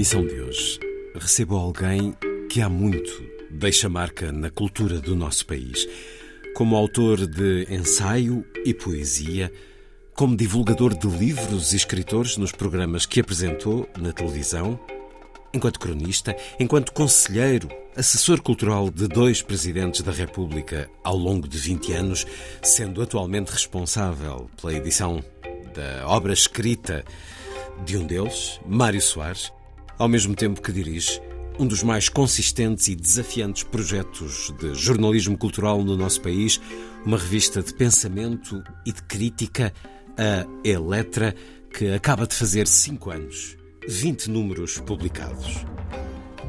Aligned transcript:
emissão 0.00 0.26
de 0.26 0.40
hoje, 0.40 0.80
recebo 1.14 1.56
alguém 1.56 2.14
que 2.48 2.62
há 2.62 2.70
muito 2.70 3.22
deixa 3.50 3.86
marca 3.86 4.32
na 4.32 4.48
cultura 4.48 4.98
do 4.98 5.14
nosso 5.14 5.44
país. 5.44 5.86
Como 6.54 6.74
autor 6.74 7.26
de 7.26 7.66
ensaio 7.68 8.42
e 8.64 8.72
poesia, 8.72 9.52
como 10.14 10.34
divulgador 10.34 10.96
de 10.96 11.06
livros 11.06 11.74
e 11.74 11.76
escritores 11.76 12.38
nos 12.38 12.50
programas 12.50 13.04
que 13.04 13.20
apresentou 13.20 13.86
na 13.98 14.10
televisão, 14.10 14.80
enquanto 15.52 15.78
cronista, 15.78 16.34
enquanto 16.58 16.94
conselheiro, 16.94 17.68
assessor 17.94 18.40
cultural 18.40 18.88
de 18.88 19.06
dois 19.06 19.42
presidentes 19.42 20.00
da 20.00 20.12
República 20.12 20.88
ao 21.04 21.14
longo 21.14 21.46
de 21.46 21.58
20 21.58 21.92
anos, 21.92 22.26
sendo 22.62 23.02
atualmente 23.02 23.50
responsável 23.50 24.48
pela 24.58 24.72
edição 24.72 25.22
da 25.74 26.08
obra 26.08 26.32
escrita 26.32 27.04
de 27.84 27.98
um 27.98 28.06
deles, 28.06 28.58
Mário 28.66 29.02
Soares, 29.02 29.52
ao 30.00 30.08
mesmo 30.08 30.34
tempo 30.34 30.62
que 30.62 30.72
dirige 30.72 31.20
um 31.58 31.66
dos 31.66 31.82
mais 31.82 32.08
consistentes 32.08 32.88
e 32.88 32.96
desafiantes 32.96 33.64
projetos 33.64 34.50
de 34.58 34.74
jornalismo 34.74 35.36
cultural 35.36 35.84
no 35.84 35.94
nosso 35.94 36.22
país, 36.22 36.58
uma 37.04 37.18
revista 37.18 37.62
de 37.62 37.74
pensamento 37.74 38.64
e 38.86 38.92
de 38.94 39.02
crítica, 39.02 39.70
a 40.16 40.46
Eletra, 40.66 41.34
que 41.70 41.92
acaba 41.92 42.26
de 42.26 42.34
fazer 42.34 42.66
cinco 42.66 43.10
anos, 43.10 43.58
20 43.86 44.30
números 44.30 44.78
publicados. 44.78 45.66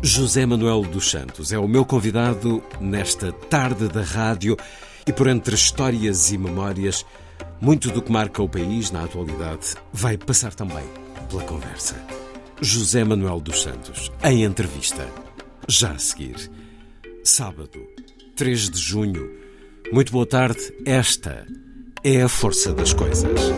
José 0.02 0.46
Manuel 0.46 0.84
dos 0.84 1.12
Santos 1.12 1.52
é 1.52 1.60
o 1.60 1.68
meu 1.68 1.84
convidado 1.84 2.64
nesta 2.80 3.34
tarde 3.34 3.90
da 3.90 4.02
rádio 4.02 4.56
e 5.06 5.12
por 5.12 5.28
entre 5.28 5.56
histórias 5.56 6.32
e 6.32 6.38
memórias, 6.38 7.06
muito 7.60 7.92
do 7.92 8.02
que 8.02 8.14
marca 8.14 8.42
o 8.42 8.48
país 8.48 8.92
na 8.92 9.04
atualidade 9.04 9.76
vai 9.92 10.18
passar 10.18 10.56
também 10.56 10.86
pela 11.30 11.44
conversa. 11.44 12.21
José 12.64 13.04
Manuel 13.04 13.40
dos 13.40 13.64
Santos, 13.64 14.12
em 14.24 14.44
entrevista. 14.44 15.08
Já 15.68 15.94
a 15.94 15.98
seguir. 15.98 16.52
Sábado, 17.24 17.88
3 18.36 18.70
de 18.70 18.78
junho. 18.80 19.32
Muito 19.92 20.12
boa 20.12 20.28
tarde. 20.28 20.72
Esta 20.86 21.48
é 22.04 22.22
a 22.22 22.30
força 22.30 22.72
das 22.72 22.94
coisas. 22.94 23.52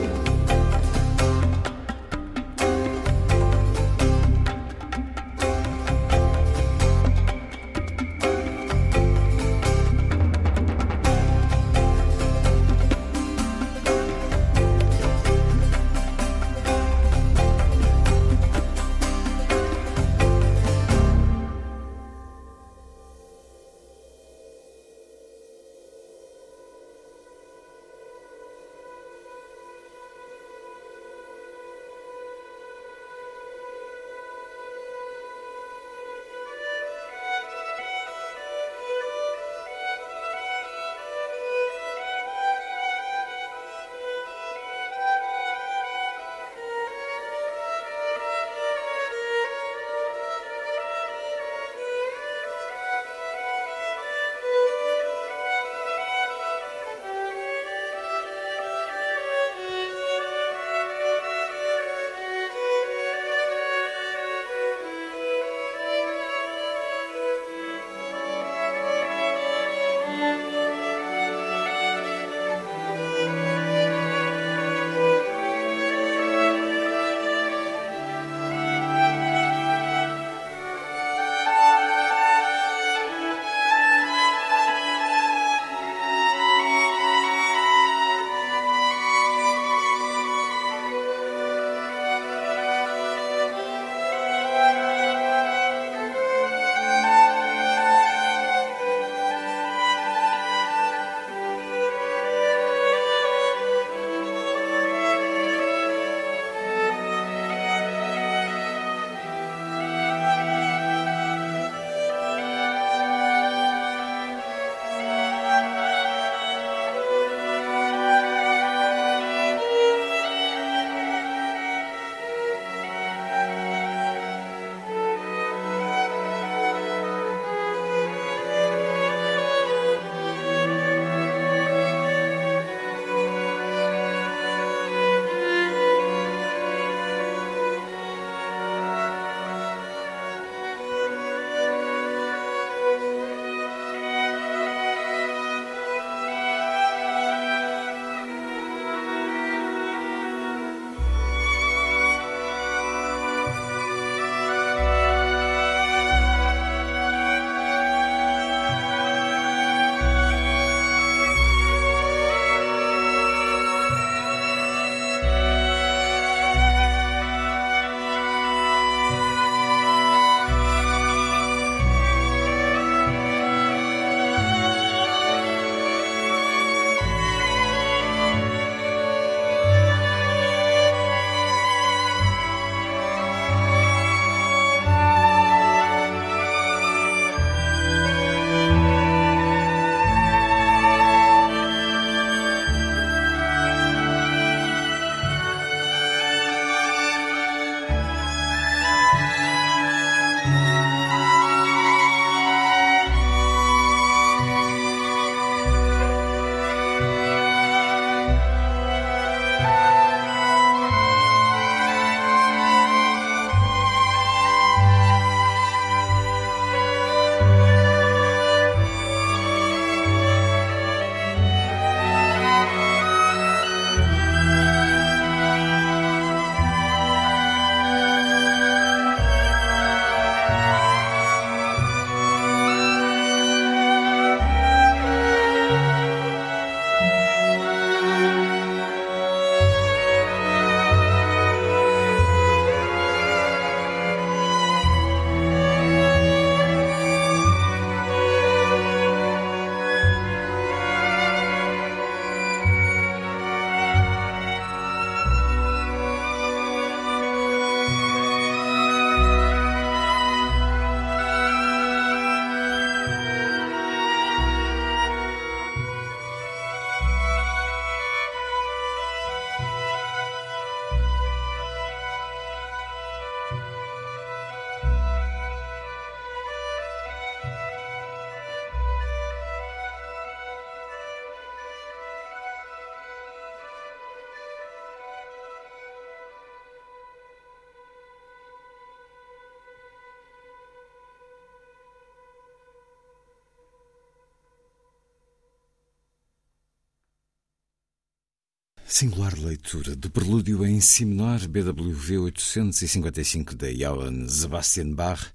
Singular 298.94 299.34
leitura 299.40 299.95
do 299.95 300.07
prelúdio 300.07 300.63
em 300.63 300.80
Si 300.80 301.04
menor 301.04 301.40
BWV 301.48 302.19
855 302.19 303.56
de 303.56 303.74
Johann 303.74 304.30
Sebastian 304.30 304.94
Bach, 304.94 305.34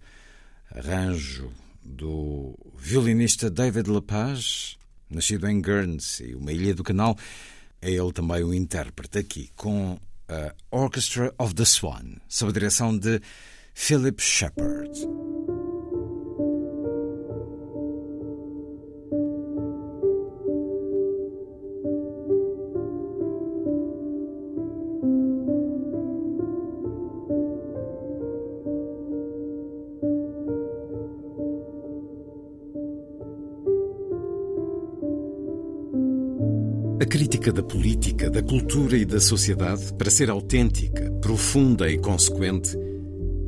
arranjo 0.71 1.51
do 1.83 2.57
violinista 2.79 3.51
David 3.51 3.91
Lepage, 3.91 4.79
nascido 5.11 5.49
em 5.49 5.61
Guernsey, 5.61 6.37
uma 6.37 6.53
ilha 6.53 6.73
do 6.73 6.85
canal. 6.85 7.19
É 7.83 7.91
ele 7.91 8.13
também 8.13 8.45
o 8.45 8.55
intérprete 8.55 9.19
aqui, 9.19 9.51
com 9.57 9.99
a 10.29 10.55
Orchestra 10.71 11.35
of 11.37 11.53
the 11.53 11.65
Swan, 11.65 12.19
sob 12.29 12.51
a 12.51 12.55
direção 12.55 12.97
de 12.97 13.21
Philip 13.75 14.23
Shepard. 14.23 14.89
Crítica 37.49 37.53
da 37.53 37.63
política, 37.63 38.31
da 38.31 38.43
cultura 38.43 38.97
e 38.97 39.05
da 39.05 39.21
sociedade, 39.21 39.93
para 39.95 40.11
ser 40.11 40.29
autêntica, 40.29 41.11
profunda 41.23 41.91
e 41.91 41.99
consequente, 41.99 42.77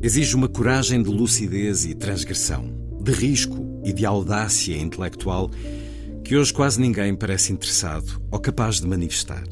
exige 0.01 0.35
uma 0.35 0.47
coragem 0.47 1.03
de 1.03 1.09
lucidez 1.09 1.85
e 1.85 1.93
transgressão, 1.93 2.73
de 3.01 3.11
risco 3.11 3.81
e 3.83 3.93
de 3.93 4.05
audácia 4.05 4.75
intelectual 4.77 5.49
que 6.23 6.35
hoje 6.35 6.53
quase 6.53 6.79
ninguém 6.79 7.15
parece 7.15 7.53
interessado 7.53 8.21
ou 8.31 8.39
capaz 8.39 8.79
de 8.79 8.87
manifestar. 8.87 9.43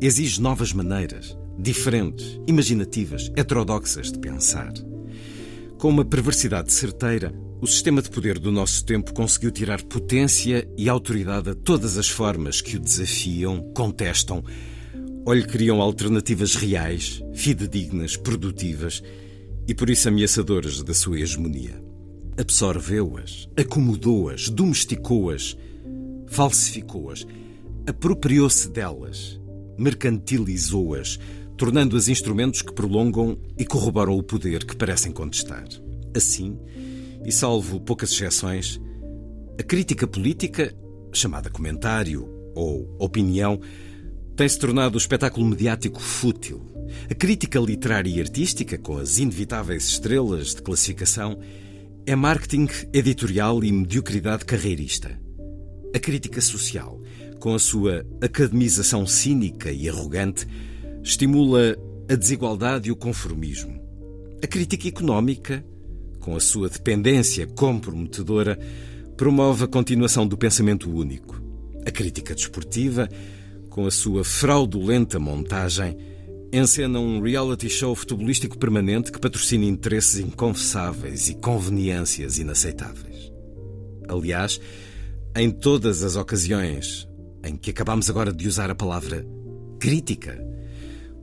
Exige 0.00 0.40
novas 0.40 0.72
maneiras, 0.72 1.36
diferentes, 1.58 2.38
imaginativas, 2.46 3.30
heterodoxas 3.36 4.12
de 4.12 4.18
pensar. 4.18 4.72
Com 5.78 5.88
uma 5.88 6.04
perversidade 6.04 6.72
certeira, 6.72 7.32
o 7.60 7.66
sistema 7.66 8.02
de 8.02 8.10
poder 8.10 8.38
do 8.38 8.52
nosso 8.52 8.84
tempo 8.84 9.14
conseguiu 9.14 9.50
tirar 9.50 9.82
potência 9.82 10.68
e 10.76 10.88
autoridade 10.88 11.50
a 11.50 11.54
todas 11.54 11.96
as 11.96 12.08
formas 12.08 12.60
que 12.60 12.76
o 12.76 12.80
desafiam, 12.80 13.72
contestam 13.74 14.44
ou 15.24 15.32
lhe 15.32 15.44
criam 15.44 15.80
alternativas 15.80 16.54
reais, 16.54 17.22
fidedignas, 17.34 18.16
produtivas 18.16 19.02
e 19.66 19.74
por 19.74 19.90
isso 19.90 20.08
ameaçadoras 20.08 20.82
da 20.82 20.94
sua 20.94 21.18
hegemonia. 21.18 21.82
Absorveu-as, 22.38 23.48
acomodou-as, 23.56 24.48
domesticou-as, 24.50 25.56
falsificou-as, 26.28 27.26
apropriou-se 27.86 28.68
delas, 28.68 29.40
mercantilizou-as, 29.78 31.18
tornando-as 31.56 32.08
instrumentos 32.08 32.60
que 32.60 32.72
prolongam 32.72 33.38
e 33.58 33.64
corroboram 33.64 34.16
o 34.16 34.22
poder 34.22 34.64
que 34.64 34.76
parecem 34.76 35.10
contestar. 35.10 35.66
Assim, 36.14 36.58
e 37.26 37.32
salvo 37.32 37.80
poucas 37.80 38.12
exceções, 38.12 38.80
a 39.58 39.62
crítica 39.62 40.06
política, 40.06 40.72
chamada 41.12 41.50
comentário 41.50 42.28
ou 42.54 42.94
opinião, 43.00 43.60
tem-se 44.36 44.56
tornado 44.58 44.94
o 44.94 44.98
espetáculo 44.98 45.44
mediático 45.44 46.00
fútil. 46.00 46.62
A 47.10 47.14
crítica 47.14 47.58
literária 47.58 48.08
e 48.08 48.20
artística, 48.20 48.78
com 48.78 48.96
as 48.96 49.18
inevitáveis 49.18 49.88
estrelas 49.88 50.54
de 50.54 50.62
classificação, 50.62 51.38
é 52.06 52.14
marketing 52.14 52.68
editorial 52.92 53.64
e 53.64 53.72
mediocridade 53.72 54.44
carreirista. 54.44 55.20
A 55.92 55.98
crítica 55.98 56.40
social, 56.40 57.00
com 57.40 57.54
a 57.54 57.58
sua 57.58 58.06
academização 58.20 59.04
cínica 59.04 59.72
e 59.72 59.88
arrogante, 59.88 60.46
estimula 61.02 61.76
a 62.08 62.14
desigualdade 62.14 62.88
e 62.88 62.92
o 62.92 62.96
conformismo. 62.96 63.80
A 64.44 64.46
crítica 64.46 64.86
económica, 64.86 65.64
com 66.26 66.34
a 66.34 66.40
sua 66.40 66.68
dependência 66.68 67.46
comprometedora, 67.46 68.58
promove 69.16 69.62
a 69.62 69.68
continuação 69.68 70.26
do 70.26 70.36
pensamento 70.36 70.90
único. 70.90 71.40
A 71.86 71.90
crítica 71.92 72.34
desportiva, 72.34 73.08
com 73.70 73.86
a 73.86 73.92
sua 73.92 74.24
fraudulenta 74.24 75.20
montagem, 75.20 75.96
encena 76.52 76.98
um 76.98 77.20
reality 77.20 77.70
show 77.70 77.94
futebolístico 77.94 78.58
permanente 78.58 79.12
que 79.12 79.20
patrocina 79.20 79.64
interesses 79.66 80.18
inconfessáveis 80.18 81.28
e 81.28 81.34
conveniências 81.36 82.40
inaceitáveis. 82.40 83.30
Aliás, 84.08 84.60
em 85.36 85.48
todas 85.48 86.02
as 86.02 86.16
ocasiões 86.16 87.06
em 87.44 87.54
que 87.54 87.70
acabamos 87.70 88.10
agora 88.10 88.32
de 88.32 88.48
usar 88.48 88.68
a 88.68 88.74
palavra 88.74 89.24
crítica, 89.78 90.36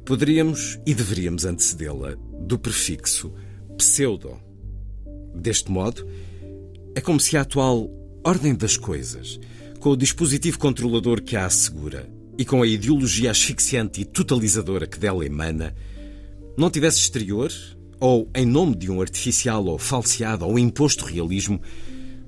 poderíamos 0.06 0.80
e 0.86 0.96
deveríamos 0.96 1.44
antecedê-la 1.44 2.16
do 2.40 2.58
prefixo 2.58 3.34
pseudo 3.78 4.53
Deste 5.34 5.72
modo, 5.72 6.08
é 6.96 7.02
como 7.02 7.20
se 7.20 7.36
a 7.36 7.42
atual 7.42 7.90
ordem 8.24 8.56
das 8.56 8.78
coisas, 8.78 9.40
com 9.80 9.90
o 9.90 9.98
dispositivo 9.98 10.60
controlador 10.60 11.22
que 11.22 11.36
a 11.36 11.46
assegura 11.46 12.10
e 12.38 12.46
com 12.46 12.62
a 12.62 12.68
ideologia 12.68 13.32
asfixiante 13.32 14.02
e 14.02 14.06
totalizadora 14.06 14.88
que 14.88 15.00
dela 15.00 15.26
emana, 15.26 15.76
não 16.58 16.70
tivesse 16.70 17.00
exterior, 17.00 17.52
ou 18.00 18.30
em 18.36 18.46
nome 18.46 18.76
de 18.76 18.92
um 18.92 19.02
artificial 19.02 19.66
ou 19.66 19.78
falseado 19.78 20.46
ou 20.46 20.58
imposto 20.58 21.06
realismo, 21.06 21.62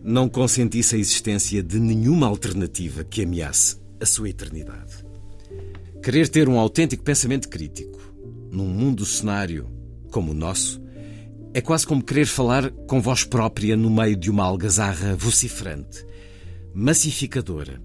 não 0.03 0.29
consentisse 0.29 0.95
a 0.95 0.99
existência 0.99 1.63
de 1.63 1.79
nenhuma 1.79 2.27
alternativa 2.27 3.03
que 3.03 3.23
ameace 3.23 3.77
a 3.99 4.05
sua 4.05 4.29
eternidade. 4.29 5.05
Querer 6.03 6.29
ter 6.29 6.47
um 6.47 6.59
autêntico 6.59 7.03
pensamento 7.03 7.49
crítico 7.49 7.99
num 8.51 8.67
mundo 8.67 9.05
cenário 9.05 9.67
como 10.11 10.31
o 10.31 10.35
nosso 10.35 10.79
é 11.55 11.61
quase 11.61 11.87
como 11.87 12.03
querer 12.03 12.25
falar 12.25 12.69
com 12.85 12.99
voz 12.99 13.23
própria 13.23 13.77
no 13.77 13.89
meio 13.89 14.17
de 14.17 14.29
uma 14.29 14.43
algazarra 14.43 15.15
vociferante, 15.15 16.05
massificadora 16.73 17.81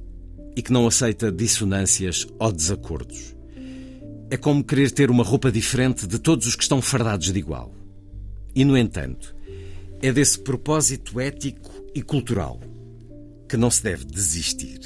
e 0.56 0.60
que 0.60 0.72
não 0.72 0.88
aceita 0.88 1.30
dissonâncias 1.30 2.26
ou 2.36 2.50
desacordos. 2.50 3.36
É 4.28 4.36
como 4.36 4.64
querer 4.64 4.90
ter 4.90 5.08
uma 5.08 5.22
roupa 5.22 5.52
diferente 5.52 6.04
de 6.04 6.18
todos 6.18 6.48
os 6.48 6.56
que 6.56 6.64
estão 6.64 6.82
fardados 6.82 7.32
de 7.32 7.38
igual. 7.38 7.72
E, 8.56 8.64
no 8.64 8.76
entanto, 8.76 9.36
é 10.02 10.10
desse 10.10 10.40
propósito 10.40 11.20
ético 11.20 11.70
e 11.94 12.02
cultural 12.02 12.60
que 13.48 13.56
não 13.56 13.70
se 13.70 13.84
deve 13.84 14.04
desistir. 14.04 14.80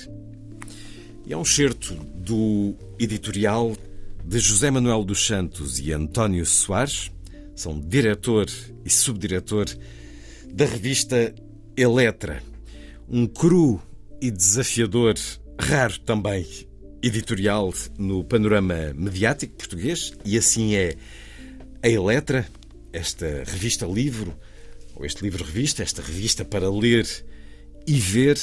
E 1.25 1.33
é 1.33 1.37
um 1.39 1.45
certo 1.45 1.95
do 1.95 2.75
editorial 2.99 3.75
de 4.23 4.39
José 4.39 4.71
Manuel 4.71 5.05
dos 5.05 5.27
Santos 5.27 5.81
e 5.81 5.91
António 5.91 6.45
Soares, 6.45 7.14
são 7.55 7.81
diretor 7.81 8.47
e 8.85 8.91
subdiretor 8.91 9.67
da 10.53 10.65
revista 10.65 11.35
Eletra, 11.77 12.43
um 13.09 13.27
cru 13.27 13.81
e 14.21 14.31
desafiador, 14.31 15.15
raro 15.59 15.99
também, 16.01 16.47
editorial 17.03 17.73
no 17.99 18.25
panorama 18.25 18.95
mediático 18.95 19.55
português, 19.55 20.13
e 20.25 20.39
assim 20.39 20.75
é 20.75 20.97
a 21.83 21.89
Eletra, 21.89 22.47
esta 22.93 23.27
revista 23.45 23.85
livro, 23.87 24.35
ou 24.95 25.05
este 25.05 25.23
livro-revista, 25.23 25.83
esta 25.83 26.01
revista 26.01 26.45
para 26.45 26.71
ler 26.71 27.07
e 27.87 27.99
ver, 27.99 28.39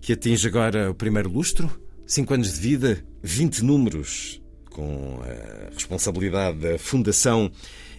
que 0.00 0.14
atinge 0.14 0.48
agora 0.48 0.90
o 0.90 0.94
primeiro 0.94 1.30
lustro, 1.30 1.70
cinco 2.06 2.32
anos 2.34 2.54
de 2.54 2.60
vida, 2.60 3.04
20 3.22 3.62
números, 3.62 4.40
com 4.70 5.20
a 5.22 5.74
responsabilidade 5.74 6.58
da 6.58 6.78
Fundação 6.78 7.52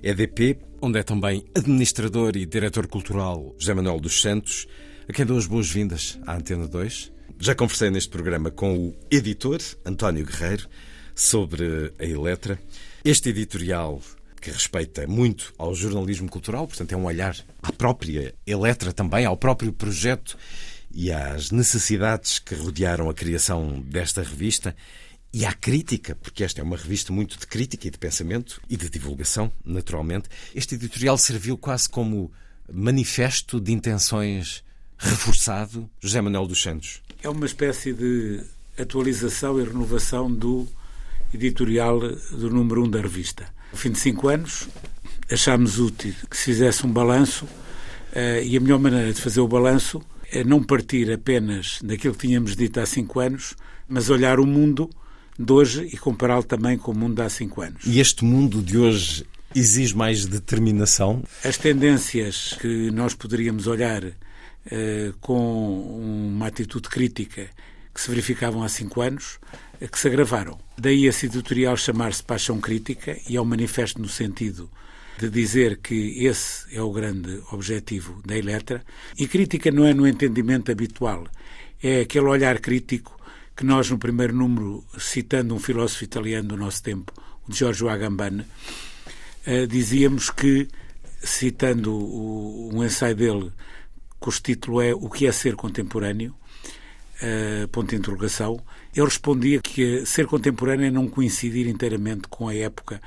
EDP, 0.03 0.57
onde 0.81 0.99
é 0.99 1.03
também 1.03 1.45
administrador 1.55 2.35
e 2.35 2.45
diretor 2.45 2.87
cultural 2.87 3.55
José 3.59 3.73
Manuel 3.73 3.99
dos 3.99 4.21
Santos, 4.21 4.67
a 5.07 5.13
quem 5.13 5.25
dou 5.25 5.37
as 5.37 5.45
boas-vindas 5.45 6.19
à 6.25 6.35
Antena 6.35 6.67
2. 6.67 7.11
Já 7.39 7.53
conversei 7.53 7.89
neste 7.89 8.09
programa 8.09 8.49
com 8.49 8.87
o 8.87 8.95
editor, 9.11 9.59
António 9.85 10.25
Guerreiro, 10.25 10.67
sobre 11.13 11.93
a 11.99 12.05
Eletra. 12.05 12.59
Este 13.03 13.29
editorial 13.29 14.01
que 14.41 14.49
respeita 14.49 15.05
muito 15.05 15.53
ao 15.57 15.75
jornalismo 15.75 16.29
cultural, 16.29 16.67
portanto, 16.67 16.91
é 16.93 16.97
um 16.97 17.05
olhar 17.05 17.37
à 17.61 17.71
própria 17.71 18.33
Eletra 18.45 18.91
também, 18.91 19.25
ao 19.25 19.37
próprio 19.37 19.71
projeto 19.71 20.35
e 20.93 21.11
às 21.11 21.51
necessidades 21.51 22.39
que 22.39 22.55
rodearam 22.55 23.09
a 23.09 23.13
criação 23.13 23.81
desta 23.81 24.23
revista 24.23 24.75
e 25.33 25.45
à 25.45 25.53
crítica, 25.53 26.15
porque 26.15 26.43
esta 26.43 26.59
é 26.59 26.63
uma 26.63 26.75
revista 26.75 27.13
muito 27.13 27.39
de 27.39 27.47
crítica 27.47 27.87
e 27.87 27.91
de 27.91 27.97
pensamento 27.97 28.61
e 28.69 28.75
de 28.75 28.89
divulgação, 28.89 29.51
naturalmente. 29.63 30.27
Este 30.53 30.75
editorial 30.75 31.17
serviu 31.17 31.57
quase 31.57 31.87
como 31.87 32.31
manifesto 32.71 33.59
de 33.59 33.71
intenções 33.71 34.63
reforçado, 34.97 35.89
José 35.99 36.21
Manuel 36.21 36.47
dos 36.47 36.61
Santos. 36.61 37.01
É 37.23 37.29
uma 37.29 37.45
espécie 37.45 37.93
de 37.93 38.43
atualização 38.77 39.59
e 39.59 39.63
renovação 39.63 40.31
do 40.31 40.67
editorial 41.33 41.99
do 41.99 42.49
número 42.49 42.81
1 42.83 42.85
um 42.85 42.89
da 42.89 43.01
revista. 43.01 43.47
Ao 43.71 43.77
fim 43.77 43.91
de 43.91 43.99
cinco 43.99 44.27
anos, 44.27 44.67
achámos 45.29 45.79
útil 45.79 46.13
que 46.29 46.35
se 46.35 46.45
fizesse 46.45 46.85
um 46.85 46.91
balanço 46.91 47.47
eh, 48.13 48.43
e 48.43 48.57
a 48.57 48.59
melhor 48.59 48.79
maneira 48.79 49.13
de 49.13 49.21
fazer 49.21 49.39
o 49.39 49.47
balanço 49.47 50.01
é 50.29 50.43
não 50.43 50.61
partir 50.61 51.11
apenas 51.11 51.79
daquilo 51.81 52.13
que 52.13 52.27
tínhamos 52.27 52.55
dito 52.55 52.79
há 52.79 52.85
cinco 52.85 53.19
anos, 53.19 53.55
mas 53.87 54.09
olhar 54.09 54.39
o 54.39 54.45
mundo 54.45 54.89
de 55.37 55.51
hoje 55.51 55.89
e 55.91 55.97
compará-lo 55.97 56.43
também 56.43 56.77
com 56.77 56.91
o 56.91 56.95
mundo 56.95 57.15
de 57.15 57.21
há 57.21 57.29
cinco 57.29 57.61
anos. 57.61 57.85
E 57.85 57.99
este 57.99 58.23
mundo 58.23 58.61
de 58.61 58.77
hoje 58.77 59.25
exige 59.55 59.95
mais 59.95 60.25
determinação? 60.25 61.23
As 61.43 61.57
tendências 61.57 62.57
que 62.59 62.91
nós 62.91 63.13
poderíamos 63.13 63.67
olhar 63.67 64.03
eh, 64.65 65.11
com 65.19 66.31
uma 66.35 66.47
atitude 66.47 66.87
crítica 66.87 67.49
que 67.93 67.99
se 67.99 68.09
verificavam 68.09 68.63
há 68.63 68.69
cinco 68.69 69.01
anos, 69.01 69.39
eh, 69.79 69.87
que 69.87 69.99
se 69.99 70.07
agravaram. 70.07 70.57
Daí 70.77 71.05
esse 71.05 71.25
editorial 71.25 71.75
chamar-se 71.75 72.23
Paixão 72.23 72.59
Crítica 72.59 73.17
e 73.27 73.35
é 73.35 73.41
um 73.41 73.45
manifesto 73.45 74.01
no 74.01 74.07
sentido 74.07 74.69
de 75.19 75.29
dizer 75.29 75.77
que 75.77 76.25
esse 76.25 76.75
é 76.75 76.81
o 76.81 76.91
grande 76.91 77.41
objetivo 77.51 78.21
da 78.25 78.37
Eletra. 78.37 78.83
E 79.17 79.27
crítica 79.27 79.69
não 79.69 79.85
é 79.85 79.93
no 79.93 80.07
entendimento 80.07 80.71
habitual, 80.71 81.27
é 81.81 82.01
aquele 82.01 82.25
olhar 82.25 82.59
crítico 82.59 83.19
que 83.61 83.65
nós, 83.67 83.91
no 83.91 83.99
primeiro 83.99 84.35
número, 84.35 84.83
citando 84.97 85.53
um 85.53 85.59
filósofo 85.59 86.03
italiano 86.03 86.47
do 86.47 86.57
nosso 86.57 86.81
tempo, 86.81 87.13
o 87.47 87.53
Giorgio 87.53 87.89
Agamben, 87.89 88.43
eh, 89.45 89.67
dizíamos 89.67 90.31
que, 90.31 90.67
citando 91.21 91.95
um 91.95 92.83
ensaio 92.83 93.15
dele, 93.15 93.51
cujo 94.19 94.41
título 94.41 94.81
é 94.81 94.95
O 94.95 95.07
que 95.11 95.27
é 95.27 95.31
ser 95.31 95.55
contemporâneo, 95.55 96.33
uh, 97.21 97.67
ponto 97.67 97.91
de 97.91 97.97
interrogação, 97.97 98.59
ele 98.95 99.05
respondia 99.05 99.61
que 99.61 100.07
ser 100.07 100.25
contemporâneo 100.25 100.87
é 100.87 100.89
não 100.89 101.07
coincidir 101.07 101.67
inteiramente 101.67 102.23
com 102.29 102.47
a 102.47 102.55
época 102.55 102.99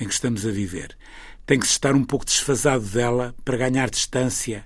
em 0.00 0.08
que 0.08 0.12
estamos 0.12 0.44
a 0.44 0.50
viver. 0.50 0.98
Tem 1.46 1.56
que 1.56 1.66
estar 1.66 1.94
um 1.94 2.02
pouco 2.02 2.24
desfasado 2.24 2.84
dela 2.84 3.32
para 3.44 3.56
ganhar 3.56 3.88
distância, 3.88 4.64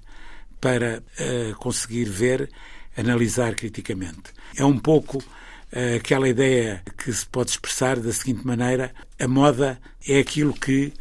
para 0.58 1.02
uh, 1.20 1.54
conseguir 1.56 2.06
ver, 2.06 2.48
analisar 2.96 3.54
criticamente. 3.54 4.32
É 4.56 4.64
um 4.64 4.78
pouco 4.78 5.18
uh, 5.18 5.96
aquela 5.96 6.28
ideia 6.28 6.82
que 6.96 7.12
se 7.12 7.26
pode 7.26 7.50
expressar 7.50 7.98
da 7.98 8.12
seguinte 8.12 8.46
maneira: 8.46 8.94
a 9.18 9.28
moda 9.28 9.80
é 10.06 10.18
aquilo 10.18 10.52
que 10.52 10.92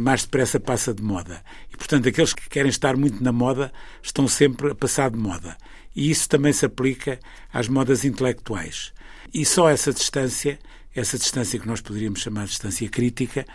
mais 0.00 0.22
depressa 0.22 0.58
passa 0.58 0.92
de 0.92 1.04
moda. 1.04 1.40
E, 1.72 1.76
portanto, 1.76 2.08
aqueles 2.08 2.32
que 2.32 2.48
querem 2.48 2.68
estar 2.68 2.96
muito 2.96 3.22
na 3.22 3.30
moda 3.30 3.72
estão 4.02 4.26
sempre 4.26 4.72
a 4.72 4.74
passar 4.74 5.08
de 5.08 5.16
moda. 5.16 5.56
E 5.94 6.10
isso 6.10 6.28
também 6.28 6.52
se 6.52 6.66
aplica 6.66 7.20
às 7.52 7.68
modas 7.68 8.04
intelectuais. 8.04 8.92
E 9.32 9.44
só 9.44 9.68
essa 9.68 9.92
distância, 9.92 10.58
essa 10.94 11.16
distância 11.16 11.58
que 11.58 11.66
nós 11.66 11.80
poderíamos 11.80 12.20
chamar 12.20 12.44
de 12.44 12.50
distância 12.50 12.88
crítica, 12.88 13.46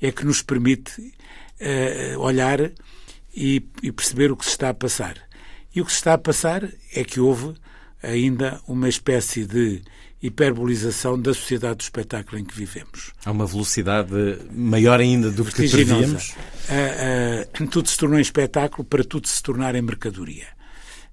é 0.00 0.10
que 0.10 0.24
nos 0.24 0.42
permite 0.42 1.00
uh, 1.00 2.18
olhar 2.18 2.58
e, 3.34 3.64
e 3.82 3.92
perceber 3.92 4.32
o 4.32 4.36
que 4.36 4.44
se 4.44 4.50
está 4.50 4.70
a 4.70 4.74
passar. 4.74 5.16
E 5.74 5.80
o 5.80 5.84
que 5.84 5.92
se 5.92 5.98
está 5.98 6.14
a 6.14 6.18
passar 6.18 6.68
é 6.94 7.04
que 7.04 7.18
houve 7.20 7.54
ainda 8.02 8.60
uma 8.66 8.88
espécie 8.88 9.46
de 9.46 9.82
hiperbolização 10.22 11.20
da 11.20 11.34
sociedade 11.34 11.78
do 11.78 11.80
espetáculo 11.80 12.38
em 12.38 12.44
que 12.44 12.54
vivemos. 12.54 13.12
Há 13.24 13.30
uma 13.32 13.46
velocidade 13.46 14.12
maior 14.52 15.00
ainda 15.00 15.30
do 15.30 15.44
que 15.44 15.68
prevíamos? 15.68 16.30
Uh, 16.30 17.64
uh, 17.64 17.68
tudo 17.68 17.88
se 17.88 17.98
tornou 17.98 18.18
em 18.18 18.22
espetáculo 18.22 18.84
para 18.84 19.02
tudo 19.02 19.26
se 19.26 19.42
tornar 19.42 19.74
em 19.74 19.82
mercadoria. 19.82 20.46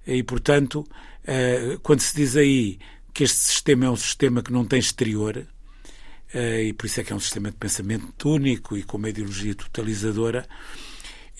E, 0.06 0.22
portanto, 0.22 0.86
uh, 1.24 1.80
quando 1.80 2.00
se 2.00 2.14
diz 2.14 2.36
aí 2.36 2.78
que 3.12 3.24
este 3.24 3.38
sistema 3.38 3.86
é 3.86 3.90
um 3.90 3.96
sistema 3.96 4.42
que 4.42 4.52
não 4.52 4.64
tem 4.64 4.78
exterior, 4.78 5.44
e 6.32 6.72
por 6.74 6.86
isso 6.86 7.00
é 7.00 7.02
que 7.02 7.12
é 7.12 7.16
um 7.16 7.20
sistema 7.20 7.50
de 7.50 7.56
pensamento 7.56 8.30
único 8.30 8.76
e 8.76 8.84
com 8.84 8.98
uma 8.98 9.08
ideologia 9.08 9.52
totalizadora, 9.52 10.46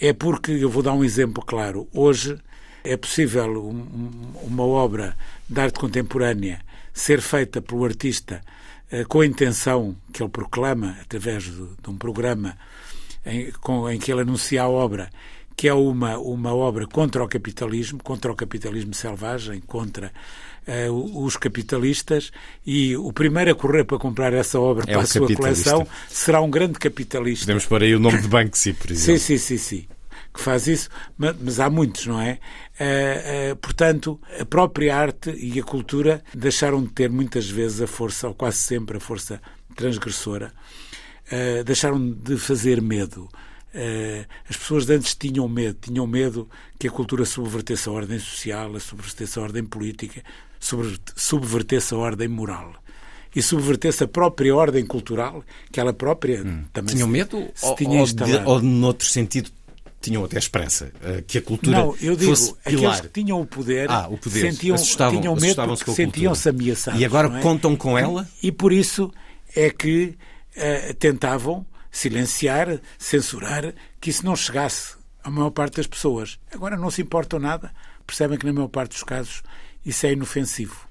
é 0.00 0.12
porque, 0.12 0.50
eu 0.50 0.68
vou 0.68 0.82
dar 0.82 0.92
um 0.94 1.04
exemplo 1.04 1.44
claro, 1.44 1.88
hoje 1.92 2.36
é 2.84 2.96
possível 2.96 3.74
uma 4.42 4.64
obra 4.64 5.16
de 5.48 5.60
arte 5.60 5.78
contemporânea 5.78 6.60
ser 6.92 7.20
feita 7.20 7.60
pelo 7.60 7.84
artista 7.84 8.40
eh, 8.90 9.04
com 9.04 9.20
a 9.20 9.26
intenção 9.26 9.96
que 10.12 10.22
ele 10.22 10.30
proclama 10.30 10.96
através 11.00 11.44
de, 11.44 11.52
de 11.52 11.88
um 11.88 11.96
programa 11.96 12.56
em, 13.24 13.50
com, 13.60 13.88
em, 13.88 13.98
que 13.98 14.10
ele 14.10 14.22
anuncia 14.22 14.62
a 14.62 14.68
obra, 14.68 15.10
que 15.56 15.68
é 15.68 15.74
uma, 15.74 16.18
uma 16.18 16.54
obra 16.54 16.86
contra 16.86 17.22
o 17.22 17.28
capitalismo, 17.28 18.02
contra 18.02 18.32
o 18.32 18.34
capitalismo 18.34 18.92
selvagem, 18.94 19.60
contra 19.60 20.10
uh, 20.66 21.24
os 21.24 21.36
capitalistas, 21.36 22.32
e 22.66 22.96
o 22.96 23.12
primeiro 23.12 23.52
a 23.52 23.54
correr 23.54 23.84
para 23.84 23.98
comprar 23.98 24.32
essa 24.32 24.58
obra 24.58 24.84
é 24.88 24.92
para 24.92 25.02
a 25.02 25.06
sua 25.06 25.32
coleção 25.34 25.86
será 26.08 26.40
um 26.40 26.50
grande 26.50 26.78
capitalista. 26.78 27.44
Podemos 27.44 27.66
pôr 27.66 27.82
aí 27.82 27.94
o 27.94 28.00
nome 28.00 28.20
de 28.20 28.28
Banksy, 28.28 28.72
por 28.72 28.90
exemplo. 28.90 29.20
Sim, 29.20 29.38
sim, 29.38 29.38
sim, 29.38 29.58
sim 29.58 29.86
que 30.32 30.40
faz 30.40 30.66
isso, 30.66 30.88
mas, 31.18 31.36
mas 31.40 31.60
há 31.60 31.68
muitos, 31.68 32.06
não 32.06 32.20
é? 32.20 32.38
Uh, 32.80 33.52
uh, 33.52 33.56
portanto, 33.56 34.18
a 34.40 34.44
própria 34.46 34.96
arte 34.96 35.30
e 35.32 35.60
a 35.60 35.62
cultura 35.62 36.22
deixaram 36.34 36.82
de 36.82 36.90
ter 36.90 37.10
muitas 37.10 37.46
vezes 37.50 37.82
a 37.82 37.86
força, 37.86 38.26
ou 38.26 38.34
quase 38.34 38.56
sempre 38.56 38.96
a 38.96 39.00
força 39.00 39.38
transgressora, 39.76 40.50
uh, 41.30 41.62
deixaram 41.62 42.10
de 42.10 42.38
fazer 42.38 42.80
medo. 42.80 43.28
as 44.48 44.56
pessoas 44.56 44.86
de 44.86 44.94
antes 44.94 45.14
tinham 45.14 45.46
medo, 45.46 45.78
tinham 45.78 46.06
medo 46.06 46.48
que 46.78 46.88
a 46.88 46.90
cultura 46.90 47.26
subvertesse 47.26 47.86
a 47.86 47.92
ordem 47.92 48.18
social, 48.18 48.74
a 48.74 48.80
subvertesse 48.80 49.38
a 49.38 49.42
ordem 49.42 49.64
política, 49.64 50.22
subvertesse 50.58 51.92
a 51.92 51.98
ordem 51.98 52.28
moral 52.28 52.72
e 53.34 53.40
subvertesse 53.42 54.04
a 54.04 54.08
própria 54.08 54.54
ordem 54.54 54.84
cultural, 54.84 55.44
que 55.70 55.78
ela 55.78 55.92
própria 55.92 56.42
hum. 56.42 56.64
também 56.72 56.94
tinham 56.94 57.08
medo 57.08 57.48
se 57.54 57.66
ou, 57.66 57.76
tinha 57.76 58.00
ou, 58.00 58.06
de, 58.06 58.36
ou, 58.44 58.60
noutro 58.60 59.06
sentido, 59.06 59.50
tinham 60.00 60.24
até 60.24 60.38
esperança 60.38 60.92
uh, 60.96 61.22
que 61.22 61.38
a 61.38 61.42
cultura 61.42 61.78
não, 61.78 61.96
eu 62.00 62.16
digo, 62.16 62.34
fosse 62.34 62.54
pilar. 62.64 62.92
aqueles 62.92 63.00
que 63.00 63.08
tinham 63.08 63.40
o 63.40 63.46
poder, 63.46 63.90
ah, 63.90 64.08
o 64.08 64.16
poder. 64.16 64.52
Sentiam, 64.52 64.76
tinham 64.76 65.36
medo 65.36 65.76
porque 65.76 65.92
sentiam-se 65.92 66.48
ameaçados. 66.48 67.00
E 67.00 67.04
agora 67.04 67.38
é? 67.38 67.40
contam 67.42 67.76
com 67.76 67.98
ela? 67.98 68.28
E 68.42 68.50
por 68.50 68.72
isso 68.72 69.12
é 69.54 69.68
que 69.68 70.16
uh, 70.56 70.94
tentavam 70.94 71.66
silenciar, 71.90 72.80
censurar, 72.98 73.74
que 74.00 74.10
isso 74.10 74.24
não 74.24 74.34
chegasse 74.34 74.94
à 75.22 75.30
maior 75.30 75.50
parte 75.50 75.76
das 75.76 75.86
pessoas. 75.86 76.38
Agora 76.52 76.76
não 76.76 76.90
se 76.90 77.02
importam 77.02 77.38
nada, 77.38 77.70
percebem 78.06 78.38
que 78.38 78.46
na 78.46 78.52
maior 78.52 78.68
parte 78.68 78.92
dos 78.92 79.02
casos 79.02 79.42
isso 79.84 80.06
é 80.06 80.12
inofensivo. 80.12 80.88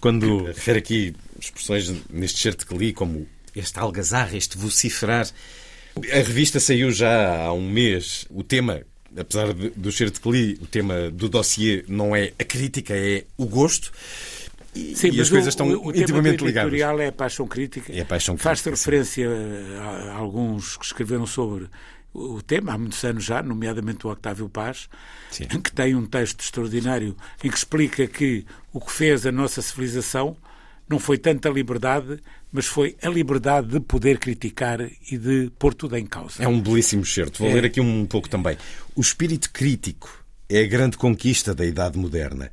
Quando 0.00 0.44
refere 0.44 0.78
aqui 0.78 1.14
expressões 1.38 1.92
neste 2.10 2.40
certo 2.40 2.66
que 2.66 2.76
li, 2.76 2.92
como 2.92 3.26
este 3.54 3.78
algazarra, 3.78 4.36
este 4.36 4.56
vociferar, 4.56 5.28
a 5.96 6.16
revista 6.16 6.60
saiu 6.60 6.90
já 6.90 7.44
há 7.44 7.52
um 7.52 7.68
mês. 7.68 8.26
O 8.30 8.42
tema, 8.42 8.82
apesar 9.16 9.52
do 9.52 9.92
cheiro 9.92 10.12
de 10.12 10.20
que 10.20 10.30
li, 10.30 10.58
o 10.60 10.66
tema 10.66 11.10
do 11.10 11.28
dossiê 11.28 11.84
não 11.88 12.14
é 12.14 12.32
a 12.38 12.44
crítica, 12.44 12.94
é 12.94 13.24
o 13.36 13.46
gosto. 13.46 13.92
E, 14.74 14.94
Sim, 14.94 15.10
e 15.10 15.20
as 15.20 15.28
coisas 15.28 15.48
estão 15.48 15.68
o, 15.68 15.88
o 15.88 15.90
intimamente 15.90 16.44
ligadas. 16.44 16.72
O 16.72 17.00
é 17.00 17.08
a 17.08 17.12
paixão 17.12 17.46
crítica. 17.46 17.92
É 17.92 18.02
a 18.02 18.04
paixão 18.04 18.36
Faz-se 18.36 18.70
referência 18.70 19.28
a, 19.28 20.12
a, 20.12 20.14
alguns 20.14 20.76
que 20.76 20.84
escreveram 20.84 21.26
sobre 21.26 21.68
o 22.12 22.42
tema, 22.42 22.72
há 22.72 22.78
muitos 22.78 23.02
anos 23.04 23.24
já, 23.24 23.42
nomeadamente 23.42 24.06
o 24.06 24.10
Octávio 24.10 24.48
Paz, 24.48 24.88
Sim. 25.30 25.46
que 25.46 25.72
tem 25.72 25.94
um 25.94 26.06
texto 26.06 26.40
extraordinário 26.40 27.16
em 27.42 27.48
que 27.48 27.56
explica 27.56 28.06
que 28.06 28.44
o 28.72 28.80
que 28.80 28.90
fez 28.90 29.26
a 29.26 29.32
nossa 29.32 29.62
civilização 29.62 30.36
não 30.90 30.98
foi 30.98 31.16
tanta 31.16 31.48
liberdade, 31.48 32.18
mas 32.50 32.66
foi 32.66 32.96
a 33.00 33.08
liberdade 33.08 33.68
de 33.68 33.78
poder 33.78 34.18
criticar 34.18 34.80
e 34.80 35.16
de 35.16 35.48
pôr 35.56 35.72
tudo 35.72 35.96
em 35.96 36.04
causa. 36.04 36.42
É 36.42 36.48
um 36.48 36.60
belíssimo 36.60 37.06
certo. 37.06 37.38
Vou 37.38 37.48
é... 37.48 37.54
ler 37.54 37.64
aqui 37.66 37.80
um 37.80 38.04
pouco 38.04 38.28
também. 38.28 38.58
O 38.96 39.00
espírito 39.00 39.50
crítico 39.52 40.24
é 40.48 40.62
a 40.62 40.66
grande 40.66 40.98
conquista 40.98 41.54
da 41.54 41.64
Idade 41.64 41.96
Moderna. 41.96 42.50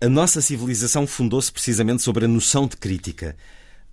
A 0.00 0.08
nossa 0.08 0.40
civilização 0.40 1.06
fundou-se 1.06 1.52
precisamente 1.52 2.02
sobre 2.02 2.24
a 2.24 2.28
noção 2.28 2.66
de 2.66 2.76
crítica. 2.76 3.36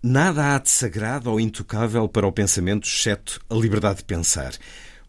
Nada 0.02 0.56
há 0.56 0.60
de 0.60 0.70
sagrado 0.70 1.30
ou 1.30 1.38
intocável 1.38 2.08
para 2.08 2.26
o 2.26 2.32
pensamento, 2.32 2.88
exceto 2.88 3.42
a 3.50 3.56
liberdade 3.56 3.98
de 3.98 4.06
pensar. 4.06 4.54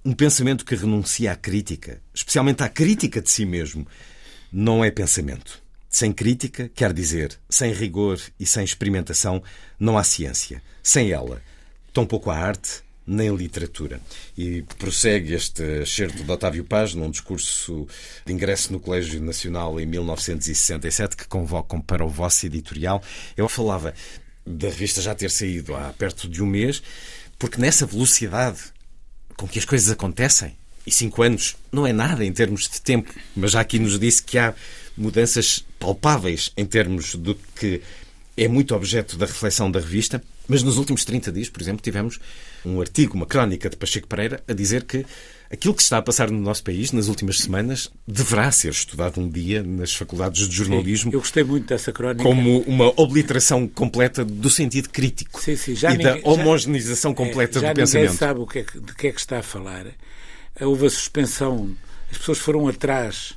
Um 0.05 0.13
pensamento 0.13 0.65
que 0.65 0.75
renuncia 0.75 1.31
à 1.31 1.37
crítica, 1.37 2.01
especialmente 2.13 2.65
à 2.65 2.69
crítica 2.69 3.23
de 3.23 3.31
si 3.31 3.47
mesmo, 3.47 3.87
não 4.53 4.85
é 4.85 4.91
pensamento. 4.91 5.66
Sem 5.97 6.12
crítica, 6.12 6.71
quer 6.75 6.93
dizer, 6.93 7.38
sem 7.49 7.73
rigor 7.73 8.21
e 8.38 8.45
sem 8.45 8.62
experimentação, 8.62 9.43
não 9.81 9.97
há 9.97 10.05
ciência. 10.05 10.62
Sem 10.83 11.11
ela, 11.11 11.41
tampouco 11.91 12.29
há 12.31 12.37
arte, 12.37 12.83
nem 13.07 13.35
literatura. 13.35 13.99
E 14.37 14.61
prossegue 14.79 15.33
este 15.33 15.62
excerto 15.81 16.23
de 16.23 16.31
Otávio 16.31 16.65
Paz 16.65 16.93
num 16.93 17.11
discurso 17.11 17.88
de 18.26 18.31
ingresso 18.31 18.75
no 18.75 18.79
Colégio 18.79 19.23
Nacional 19.23 19.81
em 19.81 19.87
1967 19.87 21.17
que 21.17 21.26
convocam 21.26 21.81
para 21.81 22.05
o 22.05 22.11
vosso 22.11 22.45
editorial. 22.45 23.03
Eu 23.35 23.49
falava 23.49 23.95
da 24.45 24.69
revista 24.69 25.00
já 25.00 25.15
ter 25.15 25.31
saído 25.31 25.75
há 25.75 25.95
perto 25.95 26.29
de 26.29 26.43
um 26.43 26.47
mês, 26.47 26.83
porque 27.38 27.59
nessa 27.59 27.87
velocidade 27.87 28.61
com 29.35 29.49
que 29.49 29.59
as 29.59 29.65
coisas 29.65 29.91
acontecem, 29.91 30.54
e 30.87 30.93
cinco 30.93 31.23
anos 31.23 31.56
não 31.73 31.87
é 31.87 31.93
nada 31.93 32.23
em 32.23 32.32
termos 32.35 32.69
de 32.69 32.82
tempo, 32.82 33.11
mas 33.35 33.52
já 33.52 33.61
aqui 33.61 33.78
nos 33.78 33.99
disse 33.99 34.23
que 34.23 34.37
há 34.37 34.54
mudanças 34.97 35.65
palpáveis 35.78 36.52
em 36.56 36.65
termos 36.65 37.15
do 37.15 37.35
que 37.54 37.80
é 38.37 38.49
muito 38.49 38.75
objeto 38.75 39.17
da 39.17 39.26
reflexão 39.26 39.71
da 39.71 39.80
revista, 39.80 40.23
mas 40.47 40.63
nos 40.63 40.76
últimos 40.76 41.04
30 41.04 41.32
dias, 41.32 41.49
por 41.49 41.61
exemplo, 41.63 41.82
tivemos 41.82 42.19
um 42.65 42.80
artigo, 42.80 43.15
uma 43.15 43.26
crónica 43.26 43.71
de 43.71 43.76
Pacheco 43.76 44.06
Pereira, 44.06 44.43
a 44.47 44.52
dizer 44.52 44.85
que 44.85 45.04
Aquilo 45.50 45.75
que 45.75 45.82
está 45.82 45.99
a 45.99 46.02
passar 46.02 46.28
no 46.28 46.41
nosso 46.41 46.63
país 46.65 46.91
nas 46.91 47.06
últimas 47.06 47.39
semanas 47.39 47.89
deverá 48.06 48.50
ser 48.50 48.73
estudado 48.73 49.21
um 49.21 49.28
dia 49.28 49.63
nas 49.63 49.95
faculdades 49.95 50.49
de 50.49 50.56
jornalismo. 50.56 51.13
Eu 51.13 51.21
gostei 51.21 51.45
muito 51.45 51.69
dessa 51.69 51.93
crónica. 51.93 52.25
Como 52.25 52.61
uma 52.63 52.93
obliteração 53.00 53.69
completa 53.69 54.25
do 54.25 54.50
sentido 54.50 54.89
crítico 54.89 55.41
sim, 55.41 55.54
sim, 55.54 55.75
e 55.75 55.89
ninguém, 55.89 56.21
da 56.21 56.28
homogeneização 56.28 57.15
completa 57.15 57.61
é, 57.61 57.63
já 57.63 57.73
do 57.73 57.76
pensamento. 57.76 58.11
Ninguém 58.11 58.19
sabe 58.19 58.41
o 58.41 58.47
que 58.47 58.59
é, 58.59 58.63
de 58.65 58.95
que 58.95 59.06
é 59.06 59.13
que 59.13 59.21
está 59.21 59.39
a 59.39 59.43
falar. 59.43 59.87
Houve 60.61 60.87
a 60.87 60.91
suspensão, 60.91 61.76
as 62.11 62.19
pessoas 62.19 62.39
foram 62.39 62.67
atrás 62.67 63.35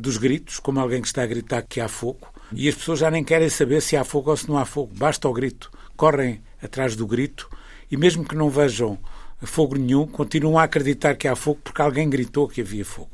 dos 0.00 0.16
gritos, 0.16 0.58
como 0.58 0.80
alguém 0.80 1.00
que 1.00 1.08
está 1.08 1.22
a 1.22 1.26
gritar 1.26 1.62
que 1.62 1.80
há 1.80 1.88
fogo, 1.88 2.28
e 2.54 2.68
as 2.68 2.74
pessoas 2.74 2.98
já 2.98 3.10
nem 3.10 3.24
querem 3.24 3.48
saber 3.48 3.80
se 3.80 3.96
há 3.96 4.04
fogo 4.04 4.30
ou 4.30 4.36
se 4.36 4.48
não 4.48 4.58
há 4.58 4.64
fogo. 4.64 4.92
Basta 4.94 5.28
o 5.28 5.32
grito. 5.32 5.70
Correm 5.96 6.42
atrás 6.62 6.94
do 6.94 7.06
grito 7.06 7.48
e 7.90 7.96
mesmo 7.96 8.24
que 8.24 8.34
não 8.34 8.48
vejam 8.48 8.98
fogo 9.42 9.76
nenhum, 9.76 10.06
continuam 10.06 10.58
a 10.58 10.64
acreditar 10.64 11.16
que 11.16 11.26
há 11.26 11.34
fogo 11.34 11.60
porque 11.64 11.82
alguém 11.82 12.08
gritou 12.08 12.48
que 12.48 12.60
havia 12.60 12.84
fogo. 12.84 13.10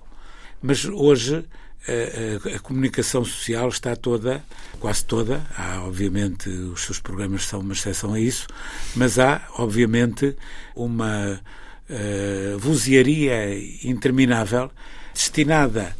Mas 0.61 0.85
hoje 0.85 1.45
a, 1.87 2.53
a, 2.53 2.57
a, 2.57 2.59
comunicação 2.59 3.25
social 3.25 3.69
está 3.69 3.97
toda, 3.97 4.45
quase 4.79 5.05
toda, 5.05 5.47
há 5.57 5.83
obviamente 5.83 6.49
os 6.49 6.83
seus 6.83 7.01
programas 7.01 7.45
são 7.45 7.61
uma 7.61 7.73
exceção 7.73 8.13
a 8.13 8.21
isso, 8.21 8.47
mas 8.95 9.19
há 9.19 9.43
obviamente 9.57 10.37
uma 10.75 11.41
uh, 11.89 12.59
vozearia 12.59 13.59
interminável 13.83 14.71
destinada 15.15 15.97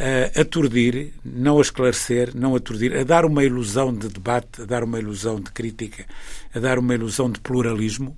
a 0.00 0.40
aturdir, 0.40 1.12
não 1.22 1.58
a 1.58 1.60
esclarecer, 1.60 2.30
não 2.34 2.54
a 2.54 2.56
aturdir, 2.56 2.96
a 2.96 3.04
dar 3.04 3.26
uma 3.26 3.44
ilusão 3.44 3.94
de 3.94 4.08
debate, 4.08 4.62
a 4.62 4.64
dar 4.64 4.82
uma 4.82 4.98
ilusão 4.98 5.38
de 5.38 5.50
crítica, 5.50 6.06
a 6.54 6.58
dar 6.58 6.78
uma 6.78 6.94
ilusão 6.94 7.30
de 7.30 7.38
pluralismo 7.40 8.16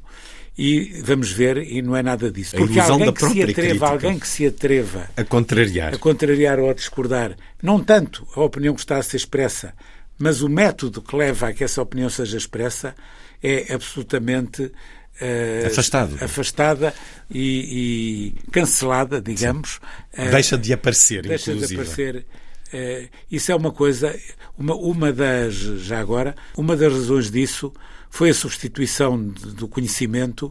e 0.56 1.00
vamos 1.02 1.32
ver, 1.32 1.56
e 1.56 1.82
não 1.82 1.96
é 1.96 2.02
nada 2.02 2.30
disso. 2.30 2.56
Porque 2.56 2.78
alguém 2.78 3.12
que 3.12 3.26
se 3.26 3.42
atreva, 3.42 3.88
alguém 3.88 4.18
que 4.18 4.28
se 4.28 4.46
atreva 4.46 5.10
a 5.16 5.24
contrariar. 5.24 5.94
a 5.94 5.98
contrariar 5.98 6.60
ou 6.60 6.70
a 6.70 6.74
discordar, 6.74 7.36
não 7.62 7.82
tanto 7.82 8.26
a 8.36 8.40
opinião 8.40 8.74
que 8.74 8.80
está 8.80 8.98
a 8.98 9.02
ser 9.02 9.16
expressa, 9.16 9.74
mas 10.18 10.42
o 10.42 10.48
método 10.48 11.02
que 11.02 11.16
leva 11.16 11.48
a 11.48 11.52
que 11.52 11.64
essa 11.64 11.82
opinião 11.82 12.08
seja 12.08 12.36
expressa 12.36 12.94
é 13.42 13.74
absolutamente 13.74 14.70
uh, 15.20 15.66
afastado, 15.66 16.16
afastada 16.20 16.94
e, 17.30 18.34
e 18.46 18.50
cancelada, 18.50 19.20
digamos. 19.20 19.76
Uh, 20.16 20.30
deixa 20.30 20.56
de 20.56 20.72
aparecer, 20.72 21.22
deixa 21.22 21.52
inclusive. 21.52 21.82
de 21.84 21.90
aparecer. 21.90 22.26
Uh, 22.72 23.08
isso 23.30 23.52
é 23.52 23.56
uma 23.56 23.70
coisa, 23.70 24.18
uma, 24.56 24.74
uma 24.74 25.12
das, 25.12 25.54
já 25.54 26.00
agora, 26.00 26.34
uma 26.56 26.76
das 26.76 26.92
razões 26.92 27.30
disso 27.30 27.72
foi 28.10 28.30
a 28.30 28.34
substituição 28.34 29.18
do 29.18 29.68
conhecimento 29.68 30.46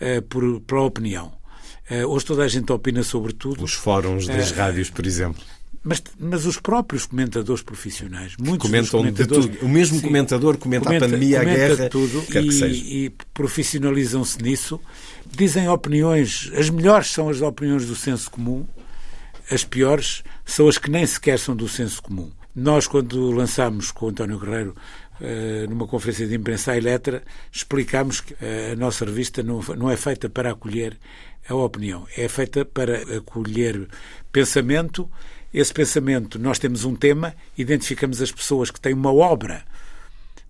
uh, 0.00 0.22
por, 0.22 0.60
pela 0.62 0.82
opinião. 0.82 1.40
Hoje 2.08 2.24
toda 2.24 2.42
a 2.42 2.48
gente 2.48 2.72
opina 2.72 3.02
sobre 3.02 3.34
tudo. 3.34 3.62
Os 3.62 3.74
fóruns 3.74 4.26
das 4.26 4.50
rádios, 4.52 4.88
por 4.88 5.04
exemplo. 5.04 5.42
Mas, 5.84 6.00
mas 6.18 6.46
os 6.46 6.58
próprios 6.58 7.06
comentadores 7.06 7.62
profissionais, 7.62 8.36
muitos 8.38 8.70
comentam 8.70 9.02
de 9.10 9.26
tudo. 9.26 9.58
O 9.62 9.68
mesmo 9.68 9.98
sim, 9.98 10.06
comentador 10.06 10.56
comenta, 10.56 10.84
comenta, 10.84 11.06
a 11.06 11.08
pandemia, 11.08 11.40
comenta 11.40 11.62
a 11.62 11.68
guerra, 11.68 11.90
tudo 11.90 12.22
quer 12.22 12.44
e, 12.44 12.48
que 12.48 12.54
seja. 12.54 12.84
e 12.84 13.10
profissionalizam-se 13.34 14.40
nisso. 14.40 14.80
Dizem 15.26 15.68
opiniões, 15.68 16.52
as 16.54 16.70
melhores 16.70 17.08
são 17.08 17.28
as 17.28 17.40
opiniões 17.40 17.86
do 17.86 17.96
senso 17.96 18.30
comum, 18.30 18.64
as 19.50 19.64
piores 19.64 20.22
são 20.44 20.68
as 20.68 20.78
que 20.78 20.88
nem 20.88 21.04
sequer 21.04 21.38
são 21.38 21.56
do 21.56 21.68
senso 21.68 22.00
comum. 22.00 22.30
Nós, 22.54 22.86
quando 22.86 23.30
lançámos 23.32 23.90
com 23.90 24.06
o 24.06 24.08
António 24.10 24.38
Guerreiro 24.38 24.76
eh, 25.20 25.66
numa 25.68 25.86
conferência 25.86 26.26
de 26.26 26.34
imprensa 26.34 26.72
à 26.72 26.76
Eletra, 26.76 27.22
explicámos 27.50 28.20
que 28.20 28.36
a 28.44 28.76
nossa 28.76 29.04
revista 29.04 29.42
não 29.42 29.90
é 29.90 29.96
feita 29.96 30.28
para 30.28 30.52
acolher 30.52 30.98
a 31.48 31.54
opinião, 31.54 32.06
é 32.16 32.28
feita 32.28 32.64
para 32.64 33.16
acolher 33.16 33.88
pensamento. 34.30 35.10
Esse 35.52 35.72
pensamento, 35.72 36.38
nós 36.38 36.58
temos 36.58 36.84
um 36.84 36.96
tema, 36.96 37.34
identificamos 37.58 38.22
as 38.22 38.32
pessoas 38.32 38.70
que 38.70 38.80
têm 38.80 38.94
uma 38.94 39.12
obra 39.12 39.64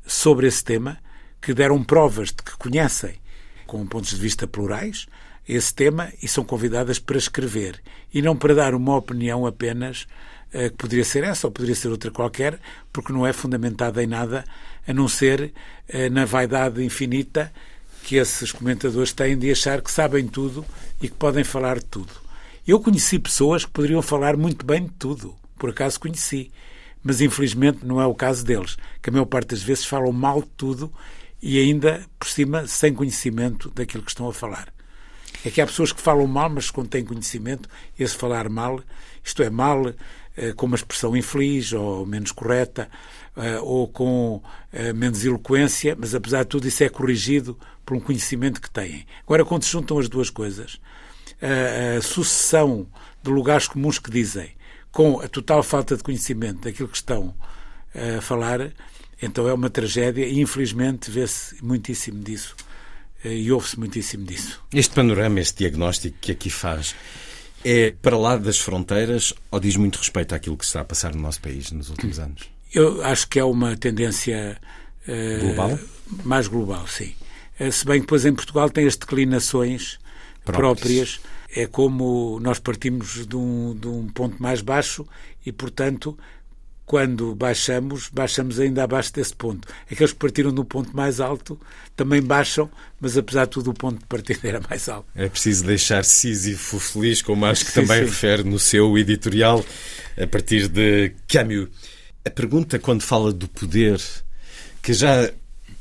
sobre 0.07 0.47
esse 0.47 0.63
tema, 0.63 0.99
que 1.41 1.53
deram 1.53 1.83
provas 1.83 2.29
de 2.29 2.37
que 2.37 2.57
conhecem, 2.57 3.15
com 3.67 3.85
pontos 3.85 4.11
de 4.11 4.17
vista 4.17 4.47
plurais, 4.47 5.07
esse 5.49 5.75
tema 5.75 6.13
e 6.23 6.29
são 6.29 6.45
convidadas 6.45 7.01
para 7.01 7.19
escrever 7.19 7.83
e 8.15 8.23
não 8.23 8.37
para 8.37 8.55
dar 8.55 8.75
uma 8.75 8.97
opinião 8.97 9.45
apenas 9.45 10.07
eh, 10.53 10.69
que 10.69 10.77
poderia 10.77 11.05
ser 11.05 11.25
essa 11.25 11.49
ou 11.49 11.53
poderia 11.53 11.75
ser 11.75 11.89
outra 11.89 12.13
qualquer, 12.13 12.61
porque 12.93 13.13
não 13.13 13.27
é 13.27 13.33
fundamentada 13.33 14.01
em 14.03 14.07
nada 14.07 14.45
a 14.87 14.93
não 14.93 15.09
ser 15.09 15.53
eh, 15.89 16.09
na 16.11 16.25
vaidade 16.25 16.85
infinita 16.85 17.53
que 18.05 18.17
esses 18.17 18.53
comentadores 18.53 19.13
têm 19.13 19.37
de 19.37 19.51
achar 19.51 19.81
que 19.81 19.91
sabem 19.91 20.29
tudo 20.29 20.65
e 21.01 21.09
que 21.09 21.15
podem 21.15 21.43
falar 21.43 21.79
de 21.79 21.87
tudo. 21.87 22.13
Eu 22.65 22.79
conheci 22.79 23.19
pessoas 23.19 23.65
que 23.65 23.73
poderiam 23.73 24.01
falar 24.01 24.37
muito 24.37 24.65
bem 24.65 24.85
de 24.85 24.93
tudo, 24.93 25.35
por 25.59 25.71
acaso 25.71 25.99
conheci, 25.99 26.53
mas 27.03 27.21
infelizmente 27.21 27.85
não 27.85 28.01
é 28.01 28.07
o 28.07 28.15
caso 28.15 28.45
deles, 28.45 28.77
que 29.03 29.11
a 29.11 29.13
maior 29.13 29.25
parte 29.25 29.49
das 29.49 29.63
vezes 29.65 29.85
falam 29.85 30.13
mal 30.13 30.43
de 30.43 30.49
tudo 30.57 30.93
e 31.43 31.59
ainda 31.59 32.07
por 32.21 32.29
cima 32.29 32.69
sem 32.69 32.95
conhecimento 32.95 33.69
daquilo 33.71 34.05
que 34.05 34.13
estão 34.13 34.29
a 34.29 34.33
falar. 34.33 34.73
É 35.45 35.51
que 35.51 35.61
há 35.61 35.67
pessoas 35.67 35.91
que 35.91 36.01
falam 36.01 36.29
mal, 36.29 36.49
mas 36.49 36.71
quando 36.71 36.89
têm 36.89 37.05
conhecimento, 37.05 37.69
esse 37.99 38.15
falar 38.15 38.49
mal, 38.49 38.81
isto 39.25 39.43
é, 39.43 39.51
mal 39.51 39.93
eh, 40.37 40.53
com 40.53 40.67
uma 40.67 40.77
expressão 40.77 41.17
infeliz 41.17 41.73
ou 41.73 42.07
menos 42.07 42.31
correta, 42.31 42.89
eh, 43.37 43.59
ou 43.59 43.89
com 43.89 44.41
eh, 44.73 44.93
menos 44.93 45.25
eloquência, 45.25 45.97
mas 45.99 46.15
apesar 46.15 46.45
de 46.45 46.49
tudo 46.51 46.69
isso 46.69 46.85
é 46.85 46.89
corrigido 46.89 47.59
por 47.85 47.97
um 47.97 48.01
conhecimento 48.01 48.61
que 48.61 48.71
têm. 48.71 49.05
Agora, 49.25 49.45
quando 49.45 49.65
se 49.65 49.73
juntam 49.73 49.99
as 49.99 50.09
duas 50.09 50.31
coisas, 50.31 50.81
a 51.41 52.01
sucessão 52.01 52.87
de 53.23 53.31
lugares 53.31 53.69
comuns 53.69 53.99
que 53.99 54.11
dizem, 54.11 54.51
com 54.91 55.21
a 55.21 55.29
total 55.29 55.63
falta 55.63 55.97
de 55.97 56.03
conhecimento 56.03 56.61
daquilo 56.61 56.89
que 56.89 56.97
estão 56.97 57.35
a 57.95 58.21
falar, 58.21 58.73
então 59.21 59.49
é 59.49 59.55
uma 59.55 59.71
tragédia 59.71 60.27
e 60.27 60.41
infelizmente 60.41 61.11
vê-se 61.11 61.63
muitíssimo 61.65 62.23
disso 62.23 62.57
e 63.25 63.51
ouve-se 63.53 63.79
muitíssimo 63.79 64.25
disso. 64.25 64.61
Este 64.73 64.95
panorama, 64.95 65.41
este 65.41 65.59
diagnóstico 65.59 66.17
que 66.21 66.33
aqui 66.33 66.51
faz, 66.51 66.95
é 67.65 67.95
para 68.03 68.17
lá 68.17 68.37
das 68.37 68.59
fronteiras 68.59 69.33
ou 69.51 69.61
diz 69.61 69.77
muito 69.77 69.97
respeito 69.97 70.35
àquilo 70.35 70.57
que 70.57 70.65
está 70.65 70.81
a 70.81 70.85
passar 70.85 71.15
no 71.15 71.23
nosso 71.23 71.41
país 71.41 71.71
nos 71.71 71.91
últimos 71.91 72.19
anos? 72.19 72.51
Eu 72.75 73.05
acho 73.05 73.29
que 73.29 73.39
é 73.39 73.45
uma 73.45 73.77
tendência 73.77 74.59
uh, 75.07 75.41
global? 75.41 75.79
Mais 76.25 76.49
global, 76.49 76.87
sim. 76.87 77.15
Uh, 77.61 77.71
se 77.71 77.85
bem 77.85 77.97
que 77.97 78.07
depois 78.07 78.25
em 78.25 78.35
Portugal 78.35 78.69
tem 78.69 78.87
as 78.87 78.97
declinações 78.97 79.99
próprias. 80.45 80.79
próprias. 80.79 81.21
É 81.55 81.67
como 81.67 82.41
nós 82.41 82.59
partimos 82.59 83.27
de 83.27 83.37
um, 83.37 83.77
de 83.79 83.87
um 83.87 84.09
ponto 84.09 84.43
mais 84.43 84.63
baixo 84.63 85.07
e, 85.45 85.53
portanto, 85.53 86.17
quando 86.85 87.35
baixamos, 87.35 88.09
baixamos 88.13 88.59
ainda 88.59 88.85
abaixo 88.85 89.13
desse 89.13 89.35
ponto. 89.35 89.67
Aqueles 89.91 90.13
que 90.13 90.19
partiram 90.19 90.53
do 90.53 90.65
ponto 90.65 90.95
mais 90.95 91.21
alto 91.21 91.59
também 91.97 92.21
baixam, 92.21 92.71
mas 93.01 93.17
apesar 93.17 93.45
de 93.45 93.51
tudo 93.53 93.71
o 93.71 93.75
ponto 93.75 93.99
de 93.99 94.07
partida 94.07 94.41
era 94.49 94.61
mais 94.69 94.89
alto. 94.89 95.07
É 95.15 95.29
preciso 95.29 95.65
deixar 95.65 96.05
Sísifo 96.05 96.79
feliz, 96.79 97.23
como 97.23 97.47
acho 97.47 97.65
que 97.65 97.71
sim, 97.71 97.81
também 97.81 98.01
sim. 98.01 98.05
refere 98.05 98.45
no 98.45 98.59
seu 98.59 98.99
editorial, 98.99 99.65
a 100.21 100.27
partir 100.27 100.69
de 100.69 101.13
Camus. 101.29 101.69
A 102.25 102.31
pergunta 102.31 102.79
quando 102.79 103.03
fala 103.03 103.33
do 103.33 103.49
poder, 103.49 104.01
que 104.83 104.93
já 104.93 105.31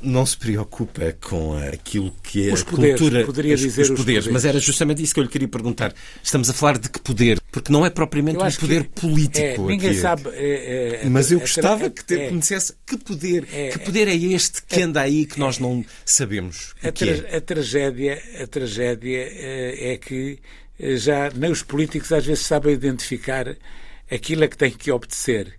não 0.02 0.26
se 0.26 0.38
preocupa 0.38 1.16
com 1.22 1.58
aquilo 1.58 2.14
que 2.24 2.50
é 2.50 2.54
os 2.54 2.62
a 2.62 2.66
poderes, 2.66 3.00
cultura, 3.00 3.26
poderia 3.26 3.56
os, 3.56 3.62
dizer 3.62 3.82
os, 3.84 3.90
os 3.90 3.98
poderes, 3.98 4.26
poderes, 4.26 4.34
mas 4.34 4.46
era 4.46 4.60
justamente 4.60 5.02
isso 5.02 5.14
que 5.14 5.20
eu 5.20 5.24
lhe 5.24 5.30
queria 5.30 5.48
perguntar. 5.48 5.94
Estamos 6.24 6.50
a 6.50 6.54
falar 6.54 6.78
de 6.78 6.90
que 6.90 7.00
poder? 7.00 7.40
Porque 7.52 7.72
não 7.72 7.86
é 7.86 7.90
propriamente 7.90 8.38
um 8.38 8.52
poder 8.52 8.84
que, 8.84 9.02
político. 9.02 9.46
É, 9.46 9.58
ninguém 9.58 9.92
aqui. 9.92 10.00
sabe. 10.00 10.30
É, 10.34 11.02
é, 11.04 11.10
mas 11.10 11.32
eu 11.32 11.40
gostava 11.40 11.90
que 11.90 12.04
te 12.04 12.30
conhecesse 12.30 12.74
que 12.86 12.98
poder, 12.98 13.46
que 13.46 13.80
poder 13.80 14.08
é 14.08 14.16
este 14.16 14.64
que 14.64 14.82
anda 14.82 15.02
aí 15.02 15.26
que 15.26 15.40
nós 15.40 15.60
não 15.60 15.86
sabemos. 16.06 16.74
A, 16.84 16.92
tra 16.92 17.10
é. 17.10 17.38
a 17.38 17.42
tragédia, 17.42 18.22
a 18.42 18.48
tragédia 18.48 19.28
é 19.30 19.98
que 19.98 20.40
já 20.80 21.30
nem 21.36 21.52
os 21.52 21.62
políticos 21.62 22.12
às 22.12 22.26
vezes 22.26 22.46
sabem 22.46 22.74
identificar 22.74 23.56
aquilo 24.10 24.44
a 24.44 24.48
que 24.48 24.58
têm 24.58 24.72
que 24.72 24.92
obedecer. 24.92 25.54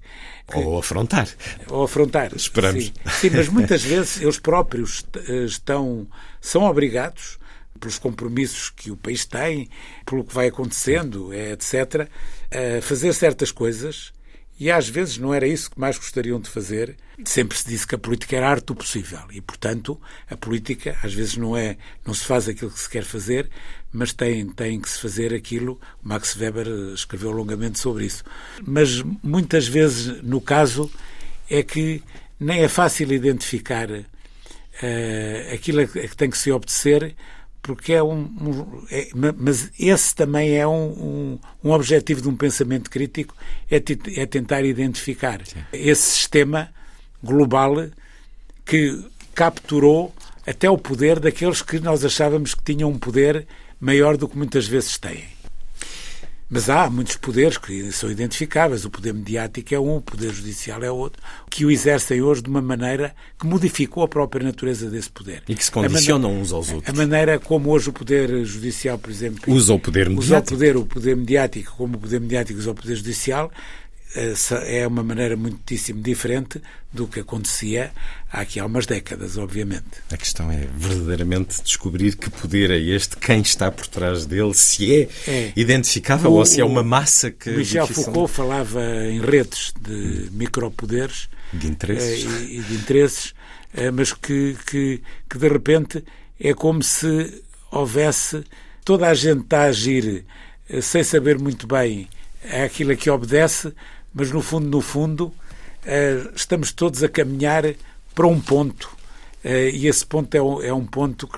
Ou 0.55 0.79
afrontar. 0.79 1.29
Ou 1.69 1.85
afrontar. 1.85 2.33
Esperamos. 2.35 2.85
Sim, 2.85 2.93
Sim 3.21 3.31
mas 3.31 3.49
muitas 3.49 3.83
vezes 3.83 4.21
eles 4.21 4.39
próprios 4.39 5.05
eh, 5.29 5.45
estão, 5.45 6.07
são 6.41 6.63
obrigados 6.65 7.39
pelos 7.79 7.99
compromissos 7.99 8.71
que 8.71 8.91
o 8.91 8.97
país 8.97 9.25
tem, 9.25 9.69
pelo 10.07 10.25
que 10.25 10.35
vai 10.35 10.49
acontecendo, 10.49 11.33
etc., 11.35 12.09
a 12.51 12.81
fazer 12.81 13.13
certas 13.13 13.51
coisas 13.51 14.13
e 14.63 14.71
às 14.71 14.89
vezes 14.89 15.19
não 15.19 15.35
era 15.35 15.47
isso 15.47 15.71
que 15.71 15.81
mais 15.81 15.99
gostariam 15.99 16.39
de 16.39 16.49
fazer. 16.49 16.97
Sempre 17.25 17.57
se 17.57 17.69
disse 17.69 17.87
que 17.87 17.95
a 17.95 17.99
política 17.99 18.37
era 18.37 18.49
a 18.49 18.51
arte 18.51 18.67
do 18.67 18.75
possível 18.75 19.21
e, 19.31 19.41
portanto, 19.41 20.01
a 20.31 20.37
política 20.37 20.97
às 21.03 21.13
vezes 21.13 21.37
não 21.37 21.57
é, 21.57 21.77
não 22.05 22.15
se 22.15 22.25
faz 22.25 22.49
aquilo 22.49 22.71
que 22.71 22.81
se 22.81 22.89
quer 22.89 23.05
fazer, 23.05 23.49
mas 23.93 24.13
tem, 24.13 24.47
tem 24.49 24.81
que 24.81 24.89
se 24.89 24.99
fazer 24.99 25.35
aquilo. 25.35 25.81
O 26.05 26.09
Max 26.09 26.37
Weber 26.37 26.67
escreveu 26.95 27.31
longamente 27.31 27.79
sobre 27.79 28.07
isso. 28.07 28.25
Mas 28.67 29.03
muitas 29.23 29.69
vezes, 29.69 30.23
no 30.23 30.41
caso, 30.41 30.91
é 31.49 31.63
que 31.63 32.03
nem 32.41 32.63
é 32.63 32.69
fácil 32.69 33.13
identificar 33.13 33.91
uh, 33.91 35.55
aquilo 35.55 35.83
a 35.83 35.87
que 35.87 36.17
tem 36.17 36.31
que 36.31 36.39
se 36.39 36.51
obedecer, 36.51 37.15
porque 37.63 37.93
é 37.93 38.03
um. 38.03 38.23
um 38.23 38.87
é, 38.91 39.09
mas 39.15 39.71
esse 39.79 40.15
também 40.15 40.57
é 40.57 40.67
um, 40.67 40.73
um, 40.73 41.39
um, 41.63 41.71
objetivo 41.71 42.21
de 42.21 42.29
um 42.29 42.37
pensamento 42.37 42.91
crítico, 42.91 43.37
é, 43.71 43.77
é 44.17 44.27
tentar 44.27 44.65
identificar 44.65 45.47
Sim. 45.47 45.61
esse 45.73 46.03
sistema 46.03 46.71
global 47.23 47.89
que 48.65 49.05
capturou 49.35 50.15
até 50.47 50.69
o 50.69 50.79
poder 50.79 51.21
daqueles 51.21 51.63
que 51.63 51.79
nós 51.79 52.05
achávamos 52.05 52.55
que 52.55 52.63
tinham 52.63 52.91
um 52.91 52.99
poder 52.99 53.47
maior 53.81 54.17
do 54.17 54.29
que 54.29 54.37
muitas 54.37 54.67
vezes 54.67 54.99
têm. 54.99 55.25
Mas 56.55 56.69
há 56.69 56.91
muitos 56.91 57.17
poderes 57.17 57.57
que 57.57 57.91
são 57.93 58.11
identificáveis. 58.11 58.85
O 58.85 58.91
poder 58.91 59.15
mediático 59.15 59.75
é 59.75 59.81
um, 59.81 59.97
o 59.97 60.03
poder 60.03 60.31
judicial 60.31 60.85
é 60.85 60.91
outro, 60.91 61.23
que 61.49 61.65
o 61.65 61.71
exercem 61.71 62.21
hoje 62.21 62.43
de 62.43 62.51
uma 62.51 62.61
maneira 62.61 63.15
que 63.41 63.47
modificou 63.47 64.03
a 64.03 64.09
própria 64.09 64.45
natureza 64.45 64.91
desse 64.91 65.09
poder. 65.09 65.43
E 65.49 65.55
que 65.55 65.65
se 65.65 65.71
condicionam 65.71 66.29
maneira, 66.29 66.43
uns 66.43 66.53
aos 66.53 66.71
outros. 66.71 66.95
A 66.95 66.97
maneira 66.97 67.39
como 67.39 67.71
hoje 67.71 67.89
o 67.89 67.93
poder 67.93 68.45
judicial, 68.45 68.99
por 68.99 69.11
exemplo, 69.11 69.51
usa 69.51 69.73
o 69.73 69.79
poder 69.79 70.11
mediático, 70.11 70.25
usa 70.27 70.39
o 70.39 70.59
poder, 70.59 70.77
o 70.77 70.85
poder 70.85 71.17
mediático, 71.17 71.73
como 71.75 71.97
o 71.97 72.01
poder 72.01 72.21
mediático 72.21 72.59
usa 72.59 72.71
o 72.71 72.75
poder 72.75 72.97
judicial, 72.97 73.51
é 74.67 74.87
uma 74.87 75.03
maneira 75.03 75.37
muitíssimo 75.37 76.03
diferente 76.03 76.61
do 76.93 77.07
que 77.07 77.21
acontecia 77.21 77.91
aqui 78.31 78.61
há 78.61 78.67
umas 78.67 78.85
décadas, 78.85 79.39
obviamente. 79.39 79.85
A 80.11 80.17
questão 80.17 80.51
é 80.51 80.69
verdadeiramente 80.77 81.63
descobrir 81.63 82.17
que 82.17 82.29
poder 82.29 82.71
é 82.71 82.79
este, 82.79 83.17
quem 83.17 83.41
está 83.41 83.71
por 83.71 83.87
trás 83.87 84.27
dele, 84.27 84.53
se 84.55 84.95
é, 84.95 85.09
é. 85.27 85.53
identificável 85.57 86.31
o, 86.31 86.37
ou 86.37 86.47
se 86.47 86.61
é 86.61 86.65
uma 86.65 86.83
massa 86.83 87.31
que. 87.31 87.51
Michel 87.51 87.87
difícil... 87.87 88.05
Foucault 88.05 88.33
falava 88.33 88.83
em 89.07 89.21
redes 89.21 89.73
de 89.81 90.29
micropoderes 90.33 91.29
de 91.53 91.67
interesses, 91.67 92.25
eh, 92.25 92.45
e, 92.45 92.61
de 92.61 92.75
interesses 92.75 93.35
eh, 93.75 93.91
mas 93.91 94.13
que, 94.13 94.57
que, 94.67 95.03
que 95.29 95.39
de 95.39 95.49
repente 95.49 96.05
é 96.39 96.53
como 96.55 96.83
se 96.83 97.43
houvesse 97.71 98.45
toda 98.85 99.09
a 99.09 99.15
gente 99.15 99.43
está 99.43 99.63
a 99.63 99.67
agir 99.67 100.25
eh, 100.69 100.81
sem 100.81 101.03
saber 101.03 101.39
muito 101.39 101.67
bem 101.67 102.09
aquilo 102.65 102.93
a 102.93 102.97
que 102.97 103.09
obedece, 103.09 103.73
mas 104.15 104.31
no 104.31 104.43
fundo, 104.43 104.69
no 104.69 104.81
fundo, 104.81 105.35
eh, 105.85 106.31
estamos 106.35 106.73
todos 106.73 107.03
a 107.03 107.09
caminhar 107.09 107.65
para 108.15 108.27
um 108.27 108.41
ponto. 108.41 108.91
Eh, 109.43 109.71
e 109.71 109.89
esse 109.89 110.07
ponto 110.07 110.35
é 110.35 110.43
um, 110.43 110.63
é 110.63 110.87
ponto 110.87 111.29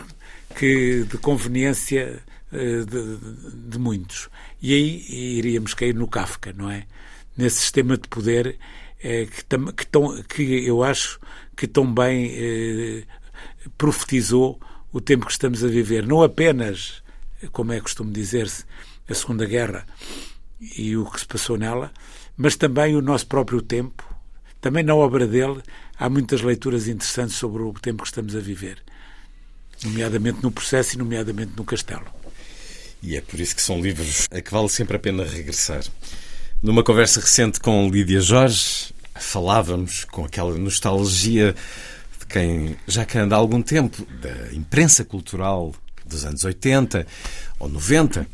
que, 0.54 1.04
de 1.04 1.18
conveniência 1.18 2.22
eh, 2.52 2.84
de, 2.84 3.78
muitos. 3.78 4.28
E 4.60 4.74
aí 4.74 5.38
iríamos 5.38 5.74
cair 5.74 5.94
no 5.94 6.08
Kafka, 6.08 6.52
não 6.52 6.70
é? 6.70 6.86
Nesse 7.36 7.56
sistema 7.58 7.96
de 7.96 8.08
poder 8.08 8.58
que, 9.00 9.44
tão, 9.86 10.22
que 10.22 10.66
eu 10.66 10.82
acho 10.82 11.20
que 11.54 11.66
tão 11.66 11.92
bem 11.92 13.04
profetizou 13.76 14.58
o 14.92 15.00
tempo 15.00 15.26
que 15.26 15.32
estamos 15.32 15.62
a 15.62 15.68
viver. 15.68 16.06
Não 16.06 16.22
apenas, 16.22 17.02
como 17.52 17.72
é 17.72 17.80
costume 17.80 18.12
dizer-se, 18.12 18.64
a 19.08 19.14
Segunda 19.14 19.44
Guerra 19.44 19.84
e 20.60 20.96
o 20.96 21.04
que 21.04 21.20
se 21.20 21.26
passou 21.26 21.58
nela, 21.58 21.92
mas 22.36 22.56
também 22.56 22.96
o 22.96 23.02
nosso 23.02 23.26
próprio 23.26 23.62
tempo. 23.62 24.04
Também 24.60 24.82
na 24.82 24.94
obra 24.94 25.26
dele 25.26 25.60
há 25.98 26.08
muitas 26.08 26.40
leituras 26.42 26.88
interessantes 26.88 27.36
sobre 27.36 27.62
o 27.62 27.72
tempo 27.74 28.02
que 28.02 28.08
estamos 28.08 28.34
a 28.34 28.40
viver, 28.40 28.82
nomeadamente 29.84 30.42
no 30.42 30.50
processo 30.50 30.94
e 30.94 30.98
nomeadamente 30.98 31.52
no 31.56 31.64
castelo. 31.64 32.06
E 33.02 33.16
é 33.16 33.20
por 33.20 33.38
isso 33.38 33.54
que 33.54 33.62
são 33.62 33.80
livros 33.80 34.26
a 34.30 34.40
que 34.40 34.50
vale 34.50 34.68
sempre 34.68 34.96
a 34.96 35.00
pena 35.00 35.24
regressar. 35.24 35.84
Numa 36.62 36.82
conversa 36.82 37.20
recente 37.20 37.60
com 37.60 37.90
Lídia 37.90 38.20
Jorge, 38.20 38.94
falávamos 39.14 40.04
com 40.04 40.24
aquela 40.24 40.56
nostalgia 40.56 41.54
de 42.18 42.26
quem 42.26 42.76
já 42.88 43.04
que 43.04 43.18
anda 43.18 43.36
há 43.36 43.38
algum 43.38 43.60
tempo 43.60 44.06
da 44.20 44.52
imprensa 44.54 45.04
cultural 45.04 45.74
dos 46.06 46.24
anos 46.24 46.44
80 46.44 47.06
ou 47.58 47.68
90 47.68 48.26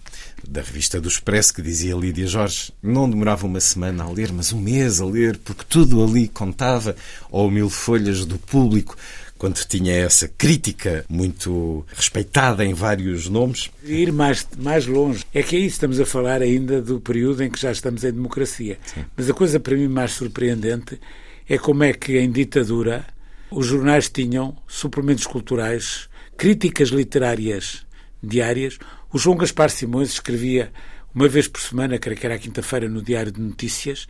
da 0.48 0.62
revista 0.62 1.00
do 1.00 1.08
Expresso 1.08 1.54
que 1.54 1.62
dizia 1.62 1.94
Lídia 1.94 2.26
Jorge, 2.26 2.72
não 2.82 3.08
demorava 3.08 3.46
uma 3.46 3.60
semana 3.60 4.04
a 4.04 4.10
ler, 4.10 4.32
mas 4.32 4.52
um 4.52 4.60
mês 4.60 5.00
a 5.00 5.04
ler, 5.04 5.36
porque 5.38 5.64
tudo 5.68 6.02
ali 6.02 6.28
contava, 6.28 6.94
ou 7.30 7.50
mil 7.50 7.70
folhas 7.70 8.24
do 8.24 8.38
público, 8.38 8.96
quando 9.38 9.64
tinha 9.64 9.94
essa 9.94 10.28
crítica 10.28 11.04
muito 11.08 11.86
respeitada 11.94 12.64
em 12.64 12.74
vários 12.74 13.26
nomes. 13.28 13.70
Ir 13.82 14.12
mais, 14.12 14.46
mais 14.58 14.86
longe. 14.86 15.24
É 15.32 15.42
que 15.42 15.56
aí 15.56 15.64
estamos 15.64 15.98
a 15.98 16.04
falar 16.04 16.42
ainda 16.42 16.82
do 16.82 17.00
período 17.00 17.42
em 17.42 17.50
que 17.50 17.58
já 17.58 17.72
estamos 17.72 18.04
em 18.04 18.12
democracia. 18.12 18.78
Sim. 18.84 19.04
Mas 19.16 19.30
a 19.30 19.32
coisa 19.32 19.58
para 19.58 19.74
mim 19.74 19.88
mais 19.88 20.12
surpreendente 20.12 21.00
é 21.48 21.56
como 21.56 21.84
é 21.84 21.94
que 21.94 22.18
em 22.18 22.30
ditadura 22.30 23.06
os 23.50 23.66
jornais 23.66 24.10
tinham 24.10 24.56
suplementos 24.68 25.26
culturais, 25.26 26.08
críticas 26.36 26.90
literárias 26.90 27.86
diárias, 28.22 28.78
o 29.12 29.18
João 29.18 29.36
Gaspar 29.36 29.70
Simões 29.70 30.10
escrevia 30.10 30.72
uma 31.14 31.28
vez 31.28 31.48
por 31.48 31.60
semana, 31.60 31.98
creio 31.98 32.18
que 32.18 32.26
era 32.26 32.36
a 32.36 32.38
quinta-feira, 32.38 32.88
no 32.88 33.02
Diário 33.02 33.32
de 33.32 33.40
Notícias, 33.40 34.06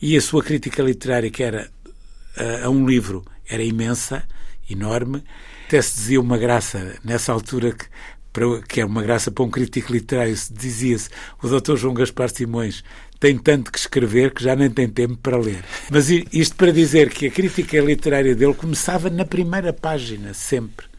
e 0.00 0.16
a 0.16 0.20
sua 0.20 0.42
crítica 0.42 0.82
literária, 0.82 1.30
que 1.30 1.42
era 1.42 1.70
a, 2.36 2.66
a 2.66 2.70
um 2.70 2.86
livro, 2.86 3.24
era 3.48 3.62
imensa, 3.62 4.22
enorme. 4.68 5.24
Até 5.66 5.80
se 5.80 5.94
dizia 5.94 6.20
uma 6.20 6.36
graça, 6.36 6.98
nessa 7.02 7.32
altura, 7.32 7.72
que, 7.72 7.86
para, 8.32 8.60
que 8.62 8.80
é 8.82 8.84
uma 8.84 9.02
graça 9.02 9.30
para 9.30 9.44
um 9.44 9.50
crítico 9.50 9.92
literário, 9.92 10.36
dizia-se 10.50 11.08
o 11.42 11.48
Dr. 11.48 11.76
João 11.76 11.94
Gaspar 11.94 12.28
Simões 12.28 12.84
tem 13.18 13.38
tanto 13.38 13.70
que 13.70 13.78
escrever 13.78 14.34
que 14.34 14.42
já 14.42 14.56
nem 14.56 14.68
tem 14.68 14.88
tempo 14.88 15.16
para 15.16 15.38
ler. 15.38 15.64
Mas 15.88 16.10
isto 16.10 16.56
para 16.56 16.72
dizer 16.72 17.08
que 17.08 17.26
a 17.26 17.30
crítica 17.30 17.80
literária 17.80 18.34
dele 18.34 18.52
começava 18.52 19.08
na 19.08 19.24
primeira 19.24 19.72
página, 19.72 20.34
sempre 20.34 20.91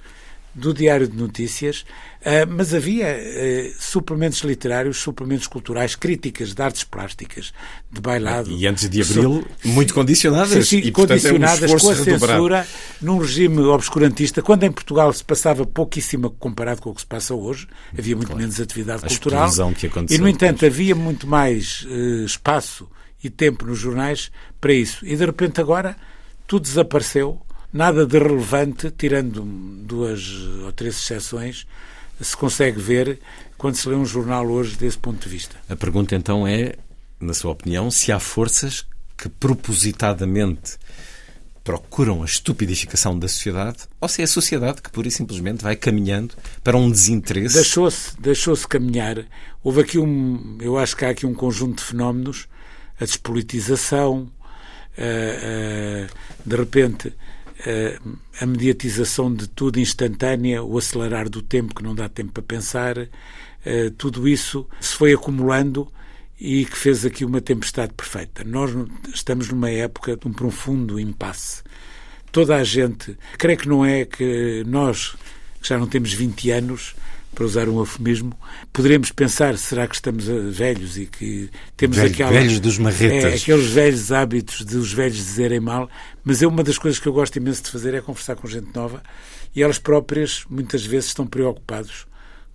do 0.55 0.73
Diário 0.73 1.07
de 1.07 1.17
Notícias, 1.17 1.83
uh, 2.21 2.47
mas 2.47 2.73
havia 2.73 3.07
uh, 3.07 3.81
suplementos 3.81 4.41
literários, 4.41 4.97
suplementos 4.97 5.47
culturais, 5.47 5.95
críticas 5.95 6.53
de 6.53 6.61
artes 6.61 6.83
plásticas, 6.83 7.51
de 7.91 7.99
bailado. 7.99 8.51
E 8.51 8.67
antes 8.67 8.87
de 8.87 9.01
abril, 9.01 9.45
so, 9.61 9.67
muito 9.67 9.93
condicionadas. 9.93 10.49
Sim, 10.49 10.81
sim, 10.81 10.87
e, 10.87 10.91
condicionadas 10.91 11.59
portanto, 11.59 11.71
é 11.71 11.75
um 11.75 11.79
com 11.79 11.89
a 11.89 12.19
censura, 12.19 12.67
num 13.01 13.17
regime 13.17 13.61
obscurantista, 13.61 14.41
quando 14.41 14.63
em 14.63 14.71
Portugal 14.71 15.11
se 15.11 15.23
passava 15.23 15.65
pouquíssimo 15.65 16.29
comparado 16.31 16.81
com 16.81 16.91
o 16.91 16.95
que 16.95 17.01
se 17.01 17.07
passa 17.07 17.33
hoje, 17.33 17.67
havia 17.97 18.15
muito 18.15 18.27
claro. 18.27 18.41
menos 18.41 18.59
atividade 18.59 19.05
a 19.05 19.07
cultural. 19.07 19.49
Que 19.73 19.87
aconteceu 19.87 20.17
e, 20.17 20.21
no 20.21 20.27
entanto, 20.27 20.65
havia 20.65 20.93
muito 20.93 21.25
mais 21.25 21.85
uh, 21.89 22.25
espaço 22.25 22.87
e 23.23 23.29
tempo 23.29 23.65
nos 23.65 23.79
jornais 23.79 24.31
para 24.61 24.73
isso. 24.73 25.05
E, 25.05 25.15
de 25.15 25.25
repente, 25.25 25.59
agora, 25.59 25.95
tudo 26.45 26.63
desapareceu 26.63 27.41
nada 27.73 28.05
de 28.05 28.19
relevante, 28.19 28.91
tirando 28.91 29.41
duas 29.41 30.29
ou 30.63 30.71
três 30.71 30.95
exceções, 30.95 31.65
se 32.21 32.37
consegue 32.37 32.79
ver 32.79 33.19
quando 33.57 33.75
se 33.75 33.89
lê 33.89 33.95
um 33.95 34.05
jornal 34.05 34.47
hoje 34.47 34.77
desse 34.77 34.97
ponto 34.97 35.21
de 35.23 35.29
vista. 35.29 35.55
A 35.67 35.75
pergunta 35.75 36.15
então 36.15 36.47
é, 36.47 36.75
na 37.19 37.33
sua 37.33 37.51
opinião, 37.51 37.89
se 37.89 38.11
há 38.11 38.19
forças 38.19 38.85
que 39.17 39.27
propositadamente 39.27 40.77
procuram 41.63 42.21
a 42.21 42.25
estupidificação 42.25 43.17
da 43.17 43.27
sociedade 43.27 43.79
ou 44.01 44.09
se 44.09 44.21
é 44.21 44.25
a 44.25 44.27
sociedade 44.27 44.81
que 44.81 44.91
pura 44.91 45.07
e 45.07 45.11
simplesmente 45.11 45.63
vai 45.63 45.77
caminhando 45.77 46.35
para 46.61 46.77
um 46.77 46.91
desinteresse. 46.91 47.55
Deixou-se 47.55 48.19
deixou 48.19 48.55
caminhar. 48.67 49.25
Houve 49.63 49.81
aqui 49.81 49.97
um, 49.97 50.57
eu 50.61 50.77
acho 50.77 50.95
que 50.95 51.05
há 51.05 51.09
aqui 51.09 51.25
um 51.25 51.33
conjunto 51.33 51.77
de 51.77 51.83
fenómenos, 51.83 52.47
a 52.99 53.05
despolitização, 53.05 54.29
de 56.45 56.55
repente 56.55 57.13
a 58.41 58.45
mediatização 58.45 59.33
de 59.33 59.47
tudo 59.47 59.79
instantânea, 59.79 60.63
o 60.63 60.77
acelerar 60.77 61.29
do 61.29 61.41
tempo 61.41 61.73
que 61.73 61.83
não 61.83 61.95
dá 61.95 62.09
tempo 62.09 62.31
para 62.31 62.43
pensar, 62.43 62.97
eh, 63.65 63.91
tudo 63.97 64.27
isso 64.27 64.67
se 64.81 64.95
foi 64.95 65.13
acumulando 65.13 65.87
e 66.39 66.65
que 66.65 66.77
fez 66.77 67.05
aqui 67.05 67.23
uma 67.23 67.39
tempestade 67.39 67.93
perfeita. 67.93 68.43
Nós 68.43 68.71
estamos 69.13 69.49
numa 69.49 69.69
época 69.69 70.17
de 70.17 70.27
um 70.27 70.33
profundo 70.33 70.99
impasse. 70.99 71.63
Toda 72.31 72.55
a 72.55 72.63
gente, 72.63 73.17
creio 73.37 73.57
que 73.57 73.69
não 73.69 73.85
é 73.85 74.05
que 74.05 74.63
nós, 74.65 75.15
que 75.61 75.69
já 75.69 75.77
não 75.77 75.87
temos 75.87 76.11
20 76.11 76.51
anos, 76.51 76.95
para 77.33 77.45
usar 77.45 77.67
um 77.67 77.79
eufemismo, 77.79 78.37
poderemos 78.71 79.11
pensar, 79.11 79.57
será 79.57 79.87
que 79.87 79.95
estamos 79.95 80.29
eh, 80.29 80.33
velhos 80.33 80.97
e 80.97 81.05
que 81.05 81.49
temos 81.75 81.97
Velho, 81.97 82.29
velhos 82.29 82.59
dos 82.59 82.77
marretas. 82.77 83.33
É, 83.33 83.35
aqueles 83.35 83.69
velhos 83.69 84.11
hábitos 84.11 84.65
de 84.65 84.77
os 84.77 84.93
velhos 84.93 85.17
dizerem 85.17 85.59
mal, 85.59 85.89
mas 86.23 86.41
é 86.41 86.47
uma 86.47 86.63
das 86.63 86.77
coisas 86.77 86.99
que 86.99 87.07
eu 87.07 87.13
gosto 87.13 87.35
imenso 87.37 87.63
de 87.63 87.71
fazer 87.71 87.93
é 87.93 88.01
conversar 88.01 88.35
com 88.35 88.47
gente 88.47 88.73
nova 88.73 89.01
e 89.55 89.61
elas 89.61 89.77
próprias 89.77 90.45
muitas 90.49 90.85
vezes 90.85 91.09
estão 91.09 91.27
preocupados 91.27 92.05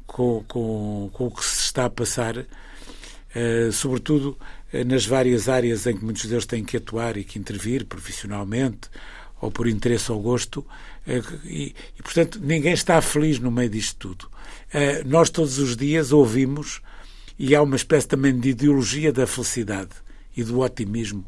com, 0.07 0.43
com, 0.49 1.11
com 1.13 1.27
o 1.27 1.31
que 1.31 1.45
se 1.45 1.61
está 1.61 1.85
a 1.85 1.91
passar, 1.91 2.37
uh, 2.39 3.73
sobretudo 3.73 4.37
uh, 4.73 4.85
nas 4.85 5.07
várias 5.07 5.49
áreas 5.49 5.87
em 5.87 5.97
que 5.97 6.05
muitos 6.05 6.25
deles 6.27 6.47
têm 6.47 6.65
que 6.65 6.77
atuar 6.77 7.17
e 7.17 7.25
que 7.25 7.39
intervir 7.39 7.85
profissionalmente 7.85 8.89
ou 9.41 9.51
por 9.51 9.69
interesse 9.69 10.11
ou 10.11 10.21
gosto, 10.21 10.61
uh, 10.61 11.39
e, 11.45 11.75
e 11.99 12.03
portanto 12.03 12.41
ninguém 12.43 12.73
está 12.73 13.01
feliz 13.01 13.39
no 13.39 13.51
meio 13.51 13.71
disto 13.71 13.97
tudo. 13.97 14.38
Eh, 14.73 15.03
nós 15.05 15.31
todos 15.31 15.59
os 15.59 15.77
dias 15.77 16.13
ouvimos, 16.13 16.81
e 17.39 17.55
há 17.55 17.63
uma 17.63 17.77
espécie 17.77 18.09
também 18.09 18.39
de 18.39 18.51
ideologia 18.51 19.13
da 19.13 19.27
felicidade 19.27 19.91
e 20.37 20.43
do 20.43 20.61
otimismo. 20.61 21.25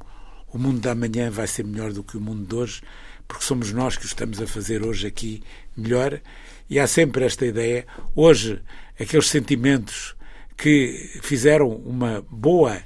O 0.52 0.58
mundo 0.58 0.80
da 0.80 0.94
manhã 0.94 1.30
vai 1.30 1.46
ser 1.46 1.64
melhor 1.64 1.92
do 1.92 2.02
que 2.02 2.16
o 2.16 2.20
mundo 2.20 2.46
de 2.46 2.54
hoje, 2.54 2.82
porque 3.28 3.44
somos 3.44 3.72
nós 3.72 3.96
que 3.96 4.04
o 4.04 4.06
estamos 4.06 4.42
a 4.42 4.46
fazer 4.46 4.84
hoje 4.84 5.06
aqui 5.06 5.42
melhor. 5.76 6.20
E 6.68 6.78
há 6.78 6.86
sempre 6.86 7.24
esta 7.24 7.46
ideia. 7.46 7.86
Hoje, 8.14 8.60
aqueles 8.98 9.28
sentimentos 9.28 10.16
que 10.56 11.20
fizeram 11.22 11.68
uma 11.68 12.24
boa 12.28 12.82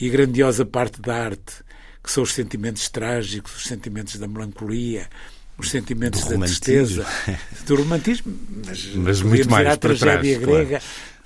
e 0.00 0.08
grandiosa 0.08 0.64
parte 0.64 1.00
da 1.00 1.14
arte, 1.14 1.62
que 2.02 2.10
são 2.10 2.22
os 2.22 2.32
sentimentos 2.32 2.88
trágicos, 2.88 3.54
os 3.56 3.64
sentimentos 3.64 4.16
da 4.16 4.26
melancolia, 4.26 5.08
os 5.56 5.70
sentimentos 5.70 6.24
da 6.24 6.38
tristeza, 6.38 7.06
do 7.66 7.76
romantismo, 7.76 8.36
mas, 8.66 8.86
Mas 8.96 9.22
muito 9.22 9.50
mais 9.50 9.64
para 9.64 9.76
tragédia 9.76 10.40
trás, 10.40 10.46
grega, 10.46 10.82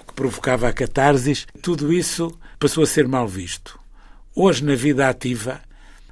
que 0.07 0.12
provocava 0.14 0.69
a 0.69 0.73
catarsis. 0.73 1.47
Tudo 1.62 1.93
isso 1.93 2.38
passou 2.59 2.85
a 2.85 2.87
ser 2.87 3.09
mal 3.09 3.27
visto. 3.27 3.79
Hoje, 4.35 4.64
na 4.64 4.75
vida 4.75 5.09
ativa, 5.09 5.61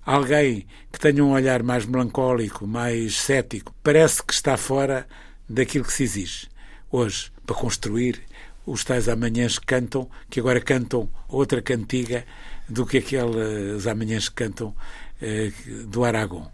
alguém 0.04 0.66
que 0.92 0.98
tenha 0.98 1.22
um 1.22 1.32
olhar 1.32 1.62
mais 1.62 1.84
melancólico, 1.84 2.66
mais 2.66 3.20
cético, 3.20 3.74
parece 3.82 4.22
que 4.22 4.32
está 4.32 4.56
fora 4.56 5.06
daquilo 5.48 5.84
que 5.84 5.92
se 5.92 6.04
exige. 6.04 6.48
Hoje, 6.90 7.30
para 7.44 7.54
construir 7.54 8.20
os 8.64 8.82
tais 8.82 9.08
amanhãs 9.08 9.58
que 9.58 9.66
cantam, 9.66 10.10
que 10.28 10.40
agora 10.40 10.60
cantam 10.60 11.08
outra 11.28 11.62
cantiga 11.62 12.24
do 12.68 12.84
que 12.84 12.98
aqueles 12.98 13.86
amanhãs 13.86 14.28
que 14.28 14.34
cantam 14.34 14.74
eh, 15.22 15.52
do 15.86 16.04
Aragão. 16.04 16.50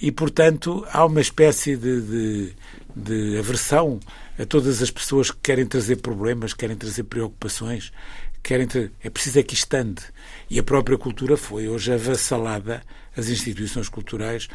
E, 0.00 0.12
portanto, 0.12 0.86
há 0.92 1.04
uma 1.04 1.20
espécie 1.20 1.76
de, 1.76 2.00
de, 2.02 2.52
de 2.94 3.38
aversão 3.38 3.98
a 4.38 4.44
todas 4.44 4.82
as 4.82 4.90
pessoas 4.90 5.30
que 5.30 5.38
querem 5.42 5.66
trazer 5.66 5.96
problemas, 5.96 6.52
querem 6.52 6.76
trazer 6.76 7.04
preocupações, 7.04 7.92
querem 8.42 8.66
ter... 8.66 8.92
é 9.02 9.08
preciso 9.08 9.38
é 9.38 9.42
que 9.42 9.54
isto 9.54 9.72
ande. 9.74 10.02
E 10.50 10.58
a 10.58 10.62
própria 10.62 10.98
cultura 10.98 11.36
foi 11.36 11.68
hoje 11.68 11.92
avassalada, 11.92 12.82
as 13.16 13.28
instituições 13.28 13.88
culturais 13.88 14.48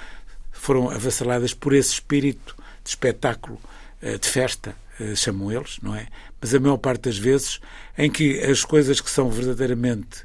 foram 0.52 0.90
avassaladas 0.90 1.54
por 1.54 1.74
esse 1.74 1.94
espírito 1.94 2.56
de 2.84 2.90
espetáculo, 2.90 3.60
eh, 4.02 4.18
de 4.18 4.28
festa, 4.28 4.76
eh, 5.00 5.16
chamam 5.16 5.52
eles, 5.52 5.80
não 5.82 5.96
é? 5.96 6.08
Mas 6.40 6.54
a 6.54 6.60
maior 6.60 6.78
parte 6.78 7.04
das 7.04 7.18
vezes 7.18 7.60
em 7.98 8.12
que 8.12 8.40
as 8.40 8.64
coisas 8.64 9.02
que 9.02 9.10
são 9.10 9.30
verdadeiramente 9.30 10.24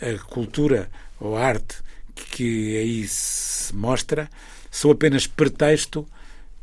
a 0.00 0.18
cultura 0.24 0.90
ou 1.20 1.36
a 1.36 1.44
arte 1.44 1.76
que 2.14 2.76
aí 2.76 3.06
se 3.06 3.74
mostra 3.74 4.28
são 4.76 4.90
apenas 4.90 5.26
pretexto 5.26 6.06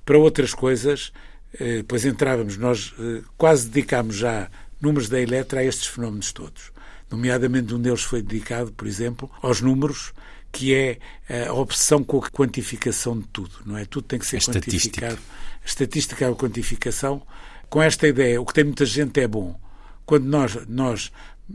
para 0.06 0.18
outras 0.18 0.54
coisas. 0.54 1.12
Eh, 1.60 1.84
Pois 1.88 2.06
entrávamos, 2.06 2.58
nós 2.58 2.94
eh, 3.00 3.22
quase 3.38 3.68
dedicámos 3.70 4.16
já 4.16 4.50
números 4.80 5.10
da 5.10 5.20
Eletra 5.20 5.62
a 5.62 5.64
estes 5.64 5.88
fenómenos 5.88 6.32
todos. 6.32 6.72
Nomeadamente, 7.10 7.74
um 7.74 7.80
deles 7.82 8.02
foi 8.04 8.22
dedicado, 8.22 8.72
por 8.74 8.88
exemplo, 8.88 9.30
aos 9.42 9.62
números, 9.62 10.14
que 10.52 10.74
é 10.76 11.00
eh, 11.28 11.48
a 11.48 11.54
obsessão 11.54 12.04
com 12.04 12.18
a 12.18 12.30
quantificação 12.30 13.18
de 13.20 13.28
tudo, 13.30 13.56
não 13.66 13.78
é? 13.78 13.86
Tudo 13.86 14.06
tem 14.08 14.20
que 14.20 14.28
ser 14.28 14.36
A 14.36 14.40
estatística. 14.40 15.02
quantificado. 15.02 15.20
A 15.64 15.66
estatística 15.66 16.26
é 16.26 16.30
a 16.30 16.36
quantificação. 16.36 17.22
Com 17.70 17.82
esta 17.82 18.08
ideia, 18.08 18.40
o 18.40 18.46
que 18.46 18.54
tem 18.54 18.64
muita 18.64 18.86
gente 18.86 19.20
é 19.20 19.28
bom. 19.28 19.60
Quando 20.06 20.26
nós, 20.26 20.56
nós 20.68 21.12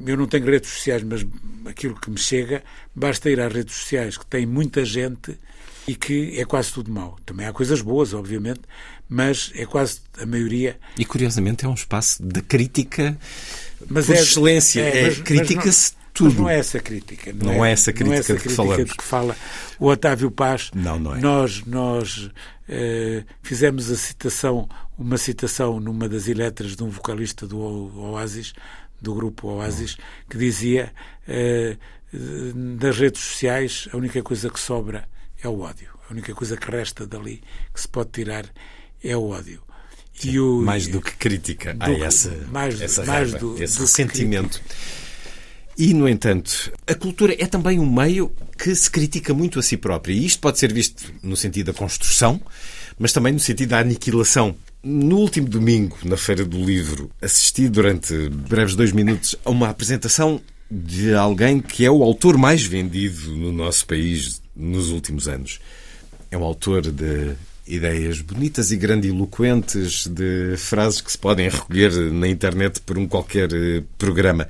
eu 0.07 0.17
não 0.17 0.27
tenho 0.27 0.45
redes 0.47 0.71
sociais, 0.71 1.03
mas 1.05 1.25
aquilo 1.67 1.95
que 2.01 2.11
me 2.11 2.19
chega, 2.19 2.63
basta 2.95 3.31
ir 3.31 3.41
às 3.41 3.53
redes 3.53 3.75
sociais 3.77 4.17
que 4.17 4.27
têm 4.27 4.45
muita 4.47 4.85
gente 4.85 5.39
e 5.89 5.95
que 5.97 6.39
é 6.39 6.45
quase 6.45 6.71
tudo 6.73 6.91
mau. 6.93 7.17
Também 7.25 7.47
há 7.47 7.53
coisas 7.53 7.81
boas, 7.81 8.13
obviamente, 8.15 8.61
mas 9.09 9.51
é 9.55 9.65
quase 9.67 10.01
a 10.21 10.27
maioria. 10.27 10.79
E 10.99 11.05
curiosamente 11.05 11.65
é 11.65 11.69
um 11.69 11.75
espaço 11.75 12.23
de 12.23 12.43
crítica 12.43 13.19
Mas 13.89 14.07
por 14.07 14.15
é- 14.15 14.21
excelência. 14.21 14.81
é, 14.83 15.07
É, 15.09 15.15
critica-se 15.15 15.93
tudo. 16.13 16.31
Mas 16.31 16.39
não 16.41 16.49
é 16.51 16.59
essa 16.59 16.79
crítica. 16.81 17.33
Não, 17.33 17.55
Não 17.55 17.65
é 17.65 17.73
essa 17.73 17.91
não 17.93 18.13
é 18.13 18.17
crítica 18.17 18.35
de 18.35 18.43
que 18.43 18.49
falamos. 18.51 18.93
que 18.93 19.05
fala 19.05 19.37
o 19.79 19.87
Otávio 19.87 20.31
Paz. 20.31 20.71
Não, 20.75 20.99
não 20.99 21.15
é. 21.17 21.21
Nós, 21.21 21.65
nós 21.65 22.31
eh, 22.69 23.25
fizemos 23.43 23.91
a 23.91 23.97
citação, 23.97 24.69
uma 24.99 25.17
citação 25.17 25.81
numa 25.81 26.09
das 26.09 26.29
eletras 26.29 26.77
de 26.77 26.83
um 26.83 26.91
vocalista 26.91 27.47
do 27.47 27.59
Oasis, 27.59 28.53
do 29.01 29.15
grupo 29.15 29.47
Oasis, 29.49 29.97
que 30.29 30.37
dizia 30.37 30.93
eh, 31.27 31.77
das 32.79 32.99
redes 32.99 33.21
sociais 33.23 33.89
a 33.93 33.97
única 33.97 34.23
coisa 34.23 34.51
que 34.51 34.59
sobra 34.59 35.07
é 35.43 35.49
o 35.49 35.61
ódio. 35.61 35.89
A 36.09 36.13
única 36.13 36.35
coisa 36.35 36.57
que 36.57 36.71
resta 36.71 37.07
dali 37.07 37.43
que 37.73 37.81
se 37.81 37.89
pode 37.89 38.11
tirar 38.11 38.47
é 39.03 39.17
o 39.17 39.29
ódio. 39.29 39.63
E 40.25 40.39
o- 40.41 40.63
mais 40.63 40.89
do 40.89 41.01
que 41.01 41.13
crítica. 41.13 41.75
Que- 41.77 42.03
essa, 42.03 42.31
mais- 42.51 42.81
essa 42.81 43.05
mais 43.05 43.31
raiva, 43.33 43.39
do- 43.39 43.63
esse 43.63 43.75
do 43.75 43.85
que 43.87 43.91
ressentimento. 44.03 44.61
E, 45.77 45.95
no 45.95 46.09
entanto, 46.09 46.73
a 46.89 46.95
cultura 46.95 47.37
é 47.39 47.47
também 47.47 47.79
um 47.79 47.89
meio 47.89 48.33
que 48.59 48.75
se 48.75 48.91
critica 48.91 49.33
muito 49.33 49.61
a 49.61 49.63
si 49.63 49.77
própria. 49.77 50.13
E 50.13 50.27
isto 50.27 50.41
pode 50.41 50.59
ser 50.59 50.73
visto 50.73 51.13
no 51.23 51.37
sentido 51.37 51.67
da 51.67 51.79
construção, 51.79 52.41
mas 52.99 53.13
também 53.13 53.33
no 53.33 53.39
sentido 53.39 53.69
da 53.71 53.79
aniquilação. 53.79 54.57
No 54.83 55.19
último 55.19 55.49
domingo, 55.49 55.97
na 56.05 56.17
Feira 56.17 56.45
do 56.45 56.59
Livro, 56.65 57.11
assisti 57.23 57.69
durante 57.69 58.29
breves 58.29 58.75
dois 58.75 58.91
minutos 58.91 59.37
a 59.45 59.51
uma 59.51 59.69
apresentação 59.69 60.41
de 60.69 61.15
alguém 61.15 61.61
que 61.61 61.85
é 61.85 61.91
o 61.91 62.03
autor 62.03 62.37
mais 62.37 62.63
vendido 62.65 63.37
no 63.37 63.53
nosso 63.53 63.87
país 63.87 64.43
nos 64.59 64.91
últimos 64.91 65.29
anos. 65.29 65.61
É 66.31 66.37
um 66.37 66.43
autor 66.45 66.83
de 66.91 67.35
ideias 67.67 68.21
bonitas 68.21 68.71
e 68.71 68.77
grandiloquentes, 68.77 70.07
de 70.07 70.57
frases 70.57 71.01
que 71.01 71.13
se 71.13 71.19
podem 71.19 71.49
recolher 71.49 71.93
na 72.13 72.27
internet 72.27 72.81
por 72.81 72.99
um 72.99 73.07
qualquer 73.07 73.53
eh, 73.53 73.83
programa. 73.99 74.49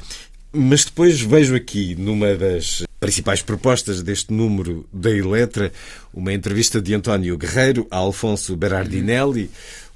Mas 0.52 0.84
depois 0.84 1.20
vejo 1.20 1.54
aqui, 1.54 1.94
numa 1.96 2.34
das 2.34 2.84
principais 2.98 3.42
propostas 3.42 4.02
deste 4.02 4.32
número 4.32 4.88
da 4.92 5.10
Eletra, 5.10 5.72
uma 6.12 6.32
entrevista 6.32 6.80
de 6.80 6.94
António 6.94 7.36
Guerreiro 7.36 7.86
a 7.90 7.98
Alfonso 7.98 8.56
Berardinelli, 8.56 9.50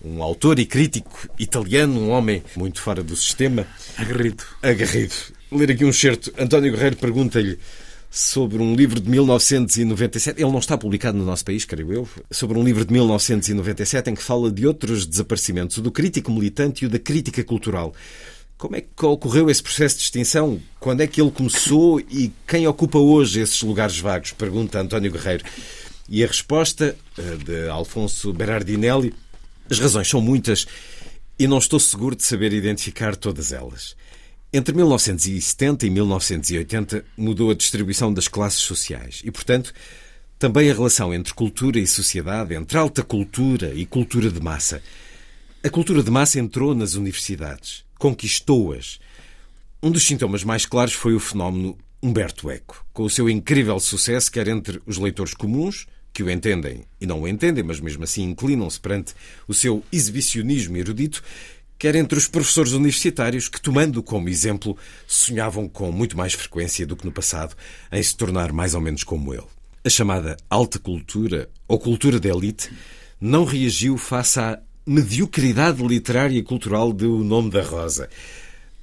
um 0.04 0.22
autor 0.22 0.58
e 0.58 0.66
crítico 0.66 1.28
italiano, 1.38 2.00
um 2.00 2.10
homem 2.10 2.42
muito 2.56 2.82
fora 2.82 3.02
do 3.02 3.16
sistema, 3.16 3.66
Aguerrido. 3.96 4.44
aguerrido. 4.62 5.14
Ler 5.50 5.70
aqui 5.70 5.84
um 5.84 5.92
certo. 5.92 6.32
António 6.38 6.72
Guerreiro 6.72 6.96
pergunta-lhe 6.96 7.58
sobre 8.14 8.62
um 8.62 8.74
livro 8.74 9.00
de 9.00 9.08
1997. 9.08 10.38
Ele 10.38 10.52
não 10.52 10.58
está 10.58 10.76
publicado 10.76 11.16
no 11.16 11.24
nosso 11.24 11.42
país, 11.42 11.64
creio 11.64 11.90
eu. 11.90 12.08
Sobre 12.30 12.58
um 12.58 12.62
livro 12.62 12.84
de 12.84 12.92
1997 12.92 14.10
em 14.10 14.14
que 14.14 14.22
fala 14.22 14.50
de 14.50 14.66
outros 14.66 15.06
desaparecimentos, 15.06 15.78
o 15.78 15.82
do 15.82 15.90
crítico 15.90 16.30
militante 16.30 16.84
e 16.84 16.86
o 16.86 16.90
da 16.90 16.98
crítica 16.98 17.42
cultural. 17.42 17.94
Como 18.58 18.76
é 18.76 18.82
que 18.82 19.06
ocorreu 19.06 19.48
esse 19.48 19.62
processo 19.62 19.96
de 19.96 20.02
extinção? 20.02 20.60
Quando 20.78 21.00
é 21.00 21.06
que 21.06 21.22
ele 21.22 21.30
começou 21.30 21.98
e 22.00 22.30
quem 22.46 22.66
ocupa 22.66 22.98
hoje 22.98 23.40
esses 23.40 23.62
lugares 23.62 23.98
vagos? 23.98 24.32
Pergunta 24.32 24.78
António 24.78 25.10
Guerreiro. 25.10 25.44
E 26.06 26.22
a 26.22 26.26
resposta 26.26 26.94
eh, 27.16 27.22
de 27.42 27.68
Alfonso 27.70 28.30
Berardinelli: 28.34 29.14
as 29.70 29.78
razões 29.78 30.06
são 30.06 30.20
muitas 30.20 30.66
e 31.38 31.46
não 31.46 31.56
estou 31.56 31.80
seguro 31.80 32.14
de 32.14 32.24
saber 32.24 32.52
identificar 32.52 33.16
todas 33.16 33.52
elas. 33.52 33.96
Entre 34.54 34.74
1970 34.74 35.86
e 35.86 35.90
1980 35.90 37.04
mudou 37.16 37.50
a 37.50 37.54
distribuição 37.54 38.12
das 38.12 38.28
classes 38.28 38.60
sociais 38.60 39.22
e, 39.24 39.30
portanto, 39.30 39.72
também 40.38 40.70
a 40.70 40.74
relação 40.74 41.14
entre 41.14 41.32
cultura 41.32 41.78
e 41.78 41.86
sociedade, 41.86 42.54
entre 42.54 42.76
alta 42.76 43.02
cultura 43.02 43.72
e 43.74 43.86
cultura 43.86 44.30
de 44.30 44.42
massa. 44.42 44.82
A 45.64 45.70
cultura 45.70 46.02
de 46.02 46.10
massa 46.10 46.38
entrou 46.38 46.74
nas 46.74 46.94
universidades, 46.94 47.82
conquistou-as. 47.98 49.00
Um 49.82 49.90
dos 49.90 50.02
sintomas 50.02 50.44
mais 50.44 50.66
claros 50.66 50.92
foi 50.92 51.14
o 51.14 51.20
fenómeno 51.20 51.78
Humberto 52.02 52.50
Eco, 52.50 52.84
com 52.92 53.04
o 53.04 53.10
seu 53.10 53.30
incrível 53.30 53.80
sucesso, 53.80 54.30
quer 54.30 54.48
entre 54.48 54.82
os 54.84 54.98
leitores 54.98 55.32
comuns, 55.32 55.86
que 56.12 56.22
o 56.22 56.30
entendem 56.30 56.84
e 57.00 57.06
não 57.06 57.22
o 57.22 57.28
entendem, 57.28 57.64
mas 57.64 57.80
mesmo 57.80 58.04
assim 58.04 58.24
inclinam-se 58.24 58.78
perante 58.78 59.14
o 59.48 59.54
seu 59.54 59.82
exibicionismo 59.90 60.76
erudito, 60.76 61.22
quer 61.82 61.96
entre 61.96 62.16
os 62.16 62.28
professores 62.28 62.74
universitários 62.74 63.48
que, 63.48 63.60
tomando 63.60 64.04
como 64.04 64.28
exemplo, 64.28 64.78
sonhavam 65.04 65.68
com 65.68 65.90
muito 65.90 66.16
mais 66.16 66.32
frequência 66.32 66.86
do 66.86 66.94
que 66.94 67.04
no 67.04 67.10
passado 67.10 67.56
em 67.90 68.00
se 68.00 68.16
tornar 68.16 68.52
mais 68.52 68.72
ou 68.72 68.80
menos 68.80 69.02
como 69.02 69.34
ele. 69.34 69.48
A 69.84 69.90
chamada 69.90 70.36
alta 70.48 70.78
cultura, 70.78 71.50
ou 71.66 71.80
cultura 71.80 72.20
de 72.20 72.28
elite, 72.28 72.70
não 73.20 73.44
reagiu 73.44 73.98
face 73.98 74.38
à 74.38 74.60
mediocridade 74.86 75.84
literária 75.84 76.38
e 76.38 76.42
cultural 76.44 76.92
de 76.92 77.04
O 77.04 77.24
Nome 77.24 77.50
da 77.50 77.64
Rosa. 77.64 78.08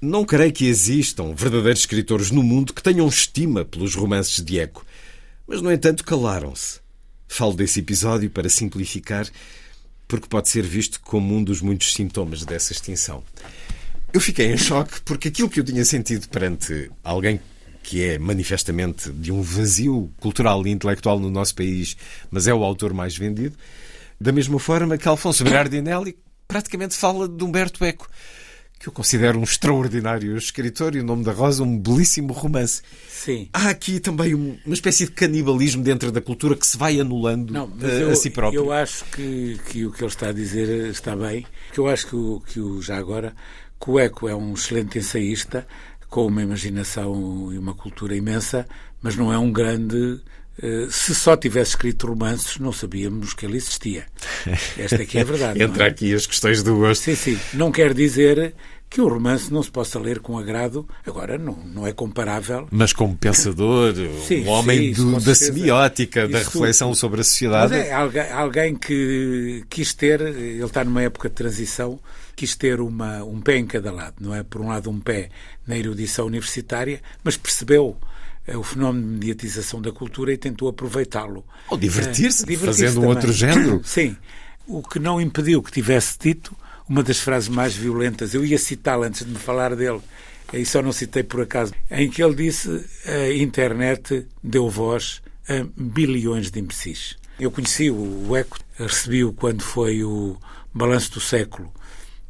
Não 0.02 0.26
creio 0.26 0.52
que 0.52 0.66
existam 0.66 1.34
verdadeiros 1.34 1.80
escritores 1.80 2.32
no 2.32 2.44
mundo 2.44 2.74
que 2.74 2.84
tenham 2.84 3.08
estima 3.08 3.64
pelos 3.64 3.96
romances 3.96 4.44
de 4.44 4.60
Eco, 4.60 4.86
mas, 5.48 5.62
no 5.62 5.72
entanto, 5.72 6.04
calaram-se. 6.04 6.82
Falo 7.30 7.54
desse 7.54 7.80
episódio 7.80 8.30
para 8.30 8.50
simplificar, 8.50 9.26
porque 10.10 10.28
pode 10.28 10.50
ser 10.50 10.64
visto 10.64 11.00
como 11.02 11.36
um 11.36 11.44
dos 11.44 11.62
muitos 11.62 11.94
sintomas 11.94 12.44
dessa 12.44 12.74
extinção. 12.74 13.24
Eu 14.12 14.20
fiquei 14.20 14.52
em 14.52 14.58
choque 14.58 15.00
porque 15.02 15.28
aquilo 15.28 15.48
que 15.48 15.60
eu 15.60 15.64
tinha 15.64 15.86
sentido 15.86 16.28
perante 16.28 16.92
alguém 17.04 17.40
que 17.84 18.04
é 18.04 18.20
manifestamente 18.20 19.12
de 19.12 19.32
um 19.32 19.42
vazio 19.42 20.12
cultural 20.20 20.66
e 20.66 20.72
intelectual 20.72 21.20
no 21.20 21.30
nosso 21.30 21.56
país, 21.56 21.96
mas 22.30 22.48
é 22.48 22.54
o 22.54 22.64
autor 22.64 22.92
mais 22.92 23.16
vendido, 23.16 23.56
da 24.20 24.32
mesma 24.32 24.60
forma 24.60 24.98
que 24.98 25.08
Alfonso 25.08 25.44
Berardinelli 25.44 26.18
praticamente 26.48 26.96
fala 26.96 27.28
de 27.28 27.44
Humberto 27.44 27.86
Eco, 27.86 28.10
que 28.80 28.88
eu 28.88 28.94
considero 28.94 29.38
um 29.38 29.44
extraordinário 29.44 30.38
escritor, 30.38 30.96
e 30.96 31.02
o 31.02 31.04
nome 31.04 31.26
da 31.26 31.34
Rosa, 31.34 31.64
um 31.64 31.78
belíssimo 31.78 32.32
romance. 32.32 32.82
Sim. 33.10 33.50
Há 33.52 33.70
aqui 33.70 34.00
também 34.00 34.34
uma 34.34 34.74
espécie 34.74 35.06
de 35.06 35.12
canibalismo 35.12 35.84
dentro 35.84 36.10
da 36.14 36.22
cultura 36.22 36.56
que 36.56 36.66
se 36.66 36.78
vai 36.78 36.98
anulando 36.98 37.52
Não, 37.52 37.70
a, 37.82 37.86
eu, 37.86 38.12
a 38.12 38.16
si 38.16 38.30
próprio. 38.30 38.64
Eu 38.64 38.72
acho 38.72 39.04
que, 39.12 39.60
que 39.68 39.86
o 39.86 39.92
que 39.92 40.02
ele 40.02 40.10
está 40.10 40.30
a 40.30 40.32
dizer 40.32 40.90
está 40.90 41.14
bem. 41.14 41.46
Eu 41.78 41.88
acho 41.88 42.08
que, 42.08 42.16
o, 42.16 42.40
que 42.40 42.60
o, 42.62 42.82
já 42.82 42.98
agora, 42.98 43.36
que 43.82 43.92
o 43.92 44.00
Eco 44.00 44.30
é 44.30 44.36
um 44.36 44.54
excelente 44.54 44.98
ensaísta, 44.98 45.68
com 46.10 46.26
uma 46.28 46.42
imaginação 46.42 47.52
e 47.52 47.58
uma 47.58 47.74
cultura 47.74 48.16
imensa, 48.16 48.66
mas 49.02 49.16
não 49.18 49.32
é 49.32 49.38
um 49.38 49.52
grande. 49.52 50.22
Se 50.90 51.16
só 51.16 51.38
tivesse 51.38 51.72
escrito 51.72 52.08
romances, 52.08 52.58
não 52.58 52.72
sabíamos 52.72 53.34
que 53.34 53.46
ele 53.46 53.58
existia. 53.58 54.06
Esta 54.78 55.04
aqui 55.04 55.18
é 55.18 55.22
a 55.22 55.26
verdade. 55.26 55.62
Entra 55.64 55.86
é? 55.86 55.88
aqui 55.88 56.14
as 56.14 56.26
questões 56.26 56.62
do 56.64 56.76
gosto. 56.76 57.04
Sim, 57.04 57.16
sim. 57.16 57.40
Não 57.54 57.72
quer 57.72 57.94
dizer 57.94 58.54
que 58.90 59.00
o 59.00 59.08
romance 59.08 59.54
não 59.54 59.62
se 59.62 59.70
possa 59.70 60.00
ler 60.00 60.20
com 60.20 60.38
agrado. 60.38 60.88
Agora, 61.06 61.38
não, 61.38 61.56
não 61.56 61.86
é 61.86 61.94
comparável. 61.94 62.68
Mas 62.72 62.92
como 62.92 63.16
pensador, 63.16 63.94
sim, 64.28 64.44
um 64.44 64.50
homem 64.50 64.94
sim, 64.94 65.12
do, 65.12 65.20
da 65.20 65.36
semiótica, 65.36 66.28
da 66.28 66.40
reflexão 66.40 66.94
sobre 66.96 67.22
a 67.22 67.24
sociedade. 67.24 67.72
Mas 67.72 67.88
é 67.88 67.94
alguém, 67.94 68.32
alguém, 68.32 68.76
que 68.76 69.64
quis 69.70 69.94
ter, 69.94 70.20
ele 70.22 70.64
está 70.64 70.84
numa 70.84 71.04
época 71.04 71.30
de 71.30 71.36
transição, 71.36 72.00
quis 72.36 72.56
ter 72.56 72.82
uma, 72.82 73.24
um 73.24 73.40
pé 73.40 73.58
em 73.58 73.68
cada 73.68 73.92
lado, 73.92 74.16
não 74.20 74.34
é? 74.34 74.42
Por 74.42 74.62
um 74.62 74.70
lado, 74.70 74.90
um 74.90 75.00
pé 75.00 75.30
na 75.68 75.78
erudição 75.78 76.26
universitária, 76.26 77.00
mas 77.24 77.38
percebeu 77.38 77.96
o 78.58 78.64
fenómeno 78.64 79.06
de 79.06 79.14
mediatização 79.14 79.82
da 79.82 79.92
cultura 79.92 80.34
e 80.34 80.38
tentou 80.38 80.68
aproveitá-lo. 80.68 81.46
Ou 81.70 81.78
divertir-se, 81.78 82.44
é, 82.44 82.48
divertir 82.48 82.86
fazendo 82.86 83.00
um 83.00 83.02
também. 83.02 83.10
outro 83.10 83.34
género. 83.34 83.82
Sim. 83.86 84.16
O 84.68 84.82
que 84.84 85.00
não 85.00 85.20
impediu 85.20 85.62
que 85.62 85.72
tivesse 85.72 86.18
dito 86.20 86.56
uma 86.88 87.04
das 87.04 87.20
frases 87.20 87.50
mais 87.50 87.76
violentas, 87.76 88.34
eu 88.34 88.44
ia 88.44 88.58
citá-la 88.58 89.08
antes 89.08 89.24
de 89.24 89.32
me 89.32 89.38
falar 89.38 89.76
dele, 89.76 90.02
e 90.52 90.66
só 90.66 90.82
não 90.82 90.92
citei 90.92 91.22
por 91.22 91.42
acaso, 91.42 91.74
em 91.92 92.10
que 92.10 92.24
ele 92.24 92.34
disse 92.34 92.84
a 93.06 93.32
internet 93.34 94.26
deu 94.44 94.68
voz 94.68 95.22
a 95.48 95.66
bilhões 95.78 96.50
de 96.50 96.60
imbecis. 96.60 97.16
Eu 97.40 97.52
conheci 97.52 97.92
o 97.92 98.36
Eco, 98.36 98.58
recebi-o 98.76 99.32
quando 99.34 99.62
foi 99.62 100.04
o 100.04 100.36
balanço 100.74 101.14
do 101.14 101.22
século. 101.22 101.72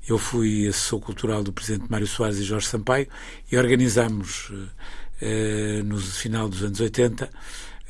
Eu 0.07 0.17
fui 0.17 0.67
assessor 0.67 0.99
cultural 0.99 1.41
do 1.43 1.53
presidente 1.53 1.89
Mário 1.89 2.07
Soares 2.07 2.37
e 2.37 2.43
Jorge 2.43 2.67
Sampaio 2.67 3.07
e 3.51 3.57
organizámos 3.57 4.49
Uh, 4.49 4.67
no 5.85 5.99
final 5.99 6.47
dos 6.47 6.63
anos 6.63 6.79
80, 6.79 7.29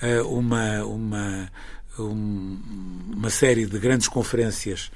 uh, 0.02 0.28
uma, 0.28 0.84
uma, 0.84 1.52
um, 1.98 2.58
uma 3.16 3.30
série 3.30 3.66
de 3.66 3.78
grandes 3.80 4.08
conferências 4.08 4.92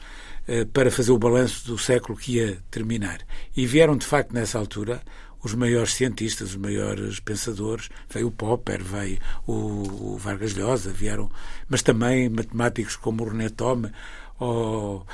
uh, 0.47 0.65
para 0.67 0.91
fazer 0.91 1.11
o 1.11 1.17
balanço 1.17 1.65
do 1.67 1.77
século 1.77 2.17
que 2.17 2.37
ia 2.37 2.57
terminar. 2.71 3.19
E 3.55 3.65
vieram, 3.65 3.97
de 3.97 4.05
facto, 4.05 4.33
nessa 4.33 4.57
altura, 4.57 5.01
os 5.43 5.53
maiores 5.53 5.93
cientistas, 5.93 6.49
os 6.49 6.55
maiores 6.55 7.19
pensadores. 7.19 7.89
Veio 8.09 8.27
o 8.27 8.31
Popper, 8.31 8.81
veio 8.83 9.19
o, 9.45 10.17
Vargas 10.17 10.53
Llosa, 10.53 10.91
vieram, 10.91 11.29
mas 11.67 11.81
também 11.81 12.29
matemáticos 12.29 12.95
como 12.95 13.23
o 13.23 13.29
René 13.29 13.49
Thome, 13.49 13.91
ou 14.39 15.05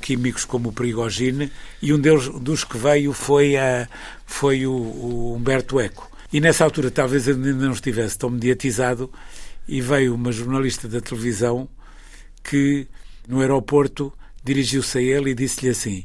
químicos 0.00 0.44
como 0.44 0.68
o 0.68 0.72
Prigogine, 0.72 1.50
e 1.82 1.92
um 1.92 1.98
deles, 1.98 2.28
dos 2.28 2.64
que 2.64 2.76
veio 2.76 3.12
foi, 3.12 3.56
a, 3.56 3.88
foi 4.26 4.66
o, 4.66 4.72
o 4.72 5.34
Humberto 5.34 5.80
Eco. 5.80 6.17
E 6.32 6.40
nessa 6.40 6.64
altura 6.64 6.90
talvez 6.90 7.28
ainda 7.28 7.52
não 7.52 7.72
estivesse 7.72 8.18
tão 8.18 8.30
mediatizado 8.30 9.10
e 9.66 9.80
veio 9.80 10.14
uma 10.14 10.32
jornalista 10.32 10.88
da 10.88 11.00
televisão 11.00 11.68
que 12.42 12.86
no 13.26 13.40
aeroporto 13.40 14.12
dirigiu-se 14.44 14.98
a 14.98 15.02
ele 15.02 15.30
e 15.30 15.34
disse-lhe 15.34 15.70
assim 15.70 16.04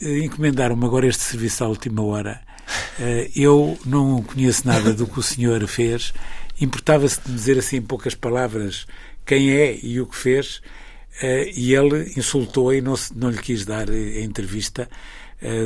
encomendaram-me 0.00 0.84
agora 0.84 1.06
este 1.06 1.22
serviço 1.22 1.64
à 1.64 1.68
última 1.68 2.02
hora. 2.02 2.40
Eu 3.36 3.78
não 3.84 4.22
conheço 4.22 4.66
nada 4.66 4.92
do 4.94 5.06
que 5.06 5.18
o 5.18 5.22
senhor 5.22 5.66
fez. 5.66 6.12
Importava-se 6.60 7.20
de 7.20 7.32
dizer 7.32 7.58
assim 7.58 7.76
em 7.76 7.82
poucas 7.82 8.14
palavras 8.14 8.86
quem 9.26 9.50
é 9.50 9.78
e 9.82 10.00
o 10.00 10.06
que 10.06 10.16
fez. 10.16 10.62
E 11.54 11.74
ele 11.74 12.12
insultou 12.16 12.72
e 12.72 12.80
não, 12.80 12.94
não 13.14 13.30
lhe 13.30 13.38
quis 13.38 13.66
dar 13.66 13.90
a 13.90 14.20
entrevista 14.20 14.88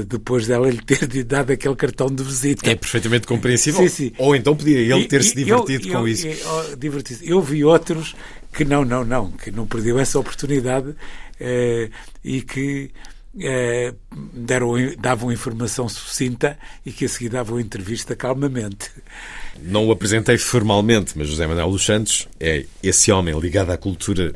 depois 0.07 0.47
dela 0.47 0.71
lhe 0.71 0.81
ter 0.81 1.07
dado 1.25 1.53
aquele 1.53 1.75
cartão 1.75 2.07
de 2.07 2.23
visita. 2.23 2.71
É 2.71 2.75
perfeitamente 2.77 3.27
compreensível. 3.27 3.83
Sim, 3.83 3.89
sim. 3.89 4.13
Ou 4.19 4.37
então 4.37 4.55
podia 4.55 4.79
ele 4.79 5.07
ter-se 5.07 5.35
divertido 5.35 5.89
eu, 5.89 5.93
com 5.93 5.99
eu, 6.01 6.09
isso. 6.09 6.27
Eu, 6.27 6.77
divertido. 6.77 7.21
eu 7.25 7.43
vi 7.43 7.65
outros 7.65 8.15
que 8.53 8.65
não, 8.65 8.85
não, 8.85 9.05
não, 9.05 9.33
que 9.33 9.51
não 9.51 9.67
perdeu 9.67 9.99
essa 9.99 10.19
oportunidade 10.19 10.91
uh, 10.91 11.91
e 12.23 12.41
que 12.43 12.91
uh, 13.35 13.97
deram, 14.33 14.75
davam 14.99 15.33
informação 15.33 15.89
sucinta 15.89 16.57
e 16.87 16.93
que 16.93 17.05
a 17.05 17.09
seguir 17.09 17.31
davam 17.31 17.59
entrevista 17.59 18.15
calmamente. 18.15 18.91
Não 19.61 19.87
o 19.87 19.93
apresentei 19.93 20.39
formalmente, 20.39 21.13
mas 21.17 21.29
José 21.29 21.47
Manuel 21.47 21.71
dos 21.71 21.85
Santos 21.85 22.29
é 22.39 22.65
esse 22.83 23.11
homem 23.11 23.39
ligado 23.39 23.71
à 23.71 23.77
cultura 23.77 24.35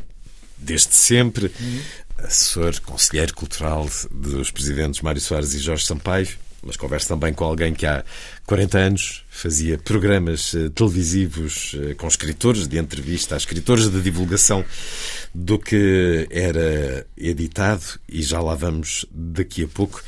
desde 0.58 0.94
sempre. 0.94 1.46
Uhum 1.60 1.80
assessor, 2.18 2.80
conselheiro 2.82 3.34
cultural 3.34 3.88
dos 4.10 4.50
presidentes 4.50 5.00
Mário 5.00 5.20
Soares 5.20 5.54
e 5.54 5.58
Jorge 5.58 5.86
Sampaio, 5.86 6.28
mas 6.62 6.76
converso 6.76 7.08
também 7.08 7.32
com 7.32 7.44
alguém 7.44 7.72
que 7.72 7.86
há 7.86 8.04
40 8.46 8.78
anos 8.78 9.24
fazia 9.30 9.78
programas 9.78 10.52
televisivos 10.74 11.76
com 11.96 12.08
escritores 12.08 12.66
de 12.66 12.78
entrevista, 12.78 13.34
a 13.34 13.38
escritores 13.38 13.88
de 13.88 14.00
divulgação 14.02 14.64
do 15.32 15.58
que 15.58 16.26
era 16.30 17.06
editado 17.16 17.84
e 18.08 18.22
já 18.22 18.40
lá 18.40 18.54
vamos 18.54 19.06
daqui 19.10 19.64
a 19.64 19.68
pouco 19.68 20.02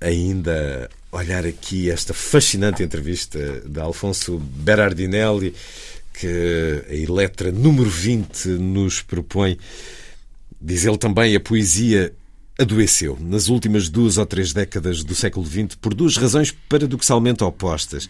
ainda 0.00 0.88
olhar 1.10 1.44
aqui 1.44 1.90
esta 1.90 2.14
fascinante 2.14 2.82
entrevista 2.82 3.60
de 3.66 3.80
Alfonso 3.80 4.38
Berardinelli 4.38 5.54
que 6.12 6.84
a 6.88 6.94
Eletra 6.94 7.50
número 7.50 7.90
20 7.90 8.48
nos 8.48 9.02
propõe 9.02 9.58
Diz 10.64 10.84
ele 10.84 10.96
também, 10.96 11.34
a 11.34 11.40
poesia 11.40 12.14
adoeceu 12.56 13.18
nas 13.20 13.48
últimas 13.48 13.88
duas 13.88 14.16
ou 14.16 14.24
três 14.24 14.52
décadas 14.52 15.02
do 15.02 15.12
século 15.12 15.44
XX 15.44 15.74
por 15.74 15.92
duas 15.92 16.16
razões 16.16 16.52
paradoxalmente 16.68 17.42
opostas. 17.42 18.08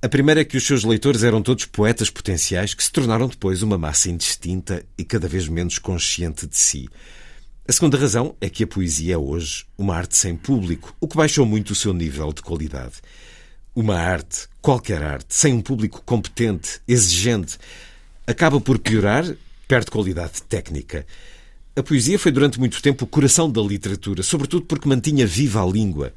A 0.00 0.08
primeira 0.08 0.42
é 0.42 0.44
que 0.44 0.56
os 0.56 0.64
seus 0.64 0.84
leitores 0.84 1.24
eram 1.24 1.42
todos 1.42 1.64
poetas 1.64 2.10
potenciais 2.10 2.74
que 2.74 2.84
se 2.84 2.92
tornaram 2.92 3.26
depois 3.26 3.60
uma 3.60 3.76
massa 3.76 4.08
indistinta 4.08 4.84
e 4.96 5.02
cada 5.04 5.26
vez 5.26 5.48
menos 5.48 5.78
consciente 5.78 6.46
de 6.46 6.56
si. 6.56 6.88
A 7.66 7.72
segunda 7.72 7.98
razão 7.98 8.36
é 8.40 8.48
que 8.48 8.62
a 8.62 8.68
poesia 8.68 9.14
é 9.14 9.18
hoje 9.18 9.64
uma 9.76 9.96
arte 9.96 10.16
sem 10.16 10.36
público, 10.36 10.94
o 11.00 11.08
que 11.08 11.16
baixou 11.16 11.44
muito 11.44 11.70
o 11.70 11.74
seu 11.74 11.92
nível 11.92 12.32
de 12.32 12.42
qualidade. 12.42 12.96
Uma 13.74 13.96
arte, 13.96 14.46
qualquer 14.62 15.02
arte, 15.02 15.34
sem 15.34 15.52
um 15.52 15.60
público 15.60 16.02
competente, 16.04 16.80
exigente, 16.86 17.58
acaba 18.26 18.60
por 18.60 18.78
piorar, 18.78 19.24
perde 19.66 19.90
qualidade 19.90 20.40
técnica. 20.42 21.04
A 21.76 21.82
poesia 21.82 22.16
foi 22.20 22.30
durante 22.30 22.60
muito 22.60 22.80
tempo 22.80 23.04
o 23.04 23.08
coração 23.08 23.50
da 23.50 23.60
literatura, 23.60 24.22
sobretudo 24.22 24.64
porque 24.64 24.88
mantinha 24.88 25.26
viva 25.26 25.60
a 25.60 25.66
língua. 25.66 26.14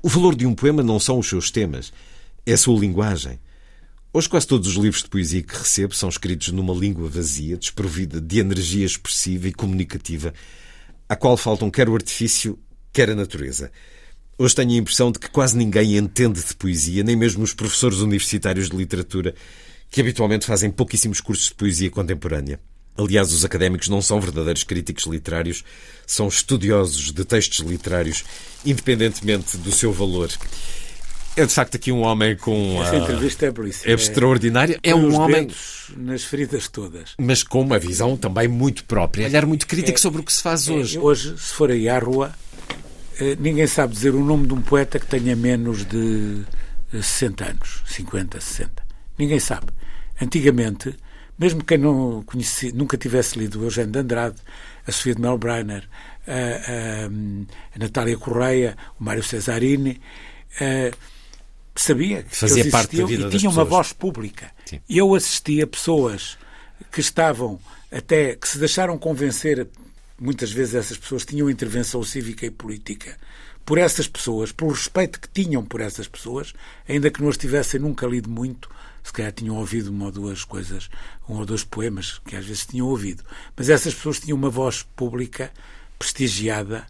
O 0.00 0.08
valor 0.08 0.36
de 0.36 0.46
um 0.46 0.54
poema 0.54 0.80
não 0.80 1.00
são 1.00 1.18
os 1.18 1.28
seus 1.28 1.50
temas, 1.50 1.92
é 2.46 2.52
a 2.52 2.56
sua 2.56 2.78
linguagem. 2.78 3.40
Hoje, 4.12 4.28
quase 4.28 4.46
todos 4.46 4.68
os 4.68 4.74
livros 4.76 5.02
de 5.02 5.08
poesia 5.08 5.42
que 5.42 5.56
recebo 5.56 5.92
são 5.92 6.08
escritos 6.08 6.52
numa 6.52 6.72
língua 6.72 7.08
vazia, 7.08 7.56
desprovida 7.56 8.20
de 8.20 8.38
energia 8.38 8.86
expressiva 8.86 9.48
e 9.48 9.52
comunicativa, 9.52 10.32
à 11.08 11.16
qual 11.16 11.36
faltam 11.36 11.68
quer 11.68 11.88
o 11.88 11.94
artifício, 11.94 12.56
quer 12.92 13.10
a 13.10 13.16
natureza. 13.16 13.72
Hoje 14.38 14.54
tenho 14.54 14.70
a 14.70 14.76
impressão 14.76 15.10
de 15.10 15.18
que 15.18 15.28
quase 15.28 15.56
ninguém 15.56 15.96
entende 15.96 16.40
de 16.44 16.54
poesia, 16.54 17.02
nem 17.02 17.16
mesmo 17.16 17.42
os 17.42 17.52
professores 17.52 17.98
universitários 17.98 18.70
de 18.70 18.76
literatura, 18.76 19.34
que 19.90 20.00
habitualmente 20.00 20.46
fazem 20.46 20.70
pouquíssimos 20.70 21.20
cursos 21.20 21.48
de 21.48 21.54
poesia 21.54 21.90
contemporânea. 21.90 22.60
Aliás, 22.98 23.32
os 23.32 23.44
académicos 23.44 23.88
não 23.88 24.00
são 24.00 24.20
verdadeiros 24.20 24.64
críticos 24.64 25.04
literários, 25.04 25.64
são 26.06 26.28
estudiosos 26.28 27.12
de 27.12 27.24
textos 27.24 27.58
literários, 27.60 28.24
independentemente 28.64 29.56
do 29.58 29.72
seu 29.72 29.92
valor. 29.92 30.30
É 31.36 31.44
de 31.44 31.52
facto 31.52 31.74
aqui 31.74 31.92
um 31.92 32.00
homem 32.00 32.34
com. 32.34 32.82
Essa 32.82 32.96
entrevista 32.96 33.44
é 33.44 33.50
belíssima. 33.50 33.92
É 33.92 33.94
extraordinária. 33.94 34.80
É, 34.82 34.90
é 34.90 34.94
um 34.94 35.14
homem. 35.14 35.48
nas 35.94 36.24
feridas 36.24 36.66
todas. 36.66 37.10
Mas 37.18 37.42
com 37.42 37.60
uma 37.60 37.78
visão 37.78 38.16
também 38.16 38.48
muito 38.48 38.84
própria. 38.84 39.26
Olhar 39.26 39.44
muito 39.44 39.66
crítico 39.66 39.98
é, 39.98 40.00
sobre 40.00 40.22
o 40.22 40.24
que 40.24 40.32
se 40.32 40.42
faz 40.42 40.66
hoje. 40.66 40.96
É, 40.96 41.00
hoje, 41.00 41.36
se 41.36 41.52
for 41.52 41.70
aí 41.70 41.90
à 41.90 41.98
rua, 41.98 42.32
ninguém 43.38 43.66
sabe 43.66 43.92
dizer 43.92 44.14
o 44.14 44.24
nome 44.24 44.46
de 44.46 44.54
um 44.54 44.62
poeta 44.62 44.98
que 44.98 45.06
tenha 45.06 45.36
menos 45.36 45.84
de 45.84 46.42
60 46.90 47.44
anos, 47.44 47.82
50, 47.86 48.40
60. 48.40 48.82
Ninguém 49.18 49.38
sabe. 49.38 49.66
Antigamente 50.18 50.94
mesmo 51.38 51.64
quem 51.64 51.78
não 51.78 52.22
conheci, 52.22 52.72
nunca 52.72 52.96
tivesse 52.96 53.38
lido 53.38 53.60
o 53.60 53.64
Eugênio 53.64 53.92
de 53.92 53.98
Andrade, 53.98 54.36
a 54.86 54.92
Sofia 54.92 55.14
de 55.14 55.20
Melbrenner, 55.20 55.88
a, 56.26 56.32
a, 56.32 57.06
a 57.74 57.78
Natália 57.78 58.16
Correia, 58.16 58.76
o 58.98 59.04
Mário 59.04 59.22
Cesarini, 59.22 60.00
a, 60.60 60.96
sabia 61.74 62.22
que 62.22 62.34
Fazia 62.34 62.62
eles 62.62 62.72
parte 62.72 62.96
da 62.96 63.04
vida 63.04 63.22
e 63.26 63.30
das 63.30 63.40
tinham 63.40 63.52
uma 63.52 63.64
voz 63.64 63.92
pública. 63.92 64.50
Sim. 64.64 64.80
Eu 64.88 65.14
assisti 65.14 65.60
a 65.60 65.66
pessoas 65.66 66.38
que 66.90 67.00
estavam 67.00 67.60
até, 67.90 68.34
que 68.34 68.48
se 68.48 68.58
deixaram 68.58 68.98
convencer, 68.98 69.66
muitas 70.18 70.50
vezes 70.50 70.74
essas 70.74 70.96
pessoas 70.96 71.24
tinham 71.24 71.50
intervenção 71.50 72.02
cívica 72.02 72.46
e 72.46 72.50
política 72.50 73.16
por 73.64 73.78
essas 73.78 74.06
pessoas, 74.06 74.52
pelo 74.52 74.70
respeito 74.70 75.20
que 75.20 75.28
tinham 75.28 75.64
por 75.64 75.80
essas 75.80 76.06
pessoas, 76.06 76.54
ainda 76.88 77.10
que 77.10 77.20
não 77.20 77.28
as 77.28 77.36
tivessem 77.36 77.80
nunca 77.80 78.06
lido 78.06 78.30
muito, 78.30 78.70
se 79.06 79.12
calhar 79.12 79.30
tinham 79.30 79.56
ouvido 79.56 79.88
uma 79.88 80.06
ou 80.06 80.10
duas 80.10 80.42
coisas, 80.42 80.90
um 81.28 81.36
ou 81.36 81.46
dois 81.46 81.62
poemas 81.62 82.20
que 82.26 82.34
às 82.34 82.44
vezes 82.44 82.66
tinham 82.66 82.88
ouvido. 82.88 83.22
Mas 83.56 83.68
essas 83.68 83.94
pessoas 83.94 84.18
tinham 84.18 84.36
uma 84.36 84.50
voz 84.50 84.82
pública 84.96 85.52
prestigiada. 85.96 86.84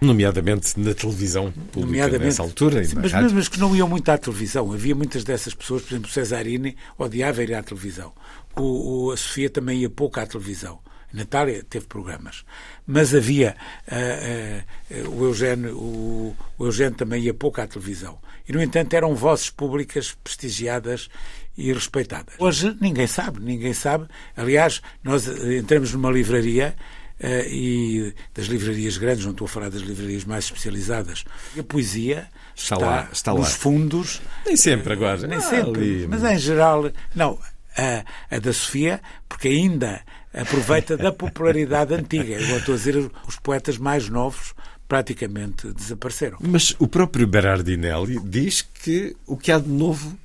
Nomeadamente 0.00 0.80
na 0.80 0.94
televisão 0.94 1.52
pública 1.70 2.18
nessa 2.18 2.42
altura. 2.42 2.82
sim, 2.82 2.94
mas, 2.96 3.12
mas, 3.12 3.32
mas 3.32 3.48
que 3.48 3.60
não 3.60 3.76
iam 3.76 3.86
muito 3.86 4.08
à 4.08 4.16
televisão. 4.16 4.72
Havia 4.72 4.94
muitas 4.94 5.24
dessas 5.24 5.52
pessoas, 5.52 5.82
por 5.82 5.92
exemplo, 5.92 6.08
o 6.08 6.12
Cesarini 6.12 6.74
odiava 6.96 7.42
ir 7.42 7.52
à 7.52 7.62
televisão. 7.62 8.14
O, 8.56 9.08
o, 9.08 9.10
a 9.10 9.16
Sofia 9.18 9.50
também 9.50 9.80
ia 9.80 9.90
pouco 9.90 10.18
à 10.18 10.26
televisão. 10.26 10.78
A 11.12 11.16
Natália 11.16 11.62
teve 11.68 11.84
programas. 11.86 12.44
Mas 12.86 13.14
havia 13.14 13.54
uh, 13.88 15.06
uh, 15.06 15.10
o, 15.10 15.24
Eugênio, 15.26 15.76
o, 15.76 16.36
o 16.56 16.64
Eugênio 16.64 16.94
também 16.94 17.24
ia 17.24 17.34
pouco 17.34 17.60
à 17.60 17.66
televisão. 17.66 18.18
E, 18.48 18.52
no 18.52 18.62
entanto, 18.62 18.94
eram 18.94 19.14
vozes 19.14 19.50
públicas 19.50 20.16
prestigiadas 20.24 21.10
e 21.58 21.72
respeitadas. 21.72 22.34
Hoje 22.38 22.74
ninguém 22.80 23.06
sabe, 23.08 23.40
ninguém 23.40 23.74
sabe. 23.74 24.06
Aliás, 24.36 24.80
nós 25.02 25.26
entramos 25.26 25.92
numa 25.92 26.10
livraria 26.10 26.74
uh, 27.20 27.26
e 27.48 28.14
das 28.32 28.46
livrarias 28.46 28.96
grandes, 28.96 29.24
não 29.24 29.32
estou 29.32 29.46
a 29.46 29.48
falar 29.48 29.68
das 29.68 29.82
livrarias 29.82 30.24
mais 30.24 30.44
especializadas, 30.44 31.24
a 31.58 31.62
poesia 31.64 32.28
está, 32.54 32.76
está, 32.76 32.86
lá, 32.86 33.08
está 33.12 33.30
nos 33.34 33.40
lá. 33.40 33.46
fundos. 33.46 34.22
Nem 34.46 34.56
sempre 34.56 34.92
agora. 34.92 35.26
Nem 35.26 35.38
Ah, 35.38 35.42
sempre, 35.42 35.80
ali. 35.82 36.06
mas 36.06 36.22
em 36.22 36.38
geral, 36.38 36.90
não. 37.14 37.38
A, 37.76 38.36
a 38.36 38.38
da 38.40 38.52
Sofia, 38.52 39.00
porque 39.28 39.46
ainda 39.48 40.00
aproveita 40.34 40.96
da 40.96 41.12
popularidade 41.12 41.94
antiga. 41.94 42.34
Eu 42.34 42.58
estou 42.58 42.74
a 42.74 42.76
dizer, 42.76 43.10
os 43.26 43.36
poetas 43.36 43.78
mais 43.78 44.08
novos 44.08 44.52
praticamente 44.88 45.68
desapareceram. 45.72 46.38
Mas 46.40 46.74
o 46.78 46.88
próprio 46.88 47.26
Berardinelli 47.26 48.18
diz 48.24 48.62
que 48.62 49.14
o 49.26 49.36
que 49.36 49.52
há 49.52 49.58
de 49.58 49.68
novo 49.68 50.16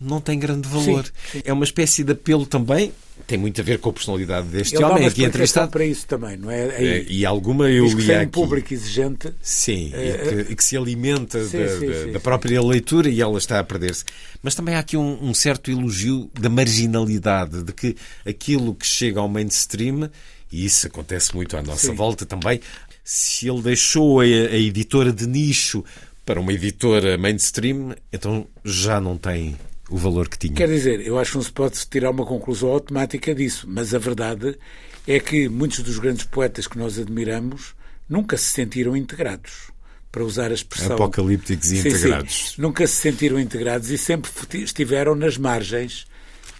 não 0.00 0.20
tem 0.20 0.38
grande 0.38 0.68
valor. 0.68 1.04
Sim, 1.06 1.12
sim. 1.32 1.42
É 1.44 1.52
uma 1.52 1.64
espécie 1.64 2.02
de 2.04 2.12
apelo 2.12 2.44
também, 2.44 2.92
tem 3.26 3.38
muito 3.38 3.60
a 3.60 3.64
ver 3.64 3.78
com 3.78 3.88
a 3.90 3.92
personalidade 3.92 4.48
deste 4.48 4.74
Ele 4.74 4.84
homem 4.84 4.96
aqui 4.96 5.06
explicação 5.06 5.28
entrevistado. 5.28 5.70
para 5.70 5.84
isso 5.86 6.06
também, 6.06 6.36
não 6.36 6.50
é? 6.50 6.76
Aí, 6.76 6.86
É, 6.86 7.06
E 7.08 7.24
alguma 7.24 7.70
eu 7.70 7.86
que 7.88 7.94
li 7.94 8.06
sem 8.06 8.16
um 8.16 8.20
aqui. 8.22 8.30
público 8.32 8.74
exigente 8.74 9.32
Sim, 9.40 9.92
É, 9.94 10.08
e, 10.40 10.44
que, 10.44 10.52
e 10.52 10.56
que 10.56 10.64
se 10.64 10.76
alimenta 10.76 11.42
sim, 11.44 11.58
da, 11.58 12.12
da- 12.12 12.20
própria 12.20 12.60
leitura 12.60 13.08
e 13.08 13.20
ela 13.20 13.38
está 13.38 13.60
a 13.60 13.64
perder-se. 13.64 14.04
Mas 14.42 14.54
também 14.54 14.74
há 14.74 14.80
aqui 14.80 14.96
um, 14.96 15.18
um 15.24 15.32
certo 15.32 15.70
elogio 15.70 16.28
da 16.38 16.48
marginalidade, 16.50 17.62
de 17.62 17.72
que 17.72 17.96
aquilo 18.26 18.74
que 18.74 18.86
chega 18.86 19.20
ao 19.20 19.28
mainstream, 19.28 20.10
e 20.52 20.64
isso 20.64 20.86
acontece 20.86 21.34
muito 21.34 21.56
à 21.56 21.62
nossa 21.62 21.92
volta 21.92 22.26
também, 22.26 22.60
se 23.02 23.48
ele 23.48 23.62
deixou 23.62 24.20
a, 24.20 24.24
a 24.24 24.56
editora 24.56 25.12
de 25.12 25.26
nicho 25.26 25.84
para 26.26 26.40
uma 26.40 26.52
editora 26.52 27.16
mainstream, 27.16 27.94
então 28.12 28.46
já 28.64 29.00
não 29.00 29.16
tem 29.16 29.56
o 29.94 29.98
valor 29.98 30.28
que 30.28 30.38
tinha. 30.38 30.54
Quer 30.54 30.68
dizer, 30.68 31.06
eu 31.06 31.18
acho 31.18 31.32
que 31.32 31.36
não 31.36 31.44
se 31.44 31.52
pode 31.52 31.78
tirar 31.88 32.10
uma 32.10 32.26
conclusão 32.26 32.68
automática 32.70 33.34
disso, 33.34 33.66
mas 33.68 33.94
a 33.94 33.98
verdade 33.98 34.58
é 35.06 35.20
que 35.20 35.48
muitos 35.48 35.80
dos 35.80 35.98
grandes 35.98 36.24
poetas 36.24 36.66
que 36.66 36.78
nós 36.78 36.98
admiramos 36.98 37.74
nunca 38.08 38.36
se 38.36 38.46
sentiram 38.52 38.96
integrados, 38.96 39.70
para 40.10 40.24
usar 40.24 40.50
a 40.50 40.54
expressão. 40.54 40.94
Apocalípticos 40.94 41.70
e 41.72 41.76
Sim, 41.76 41.82
sim. 41.82 41.88
integrados. 41.96 42.54
Nunca 42.58 42.86
se 42.86 42.94
sentiram 42.96 43.38
integrados 43.38 43.90
e 43.90 43.98
sempre 43.98 44.30
estiveram 44.62 45.14
nas 45.14 45.36
margens, 45.38 46.06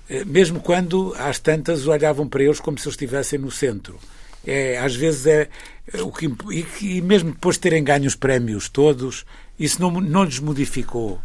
eh, 0.09 0.25
mesmo 0.25 0.61
quando 0.61 1.15
às 1.19 1.39
tantas 1.39 1.87
olhavam 1.87 2.29
para 2.29 2.43
eles 2.43 2.61
como 2.61 2.79
se 2.79 2.87
eles 2.87 2.95
estivessem 2.95 3.39
no 3.39 3.51
centro. 3.51 3.99
É, 4.47 4.79
às 4.79 4.95
vezes 4.95 5.27
é 5.27 5.49
é 5.93 6.03
o 6.03 6.13
e, 6.53 6.63
que- 6.63 6.87
e 6.97 7.01
mesmo 7.03 7.31
depois 7.33 7.57
de 7.57 7.61
terem 7.61 7.83
ganho 7.85 8.07
os 8.07 8.15
prémios 8.17 8.69
todos, 8.69 9.25
isso 9.59 9.81
não, 9.81 9.91
não 10.01 10.25
lhes 10.25 10.39
modificou 10.39 11.21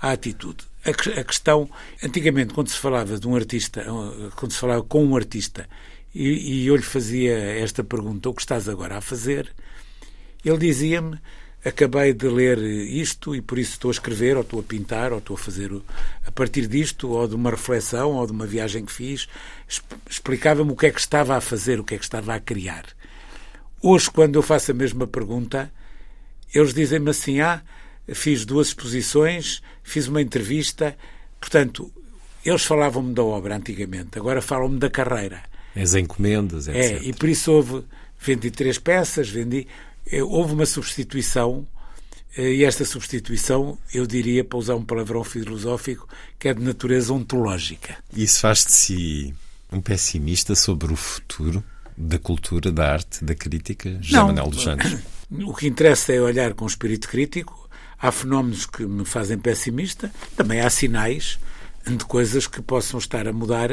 a 0.00 0.10
atitude. 0.12 0.58
A, 0.84 0.92
que- 0.92 1.10
a 1.18 1.24
questão, 1.24 1.68
antigamente, 2.02 2.52
quando 2.52 2.68
se 2.68 2.76
falava 2.78 3.18
de 3.18 3.26
um 3.26 3.34
artista, 3.34 3.80
eh, 3.80 4.30
quando 4.36 4.52
se 4.52 4.58
falava 4.58 4.82
com 4.82 5.04
um 5.04 5.16
artista, 5.16 5.66
e, 6.14 6.62
e 6.62 6.66
eu 6.66 6.76
lhe 6.76 6.82
fazia 6.82 7.34
esta 7.36 7.82
pergunta: 7.82 8.28
o 8.28 8.34
que 8.34 8.42
estás 8.42 8.68
agora 8.68 8.98
a 8.98 9.00
fazer? 9.00 9.50
Ele 10.44 10.58
dizia-me: 10.58 11.18
acabei 11.64 12.12
de 12.12 12.28
ler 12.28 12.58
isto 12.58 13.34
e 13.34 13.40
por 13.40 13.58
isso 13.58 13.72
estou 13.72 13.88
a 13.90 13.92
escrever, 13.92 14.36
ou 14.36 14.42
estou 14.42 14.60
a 14.60 14.62
pintar, 14.62 15.12
ou 15.12 15.18
estou 15.18 15.34
a 15.36 15.38
fazer 15.38 15.70
a 16.26 16.30
partir 16.32 16.66
disto, 16.66 17.08
ou 17.10 17.26
de 17.26 17.34
uma 17.34 17.50
reflexão, 17.50 18.12
ou 18.12 18.26
de 18.26 18.32
uma 18.32 18.46
viagem 18.46 18.84
que 18.84 18.92
fiz. 18.92 19.26
Exp- 19.68 19.94
Explicava-me 20.08 20.70
o 20.72 20.76
que 20.76 20.86
é 20.86 20.90
que 20.90 21.00
estava 21.00 21.36
a 21.36 21.40
fazer, 21.40 21.80
o 21.80 21.84
que 21.84 21.94
é 21.94 21.98
que 21.98 22.04
estava 22.04 22.34
a 22.34 22.40
criar. 22.40 22.84
Hoje, 23.82 24.10
quando 24.10 24.34
eu 24.36 24.42
faço 24.42 24.70
a 24.70 24.74
mesma 24.74 25.06
pergunta, 25.06 25.72
eles 26.54 26.74
dizem-me 26.74 27.10
assim: 27.10 27.40
ah, 27.40 27.62
fiz 28.12 28.44
duas 28.44 28.68
exposições, 28.68 29.62
fiz 29.82 30.08
uma 30.08 30.20
entrevista. 30.20 30.96
Portanto, 31.40 31.92
eles 32.44 32.64
falavam-me 32.64 33.14
da 33.14 33.22
obra 33.22 33.56
antigamente, 33.56 34.18
agora 34.18 34.42
falam-me 34.42 34.78
da 34.78 34.90
carreira. 34.90 35.42
As 35.74 35.94
encomendas, 35.94 36.68
etc. 36.68 37.02
É, 37.02 37.08
e 37.08 37.12
por 37.12 37.28
isso 37.28 37.50
houve, 37.52 37.84
vendi 38.18 38.50
três 38.50 38.78
peças, 38.78 39.28
vendi, 39.28 39.66
eh, 40.10 40.22
houve 40.22 40.52
uma 40.52 40.66
substituição, 40.66 41.66
eh, 42.36 42.54
e 42.54 42.64
esta 42.64 42.84
substituição, 42.84 43.78
eu 43.92 44.06
diria, 44.06 44.44
para 44.44 44.58
usar 44.58 44.76
um 44.76 44.84
palavrão 44.84 45.24
filosófico, 45.24 46.08
que 46.38 46.48
é 46.48 46.54
de 46.54 46.62
natureza 46.62 47.12
ontológica. 47.12 47.96
Isso 48.14 48.40
faz 48.40 48.64
de 48.64 48.72
si 48.72 49.34
um 49.72 49.80
pessimista 49.80 50.54
sobre 50.54 50.92
o 50.92 50.96
futuro 50.96 51.64
da 51.96 52.18
cultura, 52.18 52.70
da 52.70 52.92
arte, 52.92 53.24
da 53.24 53.34
crítica, 53.34 53.98
José. 54.00 54.22
Manuel 54.22 54.48
dos 54.48 54.62
Santos. 54.62 54.96
O 55.30 55.54
que 55.54 55.66
interessa 55.66 56.12
é 56.12 56.20
olhar 56.20 56.52
com 56.52 56.66
espírito 56.66 57.08
crítico. 57.08 57.63
Há 58.04 58.12
fenómenos 58.12 58.66
que 58.66 58.84
me 58.84 59.02
fazem 59.06 59.38
pessimista, 59.38 60.12
também 60.36 60.60
há 60.60 60.68
sinais 60.68 61.38
de 61.86 62.04
coisas 62.04 62.46
que 62.46 62.60
possam 62.60 62.98
estar 62.98 63.26
a 63.26 63.32
mudar. 63.32 63.70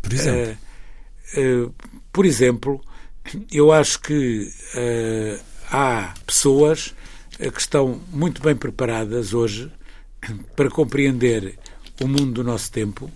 Por 0.00 0.10
exemplo, 0.10 0.40
Eh, 0.40 0.56
eh, 1.36 1.70
por 2.10 2.24
exemplo, 2.24 2.80
eu 3.52 3.70
acho 3.70 4.00
que 4.00 4.50
eh, 4.74 5.38
há 5.70 6.14
pessoas 6.26 6.94
que 7.36 7.60
estão 7.60 8.00
muito 8.10 8.40
bem 8.40 8.56
preparadas 8.56 9.34
hoje 9.34 9.70
para 10.56 10.70
compreender 10.70 11.58
o 12.00 12.08
mundo 12.08 12.32
do 12.32 12.44
nosso 12.44 12.72
tempo, 12.72 13.10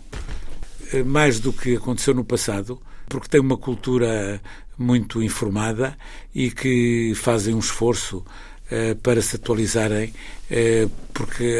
mais 1.07 1.41
do 1.41 1.51
que 1.51 1.77
aconteceu 1.77 2.13
no 2.13 2.25
passado, 2.25 2.79
porque 3.09 3.29
têm 3.29 3.41
uma 3.41 3.57
cultura 3.57 4.39
muito 4.77 5.23
informada 5.23 5.97
e 6.35 6.51
que 6.51 7.15
fazem 7.15 7.55
um 7.55 7.59
esforço 7.59 8.23
para 9.03 9.23
se 9.23 9.37
atualizarem, 9.37 10.13
eh, 10.51 10.89
porque 11.15 11.57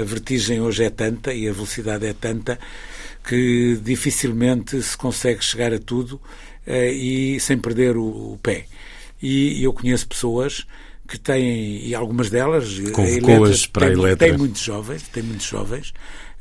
a, 0.00 0.04
vertigem 0.04 0.60
hoje 0.60 0.84
é 0.84 0.90
tanta 0.90 1.32
e 1.32 1.48
a 1.48 1.52
velocidade 1.52 2.06
é 2.06 2.12
tanta 2.12 2.58
que 3.26 3.78
dificilmente 3.82 4.80
se 4.82 4.96
consegue 4.96 5.44
chegar 5.44 5.74
a 5.74 5.78
tudo 5.78 6.20
eh, 6.66 6.92
e 6.92 7.40
sem 7.40 7.58
perder 7.58 7.96
o, 7.96 8.38
pé. 8.42 8.66
E 9.20 9.62
eu 9.62 9.72
conheço 9.72 10.06
pessoas 10.06 10.66
que 11.08 11.18
têm, 11.18 11.86
e 11.86 11.94
algumas 11.94 12.30
delas, 12.30 12.78
Convocou-as 12.92 13.66
para 13.66 13.86
a 13.86 13.90
Eletra. 13.90 14.28
tem 14.28 14.36
muitos 14.36 14.60
jovens, 14.60 15.02
tem 15.08 15.22
muitos 15.22 15.46
jovens 15.46 15.92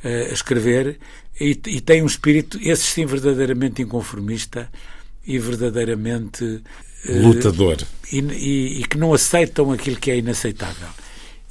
eh, 0.03 0.27
a 0.29 0.33
escrever 0.33 0.99
e, 1.39 1.51
e 1.67 1.81
tem 1.81 2.03
um 2.03 2.05
espírito, 2.05 2.59
esse 2.61 2.83
sim, 2.83 3.05
verdadeiramente 3.05 3.81
inconformista 3.81 4.69
e 5.25 5.39
verdadeiramente 5.39 6.43
eh, 6.43 6.86
lutador. 7.05 7.77
e, 8.11 8.19
e- 8.19 8.81
e 8.81 8.85
que 8.85 8.97
não 8.97 9.13
aceitam 9.13 9.71
aquilo 9.71 9.97
que 9.97 10.11
é 10.11 10.17
inaceitável. 10.17 10.87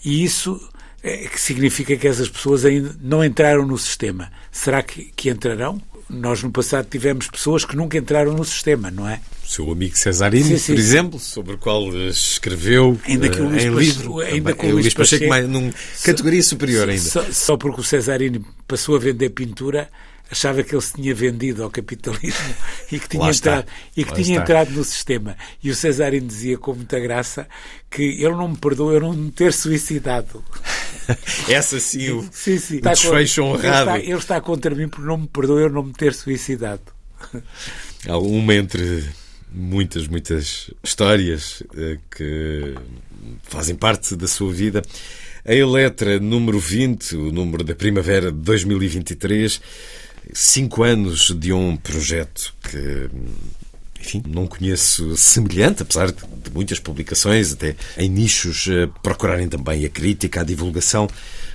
E 0.05 0.25
isso 0.25 0.61
é, 1.03 1.29
que 1.29 1.41
significa 1.41 1.97
que 1.97 2.07
essas 2.09 2.29
pessoas 2.29 2.65
ainda 2.65 2.95
não 3.01 3.25
entraram 3.25 3.67
no 3.67 3.77
sistema. 3.79 4.31
Será 4.51 4.83
que, 4.83 5.11
que 5.17 5.29
entrarão? 5.31 5.81
Nós 6.09 6.41
no 6.43 6.53
passado 6.53 6.87
tivemos 6.89 7.27
pessoas 7.29 7.65
que 7.65 7.75
nunca 7.75 7.99
entraram 7.99 8.33
no 8.33 8.45
sistema, 8.45 8.91
não 8.93 9.09
é? 9.09 9.21
O 9.45 9.49
seu 9.49 9.71
amigo 9.73 9.97
Cesarini, 9.97 10.51
por 10.51 10.59
sim. 10.61 10.75
exemplo, 10.75 11.19
sobre 11.19 11.55
o 11.55 11.59
qual 11.59 11.83
eh, 11.97 12.09
escreveu 12.09 12.97
Ainda 13.05 13.29
que 13.29 13.41
o 13.41 13.47
eh, 13.47 13.49
Luís 13.49 13.65
em 13.65 13.73
Pache- 13.75 13.87
livro. 13.87 14.21
ainda 14.21 14.53
que 14.53 14.67
o 14.67 14.69
Eh, 14.69 14.73
Luís 14.73 14.95
Pacheco, 14.95 14.99
Pacheco- 15.25 15.29
mais, 15.29 15.49
num 15.49 15.73
categoria 16.05 16.43
superior 16.45 16.89
ainda. 16.89 17.03
Só, 17.03 17.25
só 17.33 17.57
porque 17.57 17.81
o 17.81 17.85
Cesarini 17.85 18.41
passou 18.69 18.95
a 18.95 18.99
vender 19.01 19.31
pintura, 19.31 19.89
achava 20.31 20.63
que 20.63 20.75
ele 20.75 20.83
se 20.83 20.95
tinha 20.95 21.15
vendido 21.15 21.63
ao 21.63 21.71
capitalismo 21.71 22.55
e 22.91 22.99
que 22.99 23.09
tinha, 23.09 23.31
entrado, 23.31 23.67
e 23.97 24.05
que 24.05 24.11
Lá 24.11 24.17
tinha 24.17 24.39
está. 24.39 24.43
entrado 24.43 24.71
no 24.73 24.85
sistema. 24.85 25.37
E 25.63 25.71
o 25.71 25.75
Cesarini 25.75 26.27
dizia 26.27 26.59
com 26.59 26.75
muita 26.75 26.99
graça 26.99 27.47
que 27.91 28.03
ele 28.03 28.35
não 28.35 28.49
me 28.49 28.57
perdoa 28.57 28.95
eu 28.95 29.01
não 29.01 29.13
me 29.13 29.31
ter 29.31 29.53
suicidado. 29.53 30.43
Essa 31.49 31.79
sim, 31.79 32.11
o, 32.11 32.23
Sim, 32.33 32.59
sim. 32.59 32.75
o 32.75 32.79
Está 32.79 32.91
desfecho 32.93 33.43
honrado. 33.43 33.91
Ele 33.91 33.99
está, 33.99 34.11
ele 34.11 34.19
está 34.19 34.41
contra 34.41 34.75
mim 34.75 34.89
porque 34.89 35.07
não 35.07 35.19
me 35.19 35.27
perdoa 35.29 35.61
eu 35.61 35.71
não 35.71 35.85
me 35.85 35.93
ter 35.93 36.13
suicidado. 36.15 36.83
Há 38.09 38.19
uma 38.19 38.55
entre 38.55 39.05
muitas, 39.51 40.07
muitas 40.07 40.71
histórias 40.83 41.63
eh, 41.77 41.99
que 42.15 42.75
fazem 43.45 43.75
parte 43.75 44.15
da 44.17 44.27
sua 44.29 44.53
vida. 44.53 44.83
A 45.45 45.55
Eletra 45.55 46.19
número 46.19 46.59
20, 46.59 47.17
o 47.17 47.33
número 47.33 47.63
da 47.63 47.75
primavera 47.75 48.33
de 48.33 48.39
2023, 48.39 49.61
cinco 50.33 50.83
anos 50.83 51.31
de 51.31 51.53
um 51.53 51.77
projeto 51.77 52.55
que 52.63 53.09
enfim, 54.01 54.23
não 54.27 54.47
conheço 54.47 55.17
semelhante, 55.17 55.83
apesar 55.83 56.13
de, 56.13 56.51
muitas 56.55 56.79
publicações, 56.79 57.53
até 57.53 57.75
em 57.99 58.09
nichos, 58.09 58.69
eh, 58.69 58.89
procurarem 59.03 59.49
também 59.49 59.85
a 59.85 59.89
crítica, 59.89 60.41
a 60.41 60.45
divulgação, 60.45 61.09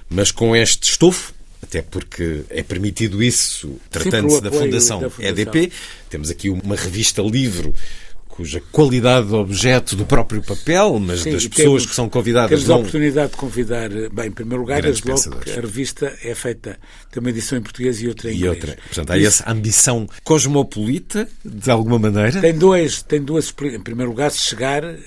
mas 0.10 0.32
com 0.32 0.54
este 0.56 0.92
estofo, 0.92 1.34
até 1.64 1.82
porque 1.82 2.44
é 2.50 2.62
permitido 2.62 3.24
isso, 3.24 3.80
tratando-se 3.90 4.42
da 4.42 4.52
Fundação, 4.52 5.02
da 5.02 5.10
Fundação 5.10 5.30
EDP. 5.30 5.72
Temos 6.10 6.30
aqui 6.30 6.50
uma 6.50 6.76
revista 6.76 7.22
livro 7.22 7.74
cuja 8.32 8.62
qualidade 8.72 9.28
de 9.28 9.36
objeto 9.36 9.96
do 9.96 10.06
próprio 10.06 10.42
papel, 10.42 11.00
mas 11.00 11.22
Sim, 11.22 11.32
das 11.34 11.48
pessoas 11.48 11.66
temos, 11.66 11.86
que 11.86 11.96
são 11.96 12.10
convidadas. 12.10 12.50
Temos 12.50 12.68
não... 12.68 12.76
a 12.76 12.80
oportunidade 12.80 13.32
de 13.32 13.38
convidar, 13.38 13.90
bem, 13.90 14.28
em 14.28 14.32
primeiro 14.32 14.62
lugar, 14.62 14.82
desde 14.82 15.08
logo 15.08 15.40
que 15.40 15.52
a 15.52 15.62
revista 15.62 16.18
é 16.24 16.34
feita, 16.34 16.80
tem 17.12 17.20
uma 17.20 17.30
edição 17.30 17.58
em 17.58 17.62
português 17.62 18.02
e 18.02 18.08
outra 18.08 18.32
em 18.32 18.36
inglês. 18.36 18.56
E 18.56 18.58
outra. 18.58 18.78
Portanto, 18.88 19.12
há 19.12 19.18
Isso... 19.18 19.28
essa 19.28 19.52
ambição 19.52 20.08
cosmopolita, 20.24 21.28
de 21.44 21.70
alguma 21.70 22.00
maneira? 22.00 22.42
Tem, 22.42 22.58
dois, 22.58 23.04
tem 23.04 23.22
duas. 23.22 23.54
Em 23.62 23.80
primeiro 23.80 24.10
lugar, 24.10 24.32
chegar 24.32 24.84
uh, 24.84 24.98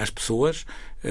às 0.00 0.10
pessoas, 0.10 0.64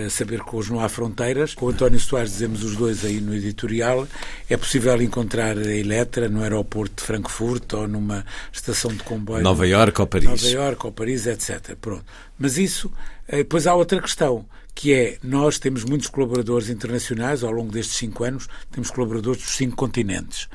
saber 0.10 0.44
que 0.44 0.56
hoje 0.56 0.72
não 0.72 0.80
há 0.80 0.90
fronteiras. 0.90 1.54
Com 1.54 1.68
o 1.68 1.70
António 1.70 2.00
Soares 2.00 2.32
dizemos 2.32 2.64
os 2.64 2.76
dois 2.76 3.06
aí 3.06 3.22
no 3.22 3.34
editorial, 3.34 4.08
é 4.50 4.58
possível 4.58 5.02
encontrar 5.02 5.58
a 5.58 5.76
Eletra 5.76 6.28
no 6.28 6.44
aeroporto 6.44 7.02
de 7.02 7.04
Frankfurt 7.04 7.74
ou 7.74 7.88
numa 7.88 8.26
estação 8.52 8.92
de 8.92 9.04
comboio. 9.04 9.44
Nova 9.44 9.68
Iorque 9.68 10.02
ou 10.02 10.08
Paris. 10.08 10.30
Nova 10.30 10.48
Iorque 10.48 10.86
ou 10.86 10.92
Paris, 10.92 11.26
etc. 11.26 11.76
Pronto. 11.80 12.06
Mas 12.38 12.58
isso, 12.58 12.92
eh, 13.28 13.38
depois 13.38 13.66
há 13.66 13.74
outra 13.74 14.02
questão, 14.02 14.46
que 14.76 14.94
é, 14.94 15.18
nós 15.24 15.58
temos 15.58 15.84
muitos 15.84 16.08
colaboradores 16.08 16.70
internacionais 16.70 17.44
ao 17.44 17.52
longo 17.52 17.72
destes 17.72 17.98
cinco 17.98 18.24
anos, 18.24 18.48
temos 18.72 18.92
colaboradores 18.92 19.42
dos 19.42 19.56
cinco 19.56 19.76
continentes. 19.76 20.48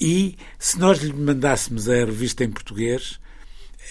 E 0.00 0.38
se 0.58 0.78
nós 0.78 1.00
lhe 1.00 1.12
mandássemos 1.12 1.88
a 1.88 1.96
revista 1.96 2.44
em 2.44 2.50
português, 2.50 3.20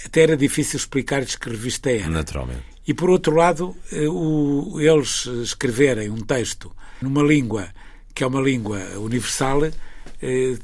até 0.03 0.21
era 0.21 0.37
difícil 0.37 0.77
explicar-lhes 0.77 1.35
que 1.35 1.49
revista 1.49 1.91
era. 1.91 2.09
Naturalmente. 2.09 2.76
E, 2.87 2.93
por 2.93 3.09
outro 3.09 3.35
lado, 3.35 3.75
eh, 3.91 4.07
o, 4.07 4.79
eles 4.79 5.25
escreverem 5.43 6.09
um 6.09 6.21
texto 6.21 6.71
numa 7.01 7.21
língua 7.21 7.67
que 8.17 8.23
é 8.23 8.27
uma 8.27 8.41
língua 8.41 8.79
universal, 8.97 9.65
eh, 9.65 10.57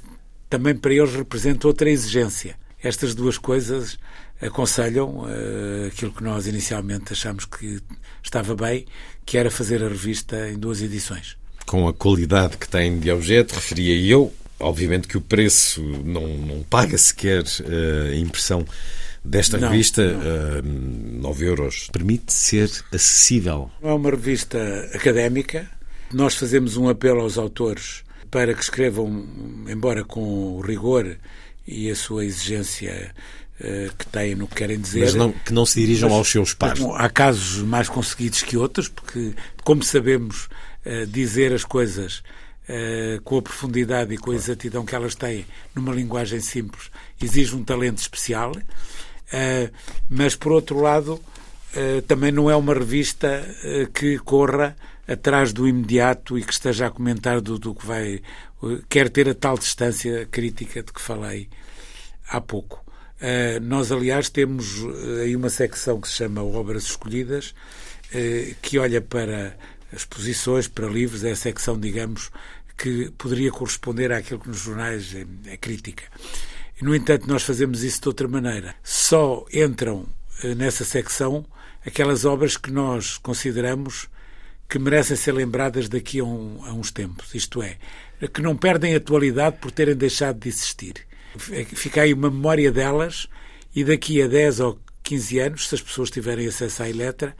também 0.50 0.76
para 0.76 0.92
eles 0.92 1.14
representa 1.14 1.68
outra 1.68 1.88
exigência. 1.88 2.56
Estas 2.82 3.14
duas 3.14 3.38
coisas 3.38 4.00
aconselham 4.42 5.26
eh, 5.28 5.90
aquilo 5.90 6.12
que 6.12 6.24
nós 6.24 6.48
inicialmente 6.48 7.14
achamos 7.14 7.46
que 7.46 7.80
estava 8.24 8.56
bem, 8.56 8.88
que 9.24 9.38
era 9.38 9.52
fazer 9.52 9.84
a 9.84 9.88
revista 9.88 10.50
em 10.50 10.58
duas 10.58 10.82
edições. 10.82 11.38
Com 11.68 11.88
a 11.88 11.94
qualidade 11.94 12.58
que 12.58 12.68
tem 12.68 12.98
de 12.98 13.12
objeto, 13.12 13.54
referia 13.54 13.96
eu, 14.02 14.34
obviamente 14.60 15.08
que 15.08 15.16
o 15.16 15.22
preço 15.22 15.80
não, 16.04 16.28
não 16.28 16.64
paga 16.64 16.98
sequer 16.98 17.44
a 18.12 18.16
impressão 18.16 18.66
desta 19.24 19.58
não, 19.58 19.70
revista, 19.70 20.14
não. 20.14 20.60
Uh, 20.60 21.22
9 21.22 21.46
euros, 21.46 21.90
permite 21.92 22.34
ser 22.34 22.70
acessível? 22.92 23.72
É 23.82 23.92
uma 23.92 24.10
revista 24.10 24.58
académica. 24.94 25.70
Nós 26.12 26.36
fazemos 26.36 26.78
um 26.78 26.90
apelo 26.90 27.22
aos 27.22 27.38
autores 27.38 28.04
para 28.30 28.54
que 28.54 28.64
escrevam, 28.64 29.26
embora 29.68 30.04
com 30.04 30.58
o 30.58 30.62
rigor 30.62 31.18
e 31.68 31.90
a 31.90 31.96
sua 31.96 32.26
exigência 32.26 33.14
uh, 33.60 33.96
que 33.96 34.06
têm 34.08 34.36
no 34.36 34.48
que 34.48 34.56
querem 34.56 34.80
dizer. 34.80 35.02
Mas 35.02 35.14
não, 35.14 35.32
que 35.32 35.54
não 35.54 35.66
se 35.66 35.80
dirijam 35.80 36.10
mas, 36.10 36.18
aos 36.18 36.28
seus 36.30 36.54
pares. 36.54 36.80
Bom, 36.80 36.96
há 36.96 37.10
casos 37.10 37.64
mais 37.64 37.88
conseguidos 37.88 38.42
que 38.42 38.58
outros, 38.58 38.90
porque, 38.90 39.34
como 39.64 39.84
sabemos 39.84 40.50
uh, 40.86 41.06
dizer 41.08 41.54
as 41.54 41.64
coisas 41.64 42.24
uh, 42.68 43.22
com 43.24 43.38
a 43.38 43.42
profundidade 43.42 44.14
e 44.14 44.18
com 44.18 44.32
a 44.32 44.36
exatidão 44.36 44.86
que 44.86 44.96
elas 44.96 45.16
têm 45.16 45.46
numa 45.76 45.94
linguagem 45.94 46.40
simples, 46.40 46.90
exige 47.22 47.56
um 47.56 47.64
talento 47.64 48.00
especial. 48.00 48.52
Uh, 49.34 49.74
mas, 50.08 50.36
por 50.36 50.52
outro 50.52 50.80
lado, 50.80 51.14
uh, 51.16 52.02
também 52.04 52.32
não 52.32 52.52
é 52.52 52.56
uma 52.56 52.74
revista 52.76 53.44
uh, 53.64 53.92
que 53.92 54.20
corra 54.20 54.76
atrás 55.08 55.52
do 55.52 55.68
imediato 55.68 56.38
e 56.38 56.44
que 56.44 56.54
esteja 56.54 56.88
a 56.88 56.92
comentar 56.92 57.42
do, 57.42 57.58
do 57.58 57.74
que 57.74 57.86
vai. 57.86 58.22
quer 58.88 59.10
ter 59.10 59.28
a 59.28 59.34
tal 59.34 59.58
distância 59.58 60.26
crítica 60.28 60.84
de 60.84 60.94
que 60.94 61.02
falei 61.02 61.50
há 62.30 62.40
pouco. 62.40 62.82
nós, 63.62 63.92
aliás, 63.92 64.30
temos 64.30 64.78
aí 65.22 65.36
uma 65.36 65.50
secção 65.50 66.00
que 66.00 66.08
se 66.08 66.14
chama 66.16 66.42
Obras 66.42 66.84
Escolhidas, 66.84 67.54
que 68.62 68.80
olha 68.80 69.02
para 69.02 69.58
exposições, 69.92 70.70
para 70.70 70.88
livros, 70.88 71.26
é 71.26 71.32
a 71.32 71.36
secção, 71.36 71.78
digamos, 71.78 72.32
que 72.78 73.12
poderia 73.18 73.52
corresponder 73.52 74.14
àquilo 74.14 74.40
que 74.40 74.48
nos 74.48 74.60
jornais 74.60 75.14
é 75.48 75.58
crítica. 75.58 76.04
No 76.84 76.94
entanto, 76.94 77.30
nós 77.30 77.44
fazemos 77.44 77.82
isso 77.82 78.02
de 78.02 78.10
outra 78.10 78.28
maneira. 78.28 78.76
Só 78.84 79.46
entram 79.54 80.06
eh, 80.44 80.54
nessa 80.54 80.84
secção 80.84 81.46
aquelas 81.86 82.26
obras 82.26 82.58
que 82.58 82.70
nós 82.70 83.18
consideramos 83.18 84.10
que 84.68 84.78
merecem 84.78 85.16
ser 85.16 85.32
lembradas 85.32 85.88
daqui 85.88 86.20
a, 86.20 86.26
um, 86.26 86.60
a, 86.66 86.74
uns 86.74 86.92
tempos, 86.92 87.34
isto 87.34 87.64
é, 87.64 87.78
que 88.34 88.42
não 88.42 88.58
perdem 88.58 88.96
atualidade 88.96 89.60
por 89.62 89.72
terem 89.72 89.96
deixado 89.96 90.42
de 90.42 90.50
existir. 90.50 90.96
É 91.52 91.64
fica 91.64 92.02
aí 92.02 92.14
uma 92.14 92.30
memória 92.30 92.70
delas 92.70 93.30
e 93.74 93.86
daqui 93.86 94.22
a 94.22 94.28
10 94.28 94.60
ou 94.60 94.78
15 95.04 95.40
anos, 95.40 95.70
se 95.70 95.76
as 95.76 95.82
pessoas 95.82 96.12
tiverem 96.12 96.48
acesso 96.48 96.84
à 96.84 96.90
Eletra, 96.90 97.34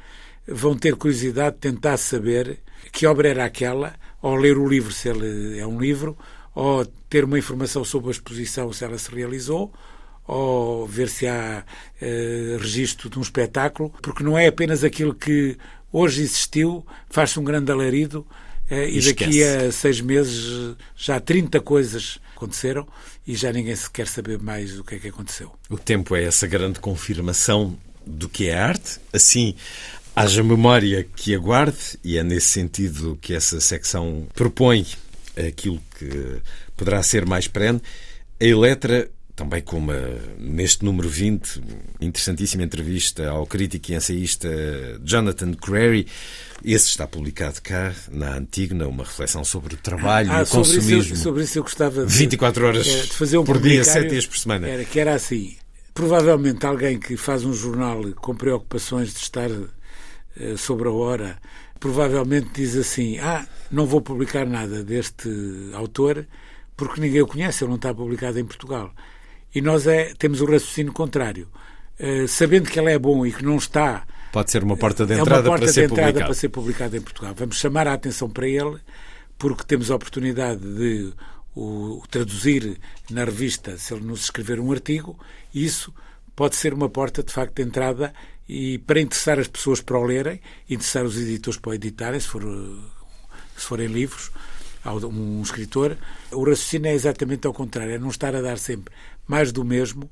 vão 0.48 0.78
ter 0.78 0.96
curiosidade 0.96 1.56
de 1.56 1.62
tentar 1.64 1.98
saber 1.98 2.60
que 2.94 3.06
obra 3.06 3.28
era 3.28 3.44
aquela, 3.44 3.94
ou 4.22 4.36
ler 4.36 4.58
o 4.58 4.66
livro 4.66 4.94
se 4.94 5.10
ele 5.10 5.60
é 5.60 5.68
um 5.68 5.82
livro, 5.82 6.18
ou 6.56 6.86
ter 7.10 7.24
uma 7.24 7.38
informação 7.38 7.84
sobre 7.84 8.10
a 8.10 8.12
exposição, 8.12 8.72
se 8.72 8.84
ela 8.84 8.98
se 8.98 9.14
realizou, 9.14 9.74
ou 10.26 10.88
ver 10.88 11.10
se 11.10 11.28
há 11.28 11.66
eh, 12.02 12.58
registro 12.60 13.10
de 13.10 13.20
um 13.20 13.22
espetáculo, 13.22 13.92
porque 14.02 14.24
não 14.24 14.38
é 14.38 14.48
apenas 14.48 14.84
aquilo 14.84 15.14
que 15.14 15.58
hoje 15.92 16.22
existiu, 16.22 16.86
faz-se 17.10 17.40
um 17.40 17.44
grande 17.44 17.72
alarido 17.72 18.26
eh, 18.70 18.90
e 18.90 19.02
daqui 19.02 19.44
a 19.44 19.72
seis 19.72 20.00
meses 20.00 20.76
já 20.96 21.20
30 21.20 21.60
coisas 21.60 22.20
aconteceram 22.36 22.88
e 23.28 23.36
já 23.36 23.52
ninguém 23.52 23.76
se 23.76 23.90
quer 23.90 24.08
saber 24.08 24.40
mais 24.40 24.80
o 24.80 24.84
que 24.84 24.96
é 24.96 25.00
que 25.00 25.08
aconteceu. 25.10 25.52
O 25.70 25.78
tempo 25.78 26.16
é 26.16 26.24
essa 26.24 26.48
grande 26.48 26.80
confirmação 26.80 27.78
do 28.06 28.30
que 28.30 28.48
é 28.48 28.58
arte, 28.58 29.00
assim 29.12 29.56
haja 30.16 30.44
memória 30.44 31.06
que 31.16 31.34
aguarde 31.34 31.98
e 32.04 32.18
é 32.18 32.24
nesse 32.24 32.48
sentido 32.48 33.18
que 33.22 33.34
essa 33.34 33.60
secção 33.60 34.28
propõe 34.34 34.86
aquilo 35.38 35.82
que 35.98 36.42
poderá 36.76 37.02
ser 37.04 37.26
mais 37.26 37.48
perene. 37.48 37.82
A 38.40 38.46
Eletra, 38.46 39.10
também 39.36 39.62
com 39.62 39.78
uma, 39.78 39.98
neste 40.38 40.84
número 40.86 41.10
20, 41.10 41.62
interessantíssima 42.02 42.64
entrevista 42.64 43.30
ao 43.30 43.46
crítico 43.46 43.92
e 43.92 43.96
ensaísta 43.96 44.50
Jonathan 45.04 45.54
Crary. 45.54 46.08
Esse 46.64 46.88
está 46.88 47.08
publicado 47.08 47.62
cá, 47.62 47.94
na 48.12 48.38
Antigna, 48.38 48.88
uma 48.88 49.04
reflexão 49.04 49.44
sobre 49.44 49.76
o 49.76 49.78
trabalho 49.78 50.32
ah, 50.32 50.40
e 50.40 50.44
o 50.44 50.46
sobre 50.46 50.70
consumismo. 50.70 51.14
Isso, 51.14 51.24
sobre 51.24 51.44
isso 51.44 51.60
eu 51.60 51.64
gostava 51.64 52.06
de, 52.06 52.14
24 52.14 52.66
horas 52.66 52.86
de 52.86 53.14
fazer 53.14 53.38
um 53.38 53.44
por 53.44 53.60
dia, 53.60 53.84
7 53.84 54.10
dias 54.10 54.26
por 54.26 54.38
semana. 54.38 54.68
Era, 54.68 54.86
que 54.86 55.00
era 55.00 55.14
assim. 55.14 55.56
Provavelmente 55.94 56.66
alguém 56.66 57.00
que 57.00 57.16
faz 57.16 57.44
um 57.44 57.54
jornal 57.54 58.02
com 58.16 58.36
preocupações 58.36 59.14
de 59.14 59.20
estar 59.20 59.50
uh, 59.52 60.58
sobre 60.58 60.88
a 60.88 60.92
hora 60.92 61.38
provavelmente 61.84 62.50
diz 62.54 62.78
assim: 62.78 63.20
Ah, 63.20 63.46
não 63.70 63.86
vou 63.86 64.00
publicar 64.00 64.46
nada 64.46 64.82
deste 64.86 65.30
autor 65.74 66.26
porque 66.78 67.02
ninguém 67.02 67.22
o 67.22 67.28
conhece, 67.28 67.62
ele 67.62 67.70
não 67.70 67.76
está 67.76 67.94
publicado 67.94 68.40
em 68.40 68.46
Portugal. 68.46 68.94
E 69.54 69.60
nós 69.62 69.86
é, 69.86 70.14
temos 70.18 70.40
o 70.40 70.46
raciocínio 70.46 70.94
contrário. 70.94 71.50
Uh, 72.00 72.28
sabendo 72.28 72.70
que 72.72 72.80
ele 72.80 72.92
é 72.92 72.98
bom 72.98 73.26
e 73.26 73.32
que 73.32 73.44
não 73.44 73.58
está. 73.58 74.08
Pode 74.32 74.50
ser 74.50 74.64
uma 74.64 74.76
porta 74.76 75.06
de 75.06 75.14
entrada, 75.14 75.36
é 75.36 75.42
uma 75.42 75.44
porta 75.44 75.66
para, 75.66 75.74
ser 75.74 75.88
de 75.88 75.94
entrada 75.94 76.08
publicado. 76.08 76.26
para 76.26 76.34
ser 76.34 76.50
publicado 76.50 76.98
em 76.98 77.02
Portugal. 77.02 77.34
Vamos 77.38 77.58
chamar 77.58 77.88
a 77.88 77.94
atenção 77.94 78.30
para 78.30 78.48
ele, 78.48 78.78
porque 79.38 79.64
temos 79.64 79.92
a 79.92 79.96
oportunidade 79.96 80.62
de 80.62 81.14
o, 81.54 82.00
o 82.00 82.04
traduzir 82.10 82.80
na 83.12 83.26
revista 83.26 83.78
se 83.78 83.94
ele 83.94 84.06
nos 84.06 84.24
escrever 84.24 84.60
um 84.60 84.72
artigo, 84.72 85.20
e 85.54 85.64
isso 85.64 85.94
pode 86.36 86.56
ser 86.56 86.74
uma 86.74 86.90
porta, 86.90 87.22
de 87.22 87.32
facto, 87.32 87.56
de 87.56 87.62
entrada 87.62 88.12
e 88.48 88.78
para 88.78 89.00
interessar 89.00 89.40
as 89.40 89.48
pessoas 89.48 89.82
para 89.82 89.98
o 89.98 90.04
lerem, 90.04 90.42
interessar 90.70 91.06
os 91.06 91.18
editores 91.18 91.60
para 91.60 91.72
o 91.72 91.74
editarem, 91.74 92.20
se, 92.20 92.28
for, 92.28 92.44
se 93.56 93.66
forem 93.66 93.88
livros, 93.88 94.32
um 94.86 95.42
escritor, 95.42 95.98
o 96.32 96.44
raciocínio 96.44 96.90
é 96.90 96.94
exatamente 96.94 97.48
ao 97.48 97.54
contrário, 97.54 97.94
é 97.94 97.98
não 97.98 98.10
estar 98.10 98.36
a 98.36 98.42
dar 98.42 98.58
sempre 98.58 98.94
mais 99.26 99.52
do 99.52 99.64
mesmo, 99.64 100.10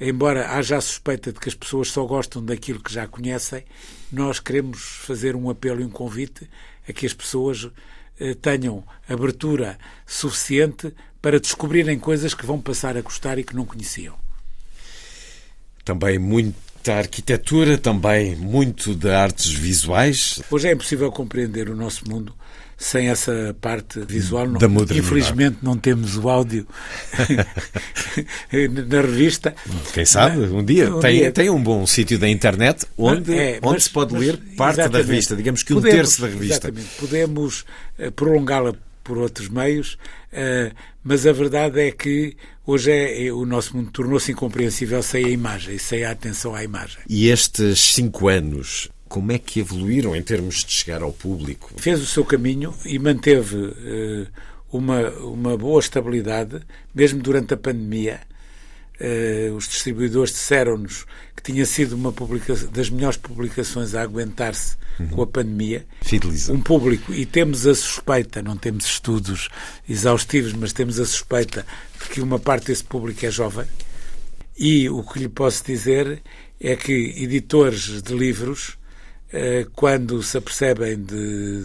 embora 0.00 0.56
haja 0.56 0.78
a 0.78 0.80
suspeita 0.80 1.32
de 1.32 1.38
que 1.38 1.48
as 1.48 1.54
pessoas 1.54 1.88
só 1.88 2.04
gostam 2.06 2.42
daquilo 2.42 2.80
que 2.80 2.92
já 2.92 3.06
conhecem, 3.06 3.64
nós 4.10 4.40
queremos 4.40 4.80
fazer 4.80 5.36
um 5.36 5.50
apelo 5.50 5.82
e 5.82 5.84
um 5.84 5.90
convite 5.90 6.48
a 6.88 6.92
que 6.92 7.04
as 7.04 7.12
pessoas 7.12 7.68
eh, 8.18 8.34
tenham 8.34 8.82
abertura 9.08 9.78
suficiente 10.06 10.92
para 11.20 11.40
descobrirem 11.40 11.98
coisas 11.98 12.34
que 12.34 12.46
vão 12.46 12.60
passar 12.60 12.96
a 12.96 13.02
gostar 13.02 13.38
e 13.38 13.44
que 13.44 13.54
não 13.54 13.64
conheciam. 13.64 14.14
Também 15.84 16.18
muito 16.18 16.73
da 16.84 16.98
arquitetura, 16.98 17.78
também 17.78 18.36
muito 18.36 18.94
de 18.94 19.08
artes 19.10 19.50
visuais. 19.52 20.40
Hoje 20.50 20.68
é 20.68 20.72
impossível 20.72 21.10
compreender 21.10 21.68
o 21.70 21.74
nosso 21.76 22.08
mundo 22.08 22.34
sem 22.76 23.08
essa 23.08 23.56
parte 23.60 24.00
visual. 24.00 24.46
Da 24.48 24.68
modernidade. 24.68 24.98
Infelizmente 25.00 25.58
não 25.62 25.78
temos 25.78 26.16
o 26.16 26.28
áudio 26.28 26.66
na 28.88 29.00
revista. 29.00 29.54
Quem 29.92 30.04
sabe, 30.04 30.40
um 30.40 30.64
dia, 30.64 30.94
Um 30.94 31.00
tem, 31.00 31.18
dia. 31.20 31.32
tem 31.32 31.50
um 31.50 31.62
bom 31.62 31.86
sítio 31.86 32.18
da 32.18 32.28
internet 32.28 32.84
onde, 32.98 33.32
É, 33.36 33.58
onde 33.62 33.74
mas- 33.74 33.84
se 33.84 33.90
pode 33.90 34.12
mas, 34.12 34.22
ler 34.22 34.36
parte 34.56 34.88
da 34.88 34.98
revista, 34.98 35.34
digamos 35.36 35.62
que 35.62 35.72
um 35.72 35.76
Podemos, 35.76 35.96
terço 35.96 36.20
da 36.22 36.28
revista. 36.28 36.68
Exatamente. 36.68 36.88
Podemos 36.98 37.64
eh, 37.98 38.10
prolongá-la 38.10 38.74
por 39.02 39.18
outros 39.18 39.48
meios, 39.48 39.98
eh, 40.32 40.72
mas 41.02 41.26
a 41.26 41.32
verdade 41.32 41.80
é 41.80 41.90
que 41.90 42.36
hoje 42.66 42.90
é, 42.90 43.26
é- 43.26 43.32
o 43.32 43.44
nosso 43.44 43.76
mundo 43.76 43.90
tornou-se 43.90 44.32
incompreensível 44.32 45.02
sem 45.02 45.24
a 45.24 45.28
imagem, 45.28 45.78
sem 45.78 46.04
a 46.04 46.10
atenção 46.10 46.54
à 46.54 46.62
imagem. 46.64 46.98
E 47.08 47.28
estes 47.28 47.78
cinco 47.80 48.28
anos, 48.28 48.88
como 49.08 49.32
é 49.32 49.38
que 49.38 49.60
evoluíram 49.60 50.14
em 50.16 50.22
termos 50.22 50.64
de 50.64 50.72
chegar 50.72 51.02
ao 51.02 51.12
público? 51.12 51.70
fez 51.76 52.00
o 52.00 52.06
seu 52.06 52.24
caminho 52.24 52.74
e 52.84 52.98
manteve 52.98 53.72
eh, 53.84 54.26
uma, 54.72 55.08
uma 55.20 55.56
boa 55.56 55.78
estabilidade, 55.80 56.60
mesmo 56.94 57.22
durante 57.22 57.54
a 57.54 57.56
pandemia. 57.56 58.20
Eh, 59.00 59.50
os 59.56 59.66
distribuidores 59.68 60.32
disseram-nos 60.32 61.04
que 61.34 61.42
tinha 61.42 61.66
sido 61.66 61.94
uma 61.96 62.14
das 62.72 62.88
melhores 62.90 63.16
publicações 63.16 63.94
a 63.94 64.02
aguentar-se 64.02 64.76
com 65.10 65.22
a 65.22 65.26
pandemia. 65.26 65.84
Fidelizam. 66.02 66.54
Um 66.56 66.60
público, 66.60 67.12
e 67.12 67.26
temos 67.26 67.66
a 67.66 67.74
suspeita, 67.74 68.40
não 68.40 68.56
temos 68.56 68.84
estudos 68.86 69.48
exaustivos, 69.88 70.52
mas 70.52 70.72
temos 70.72 71.00
a 71.00 71.04
suspeita 71.04 71.66
de 72.00 72.08
que 72.08 72.20
uma 72.20 72.38
parte 72.38 72.66
desse 72.68 72.84
público 72.84 73.26
é 73.26 73.30
jovem. 73.32 73.66
E 74.56 74.88
o 74.88 75.02
que 75.02 75.18
lhe 75.18 75.28
posso 75.28 75.64
dizer 75.64 76.22
é 76.60 76.76
que 76.76 76.92
editores 76.92 78.00
de 78.00 78.14
livros, 78.14 78.78
eh, 79.32 79.66
quando 79.74 80.22
se 80.22 80.38
apercebem 80.38 81.02
de- 81.02 81.64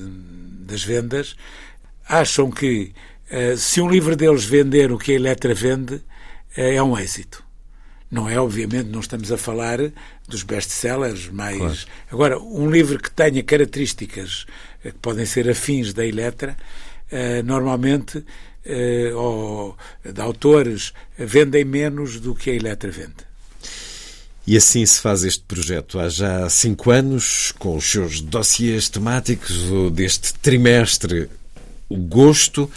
das 0.66 0.84
vendas, 0.84 1.36
acham 2.08 2.50
que 2.50 2.92
eh, 3.30 3.56
se 3.56 3.80
um 3.80 3.88
livro 3.88 4.16
deles 4.16 4.44
vender 4.44 4.92
o 4.92 4.98
que 4.98 5.12
a 5.12 5.16
Eletra 5.16 5.54
vende, 5.54 6.02
é 6.56 6.82
um 6.82 6.97
êxito. 6.97 7.43
Não 8.12 8.28
é, 8.28 8.39
obviamente, 8.39 8.89
não 8.89 9.02
estamos 9.02 9.32
a 9.32 9.38
falar 9.38 9.78
dos 10.28 10.41
best-sellers, 10.41 11.30
mas. 11.32 11.86
Agora, 12.12 12.39
um 12.39 12.70
livro 12.70 12.97
que 12.97 13.12
tenha 13.12 13.43
características 13.43 14.45
eh, 14.84 14.91
que 14.91 14.97
podem 14.97 15.26
ser 15.26 15.47
afins 15.47 15.93
da 15.93 16.04
Eletra, 16.04 16.58
eh, 17.12 17.43
normalmente, 17.43 18.26
eh, 18.66 19.12
ou 19.14 19.78
de 20.04 20.20
autores, 20.20 20.91
vendem 21.18 21.64
menos 21.64 22.20
do 22.20 22.34
que 22.34 22.50
a 22.50 22.54
Eletra 22.56 22.89
vende. 22.89 23.30
E 24.47 24.58
assim 24.58 24.84
se 24.84 25.00
faz 25.00 25.24
este 25.24 25.43
projeto 25.43 26.00
há 26.00 26.10
já 26.10 26.50
cinco 26.50 26.89
anos, 26.89 27.52
com 27.60 27.76
os 27.76 27.86
seus 27.86 28.22
dossiês 28.22 28.89
temáticos, 28.89 29.91
deste 29.91 30.34
trimestre, 30.34 31.30
o 31.88 31.95
gosto, 31.95 32.72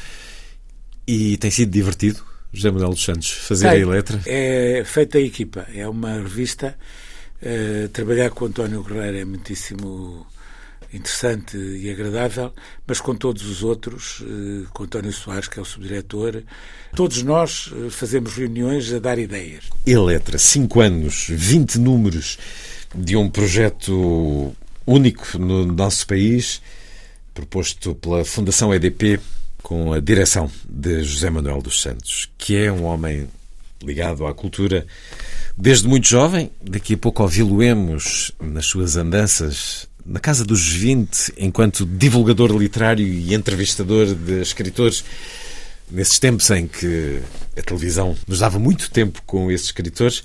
e 1.07 1.39
tem 1.39 1.51
sido 1.51 1.70
divertido, 1.70 2.23
José 2.53 2.71
Manuel 2.71 2.91
dos 2.91 3.03
Santos, 3.05 3.31
fazer 3.31 3.69
a 3.69 3.73
Tem. 3.73 3.85
letra. 3.85 4.21
É 4.27 4.83
feita 4.85 5.19
a 5.19 5.21
equipa, 5.21 5.67
é 5.75 5.87
uma 5.89 6.15
revista. 6.15 6.77
eh, 7.45 7.89
trabalhar 7.93 8.31
com 8.31 8.45
António 8.47 8.85
Guerreiro 8.85 9.19
é 9.19 9.25
muitíssimo 9.25 10.25
interessante 10.95 11.57
e 11.57 11.91
agradável, 11.91 12.53
mas 12.87 13.01
com 13.01 13.15
todos 13.17 13.45
os 13.47 13.63
outros, 13.65 14.23
eh, 14.23 14.67
com 14.73 14.85
António 14.85 15.13
Soares, 15.13 15.49
que 15.49 15.59
é 15.59 15.63
o 15.63 15.65
subdiretor, 15.65 16.43
todos 16.95 17.23
nós 17.23 17.73
eh, 17.75 17.91
fazemos 17.91 18.35
reuniões 18.35 18.93
a 18.93 18.99
dar 19.01 19.19
ideias. 19.19 19.65
Eletra, 19.87 20.39
5 20.39 20.81
anos, 20.81 21.27
20 21.31 21.79
números 21.81 22.39
de 22.95 23.17
um 23.17 23.29
projeto 23.29 24.55
único 24.87 25.39
no 25.39 25.65
nosso 25.67 26.07
país, 26.07 26.61
proposto 27.35 27.95
pela 27.95 28.25
Fundação 28.25 28.73
EDP, 28.73 29.19
com 29.63 29.93
a 29.93 30.01
direção 30.01 30.51
de 30.69 31.03
José 31.03 31.31
Manuel 31.31 31.63
dos 31.63 31.81
Santos, 31.81 32.29
que 32.37 32.57
é 32.57 32.71
um 32.71 32.85
homem 32.85 33.29
ligado 33.83 34.27
à 34.27 34.35
cultura 34.35 34.87
desde 35.57 35.89
muito 35.89 36.09
jovem. 36.09 36.51
Daqui 36.63 36.95
a 36.95 36.99
pouco 36.99 37.23
ouvi-lo-emos 37.23 38.33
nas 38.41 38.67
suas 38.67 38.97
andanças 38.97 39.89
na 40.05 40.19
casa 40.19 40.45
dos 40.45 40.69
20, 40.69 41.35
enquanto 41.39 41.87
divulgador 41.87 42.57
literário 42.57 43.07
e 43.07 43.35
entrevistador 43.35 44.15
de 44.15 44.41
escritores 44.41 45.05
nesses 45.91 46.19
tempos 46.19 46.51
em 46.51 46.67
que 46.67 47.21
a 47.57 47.63
televisão 47.63 48.17
nos 48.27 48.41
dava 48.41 48.59
muito 48.59 48.91
tempo 48.91 49.23
com 49.27 49.51
esses 49.51 49.67
escritores. 49.67 50.25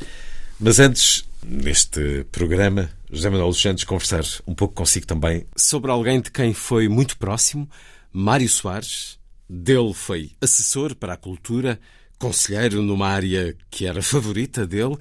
Mas 0.60 0.80
antes, 0.80 1.26
neste 1.46 2.26
programa, 2.32 2.90
José 3.12 3.30
Manuel 3.30 3.50
dos 3.50 3.62
Santos 3.62 3.84
conversar 3.84 4.24
um 4.48 4.56
pouco 4.56 4.74
consigo 4.74 5.06
também 5.06 5.46
sobre 5.56 5.92
alguém 5.92 6.22
de 6.22 6.32
quem 6.32 6.54
foi 6.54 6.88
muito 6.88 7.18
próximo, 7.18 7.70
Mário 8.12 8.50
Soares. 8.50 9.18
Dele 9.50 9.94
foi 9.94 10.32
assessor 10.42 10.94
para 10.96 11.14
a 11.14 11.18
cultura, 11.18 11.80
conselheiro 12.20 12.82
numa 12.82 13.08
área 13.08 13.56
que 13.70 13.86
era 13.86 14.02
favorita 14.02 14.68
dele 14.68 14.98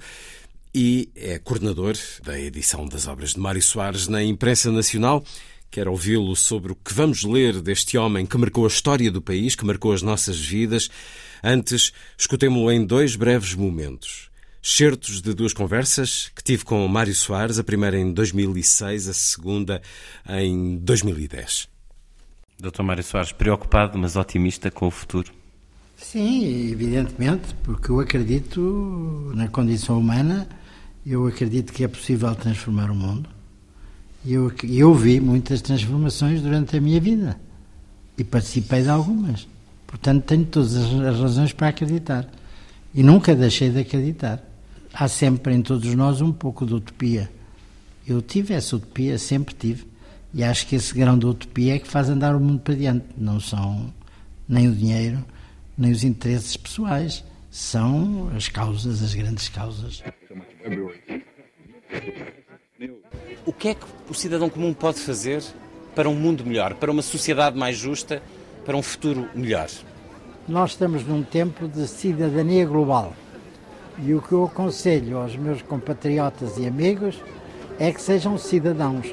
e 0.73 1.09
é 1.15 1.39
coordenador 1.39 1.95
da 2.23 2.39
edição 2.39 2.87
das 2.87 3.07
obras 3.07 3.33
de 3.33 3.39
Mário 3.39 3.61
Soares 3.61 4.07
na 4.07 4.23
imprensa 4.23 4.71
nacional. 4.71 5.23
Quero 5.69 5.91
ouvi-lo 5.91 6.35
sobre 6.35 6.71
o 6.71 6.75
que 6.75 6.93
vamos 6.93 7.23
ler 7.23 7.61
deste 7.61 7.97
homem 7.97 8.25
que 8.25 8.37
marcou 8.37 8.63
a 8.63 8.69
história 8.69 9.11
do 9.11 9.21
país, 9.21 9.53
que 9.53 9.65
marcou 9.65 9.91
as 9.91 10.01
nossas 10.01 10.39
vidas. 10.39 10.89
Antes, 11.43 11.91
escutemo-lo 12.17 12.71
em 12.71 12.85
dois 12.85 13.15
breves 13.15 13.53
momentos. 13.53 14.29
Certos 14.61 15.21
de 15.21 15.33
duas 15.33 15.53
conversas 15.53 16.31
que 16.35 16.43
tive 16.43 16.63
com 16.63 16.87
Mário 16.87 17.15
Soares, 17.15 17.59
a 17.59 17.63
primeira 17.63 17.97
em 17.97 18.13
2006, 18.13 19.07
a 19.07 19.13
segunda 19.13 19.81
em 20.29 20.77
2010. 20.77 21.76
Dr. 22.59 22.81
Mário 22.81 23.03
Soares, 23.03 23.31
preocupado, 23.31 23.97
mas 23.97 24.15
otimista 24.15 24.71
com 24.71 24.87
o 24.87 24.91
futuro. 24.91 25.31
Sim, 25.95 26.71
evidentemente, 26.71 27.53
porque 27.63 27.89
eu 27.89 27.99
acredito 27.99 29.31
na 29.35 29.47
condição 29.47 29.99
humana, 29.99 30.47
eu 31.05 31.25
acredito 31.27 31.71
que 31.71 31.83
é 31.83 31.87
possível 31.87 32.33
transformar 32.35 32.89
o 32.89 32.95
mundo. 32.95 33.29
Eu, 34.25 34.51
eu 34.63 34.93
vi 34.93 35.19
muitas 35.19 35.61
transformações 35.61 36.41
durante 36.41 36.75
a 36.75 36.81
minha 36.81 36.99
vida 36.99 37.39
e 38.17 38.23
participei 38.23 38.81
de 38.81 38.89
algumas. 38.89 39.47
Portanto, 39.85 40.23
tenho 40.25 40.45
todas 40.45 40.75
as 40.75 40.93
as 40.93 41.19
razões 41.19 41.53
para 41.53 41.69
acreditar. 41.69 42.27
E 42.93 43.03
nunca 43.03 43.35
deixei 43.35 43.69
de 43.69 43.79
acreditar. 43.79 44.43
Há 44.93 45.07
sempre 45.07 45.53
em 45.53 45.61
todos 45.61 45.93
nós 45.95 46.21
um 46.21 46.33
pouco 46.33 46.65
de 46.65 46.73
utopia. 46.73 47.29
Eu 48.05 48.21
tive 48.21 48.53
essa 48.53 48.75
utopia, 48.75 49.17
sempre 49.17 49.53
tive. 49.53 49.85
E 50.33 50.43
acho 50.43 50.67
que 50.67 50.75
esse 50.75 50.93
grão 50.93 51.17
de 51.17 51.25
utopia 51.25 51.75
é 51.75 51.79
que 51.79 51.87
faz 51.87 52.09
andar 52.09 52.35
o 52.35 52.39
mundo 52.39 52.59
para 52.59 52.75
diante. 52.75 53.05
Não 53.17 53.39
são 53.39 53.93
nem 54.47 54.67
o 54.67 54.75
dinheiro, 54.75 55.23
nem 55.77 55.91
os 55.91 56.03
interesses 56.03 56.55
pessoais. 56.57 57.23
São 57.49 58.29
as 58.35 58.49
causas, 58.49 59.01
as 59.01 59.13
grandes 59.13 59.49
causas. 59.49 60.03
O 63.45 63.53
que 63.53 63.69
é 63.69 63.73
que 63.73 63.85
o 64.09 64.13
cidadão 64.13 64.49
comum 64.49 64.73
pode 64.73 64.99
fazer 64.99 65.41
para 65.95 66.09
um 66.09 66.15
mundo 66.15 66.45
melhor, 66.45 66.75
para 66.75 66.91
uma 66.91 67.01
sociedade 67.01 67.57
mais 67.57 67.77
justa, 67.77 68.21
para 68.65 68.77
um 68.77 68.83
futuro 68.83 69.29
melhor? 69.33 69.69
Nós 70.47 70.71
estamos 70.71 71.05
num 71.05 71.23
tempo 71.23 71.67
de 71.67 71.87
cidadania 71.87 72.65
global. 72.65 73.15
E 74.03 74.13
o 74.13 74.21
que 74.21 74.33
eu 74.33 74.45
aconselho 74.45 75.17
aos 75.17 75.35
meus 75.35 75.61
compatriotas 75.61 76.57
e 76.57 76.67
amigos 76.67 77.19
é 77.79 77.91
que 77.91 78.01
sejam 78.01 78.37
cidadãos, 78.37 79.07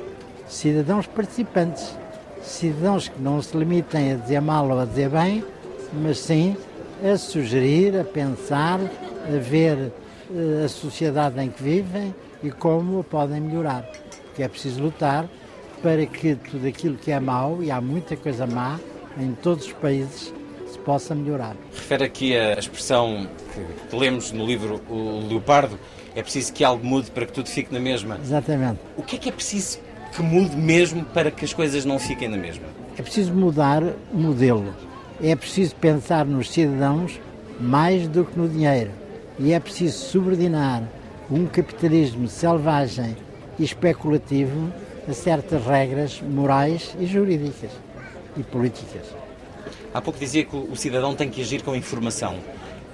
cidadãos 0.47 1.07
participantes, 1.07 1.97
cidadãos 2.43 3.09
que 3.09 3.21
não 3.21 3.41
se 3.41 3.57
limitem 3.57 4.13
a 4.13 4.17
dizer 4.17 4.41
mal 4.41 4.69
ou 4.69 4.81
a 4.81 4.85
dizer 4.85 5.09
bem, 5.09 5.45
mas 5.93 6.19
sim 6.19 6.57
a 7.03 7.17
sugerir, 7.17 7.99
a 7.99 8.05
pensar, 8.05 8.81
a 8.81 9.39
ver 9.39 9.93
eh, 10.35 10.65
a 10.65 10.69
sociedade 10.69 11.41
em 11.41 11.51
que 11.51 11.63
vivem 11.63 12.15
e 12.43 12.51
como 12.51 13.01
a 13.01 13.05
podem 13.05 13.41
melhorar. 13.41 13.83
Porque 14.27 14.43
é 14.43 14.49
preciso 14.49 14.83
lutar 14.83 15.27
para 15.83 16.07
que 16.07 16.35
tudo 16.35 16.67
aquilo 16.67 16.97
que 16.97 17.11
é 17.11 17.21
mau, 17.21 17.63
e 17.63 17.71
há 17.71 17.81
muita 17.81 18.17
coisa 18.17 18.47
má 18.47 18.81
em 19.19 19.33
todos 19.35 19.67
os 19.67 19.73
países, 19.75 20.33
se 20.67 20.79
possa 20.79 21.15
melhorar. 21.15 21.55
Refere 21.73 22.05
aqui 22.05 22.37
a 22.37 22.59
expressão 22.59 23.29
que, 23.53 23.89
que 23.91 23.97
lemos 23.97 24.33
no 24.33 24.47
livro 24.47 24.81
O 24.89 25.27
Leopardo: 25.29 25.79
é 26.15 26.23
preciso 26.23 26.53
que 26.53 26.65
algo 26.65 26.85
mude 26.85 27.11
para 27.11 27.27
que 27.27 27.33
tudo 27.33 27.49
fique 27.49 27.73
na 27.73 27.81
mesma. 27.81 28.19
Exatamente. 28.23 28.81
O 28.97 29.03
que 29.03 29.17
é 29.17 29.19
que 29.19 29.29
é 29.29 29.33
preciso 29.33 29.79
que 30.15 30.23
mude 30.23 30.57
mesmo 30.57 31.05
para 31.05 31.31
que 31.31 31.45
as 31.45 31.53
coisas 31.53 31.85
não 31.85 31.99
fiquem 31.99 32.29
na 32.29 32.37
mesma? 32.37 32.65
É 32.97 33.03
preciso 33.03 33.35
mudar 33.35 33.83
o 33.83 34.17
modelo. 34.17 34.73
É 35.23 35.35
preciso 35.35 35.75
pensar 35.77 36.25
nos 36.25 36.51
cidadãos 36.51 37.21
mais 37.61 38.07
do 38.07 38.25
que 38.25 38.39
no 38.39 38.49
dinheiro. 38.49 38.91
E 39.39 39.53
é 39.53 39.59
preciso 39.59 39.99
subordinar 39.99 40.83
um 41.31 41.47
capitalismo 41.47 42.29
selvagem 42.29 43.17
e 43.59 43.65
especulativo 43.65 44.73
a 45.09 45.13
certas 45.13 45.65
regras 45.65 46.23
morais 46.23 46.95
e 47.01 47.07
jurídicas 47.07 47.71
e 48.37 48.43
políticas. 48.43 49.03
Há 49.93 50.01
pouco 50.01 50.19
dizia 50.19 50.45
que 50.45 50.57
o 50.57 50.77
cidadão 50.77 51.15
tem 51.15 51.29
que 51.29 51.41
agir 51.41 51.63
com 51.63 51.75
informação. 51.75 52.37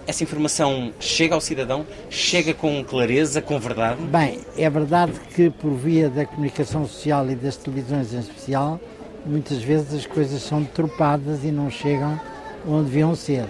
Essa 0.07 0.25
informação 0.25 0.93
chega 0.99 1.35
ao 1.35 1.41
cidadão? 1.41 1.87
Chega 2.09 2.53
com 2.55 2.83
clareza, 2.85 3.41
com 3.41 3.59
verdade? 3.59 4.01
Bem, 4.03 4.41
é 4.57 4.69
verdade 4.69 5.13
que 5.35 5.51
por 5.51 5.73
via 5.73 6.09
da 6.09 6.27
comunicação 6.27 6.87
social 6.87 7.29
e 7.31 7.35
das 7.35 7.57
televisões 7.57 8.13
em 8.13 8.19
especial, 8.19 8.81
muitas 9.25 9.63
vezes 9.63 9.95
as 9.95 10.07
coisas 10.07 10.43
são 10.43 10.63
deturpadas 10.63 11.45
e 11.45 11.51
não 11.51 11.71
chegam 11.71 12.21
onde 12.67 12.87
deviam 12.87 13.15
ser. 13.15 13.47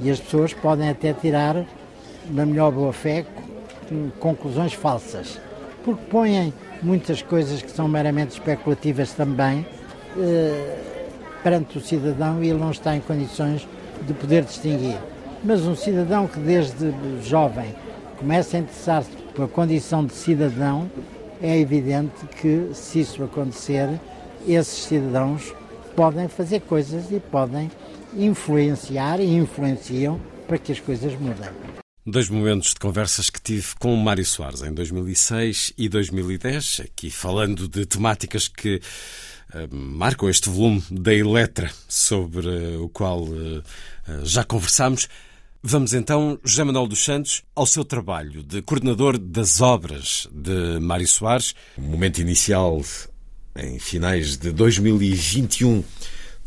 E 0.00 0.10
as 0.10 0.18
pessoas 0.18 0.54
podem 0.54 0.88
até 0.88 1.12
tirar, 1.12 1.64
na 2.30 2.46
melhor 2.46 2.72
boa 2.72 2.92
fé, 2.92 3.26
conclusões 4.18 4.72
falsas. 4.72 5.38
Porque 5.84 6.02
põem 6.10 6.52
muitas 6.82 7.22
coisas 7.22 7.60
que 7.60 7.70
são 7.70 7.86
meramente 7.88 8.32
especulativas 8.32 9.12
também 9.12 9.66
eh, 10.18 10.78
perante 11.42 11.78
o 11.78 11.80
cidadão 11.80 12.42
e 12.42 12.48
ele 12.48 12.58
não 12.58 12.70
está 12.70 12.96
em 12.96 13.00
condições 13.00 13.66
de 14.02 14.12
poder 14.14 14.44
distinguir. 14.44 14.96
Mas 15.42 15.62
um 15.62 15.74
cidadão 15.74 16.26
que 16.26 16.38
desde 16.38 16.92
jovem 17.22 17.74
começa 18.18 18.56
a 18.56 18.60
interessar-se 18.60 19.10
pela 19.34 19.48
condição 19.48 20.04
de 20.04 20.12
cidadão, 20.12 20.90
é 21.40 21.58
evidente 21.58 22.26
que 22.40 22.68
se 22.74 23.00
isso 23.00 23.22
acontecer, 23.24 23.88
esses 24.46 24.84
cidadãos 24.84 25.54
podem 25.96 26.28
fazer 26.28 26.60
coisas 26.60 27.10
e 27.10 27.18
podem 27.18 27.70
influenciar 28.14 29.20
e 29.20 29.34
influenciam 29.34 30.20
para 30.46 30.58
que 30.58 30.72
as 30.72 30.80
coisas 30.80 31.12
mudem. 31.14 31.48
Dois 32.04 32.28
momentos 32.28 32.70
de 32.70 32.80
conversas 32.80 33.30
que 33.30 33.40
tive 33.40 33.68
com 33.78 33.94
o 33.94 33.96
Mário 33.96 34.24
Soares 34.24 34.62
em 34.62 34.72
2006 34.72 35.72
e 35.78 35.88
2010, 35.88 36.82
aqui 36.84 37.10
falando 37.10 37.68
de 37.68 37.86
temáticas 37.86 38.48
que 38.48 38.80
uh, 39.54 39.74
marcam 39.74 40.28
este 40.28 40.50
volume 40.50 40.82
da 40.90 41.14
Eletra, 41.14 41.70
sobre 41.88 42.48
uh, 42.48 42.82
o 42.82 42.88
qual 42.88 43.22
uh, 43.22 43.62
já 44.22 44.42
conversámos. 44.44 45.08
Vamos 45.62 45.92
então, 45.92 46.40
José 46.42 46.64
Manuel 46.64 46.86
dos 46.86 47.04
Santos, 47.04 47.42
ao 47.54 47.66
seu 47.66 47.84
trabalho 47.84 48.42
de 48.42 48.62
coordenador 48.62 49.18
das 49.18 49.60
obras 49.60 50.26
de 50.32 50.80
Mário 50.80 51.06
Soares. 51.06 51.54
O 51.76 51.82
momento 51.82 52.18
inicial, 52.18 52.82
em 53.54 53.78
finais 53.78 54.38
de 54.38 54.52
2021, 54.52 55.84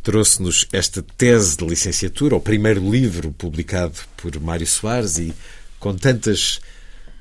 trouxe-nos 0.01 0.67
esta 0.73 1.03
tese 1.03 1.55
de 1.55 1.63
licenciatura, 1.63 2.35
o 2.35 2.41
primeiro 2.41 2.89
livro 2.89 3.31
publicado 3.31 3.93
por 4.17 4.35
Mário 4.39 4.65
Soares 4.65 5.19
e 5.19 5.31
com 5.79 5.95
tantas 5.95 6.59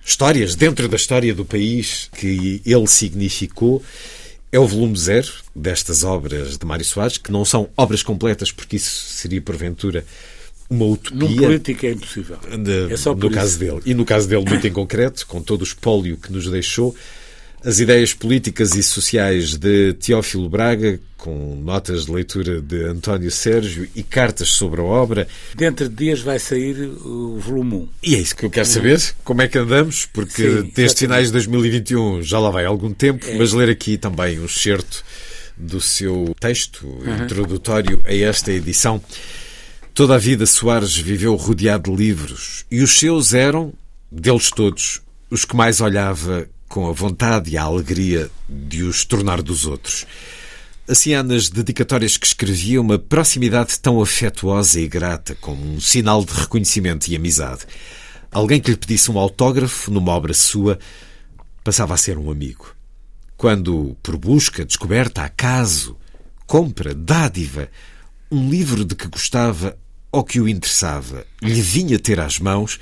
histórias 0.03 0.55
dentro 0.55 0.89
da 0.89 0.97
história 0.97 1.35
do 1.35 1.45
país 1.45 2.09
que 2.17 2.63
ele 2.65 2.87
significou. 2.87 3.85
É 4.51 4.59
o 4.59 4.67
volume 4.67 4.97
zero 4.97 5.31
destas 5.55 6.05
obras 6.05 6.57
de 6.57 6.65
Mário 6.65 6.87
Soares, 6.87 7.19
que 7.19 7.31
não 7.31 7.45
são 7.45 7.69
obras 7.77 8.03
completas, 8.03 8.51
porque 8.51 8.77
isso 8.77 9.13
seria 9.13 9.43
porventura 9.43 10.07
uma 10.73 10.87
utopia. 10.87 11.29
Num 11.29 11.37
político 11.37 11.87
é 11.87 11.91
impossível. 11.91 12.39
De, 12.59 12.93
é 12.93 12.97
só 12.97 13.15
no 13.15 13.31
caso 13.31 13.59
dele. 13.59 13.81
E 13.85 13.95
no 13.95 14.05
caso 14.05 14.27
dele, 14.27 14.45
muito 14.49 14.67
em 14.67 14.73
concreto, 14.73 15.27
com 15.27 15.43
todo 15.43 15.61
o 15.61 15.65
espólio 15.65 16.17
que 16.17 16.33
nos 16.33 16.49
deixou, 16.49 16.97
as 17.65 17.79
ideias 17.79 18.13
políticas 18.13 18.75
e 18.75 18.83
sociais 18.83 19.57
de 19.57 19.93
Teófilo 19.95 20.49
Braga, 20.49 20.99
com 21.17 21.55
notas 21.63 22.07
de 22.07 22.13
leitura 22.13 22.61
de 22.61 22.85
António 22.85 23.31
Sérgio 23.31 23.89
e 23.95 24.03
cartas 24.03 24.49
sobre 24.49 24.81
a 24.81 24.85
obra. 24.85 25.29
Dentro 25.55 25.89
de 25.89 25.95
dias 25.95 26.21
vai 26.21 26.39
sair 26.39 26.75
o 27.05 27.39
volume 27.39 27.75
1. 27.75 27.89
E 28.03 28.15
é 28.17 28.19
isso 28.19 28.35
que 28.35 28.45
eu 28.45 28.51
quero 28.51 28.67
saber, 28.67 29.01
como 29.23 29.43
é 29.43 29.49
que 29.49 29.59
andamos, 29.59 30.07
porque 30.07 30.63
Sim, 30.63 30.73
desde 30.75 30.99
finais 30.99 31.27
de 31.27 31.33
2021 31.35 32.23
já 32.23 32.41
lá 32.41 32.51
vai 32.51 32.65
algum 32.65 32.93
tempo, 32.93 33.25
é. 33.29 33.37
mas 33.37 33.53
ler 33.53 33.69
aqui 33.69 33.97
também 33.97 34.41
um 34.41 34.47
excerto 34.47 35.05
do 35.57 35.81
seu 35.81 36.35
texto 36.41 36.85
uhum. 36.87 37.25
introdutório 37.25 38.01
a 38.05 38.15
esta 38.15 38.51
edição. 38.51 39.01
Toda 39.95 40.15
a 40.15 40.19
vida 40.19 40.47
Soares 40.47 40.97
viveu 40.97 41.37
rodeado 41.37 41.91
de 41.91 41.97
livros 41.97 42.65
e 42.71 42.81
os 42.81 42.99
seus 42.99 43.35
eram, 43.35 43.75
deles 44.11 44.51
todos, 44.51 45.03
os 45.29 45.45
que 45.45 45.55
mais 45.55 45.83
olhava 45.83 46.49
com 46.67 46.89
a 46.89 46.93
vontade 46.93 47.51
e 47.51 47.59
a 47.59 47.65
alegria 47.65 48.31
de 48.49 48.85
os 48.85 49.05
tornar 49.05 49.43
dos 49.43 49.67
outros. 49.67 50.07
Assim 50.89 51.13
há 51.13 51.23
nas 51.23 51.51
dedicatórias 51.51 52.17
que 52.17 52.27
escrevia 52.27 52.81
uma 52.81 52.99
proximidade 52.99 53.79
tão 53.81 54.01
afetuosa 54.01 54.81
e 54.81 54.89
grata 54.89 55.37
como 55.43 55.63
um 55.63 55.79
sinal 55.79 56.25
de 56.25 56.33
reconhecimento 56.33 57.09
e 57.09 57.15
amizade. 57.15 57.67
Alguém 58.31 58.63
que 58.63 58.71
lhe 58.71 58.79
pedisse 58.79 59.11
um 59.11 59.19
autógrafo 59.19 59.91
numa 59.91 60.13
obra 60.13 60.33
sua 60.33 60.79
passava 61.63 61.93
a 61.93 61.99
ser 61.99 62.17
um 62.17 62.31
amigo. 62.31 62.75
Quando, 63.37 63.95
por 64.03 64.17
busca, 64.17 64.65
descoberta, 64.65 65.23
acaso, 65.23 65.99
compra, 66.47 66.95
dádiva, 66.95 67.69
um 68.33 68.49
livro 68.49 68.83
de 68.83 68.95
que 68.95 69.07
gostava 69.07 69.79
ou 70.11 70.25
que 70.25 70.41
o 70.41 70.49
interessava 70.49 71.27
lhe 71.43 71.61
vinha 71.61 71.99
ter 71.99 72.19
às 72.19 72.39
mãos, 72.39 72.81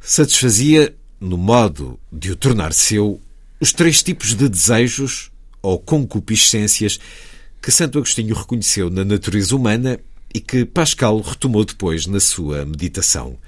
satisfazia, 0.00 0.92
no 1.20 1.38
modo 1.38 1.98
de 2.12 2.32
o 2.32 2.36
tornar 2.36 2.72
seu, 2.72 3.20
os 3.60 3.72
três 3.72 4.02
tipos 4.02 4.34
de 4.34 4.48
desejos 4.48 5.30
ou 5.62 5.78
concupiscências 5.78 6.98
que 7.62 7.70
Santo 7.70 7.98
Agostinho 7.98 8.34
reconheceu 8.34 8.90
na 8.90 9.04
natureza 9.04 9.54
humana 9.54 9.98
e 10.34 10.40
que 10.40 10.64
Pascal 10.64 11.20
retomou 11.20 11.64
depois 11.64 12.06
na 12.06 12.18
sua 12.18 12.64
meditação: 12.64 13.38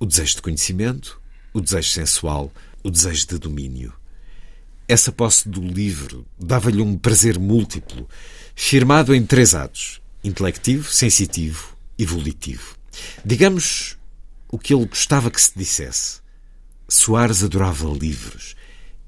o 0.00 0.06
desejo 0.06 0.36
de 0.36 0.42
conhecimento, 0.42 1.20
o 1.52 1.60
desejo 1.60 1.90
sensual, 1.90 2.50
o 2.82 2.90
desejo 2.90 3.26
de 3.26 3.38
domínio. 3.38 3.92
Essa 4.88 5.12
posse 5.12 5.48
do 5.50 5.60
livro 5.60 6.24
dava-lhe 6.40 6.80
um 6.80 6.96
prazer 6.96 7.38
múltiplo, 7.38 8.08
firmado 8.54 9.14
em 9.14 9.24
três 9.24 9.54
atos: 9.54 10.00
intelectivo, 10.26 10.90
sensitivo 10.90 11.76
e 11.98 12.04
volitivo. 12.04 12.76
Digamos 13.24 13.96
o 14.48 14.58
que 14.58 14.74
ele 14.74 14.86
gostava 14.86 15.30
que 15.30 15.40
se 15.40 15.52
dissesse. 15.56 16.20
Soares 16.88 17.42
adorava 17.42 17.88
livros, 17.88 18.54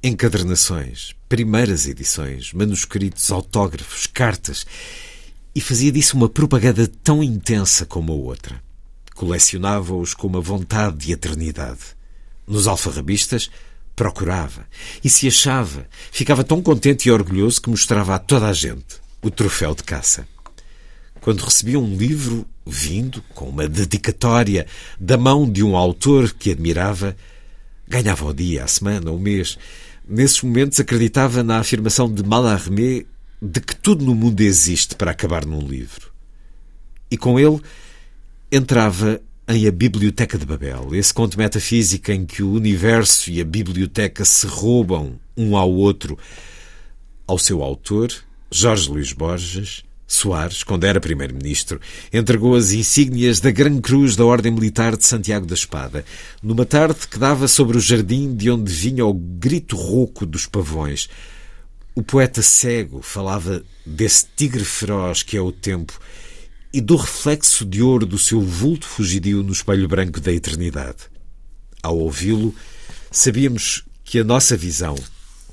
encadernações, 0.02 1.14
primeiras 1.28 1.86
edições, 1.86 2.52
manuscritos, 2.52 3.30
autógrafos, 3.30 4.06
cartas 4.06 4.66
e 5.54 5.60
fazia 5.60 5.92
disso 5.92 6.16
uma 6.16 6.28
propaganda 6.28 6.86
tão 7.02 7.22
intensa 7.22 7.84
como 7.84 8.12
a 8.12 8.16
outra. 8.16 8.62
Colecionava-os 9.14 10.14
com 10.14 10.26
uma 10.26 10.40
vontade 10.40 10.98
de 10.98 11.12
eternidade. 11.12 11.80
Nos 12.46 12.66
alfarrabistas, 12.66 13.50
procurava 13.94 14.64
e 15.02 15.10
se 15.10 15.26
achava, 15.26 15.88
ficava 16.12 16.44
tão 16.44 16.62
contente 16.62 17.08
e 17.08 17.10
orgulhoso 17.10 17.60
que 17.60 17.68
mostrava 17.68 18.14
a 18.14 18.18
toda 18.18 18.46
a 18.46 18.52
gente 18.52 19.00
o 19.20 19.30
troféu 19.30 19.74
de 19.74 19.82
caça. 19.82 20.26
Quando 21.28 21.44
recebia 21.44 21.78
um 21.78 21.94
livro 21.94 22.46
vindo 22.66 23.20
com 23.34 23.50
uma 23.50 23.68
dedicatória 23.68 24.66
da 24.98 25.18
mão 25.18 25.46
de 25.46 25.62
um 25.62 25.76
autor 25.76 26.32
que 26.32 26.52
admirava, 26.52 27.14
ganhava 27.86 28.24
o 28.24 28.32
dia, 28.32 28.64
a 28.64 28.66
semana, 28.66 29.10
o 29.10 29.18
mês. 29.18 29.58
Nesses 30.08 30.40
momentos 30.40 30.80
acreditava 30.80 31.42
na 31.42 31.58
afirmação 31.58 32.10
de 32.10 32.22
Mallarmé 32.22 33.04
de 33.42 33.60
que 33.60 33.76
tudo 33.76 34.06
no 34.06 34.14
mundo 34.14 34.40
existe 34.40 34.94
para 34.96 35.10
acabar 35.10 35.44
num 35.44 35.60
livro. 35.60 36.10
E 37.10 37.18
com 37.18 37.38
ele 37.38 37.60
entrava 38.50 39.20
em 39.46 39.68
A 39.68 39.70
Biblioteca 39.70 40.38
de 40.38 40.46
Babel, 40.46 40.94
esse 40.94 41.12
conto 41.12 41.36
metafísico 41.36 42.10
em 42.10 42.24
que 42.24 42.42
o 42.42 42.50
universo 42.50 43.30
e 43.30 43.38
a 43.38 43.44
biblioteca 43.44 44.24
se 44.24 44.46
roubam 44.46 45.20
um 45.36 45.58
ao 45.58 45.70
outro. 45.70 46.18
Ao 47.26 47.38
seu 47.38 47.62
autor, 47.62 48.10
Jorge 48.50 48.88
Luís 48.88 49.12
Borges, 49.12 49.84
Soares, 50.10 50.62
quando 50.62 50.84
era 50.84 50.98
primeiro-ministro, 50.98 51.78
entregou 52.10 52.56
as 52.56 52.72
insígnias 52.72 53.40
da 53.40 53.50
Gran 53.50 53.78
Cruz 53.78 54.16
da 54.16 54.24
Ordem 54.24 54.50
Militar 54.50 54.96
de 54.96 55.04
Santiago 55.04 55.44
da 55.44 55.52
Espada, 55.52 56.02
numa 56.42 56.64
tarde 56.64 57.06
que 57.06 57.18
dava 57.18 57.46
sobre 57.46 57.76
o 57.76 57.80
jardim 57.80 58.34
de 58.34 58.50
onde 58.50 58.72
vinha 58.72 59.04
o 59.04 59.12
grito 59.12 59.76
rouco 59.76 60.24
dos 60.24 60.46
pavões. 60.46 61.10
O 61.94 62.02
poeta 62.02 62.40
cego 62.40 63.02
falava 63.02 63.62
desse 63.84 64.24
tigre 64.34 64.64
feroz 64.64 65.22
que 65.22 65.36
é 65.36 65.42
o 65.42 65.52
tempo 65.52 66.00
e 66.72 66.80
do 66.80 66.96
reflexo 66.96 67.66
de 67.66 67.82
ouro 67.82 68.06
do 68.06 68.18
seu 68.18 68.40
vulto 68.40 68.86
fugidio 68.86 69.42
no 69.42 69.52
espelho 69.52 69.86
branco 69.86 70.20
da 70.20 70.32
eternidade. 70.32 71.00
Ao 71.82 71.98
ouvi-lo, 71.98 72.54
sabíamos 73.10 73.84
que 74.04 74.18
a 74.18 74.24
nossa 74.24 74.56
visão 74.56 74.94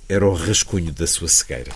era 0.07 0.25
o 0.25 0.33
rascunho 0.33 0.93
da 0.93 1.05
sua 1.05 1.27
cegueira 1.27 1.73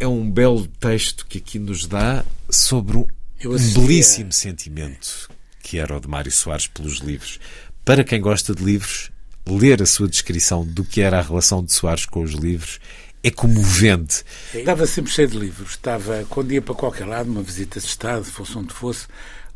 é 0.00 0.08
um 0.08 0.28
belo 0.28 0.66
texto 0.66 1.26
que 1.26 1.38
aqui 1.38 1.58
nos 1.58 1.86
dá 1.86 2.24
sobre 2.48 2.96
um, 2.96 3.06
um 3.44 3.72
belíssimo 3.74 4.32
sentimento 4.32 5.28
que 5.62 5.78
era 5.78 5.96
o 5.96 6.00
de 6.00 6.08
Mário 6.08 6.32
Soares 6.32 6.66
pelos 6.66 6.98
livros. 6.98 7.38
Para 7.84 8.02
quem 8.02 8.20
gosta 8.20 8.54
de 8.54 8.64
livros, 8.64 9.12
ler 9.46 9.80
a 9.80 9.86
sua 9.86 10.08
descrição 10.08 10.64
do 10.66 10.84
que 10.84 11.00
era 11.00 11.18
a 11.18 11.22
relação 11.22 11.62
de 11.62 11.72
Soares 11.72 12.06
com 12.06 12.22
os 12.22 12.32
livros 12.32 12.80
é 13.22 13.30
comovente. 13.30 14.24
Estava 14.54 14.86
sempre 14.86 15.12
cheio 15.12 15.28
de 15.28 15.38
livros. 15.38 15.72
Estava, 15.72 16.24
quando 16.28 16.52
ia 16.52 16.62
para 16.62 16.74
qualquer 16.74 17.06
lado, 17.06 17.30
uma 17.30 17.42
visita 17.42 17.78
de 17.78 17.86
Estado, 17.86 18.24
fosse 18.24 18.56
onde 18.56 18.72
fosse, 18.72 19.06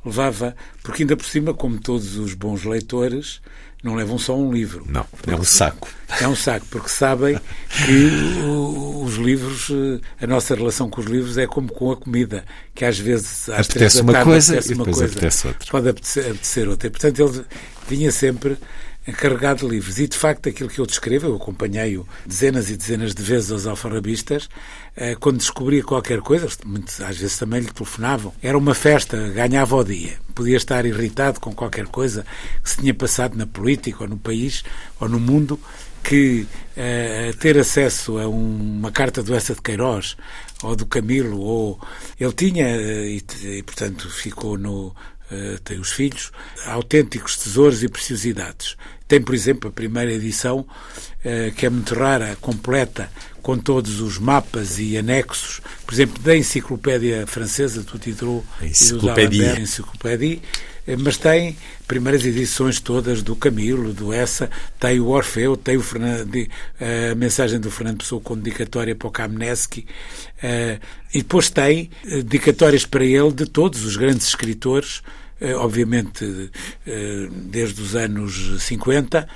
levava, 0.04 0.54
porque 0.82 1.02
ainda 1.02 1.16
por 1.16 1.26
cima, 1.26 1.54
como 1.54 1.80
todos 1.80 2.16
os 2.16 2.34
bons 2.34 2.62
leitores, 2.64 3.40
não 3.84 3.94
levam 3.94 4.16
só 4.16 4.34
um 4.34 4.50
livro. 4.50 4.82
Não, 4.88 5.06
é 5.26 5.36
um 5.36 5.44
saco. 5.44 5.88
É 6.18 6.26
um 6.26 6.34
saco, 6.34 6.64
porque 6.70 6.88
sabem 6.88 7.38
que 7.84 8.10
os 9.02 9.16
livros, 9.16 9.68
eh, 9.70 10.24
a 10.24 10.26
nossa 10.26 10.54
relação 10.54 10.88
com 10.88 11.02
os 11.02 11.06
livros 11.06 11.36
é 11.36 11.46
como 11.46 11.70
com 11.70 11.92
a 11.92 11.96
comida, 11.96 12.46
que 12.74 12.82
às 12.82 12.98
vezes 12.98 13.46
às 13.50 13.68
apetece 13.68 14.00
uma 14.00 14.14
tarde, 14.14 14.30
coisa 14.30 14.52
apetece 14.54 14.72
e 14.72 14.76
depois 14.76 14.96
coisa, 14.96 15.12
apetece 15.12 15.46
outra. 15.46 15.70
Pode 15.70 15.88
apetecer, 15.90 16.24
apetecer 16.30 16.68
outra. 16.68 16.86
E, 16.86 16.90
portanto, 16.90 17.20
ele 17.20 17.44
vinha 17.86 18.10
sempre 18.10 18.56
carregado 19.12 19.60
de 19.60 19.74
livros. 19.74 19.98
E, 19.98 20.08
de 20.08 20.16
facto, 20.16 20.48
aquilo 20.48 20.68
que 20.68 20.78
eu 20.78 20.86
descrevo, 20.86 21.26
eu 21.26 21.36
acompanhei-o 21.36 22.06
dezenas 22.24 22.70
e 22.70 22.76
dezenas 22.76 23.14
de 23.14 23.22
vezes 23.22 23.50
aos 23.50 23.66
alfarrabistas, 23.66 24.48
eh, 24.96 25.14
quando 25.16 25.38
descobria 25.38 25.82
qualquer 25.82 26.20
coisa, 26.20 26.48
muitas, 26.64 27.00
às 27.00 27.16
vezes 27.18 27.36
também 27.36 27.60
lhe 27.60 27.70
telefonavam, 27.70 28.32
era 28.42 28.56
uma 28.56 28.74
festa, 28.74 29.28
ganhava 29.28 29.76
o 29.76 29.84
dia. 29.84 30.14
Podia 30.34 30.56
estar 30.56 30.86
irritado 30.86 31.40
com 31.40 31.54
qualquer 31.54 31.86
coisa 31.86 32.24
que 32.62 32.70
se 32.70 32.78
tinha 32.78 32.94
passado 32.94 33.36
na 33.36 33.46
política, 33.46 34.04
ou 34.04 34.08
no 34.08 34.16
país, 34.16 34.64
ou 35.00 35.08
no 35.08 35.20
mundo, 35.20 35.60
que 36.02 36.46
uh, 36.76 37.36
ter 37.38 37.58
acesso 37.58 38.18
a 38.18 38.28
um, 38.28 38.78
uma 38.78 38.92
carta 38.92 39.22
do 39.22 39.34
Essa 39.34 39.54
de 39.54 39.62
Queiroz, 39.62 40.16
ou 40.62 40.76
do 40.76 40.86
Camilo, 40.86 41.40
ou 41.40 41.80
ele 42.20 42.32
tinha, 42.32 42.76
e, 42.76 43.22
e 43.42 43.62
portanto 43.62 44.08
ficou 44.10 44.58
no, 44.58 44.94
Uh, 45.32 45.58
tem 45.60 45.80
os 45.80 45.90
filhos, 45.90 46.30
autênticos 46.66 47.38
tesouros 47.38 47.82
e 47.82 47.88
preciosidades. 47.88 48.76
Tem, 49.06 49.20
por 49.20 49.34
exemplo, 49.34 49.68
a 49.68 49.72
primeira 49.72 50.12
edição, 50.12 50.60
uh, 50.60 51.54
que 51.54 51.66
é 51.66 51.70
muito 51.70 51.94
rara, 51.94 52.36
completa, 52.40 53.10
com 53.42 53.58
todos 53.58 54.00
os 54.00 54.18
mapas 54.18 54.78
e 54.78 54.96
anexos, 54.96 55.60
por 55.84 55.92
exemplo, 55.92 56.22
da 56.22 56.34
enciclopédia 56.34 57.26
francesa, 57.26 57.82
do 57.82 57.98
Diderot 57.98 58.42
enciclopédia. 58.62 59.52
e 59.52 59.54
do 59.56 59.60
enciclopédia, 59.60 60.38
uh, 60.38 60.96
mas 60.98 61.18
tem 61.18 61.54
primeiras 61.86 62.24
edições 62.24 62.80
todas 62.80 63.22
do 63.22 63.36
Camilo, 63.36 63.92
do 63.92 64.10
Essa, 64.10 64.50
tem 64.80 64.98
o 65.00 65.08
Orfeu, 65.08 65.54
tem 65.54 65.76
o 65.76 65.82
Fernando, 65.82 66.26
a 66.80 67.14
mensagem 67.14 67.60
do 67.60 67.70
Fernando 67.70 67.98
Pessoa 67.98 68.22
com 68.22 68.38
dedicatória 68.38 68.94
para 68.94 69.08
o 69.08 69.10
Kamneski, 69.10 69.86
e 71.12 71.18
depois 71.18 71.50
tem 71.50 71.90
dedicatórias 72.24 72.86
para 72.86 73.04
ele 73.04 73.32
de 73.32 73.44
todos 73.44 73.84
os 73.84 73.96
grandes 73.96 74.26
escritores, 74.28 75.02
obviamente 75.56 76.50
desde 77.50 77.82
os 77.82 77.94
anos 77.94 78.62
50, 78.62 79.28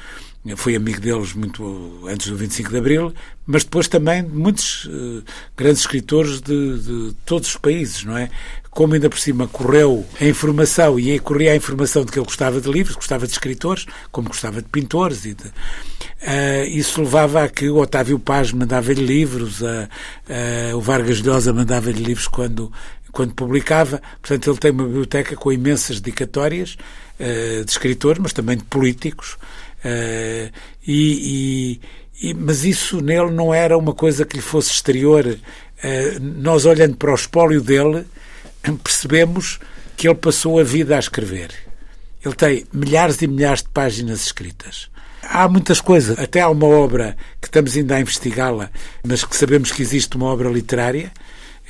foi 0.57 0.77
amigo 0.77 1.01
deles 1.01 1.35
muito 1.35 2.07
antes 2.07 2.29
do 2.29 2.37
25 2.37 2.71
de 2.71 2.79
Abril, 2.79 3.13
mas 3.47 3.65
depois 3.65 3.89
também 3.89 4.23
de 4.23 4.31
muitos 4.31 4.85
uh, 4.87 5.23
grandes 5.57 5.81
escritores 5.81 6.41
de, 6.41 6.79
de, 6.79 7.15
todos 7.25 7.49
os 7.49 7.57
países, 7.57 8.05
não 8.05 8.17
é? 8.17 8.31
Como 8.71 8.95
ainda 8.95 9.11
por 9.11 9.19
cima 9.19 9.49
correu 9.49 10.07
a 10.21 10.25
informação 10.25 10.99
e 10.99 11.19
corria 11.19 11.53
a 11.53 11.57
informação 11.57 12.05
de 12.05 12.13
que 12.13 12.19
ele 12.19 12.27
gostava 12.27 12.61
de 12.61 12.71
livros, 12.71 12.95
gostava 12.95 13.27
de 13.27 13.33
escritores, 13.33 13.87
como 14.13 14.29
gostava 14.29 14.63
de 14.63 14.69
pintores 14.69 15.25
e 15.25 15.35
de, 15.35 15.45
uh, 15.45 16.65
isso 16.69 17.01
levava 17.03 17.45
a 17.45 17.49
que 17.49 17.69
o 17.69 17.79
Otávio 17.79 18.19
Paz 18.19 18.53
mandava-lhe 18.53 19.05
livros, 19.05 19.61
o 20.75 20.81
Vargas 20.81 21.21
Llosa 21.21 21.53
mandava-lhe 21.53 22.03
livros 22.03 22.29
quando 22.29 22.73
quando 23.19 23.35
publicava. 23.35 24.01
Portanto, 24.23 24.49
ele 24.49 24.59
tem 24.59 24.71
uma 24.71 24.85
biblioteca 24.85 25.35
com 25.35 25.51
imensas 25.51 26.01
dedicatórias 26.01 26.77
de 27.19 27.69
escritores, 27.69 28.23
mas 28.23 28.33
também 28.33 28.57
de 28.57 28.63
políticos. 28.63 29.37
Uh, 29.85 30.53
e, 30.87 31.81
e, 32.23 32.35
mas 32.35 32.65
isso 32.65 33.01
nele 33.01 33.33
não 33.33 33.53
era 33.53 33.77
uma 33.77 33.93
coisa 33.93 34.25
que 34.25 34.37
lhe 34.37 34.43
fosse 34.43 34.71
exterior. 34.71 35.27
Uh, 35.27 36.21
nós, 36.21 36.65
olhando 36.65 36.97
para 36.97 37.11
o 37.11 37.15
espólio 37.17 37.61
dele, 37.61 38.07
percebemos 38.85 39.59
que 39.97 40.07
ele 40.07 40.15
passou 40.15 40.61
a 40.61 40.63
vida 40.63 40.95
a 40.95 41.01
escrever. 41.01 41.51
Ele 42.25 42.35
tem 42.37 42.65
milhares 42.73 43.21
e 43.21 43.27
milhares 43.27 43.65
de 43.65 43.69
páginas 43.71 44.27
escritas. 44.27 44.89
Há 45.25 45.49
muitas 45.49 45.81
coisas. 45.81 46.17
Até 46.21 46.41
há 46.41 46.49
uma 46.49 46.67
obra 46.67 47.17
que 47.41 47.49
estamos 47.49 47.77
ainda 47.77 47.97
a 47.97 48.01
investigá-la, 48.01 48.71
mas 49.03 49.25
que 49.25 49.37
sabemos 49.37 49.73
que 49.73 49.83
existe 49.83 50.17
uma 50.17 50.27
obra 50.27 50.49
literária 50.49 51.11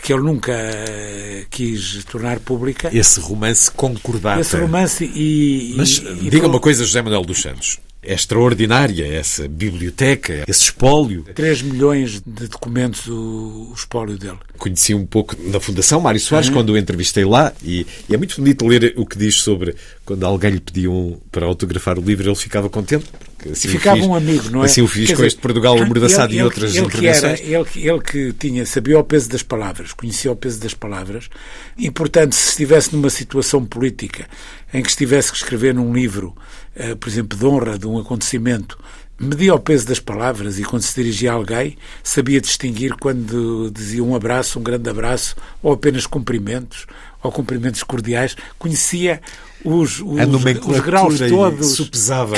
que 0.02 0.12
ele 0.12 0.22
nunca 0.22 0.52
uh, 0.52 1.46
quis 1.50 2.04
tornar 2.04 2.40
pública. 2.40 2.90
Esse 2.92 3.20
romance 3.20 3.70
concordata. 3.70 4.40
Esse 4.40 4.56
romance 4.56 5.04
e... 5.04 5.74
Mas 5.76 5.98
e, 5.98 6.30
diga 6.30 6.46
e, 6.46 6.48
uma 6.48 6.60
coisa, 6.60 6.84
José 6.84 7.02
Manuel 7.02 7.22
dos 7.22 7.40
Santos. 7.40 7.78
É 8.00 8.14
extraordinária 8.14 9.04
essa 9.06 9.48
biblioteca, 9.48 10.44
esse 10.46 10.62
espólio. 10.62 11.24
3 11.34 11.62
milhões 11.62 12.22
de 12.24 12.46
documentos 12.46 13.08
o, 13.08 13.70
o 13.70 13.72
espólio 13.74 14.16
dele. 14.16 14.38
Conheci 14.56 14.94
um 14.94 15.04
pouco 15.04 15.36
na 15.50 15.58
Fundação 15.58 16.00
Mário 16.00 16.20
Soares 16.20 16.48
uhum. 16.48 16.54
quando 16.54 16.70
o 16.70 16.78
entrevistei 16.78 17.24
lá 17.24 17.52
e, 17.62 17.86
e, 18.08 18.14
é 18.14 18.16
muito 18.16 18.36
bonito 18.36 18.66
ler 18.66 18.94
o 18.96 19.04
que 19.04 19.18
diz 19.18 19.34
sobre 19.36 19.74
quando 20.04 20.24
alguém 20.24 20.52
lhe 20.52 20.60
pediu 20.60 20.92
um, 20.92 21.18
para 21.32 21.44
autografar 21.44 21.98
o 21.98 22.02
livro, 22.02 22.28
ele 22.28 22.36
ficava 22.36 22.70
contente. 22.70 23.04
Assim 23.50 23.68
ficava 23.68 23.96
fiz, 23.96 24.06
um 24.06 24.14
amigo, 24.14 24.50
não 24.50 24.62
é? 24.62 24.66
Assim 24.66 24.82
o 24.82 24.88
fiz 24.88 25.06
Quer 25.06 25.12
com 25.12 25.16
dizer, 25.18 25.26
este 25.28 25.40
Portugal 25.40 25.78
amordaçado 25.78 26.32
e 26.34 26.42
outras 26.42 26.74
ele. 26.74 26.88
Que 26.88 27.06
era, 27.06 27.40
ele, 27.40 27.66
ele 27.76 28.00
que 28.00 28.32
tinha, 28.32 28.66
sabia 28.66 28.98
o 28.98 29.04
peso 29.04 29.28
das 29.28 29.42
palavras, 29.42 29.92
conhecia 29.92 30.32
o 30.32 30.36
peso 30.36 30.60
das 30.60 30.74
palavras 30.74 31.28
e, 31.76 31.90
portanto, 31.90 32.34
se 32.34 32.50
estivesse 32.50 32.94
numa 32.94 33.10
situação 33.10 33.64
política 33.64 34.26
em 34.74 34.82
que 34.82 34.88
estivesse 34.88 35.30
que 35.30 35.38
escrever 35.38 35.74
num 35.74 35.92
livro, 35.92 36.36
uh, 36.76 36.96
por 36.96 37.08
exemplo, 37.08 37.38
de 37.38 37.46
honra 37.46 37.78
de 37.78 37.86
um 37.86 37.98
acontecimento, 37.98 38.78
media 39.18 39.54
o 39.54 39.58
peso 39.58 39.86
das 39.86 39.98
palavras 40.00 40.58
e 40.58 40.64
quando 40.64 40.82
se 40.82 40.94
dirigia 40.94 41.32
a 41.32 41.34
alguém 41.34 41.76
sabia 42.02 42.40
distinguir 42.40 42.94
quando 42.94 43.70
dizia 43.70 44.02
um 44.02 44.14
abraço, 44.14 44.58
um 44.58 44.62
grande 44.62 44.88
abraço, 44.88 45.36
ou 45.62 45.72
apenas 45.72 46.06
cumprimentos, 46.06 46.86
ou 47.22 47.32
cumprimentos 47.32 47.82
cordiais. 47.82 48.36
Conhecia 48.58 49.20
os, 49.64 50.00
os, 50.00 50.20
os 50.66 50.80
graus 50.80 51.18
todos. 51.18 51.76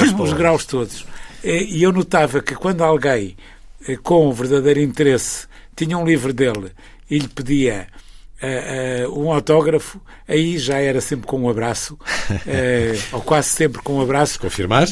Os 0.20 0.32
graus 0.32 0.64
todos. 0.64 1.04
E 1.42 1.82
eu 1.82 1.92
notava 1.92 2.40
que 2.40 2.54
quando 2.54 2.82
alguém 2.82 3.36
com 4.02 4.30
verdadeiro 4.32 4.80
interesse 4.80 5.46
tinha 5.74 5.96
um 5.96 6.04
livro 6.04 6.32
dele 6.32 6.70
e 7.10 7.18
lhe 7.18 7.28
pedia 7.28 7.86
Uh, 8.42 9.06
uh, 9.06 9.22
um 9.22 9.30
autógrafo, 9.30 10.00
aí 10.26 10.56
já 10.56 10.78
era 10.78 10.98
sempre 11.02 11.26
com 11.26 11.42
um 11.42 11.50
abraço, 11.50 11.92
uh, 11.92 13.02
ou 13.12 13.20
quase 13.20 13.48
sempre 13.48 13.82
com 13.82 13.96
um 13.96 14.00
abraço. 14.00 14.40
Confirmar? 14.40 14.88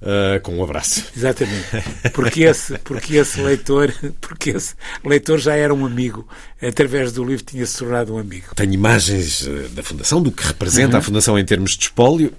Uh, 0.00 0.40
com 0.42 0.56
um 0.56 0.62
abraço. 0.62 1.04
Exatamente. 1.16 1.66
Porque 2.14 2.44
esse, 2.44 2.78
porque 2.78 3.16
esse 3.16 3.40
leitor, 3.40 3.92
porque 4.20 4.50
esse 4.50 4.74
leitor 5.04 5.38
já 5.38 5.56
era 5.56 5.74
um 5.74 5.84
amigo, 5.84 6.26
através 6.62 7.10
do 7.10 7.24
livro 7.24 7.44
tinha 7.44 7.66
se 7.66 7.78
tornado 7.78 8.14
um 8.14 8.18
amigo. 8.18 8.54
Tenho 8.54 8.72
imagens 8.72 9.48
da 9.72 9.82
Fundação, 9.82 10.22
do 10.22 10.30
que 10.30 10.46
representa 10.46 10.92
uhum. 10.92 10.98
a 10.98 11.02
Fundação 11.02 11.38
em 11.38 11.44
termos 11.44 11.76
de 11.76 11.84
espólio, 11.84 12.32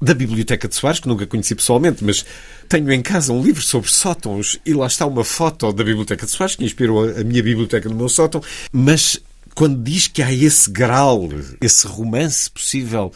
da 0.00 0.14
Biblioteca 0.14 0.68
de 0.68 0.74
Soares, 0.74 1.00
que 1.00 1.08
nunca 1.08 1.26
conheci 1.26 1.54
pessoalmente, 1.54 2.04
mas 2.04 2.24
tenho 2.68 2.92
em 2.92 3.02
casa 3.02 3.32
um 3.32 3.42
livro 3.42 3.62
sobre 3.62 3.90
sótãos 3.90 4.58
e 4.64 4.74
lá 4.74 4.86
está 4.86 5.06
uma 5.06 5.24
foto 5.24 5.72
da 5.72 5.84
Biblioteca 5.84 6.26
de 6.26 6.32
Soares, 6.32 6.56
que 6.56 6.64
inspirou 6.64 7.08
a 7.08 7.24
minha 7.24 7.42
biblioteca 7.42 7.88
no 7.88 7.94
meu 7.94 8.08
sótão, 8.08 8.42
mas 8.72 9.18
quando 9.54 9.82
diz 9.82 10.06
que 10.06 10.22
há 10.22 10.32
esse 10.32 10.70
grau, 10.70 11.28
esse 11.60 11.86
romance 11.86 12.50
possível 12.50 13.12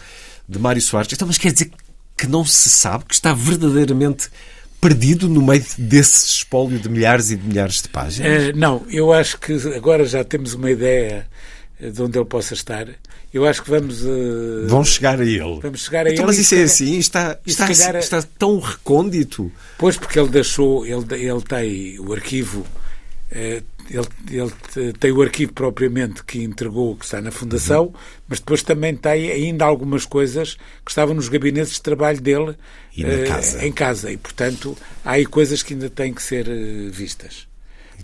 de 0.49 0.59
Mário 0.59 0.81
Soares, 0.81 1.13
então, 1.13 1.29
mas 1.29 1.39
quer 1.39 1.53
dizer 1.53 1.67
que 1.67 1.77
não 2.27 2.45
se 2.45 2.69
sabe, 2.69 3.05
que 3.05 3.15
está 3.15 3.33
verdadeiramente 3.33 4.29
perdido 4.81 5.29
no 5.29 5.43
meio 5.43 5.65
desse 5.77 6.27
espólio 6.27 6.79
de 6.79 6.89
milhares 6.89 7.31
e 7.31 7.37
de 7.37 7.47
milhares 7.47 7.83
de 7.83 7.89
páginas? 7.89 8.45
É, 8.45 8.53
não, 8.53 8.83
eu 8.91 9.13
acho 9.13 9.39
que 9.39 9.53
agora 9.75 10.05
já 10.05 10.25
temos 10.25 10.55
uma 10.55 10.71
ideia 10.71 11.27
de 11.79 12.03
onde 12.03 12.19
ele 12.19 12.25
possa 12.25 12.55
estar. 12.55 12.89
Eu 13.33 13.47
acho 13.47 13.63
que 13.63 13.71
vamos. 13.71 14.03
Uh, 14.03 14.67
Vão 14.67 14.85
chegar 14.85 15.21
a 15.21 15.25
ele. 15.25 15.61
Vamos 15.63 15.85
chegar 15.85 16.07
a 16.07 16.11
então, 16.11 16.25
ele. 16.25 16.27
Mas 16.27 16.39
isso 16.39 16.55
é 16.57 16.63
assim? 16.63 16.99
Está, 16.99 17.39
está, 17.47 17.69
calhar, 17.69 17.97
está 17.97 18.23
tão 18.23 18.59
recôndito? 18.59 19.53
Pois, 19.79 19.97
porque 19.97 20.19
ele 20.19 20.29
deixou. 20.29 20.85
Ele, 20.85 21.05
ele 21.13 21.41
tem 21.43 22.01
o 22.01 22.13
arquivo. 22.13 22.67
Uh, 23.31 23.63
ele, 23.91 24.07
ele, 24.31 24.93
tem 24.93 25.11
o 25.11 25.21
arquivo 25.21 25.53
propriamente 25.53 26.23
que 26.25 26.43
entregou, 26.43 26.95
que 26.95 27.05
está 27.05 27.21
na 27.21 27.33
Fundação, 27.33 27.87
uhum. 27.87 27.93
mas 28.29 28.39
depois 28.39 28.63
também 28.63 28.95
tem 28.95 29.31
ainda 29.31 29.65
algumas 29.65 30.07
coisas 30.07 30.55
que 30.85 30.91
estavam 30.91 31.15
nos 31.15 31.29
gabinetes 31.29 31.75
de 31.75 31.83
trabalho 31.83 32.21
dele 32.21 32.51
uh, 32.51 33.27
casa. 33.27 33.67
em 33.67 33.73
casa. 33.73 34.13
E, 34.13 34.17
portanto, 34.17 34.77
há 35.05 35.13
aí 35.13 35.27
coisas 35.27 35.63
que 35.63 35.75
ainda 35.75 35.91
têm 35.91 36.15
que 36.15 36.23
ser 36.23 36.49
uh, 36.49 36.91
vistas. 36.91 37.49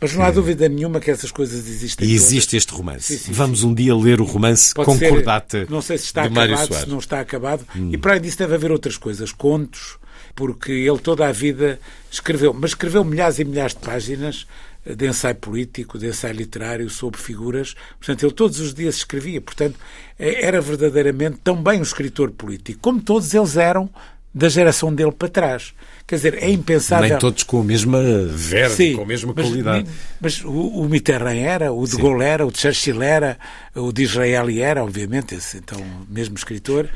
Mas 0.01 0.13
não 0.13 0.25
há 0.25 0.31
dúvida 0.31 0.69
nenhuma 0.69 1.01
que 1.01 1.11
essas 1.11 1.31
coisas 1.31 1.67
existem. 1.69 2.07
E 2.07 2.15
existe 2.15 2.51
todas. 2.51 2.63
este 2.63 2.73
romance. 2.75 3.17
Sim, 3.17 3.25
sim, 3.25 3.33
Vamos 3.33 3.61
sim. 3.61 3.67
um 3.67 3.75
dia 3.75 3.95
ler 3.95 4.21
o 4.21 4.25
romance 4.25 4.75
Pode 4.75 4.87
Concordata 4.87 5.61
ser, 5.61 5.71
Não 5.71 5.81
sei 5.81 5.97
se 5.97 6.05
está 6.05 6.25
acabado, 6.25 6.75
se 6.75 6.89
não 6.89 6.99
está 6.99 7.21
acabado. 7.21 7.67
Hum. 7.75 7.91
E 7.93 7.97
para 7.97 8.13
além 8.13 8.23
disso 8.23 8.39
deve 8.39 8.55
haver 8.55 8.71
outras 8.71 8.99
coisas, 8.99 9.33
contos, 9.33 9.99
porque 10.35 10.73
ele 10.73 10.99
toda 10.99 11.27
a 11.27 11.33
vida 11.33 11.81
escreveu, 12.11 12.53
mas 12.53 12.73
escreveu 12.73 13.03
milhares 13.05 13.39
e 13.39 13.45
milhares 13.45 13.75
de 13.75 13.81
páginas 13.81 14.47
de 14.95 15.07
ensaio 15.07 15.35
político, 15.37 15.99
de 15.99 16.09
ensaio 16.09 16.35
literário 16.35 16.89
sobre 16.89 17.21
figuras. 17.21 17.75
Portanto, 17.99 18.25
ele 18.25 18.33
todos 18.33 18.61
os 18.61 18.73
dias 18.73 18.97
escrevia. 18.97 19.41
Portanto, 19.41 19.79
era 20.19 20.61
verdadeiramente 20.61 21.39
também 21.43 21.81
um 21.81 21.83
escritor 21.83 22.31
político, 22.31 22.79
como 22.81 23.01
todos 23.01 23.35
eles 23.35 23.57
eram 23.57 23.91
da 24.37 24.51
geração 24.51 24.95
dele 24.95 25.13
para 25.13 25.29
trás. 25.29 25.73
Quer 26.07 26.17
dizer, 26.17 26.35
é 26.43 26.51
impensável. 26.51 27.09
Nem 27.09 27.19
todos 27.19 27.43
com 27.43 27.63
a 27.63 27.65
mesma 27.65 28.03
verve, 28.29 28.75
Sim, 28.75 28.97
com 28.97 29.03
a 29.03 29.07
mesma 29.07 29.33
mas, 29.35 29.47
qualidade. 29.47 29.91
Mas 30.21 30.45
o, 30.45 30.51
o 30.51 30.89
Mitterrand 30.89 31.39
era, 31.39 31.73
o 31.73 31.87
de 31.87 31.97
Gaulle 31.97 32.23
era, 32.23 32.47
o 32.47 32.53
Churchill 32.55 33.03
era, 33.03 33.39
o 33.75 33.91
de 33.91 34.03
Israel 34.03 34.47
era, 34.51 34.85
obviamente, 34.85 35.35
esse 35.35 35.57
então 35.57 35.83
mesmo 36.07 36.37
escritor. 36.37 36.87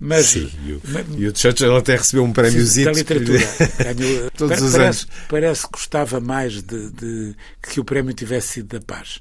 Mas, 0.00 0.26
Sim, 0.26 0.48
e 0.64 0.72
o, 0.72 0.82
e 1.18 1.26
o 1.26 1.36
Churchill 1.36 1.76
até 1.76 1.96
recebeu 1.96 2.22
um 2.22 2.32
prémiozinho 2.32 2.86
da 2.86 2.92
literatura. 2.92 3.40
Ganhou, 3.94 4.30
todos 4.30 4.62
os 4.62 4.72
parece, 4.72 5.02
anos. 5.02 5.08
Parece 5.28 5.62
que 5.62 5.72
gostava 5.72 6.20
mais 6.20 6.62
de, 6.62 6.90
de, 6.90 7.34
que 7.60 7.80
o 7.80 7.84
prémio 7.84 8.14
tivesse 8.14 8.48
sido 8.48 8.78
da 8.78 8.80
paz. 8.80 9.20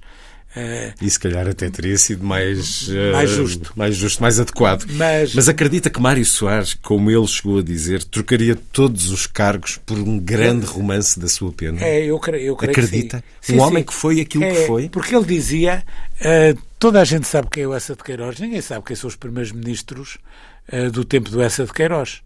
Uh, 0.55 0.93
e 1.01 1.09
se 1.09 1.19
calhar 1.19 1.47
até 1.47 1.69
teria 1.69 1.97
sido 1.97 2.23
mais, 2.23 2.89
mais 3.11 3.30
justo, 3.30 3.73
mais 3.75 3.95
justo, 3.95 4.21
mais 4.21 4.39
adequado. 4.39 4.86
Mas, 4.91 5.36
Mas 5.36 5.49
acredita 5.49 5.89
que 5.89 5.99
Mário 5.99 6.25
Soares, 6.25 6.73
como 6.75 7.11
ele 7.11 7.28
chegou 7.28 7.59
a 7.59 7.63
dizer, 7.63 8.03
trocaria 8.03 8.55
todos 8.71 9.11
os 9.11 9.28
cargos 9.28 9.80
por 9.86 9.97
um 9.97 10.17
grande 10.17 10.65
romance 10.65 11.19
da 11.19 11.28
sua 11.28 11.51
pena? 11.51 11.84
É, 11.84 12.05
eu 12.05 12.19
creio, 12.19 12.47
eu 12.47 12.55
creio 12.55 12.71
Acredita? 12.71 13.23
Que 13.41 13.47
sim. 13.47 13.53
Um 13.53 13.55
sim, 13.57 13.61
homem 13.61 13.80
sim. 13.80 13.88
que 13.88 13.93
foi 13.93 14.21
aquilo 14.21 14.43
é, 14.45 14.51
que 14.51 14.67
foi? 14.67 14.89
Porque 14.89 15.15
ele 15.15 15.25
dizia: 15.25 15.84
uh, 16.21 16.59
toda 16.80 17.01
a 17.01 17.03
gente 17.03 17.28
sabe 17.28 17.49
quem 17.51 17.63
é 17.63 17.67
o 17.67 17.73
Essa 17.73 17.95
de 17.95 18.03
Queiroz, 18.03 18.39
ninguém 18.39 18.61
sabe 18.61 18.86
quem 18.86 18.95
são 18.95 19.07
os 19.07 19.15
primeiros 19.15 19.51
ministros 19.51 20.15
uh, 20.15 20.47
do 20.91 21.05
tempo 21.05 21.30
do 21.30 21.41
Essa 21.41 21.65
de 21.65 21.74
Queiroz. 21.74 22.22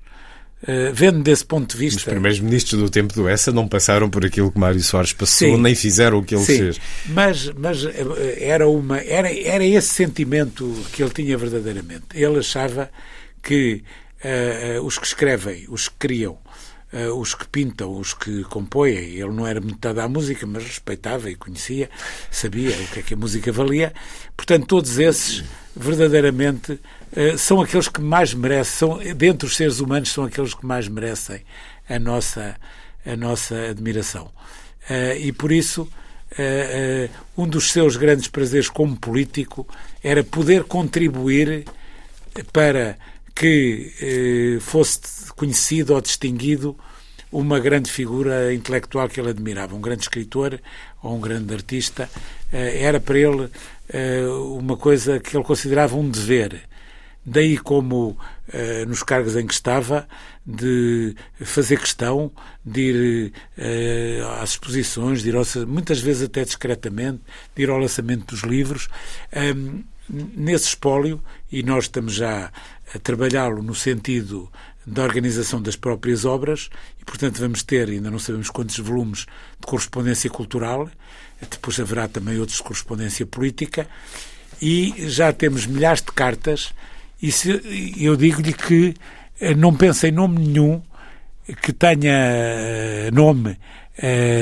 Uh, 0.63 0.93
vendo 0.93 1.23
desse 1.23 1.43
ponto 1.43 1.71
de 1.71 1.77
vista. 1.77 1.97
Os 1.97 2.03
primeiros 2.03 2.39
ministros 2.39 2.79
do 2.79 2.87
tempo 2.87 3.15
do 3.15 3.27
ESA 3.27 3.51
não 3.51 3.67
passaram 3.67 4.07
por 4.07 4.23
aquilo 4.23 4.51
que 4.51 4.59
Mário 4.59 4.79
Soares 4.79 5.11
passou, 5.11 5.55
Sim. 5.55 5.57
nem 5.57 5.73
fizeram 5.73 6.19
o 6.19 6.23
que 6.23 6.35
ele 6.35 6.45
Sim. 6.45 6.57
fez. 6.57 6.81
Mas, 7.07 7.51
mas 7.57 7.83
era, 8.37 8.67
uma, 8.69 8.99
era, 8.99 9.33
era 9.33 9.65
esse 9.65 9.87
sentimento 9.87 10.71
que 10.93 11.01
ele 11.01 11.09
tinha 11.09 11.35
verdadeiramente. 11.35 12.05
Ele 12.13 12.37
achava 12.37 12.91
que 13.41 13.83
uh, 14.23 14.85
os 14.85 14.99
que 14.99 15.07
escrevem, 15.07 15.65
os 15.67 15.89
que 15.89 15.95
criam, 15.97 16.37
uh, 16.93 17.19
os 17.19 17.33
que 17.33 17.47
pintam, 17.47 17.97
os 17.97 18.13
que 18.13 18.43
compõem, 18.43 19.15
ele 19.15 19.31
não 19.31 19.47
era 19.47 19.59
muito 19.59 19.79
dado 19.79 19.99
à 19.99 20.07
música, 20.07 20.45
mas 20.45 20.63
respeitava 20.63 21.31
e 21.31 21.35
conhecia, 21.35 21.89
sabia 22.29 22.69
o 22.69 22.87
que 22.87 22.99
é 22.99 23.01
que 23.01 23.15
a 23.15 23.17
música 23.17 23.51
valia. 23.51 23.93
Portanto, 24.37 24.67
todos 24.67 24.99
esses 24.99 25.43
verdadeiramente 25.75 26.73
uh, 26.73 27.37
são 27.37 27.61
aqueles 27.61 27.87
que 27.87 28.01
mais 28.01 28.33
merecem, 28.33 28.73
são, 28.73 28.99
dentre 29.15 29.47
os 29.47 29.55
seres 29.55 29.79
humanos, 29.79 30.11
são 30.11 30.25
aqueles 30.25 30.53
que 30.53 30.65
mais 30.65 30.87
merecem 30.87 31.41
a 31.89 31.99
nossa, 31.99 32.55
a 33.05 33.15
nossa 33.15 33.55
admiração. 33.69 34.31
Uh, 34.89 35.17
e 35.19 35.31
por 35.31 35.51
isso, 35.51 35.83
uh, 35.83 37.09
um 37.37 37.47
dos 37.47 37.71
seus 37.71 37.95
grandes 37.95 38.27
prazeres 38.27 38.69
como 38.69 38.97
político 38.97 39.67
era 40.03 40.23
poder 40.23 40.63
contribuir 40.63 41.65
para 42.51 42.97
que 43.33 44.59
fosse 44.61 45.31
conhecido 45.35 45.93
ou 45.93 46.01
distinguido 46.01 46.77
uma 47.31 47.59
grande 47.59 47.89
figura 47.89 48.53
intelectual 48.53 49.07
que 49.07 49.19
ele 49.19 49.29
admirava, 49.29 49.75
um 49.75 49.81
grande 49.81 50.03
escritor 50.03 50.59
ou 51.01 51.15
um 51.15 51.19
grande 51.19 51.53
artista. 51.53 52.09
Era 52.51 52.99
para 52.99 53.17
ele 53.17 53.49
uma 54.57 54.77
coisa 54.77 55.19
que 55.19 55.35
ele 55.35 55.43
considerava 55.43 55.95
um 55.95 56.09
dever. 56.09 56.61
Daí 57.23 57.57
como 57.57 58.09
uh, 58.09 58.85
nos 58.87 59.03
cargos 59.03 59.35
em 59.35 59.45
que 59.45 59.53
estava, 59.53 60.07
de 60.43 61.15
fazer 61.39 61.79
questão 61.79 62.31
de 62.65 62.81
ir 62.81 63.33
uh, 63.57 64.41
às 64.41 64.51
exposições, 64.51 65.21
de 65.21 65.29
ir 65.29 65.35
ao, 65.35 65.43
muitas 65.67 65.99
vezes 65.99 66.23
até 66.23 66.43
discretamente, 66.43 67.21
de 67.55 67.63
ir 67.63 67.69
ao 67.69 67.77
lançamento 67.77 68.33
dos 68.33 68.43
livros. 68.43 68.89
Nesse 70.09 70.65
espólio, 70.65 71.23
e 71.51 71.63
nós 71.63 71.85
estamos 71.85 72.13
já 72.13 72.51
a 72.93 72.99
trabalhá-lo 72.99 73.61
no 73.61 73.75
sentido 73.75 74.51
da 74.85 75.03
organização 75.03 75.61
das 75.61 75.75
próprias 75.75 76.25
obras, 76.25 76.69
e 76.99 77.05
portanto 77.05 77.39
vamos 77.39 77.63
ter, 77.63 77.87
ainda 77.87 78.09
não 78.09 78.19
sabemos 78.19 78.49
quantos 78.49 78.77
volumes 78.79 79.27
de 79.59 79.67
correspondência 79.67 80.29
cultural, 80.29 80.89
depois 81.49 81.79
haverá 81.79 82.07
também 82.07 82.37
outros 82.39 82.57
de 82.57 82.63
correspondência 82.63 83.25
política, 83.25 83.87
e 84.61 84.93
já 85.09 85.33
temos 85.33 85.65
milhares 85.65 86.01
de 86.01 86.11
cartas. 86.11 86.73
E 87.21 87.31
se, 87.31 87.95
eu 87.99 88.15
digo-lhe 88.15 88.53
que 88.53 88.93
não 89.57 89.75
pensa 89.75 90.07
em 90.07 90.11
nome 90.11 90.39
nenhum 90.39 90.81
que 91.61 91.73
tenha 91.73 93.09
nome 93.11 93.57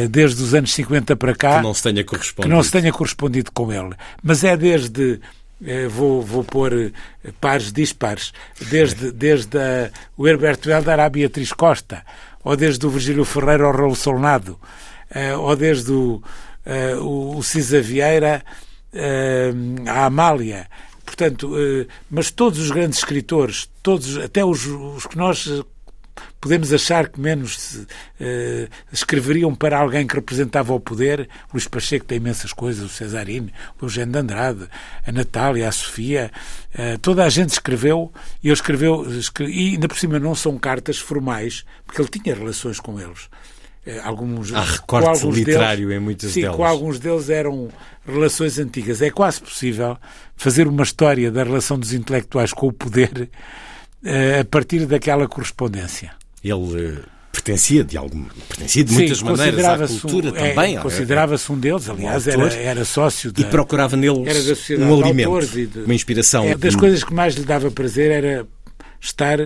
desde 0.10 0.43
os 0.43 0.54
anos 0.54 0.74
50 0.74 1.16
para 1.16 1.36
cá 1.36 1.58
que 1.58 1.64
não 1.64 1.74
se 1.74 1.84
tenha 1.84 2.04
correspondido, 2.04 2.56
não 2.56 2.64
se 2.64 2.72
tenha 2.72 2.91
correspondido 2.91 3.52
com 3.52 3.72
ele. 3.72 3.95
Mas 4.22 4.43
é 4.43 4.56
desde 4.56 5.20
vou, 5.89 6.22
vou 6.22 6.43
pôr 6.43 6.93
pares 7.39 7.72
dispares, 7.72 8.34
desde, 8.70 9.12
desde 9.12 9.58
a, 9.58 9.89
o 10.18 10.28
Herberto 10.28 10.70
Helder 10.70 11.00
à 11.00 11.10
Beatriz 11.10 11.52
Costa, 11.52 12.04
ou 12.43 12.56
desde 12.56 12.86
o 12.86 12.89
Virgílio 12.89 13.26
Ferreira 13.26 13.66
ao 13.66 13.74
Raul 13.74 13.95
Solnado, 13.95 14.58
ou 15.39 15.56
desde 15.56 15.91
o, 15.91 16.22
o, 17.01 17.38
o 17.38 17.43
Cisa 17.43 17.82
Vieira 17.82 18.43
à 19.88 20.05
Amália, 20.05 20.68
Portanto, 21.05 21.51
mas 22.10 22.30
todos 22.30 22.60
os 22.60 22.70
grandes 22.70 22.99
escritores, 22.99 23.68
todos, 23.82 24.16
até 24.18 24.45
os, 24.45 24.68
os 24.68 25.07
que 25.07 25.18
nós 25.18 25.49
podemos 26.39 26.72
achar 26.74 27.10
que 27.10 27.20
menos 27.20 27.76
uh, 27.76 27.86
escreveriam 28.91 29.53
para 29.53 29.78
alguém 29.78 30.07
que 30.07 30.16
representava 30.16 30.74
o 30.74 30.80
poder, 30.80 31.28
Luís 31.53 31.68
Pacheco 31.68 32.05
tem 32.05 32.18
imensas 32.18 32.53
coisas, 32.53 32.84
o 32.84 32.89
Cesarino, 32.89 33.51
o 33.80 33.86
Eugênio 33.86 34.14
de 34.14 34.20
Andrade, 34.20 34.68
a 35.05 35.12
Natália, 35.12 35.68
a 35.68 35.72
Sofia, 35.72 36.32
uh, 36.74 36.97
toda 36.99 37.26
a 37.26 37.30
gente 37.30 37.49
escreveu 37.49 38.12
e 38.43 38.47
ele 38.47 38.53
escreveu, 38.53 39.20
escreve, 39.20 39.51
e 39.51 39.70
ainda 39.72 39.88
por 39.88 39.97
cima 39.97 40.20
não 40.20 40.34
são 40.34 40.57
cartas 40.57 40.97
formais, 40.97 41.66
porque 41.86 42.01
ele 42.01 42.10
tinha 42.10 42.36
relações 42.36 42.80
com 42.80 42.99
eles. 42.99 43.30
Uh, 43.86 44.02
alguns, 44.04 44.54
Há 44.54 44.62
recorte 44.62 45.26
literário 45.28 45.88
deles, 45.88 46.02
em 46.02 46.04
muitas 46.04 46.32
sim, 46.32 46.42
delas. 46.42 46.58
com 46.58 46.66
alguns 46.66 47.00
deles 47.00 47.30
eram 47.30 47.70
relações 48.06 48.60
antigas. 48.60 49.02
É 49.02 49.10
quase 49.10 49.42
possível 49.42 49.98
fazer 50.36 50.68
uma 50.68 50.84
história 50.84 51.32
da 51.32 51.44
relação 51.44 51.80
dos 51.80 51.94
intelectuais 51.94 52.52
com 52.54 52.68
o 52.68 52.74
poder 52.74 53.30
uh, 54.04 54.42
a 54.42 54.46
partir 54.46 54.86
daquela 54.86 55.28
correspondência. 55.28 56.12
Ele 56.44 56.54
uh, 56.54 57.04
pertencia 57.32 57.84
de 57.84 57.98
algum, 57.98 58.26
pertencia 58.48 58.84
de 58.84 58.94
muitas 58.94 59.18
Sim, 59.20 59.26
maneiras 59.26 59.66
à 59.66 59.88
cultura 59.88 60.30
um, 60.30 60.34
também. 60.34 60.78
É, 60.78 60.82
Considerava-se 60.82 61.52
um 61.52 61.58
deles, 61.58 61.90
aliás, 61.90 62.28
um 62.28 62.32
era, 62.32 62.54
era 62.56 62.86
sócio 62.86 63.32
da, 63.32 63.42
e 63.42 63.46
procurava 63.46 63.96
neles 63.96 64.70
um 64.72 65.02
alimento, 65.02 65.48
de, 65.48 65.80
uma 65.80 65.94
inspiração. 65.94 66.46
É, 66.46 66.56
das 66.56 66.76
coisas 66.76 67.04
que 67.04 67.14
mais 67.14 67.36
lhe 67.36 67.46
dava 67.46 67.72
prazer 67.72 68.12
era 68.12 68.48
estar 69.00 69.40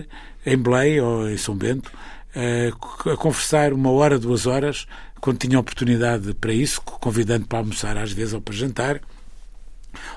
em 0.44 0.56
Belém 0.56 1.00
ou 1.00 1.30
em 1.30 1.36
São 1.36 1.54
Bento 1.54 1.90
a 2.34 3.16
conversar 3.16 3.72
uma 3.72 3.90
hora, 3.90 4.18
duas 4.18 4.46
horas, 4.46 4.86
quando 5.20 5.38
tinha 5.38 5.58
oportunidade 5.58 6.34
para 6.34 6.52
isso, 6.52 6.80
convidando 6.82 7.46
para 7.46 7.58
almoçar 7.58 7.96
às 7.96 8.12
vezes 8.12 8.34
ou 8.34 8.40
para 8.40 8.54
jantar, 8.54 9.00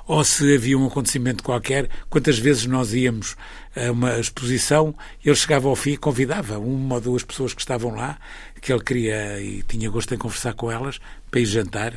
ou 0.06 0.24
se 0.24 0.56
havia 0.56 0.78
um 0.78 0.88
acontecimento 0.88 1.44
qualquer, 1.44 1.90
quantas 2.10 2.40
vezes 2.40 2.66
nós 2.66 2.94
íamos 2.94 3.36
a 3.76 3.92
uma 3.92 4.20
exposição, 4.20 4.96
ele 5.24 5.36
chegava 5.36 5.68
ao 5.68 5.76
fim 5.76 5.92
e 5.92 5.98
convidava 5.98 6.58
uma 6.58 6.96
ou 6.96 7.02
duas 7.02 7.24
pessoas 7.24 7.54
que 7.54 7.62
estavam 7.62 7.96
lá, 7.96 8.18
que 8.60 8.74
ele 8.74 8.84
queria 8.84 9.40
e 9.40 9.64
tinha 9.64 9.90
gosto 9.90 10.14
em 10.14 10.18
conversar 10.18 10.54
com 10.54 10.72
elas, 10.72 11.00
para 11.30 11.40
ir 11.40 11.46
jantar. 11.46 11.94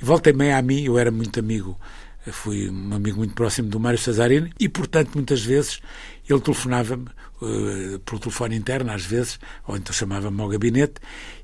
E 0.00 0.04
volta 0.04 0.30
e 0.30 0.52
a 0.52 0.62
mim, 0.62 0.84
eu 0.84 0.98
era 0.98 1.10
muito 1.10 1.40
amigo, 1.40 1.78
fui 2.30 2.68
um 2.68 2.94
amigo 2.94 3.18
muito 3.18 3.34
próximo 3.34 3.68
do 3.68 3.80
Mário 3.80 3.98
Cesarini, 3.98 4.52
e 4.60 4.68
portanto 4.68 5.14
muitas 5.14 5.42
vezes 5.42 5.80
ele 6.28 6.40
telefonava-me 6.40 7.06
uh, 7.42 7.98
pelo 8.00 8.20
telefone 8.20 8.56
interno, 8.56 8.90
às 8.92 9.04
vezes, 9.04 9.38
ou 9.66 9.76
então 9.76 9.92
chamava-me 9.92 10.40
ao 10.40 10.48
gabinete 10.48 10.94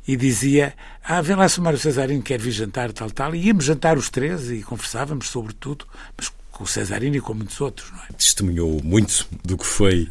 e 0.06 0.16
dizia: 0.16 0.74
Ah, 1.04 1.20
vem 1.20 1.36
lá 1.36 1.48
se 1.48 1.58
o 1.58 1.62
Mário 1.62 1.78
Cesarino 1.78 2.22
quer 2.22 2.40
vir 2.40 2.52
jantar, 2.52 2.92
tal, 2.92 3.10
tal. 3.10 3.34
E 3.34 3.46
íamos 3.46 3.64
jantar 3.64 3.98
os 3.98 4.08
três 4.08 4.50
e 4.50 4.62
conversávamos 4.62 5.28
sobre 5.28 5.52
tudo, 5.52 5.86
mas 6.16 6.30
com 6.58 6.64
o 6.64 6.66
Cesarino 6.66 7.16
e 7.16 7.20
com 7.20 7.34
muitos 7.34 7.60
outros, 7.60 7.88
não 7.92 7.98
é? 8.00 8.12
Testemunhou 8.16 8.80
muito 8.82 9.28
do 9.44 9.56
que 9.56 9.64
foi 9.64 10.08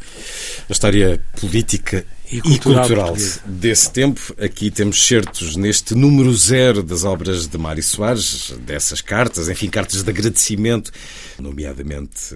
a 0.69 0.71
história 0.71 1.21
política 1.41 2.05
e 2.31 2.37
e 2.37 2.41
cultural, 2.41 2.87
cultural, 2.87 3.17
desse 3.45 3.91
tempo. 3.91 4.33
Aqui 4.39 4.71
temos 4.71 5.05
certos 5.05 5.57
neste 5.57 5.93
número 5.93 6.33
zero 6.33 6.81
das 6.81 7.03
obras 7.03 7.47
de 7.47 7.57
Mário 7.57 7.83
Soares, 7.83 8.53
dessas 8.59 9.01
cartas, 9.01 9.49
enfim, 9.49 9.69
cartas 9.69 10.03
de 10.03 10.09
agradecimento, 10.09 10.91
nomeadamente 11.37 12.33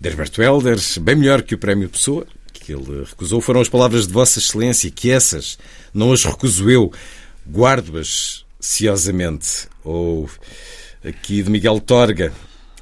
de 0.00 0.08
Herberto 0.08 0.42
Helder, 0.42 0.78
bem 1.02 1.16
melhor 1.16 1.42
que 1.42 1.54
o 1.54 1.58
Prémio 1.58 1.88
Pessoa, 1.88 2.26
que 2.68 2.74
ele 2.74 3.02
recusou, 3.02 3.40
foram 3.40 3.62
as 3.62 3.68
palavras 3.68 4.06
de 4.06 4.12
Vossa 4.12 4.38
Excelência, 4.38 4.90
que 4.90 5.10
essas 5.10 5.58
não 5.94 6.12
as 6.12 6.22
recuso 6.22 6.68
eu, 6.68 6.92
guardo-as 7.50 8.44
ciosamente. 8.60 9.66
Ou 9.82 10.28
aqui 11.02 11.42
de 11.42 11.50
Miguel 11.50 11.80
Torga, 11.80 12.32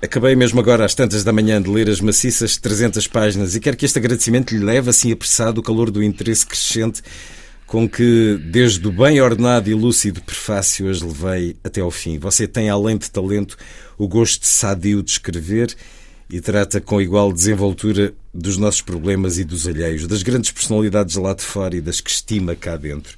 Acabei 0.03 0.37
mesmo 0.37 0.61
agora 0.61 0.84
às 0.84 0.95
tantas 0.95 1.24
da 1.24 1.32
manhã 1.32 1.61
de 1.61 1.70
ler 1.70 1.89
as 1.89 2.03
maciças 2.03 2.59
300 2.59 3.07
páginas 3.07 3.57
e 3.57 3.61
quero 3.61 3.78
que 3.78 3.87
este 3.87 3.99
agradecimento 3.99 4.55
lhe 4.55 4.62
leve 4.62 4.91
assim 4.91 5.11
apressado 5.11 5.59
o 5.59 5.64
calor 5.64 5.91
do 5.91 6.03
interesse 6.03 6.45
crescente 6.45 7.03
com 7.66 7.89
que, 7.89 8.39
desde 8.45 8.87
o 8.87 8.93
bem 8.93 9.20
ordenado 9.22 9.70
e 9.70 9.74
lúcido 9.74 10.20
prefácio, 10.20 10.91
as 10.91 11.01
levei 11.01 11.57
até 11.64 11.80
ao 11.80 11.91
fim. 11.91 12.18
Você 12.18 12.47
tem, 12.47 12.68
além 12.68 12.99
de 12.99 13.11
talento, 13.11 13.57
o 13.97 14.07
gosto 14.07 14.45
sadio 14.47 15.03
de 15.03 15.12
escrever 15.12 15.74
e 16.29 16.41
trata 16.41 16.81
com 16.81 17.01
igual 17.01 17.33
desenvoltura 17.33 18.12
dos 18.35 18.57
nossos 18.59 18.81
problemas 18.81 19.39
e 19.39 19.45
dos 19.45 19.66
alheios, 19.66 20.07
das 20.07 20.22
grandes 20.22 20.51
personalidades 20.51 21.16
lá 21.16 21.33
de 21.35 21.43
fora 21.43 21.77
e 21.77 21.81
das 21.81 22.01
que 22.01 22.11
estima 22.11 22.55
cá 22.55 22.77
dentro. 22.77 23.16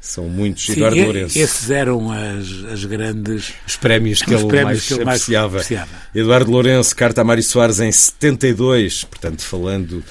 São 0.00 0.28
muitos. 0.28 0.66
Sim, 0.66 0.72
Eduardo 0.72 1.02
Lourenço. 1.02 1.38
Esses 1.38 1.70
eram 1.70 2.10
as, 2.12 2.72
as 2.72 2.84
grandes. 2.84 3.52
Os 3.66 3.76
prémios 3.76 4.22
que, 4.22 4.32
os 4.32 4.40
ele, 4.42 4.48
prémios 4.48 4.66
mais 4.66 4.86
que 4.86 4.94
ele 4.94 5.04
mais 5.04 5.20
apreciava. 5.22 5.56
apreciava. 5.56 5.90
Eduardo 6.14 6.50
Lourenço, 6.52 6.94
carta 6.94 7.20
a 7.20 7.24
Mário 7.24 7.42
Soares 7.42 7.80
em 7.80 7.90
72, 7.90 9.04
portanto, 9.04 9.42
falando 9.42 10.04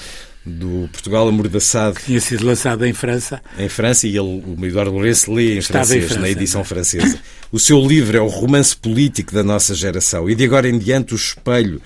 do 0.46 0.90
Portugal 0.92 1.28
Amordaçado. 1.28 2.00
Tinha 2.06 2.20
sido 2.20 2.46
lançado 2.46 2.86
em 2.86 2.94
França. 2.94 3.42
Em 3.58 3.70
França, 3.70 4.08
e 4.08 4.18
ele, 4.18 4.44
o 4.46 4.66
Eduardo 4.66 4.92
Lourenço 4.92 5.32
lê 5.32 5.56
em 5.56 5.58
Estava 5.60 5.86
francês, 5.86 6.04
em 6.04 6.08
França, 6.08 6.22
na 6.22 6.30
edição 6.30 6.60
não 6.60 6.66
francesa. 6.66 7.20
O 7.50 7.60
seu 7.60 7.80
livro 7.80 8.18
é 8.18 8.22
o 8.22 8.28
romance 8.28 8.76
político 8.76 9.34
da 9.34 9.44
nossa 9.44 9.74
geração 9.74 10.30
e 10.30 10.36
de 10.36 10.44
agora 10.44 10.68
em 10.68 10.78
diante 10.78 11.14
o 11.14 11.16
espelho 11.16 11.82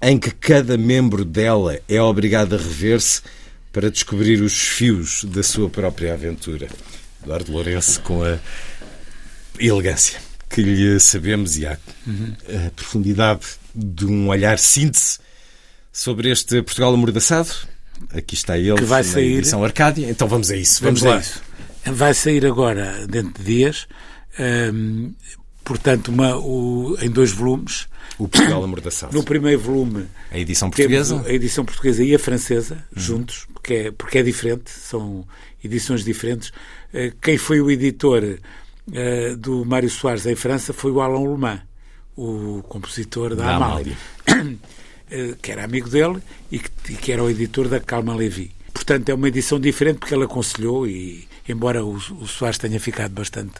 em 0.00 0.18
que 0.18 0.30
cada 0.30 0.76
membro 0.78 1.24
dela 1.24 1.78
é 1.88 2.00
obrigado 2.00 2.54
a 2.54 2.58
rever-se 2.58 3.22
para 3.72 3.90
descobrir 3.90 4.40
os 4.42 4.56
fios 4.58 5.24
da 5.24 5.42
sua 5.42 5.68
própria 5.68 6.14
aventura. 6.14 6.68
Eduardo 7.22 7.52
Lourenço 7.52 8.00
com 8.02 8.22
a 8.22 8.38
elegância 9.58 10.20
que 10.48 10.62
lhe 10.62 10.98
sabemos 10.98 11.58
e 11.58 11.66
a, 11.66 11.72
a 11.72 12.70
profundidade 12.74 13.42
de 13.74 14.06
um 14.06 14.28
olhar 14.28 14.58
síntese 14.58 15.18
sobre 15.92 16.30
este 16.30 16.62
Portugal 16.62 16.94
amordaçado. 16.94 17.50
Aqui 18.14 18.34
está 18.34 18.56
ele, 18.56 18.74
Que 18.76 18.84
vai 18.84 19.02
na 19.02 19.08
sair- 19.08 19.38
edição 19.38 19.62
Arcádia. 19.62 20.08
Então 20.08 20.26
vamos 20.26 20.50
a 20.50 20.56
isso. 20.56 20.82
Vamos, 20.82 21.00
Vamos, 21.00 21.16
lá. 21.16 21.20
isso. 21.20 21.42
Vai 21.92 22.14
sair 22.14 22.46
agora, 22.46 23.06
dentro 23.06 23.42
de 23.42 23.56
dias, 23.56 23.86
hum, 24.72 25.12
portanto, 25.64 26.08
uma, 26.08 26.36
o- 26.36 26.96
em 27.00 27.10
dois 27.10 27.30
volumes. 27.32 27.86
O 28.18 28.28
Portugal 28.28 28.62
amordaçado. 28.64 29.12
No 29.16 29.22
primeiro 29.22 29.60
volume 29.60 30.06
A 30.30 30.38
edição 30.38 30.70
portuguesa. 30.70 31.22
a 31.26 31.32
edição 31.32 31.64
portuguesa 31.64 32.02
e 32.04 32.14
a 32.14 32.18
francesa 32.18 32.84
juntos, 32.94 33.46
porque 33.52 33.74
é, 33.74 33.90
porque 33.90 34.18
é 34.18 34.22
diferente, 34.22 34.70
são 34.70 35.24
edições 35.62 36.04
diferentes. 36.04 36.52
Eh, 36.92 37.12
Quem 37.20 37.36
foi 37.36 37.60
o 37.60 37.70
editor 37.70 38.38
eh, 38.92 39.34
do 39.36 39.64
Mário 39.64 39.90
Soares 39.90 40.26
em 40.26 40.34
França 40.34 40.72
foi 40.72 40.90
o 40.90 41.00
Alain 41.00 41.26
Lemay, 41.28 41.60
o 42.16 42.62
compositor 42.68 43.34
da, 43.36 43.44
Da 43.44 43.56
Amália, 43.56 43.96
Eh, 45.10 45.36
que 45.40 45.50
era 45.50 45.64
amigo 45.64 45.88
dele 45.88 46.18
e 46.52 46.58
que, 46.58 46.68
e 46.90 46.94
que 46.96 47.10
era 47.12 47.24
o 47.24 47.30
editor 47.30 47.66
da 47.66 47.80
Calma 47.80 48.14
Levi. 48.14 48.50
Portanto, 48.74 49.08
é 49.08 49.14
uma 49.14 49.26
edição 49.28 49.58
diferente 49.58 49.98
porque 50.00 50.14
ele 50.14 50.24
aconselhou 50.24 50.86
e, 50.86 51.26
embora 51.48 51.82
o, 51.82 51.94
o 51.94 52.26
Soares 52.26 52.58
tenha 52.58 52.78
ficado 52.78 53.12
bastante, 53.12 53.54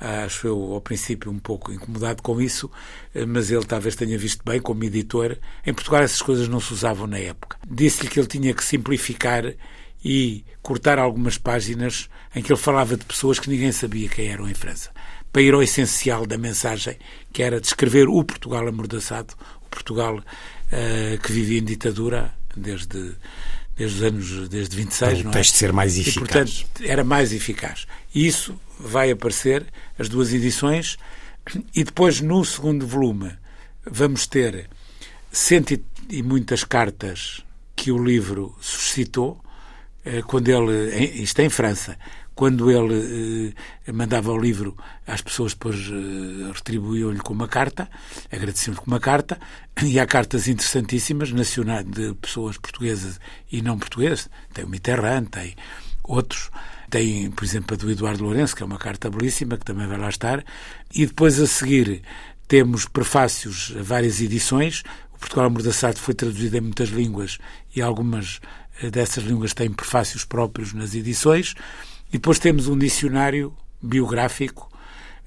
acho 0.00 0.46
eu, 0.46 0.72
ao 0.72 0.80
princípio, 0.80 1.30
um 1.30 1.38
pouco 1.38 1.72
incomodado 1.72 2.22
com 2.22 2.40
isso, 2.40 2.70
eh, 3.14 3.26
mas 3.26 3.50
ele 3.50 3.64
talvez 3.64 3.94
tenha 3.94 4.16
visto 4.16 4.42
bem 4.44 4.60
como 4.60 4.82
editor. 4.84 5.36
Em 5.66 5.74
Portugal 5.74 6.02
essas 6.02 6.22
coisas 6.22 6.48
não 6.48 6.60
se 6.60 6.72
usavam 6.72 7.06
na 7.06 7.18
época. 7.18 7.58
Disse-lhe 7.68 8.08
que 8.08 8.18
ele 8.18 8.26
tinha 8.26 8.54
que 8.54 8.64
simplificar 8.64 9.44
e 10.04 10.44
cortar 10.62 10.98
algumas 10.98 11.36
páginas 11.36 12.08
em 12.34 12.42
que 12.42 12.50
ele 12.50 12.60
falava 12.60 12.96
de 12.96 13.04
pessoas 13.04 13.38
que 13.38 13.50
ninguém 13.50 13.72
sabia 13.72 14.08
quem 14.08 14.28
eram 14.28 14.48
em 14.48 14.54
França, 14.54 14.90
para 15.30 15.42
ir 15.42 15.52
ao 15.52 15.62
essencial 15.62 16.26
da 16.26 16.38
mensagem, 16.38 16.96
que 17.32 17.42
era 17.42 17.60
descrever 17.60 18.08
o 18.08 18.24
Portugal 18.24 18.66
amordaçado, 18.66 19.34
o 19.66 19.68
Portugal 19.68 20.22
eh, 20.72 21.18
que 21.22 21.32
vivia 21.32 21.58
em 21.58 21.64
ditadura 21.64 22.32
desde, 22.56 23.14
desde 23.76 23.96
os 23.98 24.02
anos, 24.02 24.48
desde 24.48 24.76
26, 24.76 25.12
Para 25.12 25.20
o 25.20 25.24
não 25.24 25.30
é? 25.30 25.34
texto 25.34 25.54
ser 25.56 25.72
mais 25.72 25.96
E, 25.96 26.00
eficaz. 26.00 26.18
portanto, 26.18 26.52
era 26.84 27.02
mais 27.04 27.32
eficaz. 27.32 27.86
E 28.14 28.26
isso 28.26 28.58
vai 28.78 29.10
aparecer, 29.10 29.66
as 29.98 30.08
duas 30.08 30.32
edições, 30.32 30.96
e 31.74 31.82
depois 31.84 32.20
no 32.20 32.44
segundo 32.44 32.86
volume 32.86 33.32
vamos 33.90 34.26
ter 34.26 34.68
cento 35.32 35.72
e- 35.74 35.84
e 36.10 36.22
muitas 36.22 36.64
cartas 36.64 37.42
que 37.74 37.90
o 37.90 38.02
livro 38.02 38.54
suscitou, 38.60 39.42
eh, 40.04 40.22
quando 40.22 40.48
ele, 40.48 40.94
isto 41.22 41.40
é 41.40 41.44
em 41.44 41.48
França, 41.48 41.96
quando 42.40 42.70
ele 42.70 43.54
eh, 43.86 43.92
mandava 43.92 44.32
o 44.32 44.38
livro 44.38 44.74
às 45.06 45.20
pessoas, 45.20 45.52
depois 45.52 45.76
eh, 45.76 46.50
retribuíam-lhe 46.54 47.18
com 47.18 47.34
uma 47.34 47.46
carta, 47.46 47.86
agradeciam-lhe 48.32 48.80
com 48.80 48.86
uma 48.86 48.98
carta, 48.98 49.38
e 49.84 50.00
há 50.00 50.06
cartas 50.06 50.48
interessantíssimas, 50.48 51.32
nacionais, 51.32 51.84
de 51.84 52.14
pessoas 52.14 52.56
portuguesas 52.56 53.20
e 53.52 53.60
não 53.60 53.78
portuguesas, 53.78 54.30
tem 54.54 54.64
o 54.64 54.68
Mitterrand, 54.68 55.26
tem 55.26 55.54
outros, 56.02 56.50
tem, 56.88 57.30
por 57.30 57.44
exemplo, 57.44 57.74
a 57.74 57.76
do 57.76 57.90
Eduardo 57.90 58.24
Lourenço, 58.24 58.56
que 58.56 58.62
é 58.62 58.66
uma 58.66 58.78
carta 58.78 59.10
belíssima, 59.10 59.58
que 59.58 59.66
também 59.66 59.86
vai 59.86 59.98
lá 59.98 60.08
estar, 60.08 60.42
e 60.94 61.04
depois 61.04 61.38
a 61.38 61.46
seguir 61.46 62.00
temos 62.48 62.86
prefácios 62.86 63.74
a 63.78 63.82
várias 63.82 64.18
edições, 64.18 64.82
o 65.12 65.18
Portugal 65.18 65.44
Amordaçado 65.44 65.98
foi 65.98 66.14
traduzido 66.14 66.56
em 66.56 66.62
muitas 66.62 66.88
línguas 66.88 67.36
e 67.76 67.82
algumas 67.82 68.40
eh, 68.82 68.90
dessas 68.90 69.24
línguas 69.24 69.52
têm 69.52 69.70
prefácios 69.70 70.24
próprios 70.24 70.72
nas 70.72 70.94
edições. 70.94 71.54
E 72.12 72.18
depois 72.18 72.38
temos 72.38 72.66
um 72.68 72.76
dicionário 72.76 73.52
biográfico, 73.80 74.70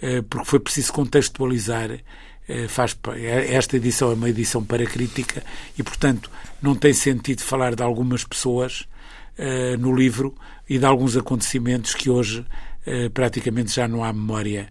eh, 0.01 0.21
porque 0.21 0.45
foi 0.45 0.59
preciso 0.59 0.91
contextualizar. 0.93 1.91
eh, 2.47 2.67
Faz, 2.67 2.97
eh, 3.15 3.55
esta 3.55 3.77
edição 3.77 4.11
é 4.11 4.13
uma 4.13 4.29
edição 4.29 4.63
para 4.63 4.85
crítica 4.85 5.43
e, 5.77 5.83
portanto, 5.83 6.29
não 6.61 6.75
tem 6.75 6.93
sentido 6.93 7.41
falar 7.41 7.73
de 7.73 7.81
algumas 7.81 8.23
pessoas 8.25 8.85
eh, 9.37 9.77
no 9.77 9.95
livro 9.95 10.35
e 10.69 10.77
de 10.77 10.85
alguns 10.85 11.15
acontecimentos 11.15 11.93
que 11.95 12.09
hoje 12.09 12.45
praticamente 13.13 13.73
já 13.73 13.87
não 13.87 14.03
há 14.03 14.11
memória 14.11 14.67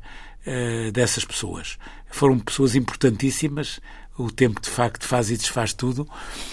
dessas 0.93 1.25
pessoas. 1.25 1.79
Foram 2.11 2.39
pessoas 2.39 2.75
importantíssimas, 2.75 3.81
o 4.19 4.31
tempo 4.31 4.61
de 4.61 4.69
facto 4.69 5.07
faz 5.07 5.31
e 5.31 5.37
desfaz 5.39 5.73
tudo, 5.73 6.07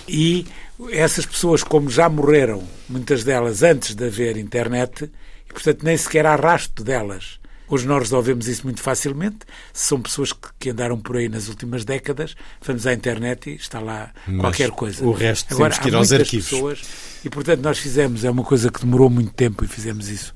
e 0.07 0.45
essas 0.89 1.25
pessoas, 1.25 1.61
como 1.61 1.89
já 1.89 2.07
morreram, 2.07 2.63
muitas 2.87 3.25
delas 3.25 3.61
antes 3.61 3.93
de 3.93 4.05
haver 4.05 4.37
internet, 4.37 5.11
e 5.49 5.53
portanto 5.53 5.83
nem 5.83 5.97
sequer 5.97 6.25
há 6.25 6.35
rastro 6.35 6.83
delas. 6.83 7.39
Hoje 7.67 7.85
nós 7.85 7.99
resolvemos 8.01 8.47
isso 8.47 8.63
muito 8.63 8.81
facilmente. 8.81 9.39
São 9.71 10.01
pessoas 10.01 10.33
que, 10.33 10.47
que 10.59 10.69
andaram 10.71 10.99
por 10.99 11.17
aí 11.17 11.29
nas 11.29 11.47
últimas 11.49 11.85
décadas, 11.85 12.35
vamos 12.65 12.87
à 12.87 12.93
internet 12.93 13.51
e 13.51 13.55
está 13.55 13.79
lá 13.79 14.11
Mas 14.25 14.41
qualquer 14.41 14.71
coisa. 14.71 15.05
o 15.05 15.11
resto 15.11 15.53
Agora, 15.53 15.69
temos 15.69 15.83
que 15.83 15.87
ir 15.89 15.95
aos 15.95 16.11
arquivos. 16.11 16.49
pessoas 16.49 16.81
e 17.23 17.29
portanto 17.29 17.61
nós 17.61 17.77
fizemos, 17.77 18.25
é 18.25 18.31
uma 18.31 18.43
coisa 18.43 18.71
que 18.71 18.79
demorou 18.79 19.09
muito 19.09 19.31
tempo 19.33 19.63
e 19.63 19.67
fizemos 19.67 20.09
isso 20.09 20.33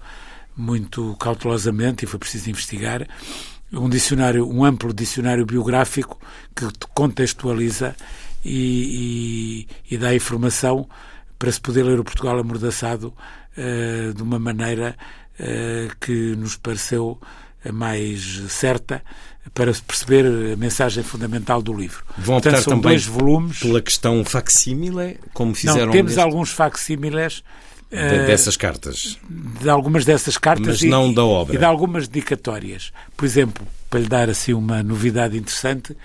muito 0.56 1.16
cautelosamente 1.20 2.06
e 2.06 2.08
foi 2.08 2.20
preciso 2.20 2.52
investigar 2.52 3.08
um 3.72 3.90
dicionário, 3.90 4.48
um 4.48 4.64
amplo 4.64 4.94
dicionário 4.94 5.44
biográfico 5.44 6.20
que 6.56 6.68
te 6.68 6.86
contextualiza 6.94 7.96
e, 8.46 9.68
e, 9.90 9.96
e 9.96 9.98
dá 9.98 10.14
informação 10.14 10.88
para 11.40 11.52
se 11.52 11.60
poder 11.60 11.84
ler 11.84 12.00
o 12.00 12.04
Portugal 12.04 12.38
amordaçado 12.38 13.12
de 14.16 14.22
uma 14.24 14.40
maneira 14.40 14.96
eh, 15.40 15.90
que 16.00 16.36
nos 16.36 16.56
pareceu 16.58 17.20
a 17.66 17.72
mais 17.72 18.22
certa 18.50 19.02
para 19.54 19.74
se 19.74 19.82
perceber 19.82 20.26
a 20.54 20.56
mensagem 20.58 21.04
fundamental 21.04 21.62
do 21.62 21.74
livro. 21.74 22.04
Vão 22.18 22.36
Portanto, 22.36 22.54
optar 22.56 22.62
são 22.64 22.74
também 22.74 22.92
dois 22.98 23.06
volumes. 23.06 23.60
pela 23.60 23.82
questão 23.82 24.24
facsímile, 24.26 25.20
como 25.34 25.54
fizeram 25.56 25.86
Não, 25.88 25.92
temos 25.92 26.12
neste- 26.16 26.22
alguns 26.24 26.50
facsímiles 26.52 27.44
de- 27.90 27.98
eh, 27.98 28.26
dessas 28.26 28.58
cartas. 28.58 29.18
de 29.62 29.70
algumas 29.70 30.04
dessas 30.06 30.38
cartas 30.38 30.68
Mas 30.68 30.82
e, 30.84 30.88
não 30.90 31.14
da 31.14 31.24
obra. 31.24 31.56
e 31.56 31.58
de 31.58 31.66
algumas 31.66 32.08
dedicatórias. 32.08 32.92
Por 33.16 33.26
exemplo, 33.26 33.66
para 33.90 34.00
lhe 34.00 34.08
dar 34.08 34.30
assim 34.30 34.54
uma 34.54 34.82
novidade 34.84 35.38
interessante, 35.38 35.96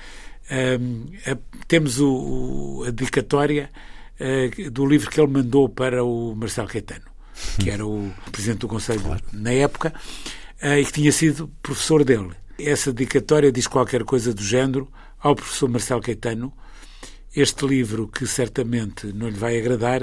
a- 0.51 1.37
temos 1.67 2.01
o, 2.01 2.85
a 2.87 2.91
dedicatória 2.91 3.71
eh, 4.19 4.51
do 4.71 4.85
livro 4.87 5.11
que 5.11 5.21
ele 5.21 5.31
mandou 5.33 5.69
para 5.69 6.03
o 6.05 6.35
Marcelo 6.37 6.67
Caetano, 6.69 7.03
que 7.59 7.71
era 7.71 7.87
o 7.87 8.13
presidente 8.31 8.61
do 8.61 8.69
Conselho 8.69 9.03
na 9.33 9.53
época, 9.53 9.93
eh, 10.61 10.81
e 10.81 10.85
que 10.85 10.93
tinha 10.93 11.13
sido 11.13 11.51
professor 11.63 12.05
dele. 12.05 12.31
Essa 12.59 12.93
dedicatória 12.93 13.53
diz 13.53 13.67
qualquer 13.67 14.05
coisa 14.05 14.35
do 14.35 14.43
género 14.43 14.89
ao 15.21 15.35
professor 15.35 15.69
Marcelo 15.69 16.01
Caetano, 16.01 16.53
este 17.35 17.67
livro 17.67 18.09
que 18.09 18.27
certamente 18.27 19.07
não 19.09 19.29
lhe 19.29 19.37
vai 19.37 19.59
agradar, 19.59 20.03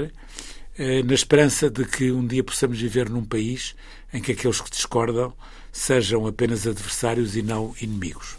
eh, 0.78 1.02
na 1.02 1.14
esperança 1.14 1.70
de 1.70 1.84
que 1.84 2.10
um 2.10 2.26
dia 2.26 2.44
possamos 2.44 2.80
viver 2.80 3.08
num 3.08 3.24
país 3.24 3.74
em 4.12 4.20
que 4.20 4.32
aqueles 4.32 4.60
que 4.60 4.70
discordam 4.70 5.32
sejam 5.72 6.26
apenas 6.26 6.66
adversários 6.66 7.36
e 7.36 7.42
não 7.42 7.74
inimigos. 7.80 8.36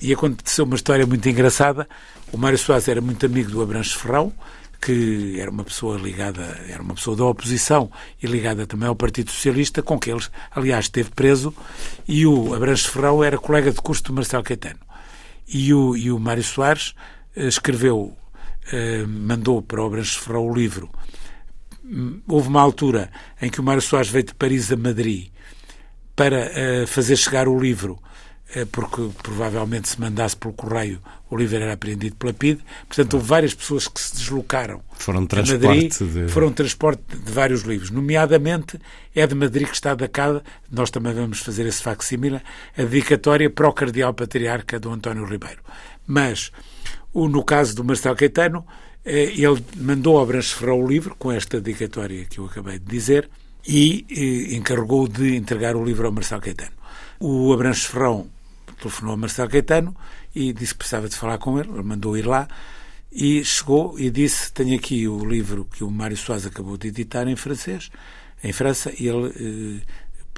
E 0.00 0.12
aconteceu 0.12 0.64
uma 0.64 0.76
história 0.76 1.04
muito 1.04 1.28
engraçada. 1.28 1.88
O 2.32 2.38
Mário 2.38 2.58
Soares 2.58 2.86
era 2.86 3.00
muito 3.00 3.26
amigo 3.26 3.50
do 3.50 3.60
Abranches 3.60 3.94
Ferrão, 3.94 4.32
que 4.80 5.38
era 5.40 5.50
uma 5.50 5.64
pessoa 5.64 5.98
ligada, 5.98 6.60
era 6.68 6.82
uma 6.82 6.94
pessoa 6.94 7.16
da 7.16 7.24
oposição 7.24 7.90
e 8.22 8.26
ligada 8.26 8.66
também 8.66 8.88
ao 8.88 8.94
Partido 8.94 9.30
Socialista, 9.30 9.82
com 9.82 9.98
que 9.98 10.10
ele, 10.10 10.24
aliás, 10.50 10.86
esteve 10.86 11.10
preso, 11.10 11.54
e 12.06 12.26
o 12.26 12.54
Abranches 12.54 12.86
Ferrão 12.86 13.22
era 13.22 13.38
colega 13.38 13.72
de 13.72 13.80
curso 13.80 14.04
do 14.04 14.12
Marcelo 14.12 14.44
Caetano. 14.44 14.80
E 15.46 15.72
o, 15.74 15.96
e 15.96 16.10
o 16.10 16.18
Mário 16.18 16.42
Soares 16.42 16.94
eh, 17.34 17.48
escreveu, 17.48 18.16
eh, 18.72 19.04
mandou 19.06 19.60
para 19.62 19.82
o 19.82 19.86
Abranches 19.86 20.16
Ferrão 20.16 20.46
o 20.48 20.54
livro 20.54 20.90
houve 22.28 22.48
uma 22.48 22.60
altura 22.60 23.10
em 23.40 23.48
que 23.48 23.60
o 23.60 23.62
Mário 23.62 23.80
Soares 23.80 24.10
veio 24.10 24.24
de 24.26 24.34
Paris 24.34 24.70
a 24.70 24.76
Madrid 24.76 25.28
para 26.14 26.36
eh, 26.36 26.84
fazer 26.86 27.16
chegar 27.16 27.48
o 27.48 27.58
livro, 27.58 27.98
porque 28.72 29.08
provavelmente 29.22 29.88
se 29.88 29.98
mandasse 29.98 30.36
pelo 30.36 30.52
correio 30.52 31.00
o 31.30 31.36
livro 31.36 31.56
era 31.56 31.72
apreendido 31.72 32.16
pela 32.16 32.32
PIDE. 32.32 32.60
Portanto, 32.86 33.14
houve 33.14 33.26
várias 33.26 33.54
pessoas 33.54 33.86
que 33.86 34.00
se 34.00 34.14
deslocaram 34.16 34.80
Foram 34.94 35.26
transporte 35.26 35.64
Madrid, 35.64 35.92
de- 36.26 36.28
foram 36.32 36.52
transporte 36.52 37.02
de 37.24 37.32
vários 37.32 37.62
livros. 37.62 37.90
Nomeadamente, 37.90 38.78
é 39.14 39.26
de 39.26 39.34
Madrid 39.34 39.66
que 39.68 39.74
está 39.74 39.94
da 39.94 40.08
nós 40.70 40.90
também 40.90 41.12
vamos 41.12 41.40
fazer 41.40 41.66
esse 41.66 41.82
facsímile, 41.82 42.40
a 42.76 42.82
dedicatória 42.82 43.48
para 43.50 43.68
o 43.68 43.72
Cardeal 43.72 44.14
Patriarca 44.14 44.78
do 44.80 44.90
António 44.90 45.24
Ribeiro. 45.24 45.60
Mas, 46.06 46.50
o, 47.12 47.28
no 47.28 47.44
caso 47.44 47.74
do 47.76 47.84
Marcelo 47.84 48.16
Caetano, 48.16 48.66
eh, 49.04 49.32
ele 49.36 49.62
mandou 49.76 50.18
ao 50.18 50.26
Branches 50.26 50.52
Ferrão 50.52 50.82
o 50.82 50.88
livro, 50.88 51.14
com 51.18 51.30
esta 51.30 51.60
dedicatória 51.60 52.24
que 52.24 52.38
eu 52.38 52.46
acabei 52.46 52.78
de 52.78 52.86
dizer, 52.86 53.28
e 53.66 54.06
eh, 54.10 54.56
encarregou 54.56 55.06
de 55.06 55.36
entregar 55.36 55.76
o 55.76 55.84
livro 55.84 56.06
ao 56.06 56.12
Marcelo 56.12 56.40
Caetano. 56.40 56.72
O 57.20 57.52
Abranches 57.52 57.84
Ferrão 57.84 58.26
telefonou 58.80 59.14
a 59.14 59.16
Marcelo 59.16 59.50
Caetano 59.50 59.94
e 60.34 60.52
disse 60.52 60.72
que 60.72 60.78
precisava 60.78 61.08
de 61.08 61.16
falar 61.16 61.38
com 61.38 61.58
ele, 61.58 61.70
ele 61.70 61.82
mandou 61.82 62.16
ir 62.16 62.26
lá 62.26 62.48
e 63.10 63.44
chegou 63.44 63.98
e 63.98 64.10
disse, 64.10 64.52
tenho 64.52 64.76
aqui 64.76 65.08
o 65.08 65.24
livro 65.24 65.64
que 65.64 65.82
o 65.82 65.90
Mário 65.90 66.16
Soares 66.16 66.46
acabou 66.46 66.76
de 66.76 66.88
editar 66.88 67.26
em 67.26 67.36
francês, 67.36 67.90
em 68.44 68.52
França, 68.52 68.92
e 68.98 69.08
ele 69.08 69.82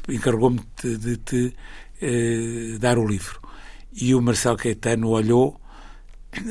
eh, 0.08 0.12
encarregou-me 0.14 0.60
de 0.82 1.16
te 1.18 1.54
eh, 2.00 2.78
dar 2.78 2.98
o 2.98 3.06
livro. 3.06 3.40
E 3.92 4.14
o 4.14 4.22
Marcelo 4.22 4.56
Caetano 4.56 5.08
olhou, 5.08 5.60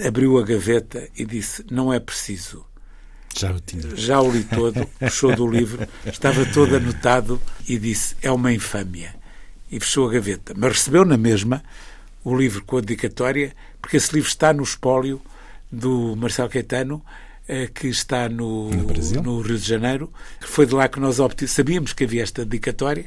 abriu 0.06 0.38
a 0.38 0.44
gaveta 0.44 1.08
e 1.16 1.26
disse, 1.26 1.66
não 1.72 1.94
é 1.94 2.00
preciso. 2.00 2.66
Já 3.36 3.52
o 3.52 3.60
tinha. 3.60 3.96
Já 3.96 4.22
o 4.22 4.30
li 4.30 4.44
todo, 4.44 4.86
puxou 5.00 5.36
do 5.36 5.48
livro, 5.48 5.88
estava 6.06 6.46
todo 6.48 6.76
anotado 6.76 7.42
e 7.68 7.80
disse, 7.80 8.16
é 8.22 8.30
uma 8.30 8.52
infâmia. 8.52 9.16
E 9.72 9.80
fechou 9.80 10.10
a 10.10 10.12
gaveta. 10.12 10.54
Mas 10.58 10.74
recebeu 10.74 11.06
na 11.06 11.18
mesma 11.18 11.64
o 12.24 12.36
livro 12.36 12.64
com 12.64 12.78
a 12.78 12.82
dedicatória, 12.82 13.54
porque 13.82 13.98
esse 13.98 14.14
livro 14.14 14.30
está 14.30 14.54
no 14.54 14.64
espólio 14.64 15.22
do 15.72 16.16
Marcelo 16.16 16.50
Caetano, 16.50 17.04
eh, 17.48 17.70
que 17.74 17.88
está 17.88 18.28
no, 18.30 18.70
no, 18.70 19.22
no, 19.24 19.42
Rio 19.42 19.58
de 19.58 19.68
Janeiro. 19.68 20.12
Foi 20.42 20.66
de 20.66 20.74
lá 20.74 20.88
que 20.88 21.00
nós 21.00 21.20
obtivemos, 21.20 21.56
sabíamos 21.56 21.94
que 21.94 22.04
havia 22.04 22.24
esta 22.24 22.44
dedicatória. 22.44 23.06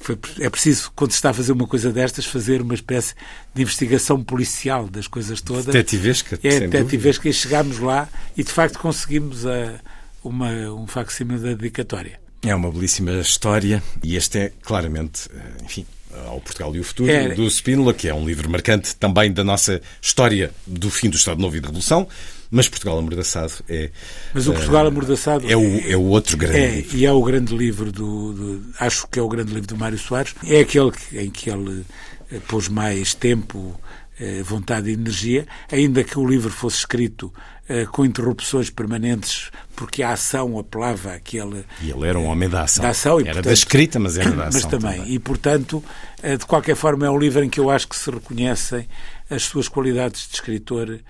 Foi, 0.00 0.18
é 0.40 0.50
preciso, 0.50 0.92
quando 0.96 1.12
se 1.12 1.16
está 1.16 1.30
a 1.30 1.32
fazer 1.32 1.52
uma 1.52 1.66
coisa 1.66 1.92
destas, 1.92 2.26
fazer 2.26 2.60
uma 2.60 2.74
espécie 2.74 3.14
de 3.54 3.62
investigação 3.62 4.22
policial 4.22 4.88
das 4.88 5.06
coisas 5.06 5.40
todas. 5.40 5.66
Detetivesca. 5.66 6.38
É, 6.42 6.60
detetivesca. 6.60 7.28
E 7.28 7.32
chegámos 7.32 7.78
lá 7.78 8.08
e, 8.36 8.42
de 8.42 8.50
facto, 8.50 8.78
conseguimos 8.78 9.46
a, 9.46 9.80
uma, 10.24 10.50
um 10.72 10.86
facsímile 10.86 11.38
da 11.38 11.54
dedicatória. 11.54 12.20
É 12.42 12.54
uma 12.54 12.70
belíssima 12.72 13.12
história 13.12 13.82
e 14.02 14.16
este 14.16 14.38
é 14.38 14.52
claramente, 14.62 15.28
eh, 15.32 15.64
enfim, 15.64 15.86
ao 16.26 16.40
Portugal 16.40 16.74
e 16.74 16.80
o 16.80 16.84
Futuro, 16.84 17.10
é. 17.10 17.28
do 17.30 17.46
Spínola, 17.48 17.94
que 17.94 18.08
é 18.08 18.14
um 18.14 18.24
livro 18.24 18.48
marcante 18.50 18.94
também 18.96 19.32
da 19.32 19.42
nossa 19.42 19.80
história 20.00 20.50
do 20.66 20.90
fim 20.90 21.08
do 21.08 21.16
Estado 21.16 21.40
Novo 21.40 21.56
e 21.56 21.60
da 21.60 21.68
Revolução. 21.68 22.08
Mas 22.54 22.68
Portugal 22.68 22.98
Amordaçado 22.98 23.52
é. 23.66 23.90
Mas 24.34 24.46
o 24.46 24.52
Portugal 24.52 24.86
Amordaçado. 24.86 25.50
É 25.50 25.56
o, 25.56 25.90
é 25.90 25.96
o 25.96 26.02
outro 26.02 26.36
grande 26.36 26.58
é, 26.58 26.70
livro. 26.76 26.96
E 26.98 27.06
é 27.06 27.12
o 27.12 27.22
grande 27.22 27.56
livro 27.56 27.90
do, 27.90 28.32
do, 28.34 28.62
Acho 28.78 29.08
que 29.08 29.18
é 29.18 29.22
o 29.22 29.28
grande 29.28 29.54
livro 29.54 29.66
do 29.66 29.76
Mário 29.76 29.98
Soares. 29.98 30.34
É 30.46 30.60
aquele 30.60 30.92
em 31.14 31.30
que 31.30 31.48
ele 31.48 31.82
eh, 32.30 32.38
pôs 32.46 32.68
mais 32.68 33.14
tempo, 33.14 33.80
eh, 34.20 34.42
vontade 34.42 34.90
e 34.90 34.92
energia, 34.92 35.46
ainda 35.70 36.04
que 36.04 36.18
o 36.18 36.26
livro 36.26 36.50
fosse 36.50 36.76
escrito 36.76 37.32
eh, 37.66 37.86
com 37.86 38.04
interrupções 38.04 38.68
permanentes, 38.68 39.50
porque 39.74 40.02
a 40.02 40.12
ação 40.12 40.58
apelava 40.58 41.14
àquele. 41.14 41.64
E 41.82 41.90
ele 41.90 42.06
era 42.06 42.18
um 42.18 42.26
homem 42.26 42.48
da 42.48 42.62
ação. 42.62 42.82
Da 42.82 42.90
ação 42.90 43.20
e, 43.20 43.22
era 43.22 43.34
portanto, 43.34 43.46
da 43.46 43.52
escrita, 43.52 43.98
mas 43.98 44.16
era 44.16 44.30
da 44.30 44.46
ação. 44.48 44.60
Mas 44.62 44.70
também. 44.70 44.98
também. 44.98 45.14
E, 45.14 45.18
portanto, 45.18 45.84
de 46.22 46.46
qualquer 46.46 46.76
forma, 46.76 47.06
é 47.06 47.10
um 47.10 47.18
livro 47.18 47.42
em 47.42 47.48
que 47.48 47.60
eu 47.60 47.70
acho 47.70 47.88
que 47.88 47.96
se 47.96 48.10
reconhecem 48.10 48.86
as 49.28 49.44
suas 49.44 49.68
qualidades 49.68 50.28
de 50.28 50.34
escritor 50.34 51.00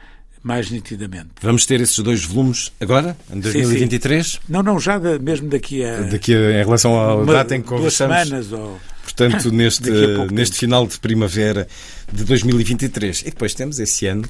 mais 0.42 0.70
nitidamente. 0.70 1.30
Vamos 1.40 1.64
ter 1.64 1.80
esses 1.80 1.98
dois 2.00 2.24
volumes 2.24 2.72
agora, 2.80 3.16
em 3.32 3.38
2023? 3.38 4.26
Sim, 4.26 4.32
sim. 4.32 4.38
Não, 4.48 4.62
não, 4.62 4.80
já 4.80 4.98
de, 4.98 5.18
mesmo 5.18 5.48
daqui 5.48 5.84
a... 5.84 6.00
Daqui 6.00 6.34
a, 6.34 6.60
em 6.60 6.64
relação 6.64 7.22
à 7.22 7.24
data 7.24 7.54
em 7.54 7.62
que 7.62 7.68
conversamos. 7.68 8.16
Duas 8.16 8.26
semanas 8.46 8.52
ou... 8.52 8.80
Portanto, 9.04 9.50
neste, 9.52 9.90
neste 10.32 10.56
final 10.58 10.86
de 10.86 10.98
primavera 10.98 11.68
de 12.12 12.24
2023. 12.24 13.22
E 13.22 13.24
depois 13.26 13.54
temos 13.54 13.78
esse 13.78 14.06
ano 14.06 14.24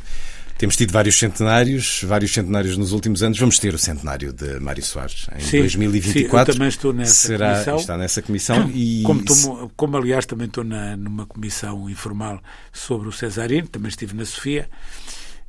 temos 0.63 0.77
tido 0.77 0.93
vários 0.93 1.19
centenários, 1.19 2.05
vários 2.05 2.33
centenários 2.33 2.77
nos 2.77 2.93
últimos 2.93 3.21
anos. 3.21 3.37
Vamos 3.37 3.59
ter 3.59 3.75
o 3.75 3.79
centenário 3.79 4.33
de 4.33 4.61
Mário 4.61 4.81
Soares 4.81 5.27
em 5.37 5.41
sim, 5.41 5.59
2024. 5.59 6.13
Sim, 6.13 6.39
eu 6.39 6.55
também 6.55 6.69
estou 6.69 6.93
nessa 6.93 7.13
será, 7.15 7.53
comissão. 7.55 7.77
Está 7.79 7.99
nessa 7.99 8.23
comissão 8.23 8.71
e... 8.73 9.03
Como, 9.03 9.25
tomo, 9.25 9.73
como 9.75 9.97
aliás, 9.97 10.25
também 10.25 10.47
estou 10.47 10.63
na, 10.63 10.97
numa 10.97 11.27
comissão 11.27 11.91
informal 11.91 12.41
sobre 12.73 13.09
o 13.09 13.13
Cesarino, 13.13 13.67
também 13.67 13.89
estive 13.89 14.15
na 14.15 14.25
Sofia. 14.25 14.69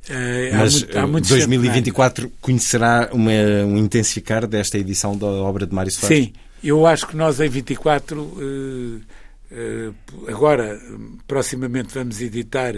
Uh, 0.08 0.56
Mas 0.58 0.84
há 0.96 1.06
muito, 1.06 1.26
há 1.32 1.36
2024 1.36 2.32
conhecerá 2.40 3.08
uma, 3.12 3.30
um 3.66 3.78
intensificar 3.78 4.48
desta 4.48 4.78
edição 4.78 5.16
da 5.16 5.28
obra 5.28 5.64
de 5.64 5.72
Mário 5.72 5.92
Soares? 5.92 6.24
Sim, 6.24 6.32
eu 6.60 6.84
acho 6.88 7.06
que 7.06 7.16
nós 7.16 7.38
em 7.38 7.48
24, 7.48 8.20
uh, 8.20 9.00
uh, 9.52 9.94
agora, 10.26 10.76
proximamente, 11.28 11.94
vamos 11.94 12.20
editar 12.20 12.74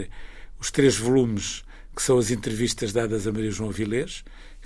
os 0.61 0.71
três 0.71 0.99
volumes 0.99 1.65
que 1.97 2.03
são 2.03 2.19
as 2.19 2.31
entrevistas 2.31 2.93
dadas 2.93 3.27
a 3.27 3.33
Maria 3.33 3.51
João 3.51 3.71
Vilés, 3.71 4.23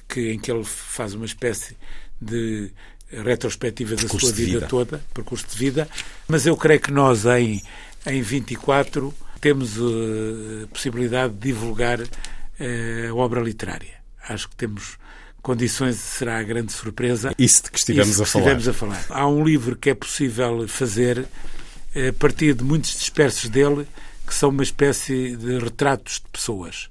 que, 0.09 0.33
em 0.33 0.39
que 0.39 0.51
ele 0.51 0.65
faz 0.65 1.15
uma 1.15 1.25
espécie 1.25 1.77
de 2.21 2.73
retrospectiva 3.11 3.95
da 3.95 4.09
sua 4.09 4.33
vida, 4.33 4.53
vida, 4.53 4.67
toda, 4.67 5.01
percurso 5.15 5.47
de 5.49 5.57
vida, 5.57 5.89
mas 6.29 6.45
eu 6.45 6.57
creio 6.57 6.81
que 6.81 6.91
nós 6.91 7.25
em, 7.27 7.63
em 8.05 8.21
24 8.21 9.15
temos 9.41 9.79
a 9.79 10.67
possibilidade 10.69 11.33
de 11.35 11.41
divulgar 11.41 12.01
a 12.01 13.15
obra 13.15 13.41
literária. 13.41 13.95
Acho 14.29 14.49
que 14.49 14.57
temos 14.57 14.99
condições, 15.41 15.97
será 15.97 16.39
a 16.39 16.43
grande 16.43 16.73
surpresa. 16.73 17.35
Isso 17.39 17.65
de 17.65 17.71
que 17.71 17.79
estivemos, 17.79 18.17
que 18.17 18.23
a, 18.23 18.27
falar. 18.27 18.43
estivemos 18.43 18.69
a 18.69 18.73
falar. 18.73 19.07
Há 19.09 19.27
um 19.27 19.43
livro 19.43 19.77
que 19.77 19.91
é 19.91 19.95
possível 19.95 20.69
fazer 20.69 21.27
a 21.95 22.13
partir 22.19 22.55
de 22.55 22.63
muitos 22.63 22.97
dispersos 22.97 23.49
dele, 23.49 23.87
que 24.27 24.35
são 24.35 24.51
uma 24.51 24.63
espécie 24.63 25.37
de 25.37 25.59
retratos 25.59 26.15
de 26.17 26.29
pessoas. 26.31 26.91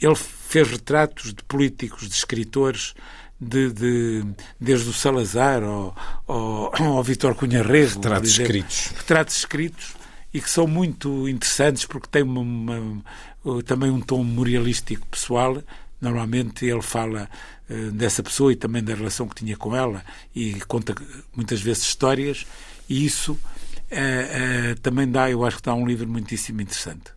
Ele 0.00 0.14
fez 0.14 0.68
retratos 0.68 1.32
de 1.32 1.42
políticos, 1.44 2.08
de 2.08 2.14
escritores, 2.14 2.94
de, 3.40 3.70
de, 3.72 4.24
desde 4.60 4.88
o 4.88 4.92
Salazar 4.92 5.62
ao, 5.62 5.94
ao, 6.26 6.72
ao 6.96 7.02
Vítor 7.02 7.34
Cunha 7.34 7.62
Rego. 7.62 7.94
Retratos 7.94 8.30
escritos. 8.30 8.92
Retratos 8.96 9.36
escritos 9.36 9.94
e 10.32 10.40
que 10.40 10.50
são 10.50 10.66
muito 10.66 11.28
interessantes 11.28 11.84
porque 11.86 12.08
têm 12.10 12.22
uma, 12.22 12.40
uma, 12.40 13.62
também 13.62 13.90
um 13.90 14.00
tom 14.00 14.22
memorialístico 14.22 15.06
pessoal. 15.06 15.62
Normalmente 16.00 16.66
ele 16.66 16.82
fala 16.82 17.28
uh, 17.70 17.90
dessa 17.92 18.22
pessoa 18.22 18.52
e 18.52 18.56
também 18.56 18.82
da 18.82 18.94
relação 18.94 19.28
que 19.28 19.36
tinha 19.36 19.56
com 19.56 19.74
ela 19.74 20.04
e 20.34 20.60
conta 20.66 20.94
muitas 21.34 21.60
vezes 21.60 21.84
histórias 21.84 22.46
e 22.88 23.06
isso 23.06 23.32
uh, 23.32 23.36
uh, 23.36 24.80
também 24.80 25.10
dá, 25.10 25.30
eu 25.30 25.44
acho 25.44 25.56
que 25.56 25.62
dá 25.62 25.74
um 25.74 25.86
livro 25.86 26.06
muitíssimo 26.06 26.60
interessante. 26.60 27.15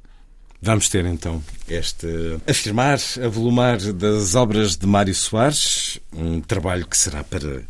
Vamos 0.61 0.90
ter 0.90 1.06
então 1.06 1.41
este 1.69 2.07
afirmar, 2.45 2.99
avolumar 3.23 3.77
das 3.94 4.36
obras 4.36 4.76
de 4.76 4.86
Mário 4.86 5.15
Soares, 5.15 5.99
um 6.11 6.41
trabalho 6.41 6.86
que 6.86 6.98
será 6.98 7.23
para 7.23 7.61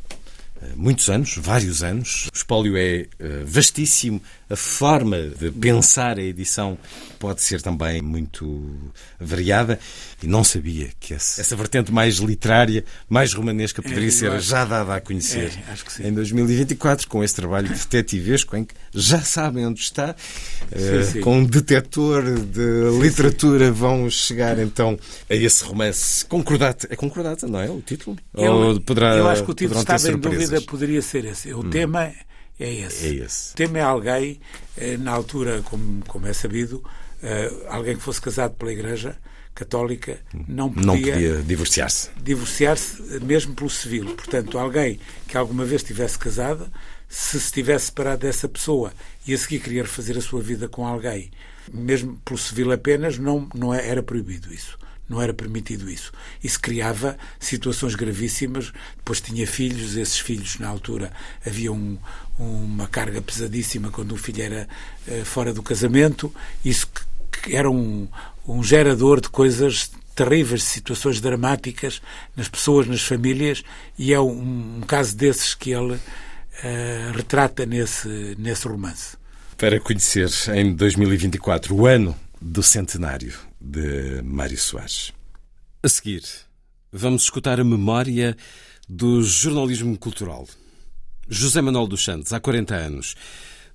eh, 0.62 0.74
muitos 0.76 1.08
anos, 1.08 1.38
vários 1.38 1.84
anos. 1.84 2.28
O 2.34 2.36
espólio 2.36 2.76
é 2.76 3.06
eh, 3.20 3.44
vastíssimo, 3.46 4.20
a 4.50 4.56
forma 4.56 5.18
de 5.18 5.52
pensar 5.52 6.18
a 6.18 6.24
edição 6.24 6.78
pode 7.20 7.42
ser 7.44 7.62
também 7.62 8.02
muito 8.02 8.92
variada 9.20 9.78
e 10.24 10.28
não 10.28 10.44
sabia 10.44 10.90
que 11.00 11.14
essa, 11.14 11.56
vertente 11.56 11.92
mais 11.92 12.16
literária, 12.16 12.84
mais 13.08 13.34
romanesca 13.34 13.82
poderia 13.82 14.08
é, 14.08 14.12
ser 14.12 14.40
já 14.40 14.66
dada 14.66 14.96
a 14.96 15.02
conhecer 15.02 15.52
é, 16.00 16.08
em 16.08 16.14
2024 16.14 17.08
com 17.08 17.24
esse 17.24 17.36
trabalho 17.36 17.68
detetivesco 17.70 18.56
em 18.56 18.64
que 18.64 18.74
já 18.94 19.20
sabem 19.22 19.68
onde 19.68 19.82
está, 19.82 20.16
sim, 20.16 20.98
uh, 20.98 21.04
sim. 21.04 21.22
com 21.22 21.38
um 21.40 21.46
detector 21.46 22.24
de 22.24 22.92
sim, 22.92 23.02
literatura 23.02 23.72
vão 23.72 24.10
chegar 24.10 24.58
então 24.58 24.98
a 25.30 25.36
esse 25.36 25.64
romance 25.64 26.26
concordata. 26.26 26.88
É 26.90 26.96
concordata, 26.96 27.48
não 27.48 27.60
é 27.60 27.70
o 27.70 27.82
título? 27.82 28.18
Eu, 28.34 28.54
Ou 28.54 28.82
poderá, 28.82 29.16
eu 29.16 29.28
acho 29.28 29.44
que 29.44 29.52
o 29.52 29.54
título 29.54 29.80
estava 29.80 30.10
em 30.10 30.18
dúvida, 30.18 30.62
poderia 30.62 31.02
ser 31.02 31.26
esse. 31.26 31.54
O 31.54 31.60
hum. 31.60 31.70
tema 31.70 32.12
é 32.60 32.74
esse. 32.74 33.08
É 33.08 33.26
esse. 33.26 33.54
O 33.54 33.56
tema 33.56 33.80
é 33.80 33.82
alguém, 33.82 34.40
eh, 34.78 34.98
na 34.98 35.12
altura, 35.12 35.62
como, 35.64 36.04
como 36.06 36.28
é 36.28 36.34
sabido, 36.34 36.84
eh, 37.24 37.52
alguém 37.68 37.96
que 37.96 38.04
fosse 38.04 38.22
casado 38.22 38.56
pela 38.56 38.72
Igreja 38.72 39.18
Católica 39.56 40.20
não 40.48 40.72
podia, 40.72 40.86
não 40.86 40.96
podia 40.96 41.42
divorciar-se. 41.42 42.10
Divorciar-se 42.22 43.20
mesmo 43.20 43.54
pelo 43.54 43.70
civil. 43.70 44.06
Portanto, 44.16 44.58
alguém 44.58 45.00
que 45.28 45.38
alguma 45.38 45.66
vez 45.66 45.82
estivesse 45.82 46.18
casado, 46.18 46.72
se 47.08 47.40
se 47.40 47.52
tivesse 47.52 47.88
separado 47.88 48.22
dessa 48.22 48.48
pessoa 48.48 48.94
e 49.28 49.34
a 49.34 49.38
seguir 49.38 49.60
queria 49.60 49.82
refazer 49.82 50.18
a 50.18 50.22
sua 50.22 50.42
vida 50.42 50.70
com 50.70 50.88
alguém, 50.88 51.32
mesmo 51.74 52.18
pelo 52.24 52.38
civil 52.38 52.72
apenas, 52.72 53.18
não, 53.18 53.50
não 53.54 53.74
é, 53.74 53.88
era 53.88 54.04
proibido 54.04 54.54
isso 54.54 54.78
não 55.10 55.20
era 55.20 55.34
permitido 55.34 55.90
isso. 55.90 56.12
Isso 56.42 56.62
criava 56.62 57.18
situações 57.40 57.96
gravíssimas. 57.96 58.72
Depois 58.98 59.20
tinha 59.20 59.48
filhos, 59.48 59.98
esses 59.98 60.20
filhos, 60.20 60.60
na 60.60 60.68
altura, 60.70 61.12
havia 61.44 61.72
um, 61.72 61.98
uma 62.40 62.88
carga 62.88 63.22
pesadíssima 63.22 63.92
quando 63.92 64.14
o 64.14 64.18
filho 64.18 64.42
era 64.42 64.68
uh, 65.08 65.26
fora 65.26 65.54
do 65.54 65.62
casamento. 65.62 66.34
Isso 66.64 66.88
era 67.50 67.70
um, 67.70 68.08
um 68.48 68.64
gerador 68.64 69.20
de 69.20 69.30
coisas 69.30 69.92
terríveis, 70.16 70.62
de 70.62 70.68
situações 70.68 71.22
dramáticas 71.22 72.02
nas 72.36 72.48
pessoas, 72.48 72.88
nas 72.88 73.02
famílias, 73.02 73.64
e 73.98 74.14
é 74.14 74.20
um, 74.20 74.78
um 74.78 74.82
caso 74.82 75.16
desses 75.16 75.54
que 75.54 75.72
ele 75.72 75.94
uh, 75.94 77.12
retrata 77.14 77.66
nesse, 77.66 78.36
nesse 78.38 78.68
romance. 78.68 79.18
Para 79.58 79.80
conhecer 79.80 80.30
em 80.56 80.74
2024 80.74 81.76
o 81.76 81.86
ano 81.86 82.16
do 82.42 82.64
centenário 82.64 83.34
de 83.60 84.22
Mário 84.24 84.58
Soares. 84.58 85.12
A 85.84 85.90
seguir, 85.90 86.24
vamos 86.92 87.24
escutar 87.24 87.60
a 87.60 87.64
memória 87.64 88.36
do 88.88 89.22
jornalismo 89.22 89.98
cultural. 89.98 90.48
José 91.32 91.62
Manuel 91.62 91.86
dos 91.86 92.04
Santos, 92.04 92.34
há 92.34 92.40
40 92.40 92.74
anos, 92.74 93.16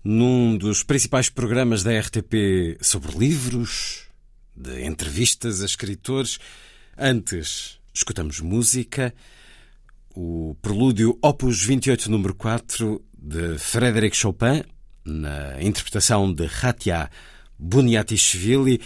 num 0.02 0.58
dos 0.58 0.82
principais 0.82 1.28
programas 1.28 1.84
da 1.84 1.96
RTP 1.96 2.76
sobre 2.80 3.16
livros, 3.16 4.08
de 4.56 4.84
entrevistas 4.84 5.62
a 5.62 5.64
escritores. 5.64 6.40
Antes, 6.98 7.78
escutamos 7.94 8.40
música, 8.40 9.14
o 10.16 10.56
prelúdio 10.60 11.16
Opus 11.22 11.62
28, 11.62 12.10
número 12.10 12.34
4, 12.34 13.00
de 13.16 13.56
Frédéric 13.56 14.16
Chopin, 14.16 14.64
na 15.04 15.62
interpretação 15.62 16.34
de 16.34 16.50
Hatia 16.60 17.08
Buniatishvili, 17.56 18.80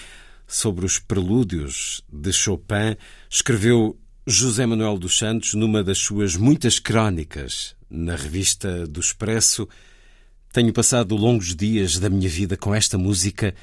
sobre 0.46 0.84
os 0.84 0.98
prelúdios 0.98 2.02
de 2.12 2.34
Chopin, 2.34 2.98
escreveu 3.30 3.98
José 4.26 4.66
Manuel 4.66 4.98
dos 4.98 5.16
Santos 5.16 5.54
numa 5.54 5.82
das 5.82 5.96
suas 5.96 6.36
muitas 6.36 6.78
crónicas 6.78 7.77
na 7.90 8.16
revista 8.16 8.86
do 8.86 9.00
Expresso. 9.00 9.68
Tenho 10.52 10.72
passado 10.72 11.16
longos 11.16 11.54
dias 11.54 11.98
da 11.98 12.10
minha 12.10 12.28
vida 12.28 12.56
com 12.56 12.74
esta 12.74 12.98
música 12.98 13.54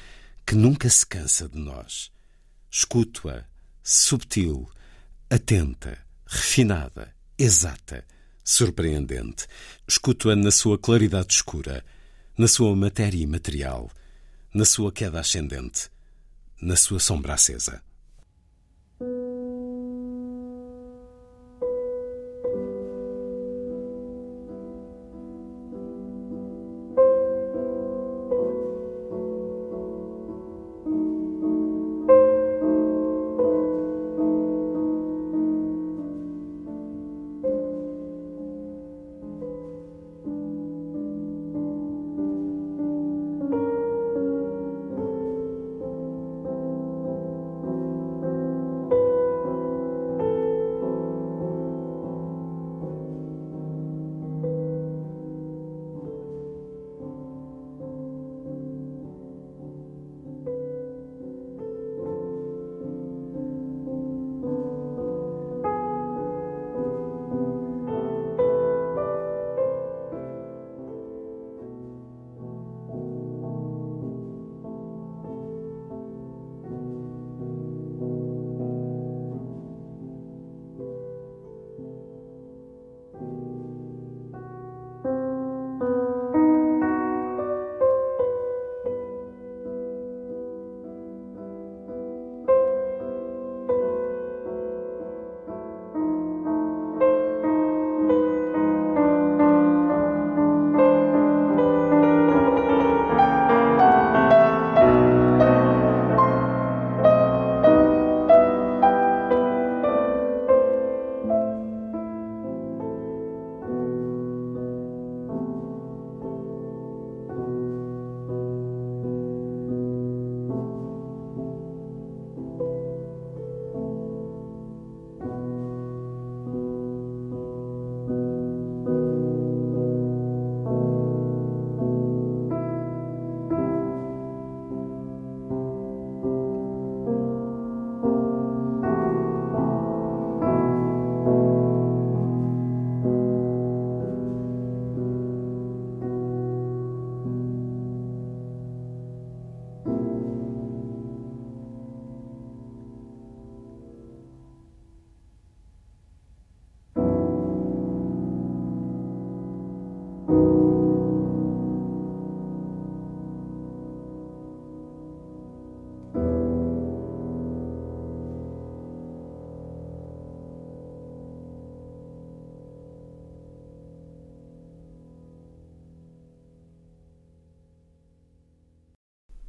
que 0.46 0.54
nunca 0.54 0.88
se 0.88 1.04
cansa 1.06 1.48
de 1.48 1.58
nós. 1.58 2.10
Escuto-a, 2.70 3.44
subtil, 3.82 4.68
atenta, 5.28 5.98
refinada, 6.26 7.14
exata, 7.38 8.04
surpreendente. 8.44 9.46
Escuto-a 9.86 10.36
na 10.36 10.50
sua 10.50 10.78
claridade 10.78 11.34
escura, 11.34 11.84
na 12.38 12.46
sua 12.46 12.74
matéria 12.76 13.22
imaterial, 13.22 13.90
na 14.54 14.64
sua 14.64 14.92
queda 14.92 15.20
ascendente, 15.20 15.90
na 16.60 16.76
sua 16.76 17.00
sombra 17.00 17.34
acesa. 17.34 17.82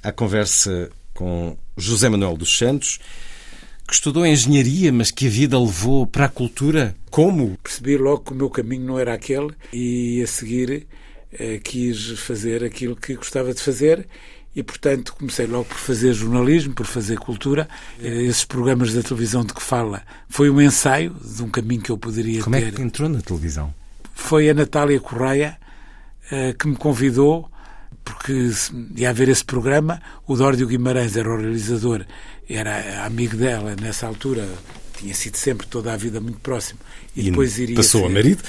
A 0.08 0.12
conversa 0.14 0.90
com 1.14 1.58
José 1.76 2.08
Manuel 2.08 2.38
dos 2.38 2.58
Santos, 2.58 2.98
que 3.86 3.94
estudou 3.94 4.26
engenharia, 4.26 4.90
mas 4.90 5.12
que 5.12 5.28
a 5.28 5.30
vida 5.30 5.60
levou 5.60 6.08
para 6.08 6.28
a 6.28 6.30
cultura. 6.30 6.96
Como? 7.12 7.58
Percebi 7.62 7.98
logo 7.98 8.20
que 8.20 8.32
o 8.32 8.36
meu 8.36 8.50
caminho 8.50 8.86
não 8.86 8.98
era 8.98 9.14
aquele 9.14 9.50
e 9.74 10.22
a 10.24 10.28
seguir 10.28 10.88
eh, 11.34 11.60
quis 11.62 12.12
fazer 12.22 12.64
aquilo 12.64 12.96
que 12.96 13.16
gostava 13.16 13.54
de 13.54 13.62
fazer 13.62 14.08
e, 14.56 14.64
portanto, 14.64 15.14
comecei 15.14 15.46
logo 15.46 15.66
por 15.66 15.78
fazer 15.78 16.14
jornalismo, 16.14 16.74
por 16.74 16.86
fazer 16.86 17.20
cultura. 17.20 17.68
Eh, 18.02 18.24
esses 18.24 18.46
programas 18.46 18.94
da 18.94 19.04
televisão 19.04 19.44
de 19.44 19.54
que 19.54 19.62
fala 19.62 20.04
foi 20.30 20.50
um 20.50 20.62
ensaio 20.62 21.14
de 21.22 21.44
um 21.44 21.50
caminho 21.50 21.82
que 21.82 21.90
eu 21.90 21.98
poderia 21.98 22.42
Como 22.42 22.56
ter. 22.56 22.62
Como 22.62 22.74
é 22.74 22.78
que 22.78 22.82
entrou 22.82 23.10
na 23.10 23.20
televisão? 23.20 23.74
Foi 24.14 24.50
a 24.50 24.54
Natália 24.54 25.02
Correia 25.02 25.58
eh, 26.32 26.54
que 26.58 26.66
me 26.66 26.78
convidou 26.78 27.52
porque 28.08 28.52
ia 28.96 29.10
haver 29.10 29.30
esse 29.30 29.44
programa, 29.44 30.02
o 30.26 30.36
Dórdio 30.36 30.68
Guimarães 30.68 31.18
era 31.18 31.30
o 31.30 31.38
realizador, 31.38 32.06
era 32.50 33.06
amigo 33.06 33.36
dela 33.36 33.76
nessa 33.80 34.08
altura, 34.08 34.48
tinha 34.98 35.14
sido 35.14 35.36
sempre 35.36 35.68
toda 35.68 35.94
a 35.94 35.98
vida 35.98 36.22
muito 36.22 36.40
próximo. 36.40 36.80
E, 37.16 37.22
e 37.22 37.30
depois 37.30 37.58
iria 37.60 37.76
passou 37.76 38.02
ser, 38.02 38.08
a 38.08 38.10
marido? 38.10 38.44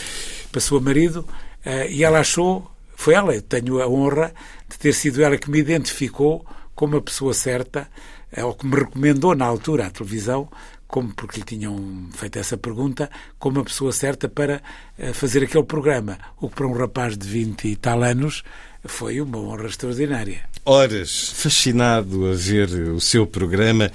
Passou 0.53 0.79
a 0.79 0.81
marido, 0.81 1.27
uh, 1.67 1.91
e 1.91 2.05
ela 2.05 2.21
achou, 2.21 2.71
foi 2.95 3.15
ela, 3.15 3.35
eu 3.35 3.43
tenho 3.43 3.83
a 3.83 3.89
honra 3.89 4.33
de 4.69 4.79
ter 4.79 4.93
sido 4.93 5.23
ela 5.23 5.37
que 5.37 5.51
me 5.51 5.59
identificou 5.59 6.47
como 6.75 6.97
a 6.97 7.03
pessoa 7.03 7.35
certa, 7.35 7.89
uh, 8.37 8.47
ou 8.47 8.55
que 8.55 8.67
me 8.67 8.77
recomendou 8.77 9.35
na 9.35 9.45
altura 9.45 9.87
à 9.87 9.91
televisão, 9.91 10.49
como 10.87 11.13
porque 11.15 11.41
lhe 11.41 11.45
tinham 11.45 12.09
feito 12.13 12.39
essa 12.39 12.57
pergunta, 12.57 13.11
como 13.39 13.61
a 13.61 13.65
pessoa 13.65 13.93
certa 13.93 14.29
para 14.29 14.63
uh, 14.99 15.13
fazer 15.13 15.43
aquele 15.43 15.65
programa. 15.65 16.17
O 16.41 16.49
que 16.49 16.55
para 16.55 16.67
um 16.67 16.73
rapaz 16.73 17.19
de 17.19 17.27
20 17.27 17.69
e 17.69 17.77
tal 17.77 18.03
anos 18.05 18.45
foi 18.85 19.21
uma 19.21 19.39
honra 19.39 19.67
extraordinária. 19.67 20.41
Horas 20.65 21.33
fascinado 21.35 22.27
a 22.27 22.35
ver 22.35 22.71
o 22.91 23.01
seu 23.01 23.27
programa. 23.27 23.91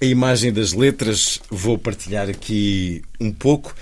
A 0.00 0.04
imagem 0.04 0.52
das 0.52 0.72
letras 0.72 1.40
vou 1.50 1.78
partilhar 1.78 2.28
aqui 2.28 3.02
um 3.20 3.32
pouco, 3.32 3.74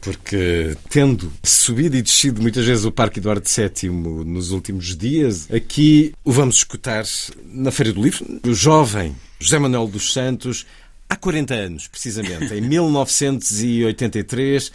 porque 0.00 0.76
tendo 0.88 1.32
subido 1.42 1.96
e 1.96 2.02
descido 2.02 2.40
muitas 2.40 2.64
vezes 2.64 2.84
o 2.84 2.92
Parque 2.92 3.18
Eduardo 3.18 3.48
VII 3.48 3.90
nos 4.24 4.50
últimos 4.50 4.96
dias, 4.96 5.48
aqui 5.50 6.14
o 6.24 6.32
vamos 6.32 6.56
escutar 6.56 7.04
na 7.44 7.72
Feira 7.72 7.92
do 7.92 8.02
Livro. 8.02 8.24
O 8.46 8.54
jovem 8.54 9.16
José 9.40 9.58
Manuel 9.58 9.88
dos 9.88 10.12
Santos, 10.12 10.64
Há 11.08 11.16
40 11.16 11.54
anos, 11.54 11.88
precisamente, 11.88 12.52
em 12.52 12.60
1983, 12.68 14.70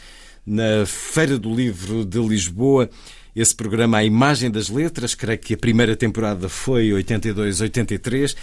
na 0.46 0.86
Feira 0.86 1.38
do 1.38 1.54
Livro 1.54 2.04
de 2.04 2.20
Lisboa, 2.20 2.90
esse 3.36 3.56
programa 3.56 3.98
A 3.98 4.04
Imagem 4.04 4.52
das 4.52 4.70
Letras, 4.70 5.16
creio 5.16 5.40
que 5.40 5.54
a 5.54 5.58
primeira 5.58 5.96
temporada 5.96 6.48
foi 6.48 6.90
82-83. 6.90 8.36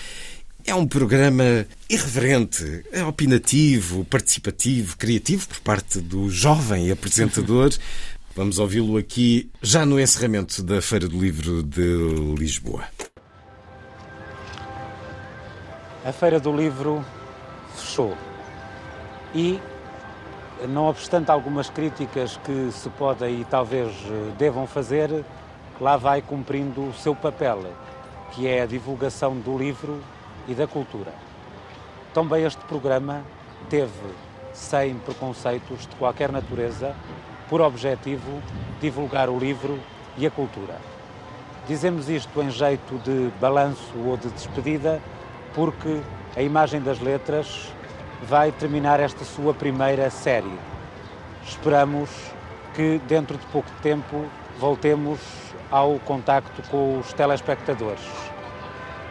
É 0.66 0.74
um 0.74 0.86
programa 0.86 1.66
irreverente, 1.88 2.84
é 2.92 3.02
opinativo, 3.02 4.04
participativo, 4.04 4.96
criativo 4.96 5.48
por 5.48 5.60
parte 5.60 6.00
do 6.00 6.28
jovem 6.28 6.90
apresentador. 6.90 7.70
Vamos 8.36 8.58
ouvi-lo 8.58 8.96
aqui 8.96 9.50
já 9.62 9.84
no 9.84 9.98
encerramento 9.98 10.62
da 10.62 10.80
Feira 10.80 11.08
do 11.08 11.18
Livro 11.20 11.62
de 11.62 12.36
Lisboa. 12.38 12.84
A 16.04 16.12
Feira 16.12 16.40
do 16.40 16.54
Livro 16.54 17.04
fechou. 17.76 18.16
E, 19.34 19.58
não 20.68 20.88
obstante 20.88 21.30
algumas 21.30 21.70
críticas 21.70 22.36
que 22.38 22.70
se 22.72 22.88
podem 22.90 23.40
e 23.40 23.44
talvez 23.44 23.90
eh, 24.06 24.32
devam 24.38 24.66
fazer, 24.66 25.24
lá 25.80 25.96
vai 25.96 26.20
cumprindo 26.20 26.82
o 26.82 26.92
seu 26.92 27.14
papel, 27.14 27.62
que 28.32 28.46
é 28.46 28.62
a 28.62 28.66
divulgação 28.66 29.34
do 29.36 29.56
livro 29.56 30.00
e 30.46 30.54
da 30.54 30.66
cultura. 30.66 31.12
Também 32.12 32.44
este 32.44 32.62
programa 32.64 33.22
teve, 33.68 33.90
sem 34.52 34.94
preconceitos 34.96 35.86
de 35.86 35.96
qualquer 35.96 36.30
natureza, 36.30 36.94
por 37.48 37.60
objetivo 37.60 38.42
divulgar 38.80 39.28
o 39.28 39.38
livro 39.38 39.78
e 40.16 40.26
a 40.26 40.30
cultura. 40.30 40.76
Dizemos 41.66 42.08
isto 42.08 42.42
em 42.42 42.50
jeito 42.50 42.98
de 42.98 43.30
balanço 43.40 43.96
ou 44.04 44.16
de 44.16 44.28
despedida, 44.28 45.00
porque 45.54 46.00
a 46.36 46.42
imagem 46.42 46.80
das 46.80 47.00
letras 47.00 47.72
vai 48.22 48.52
terminar 48.52 49.00
esta 49.00 49.24
sua 49.24 49.54
primeira 49.54 50.10
série. 50.10 50.58
Esperamos 51.46 52.10
que 52.74 53.00
dentro 53.08 53.36
de 53.36 53.46
pouco 53.46 53.70
tempo 53.82 54.26
voltemos 54.58 55.18
ao 55.70 55.98
contacto 56.00 56.62
com 56.70 56.98
os 56.98 57.12
telespectadores. 57.12 58.04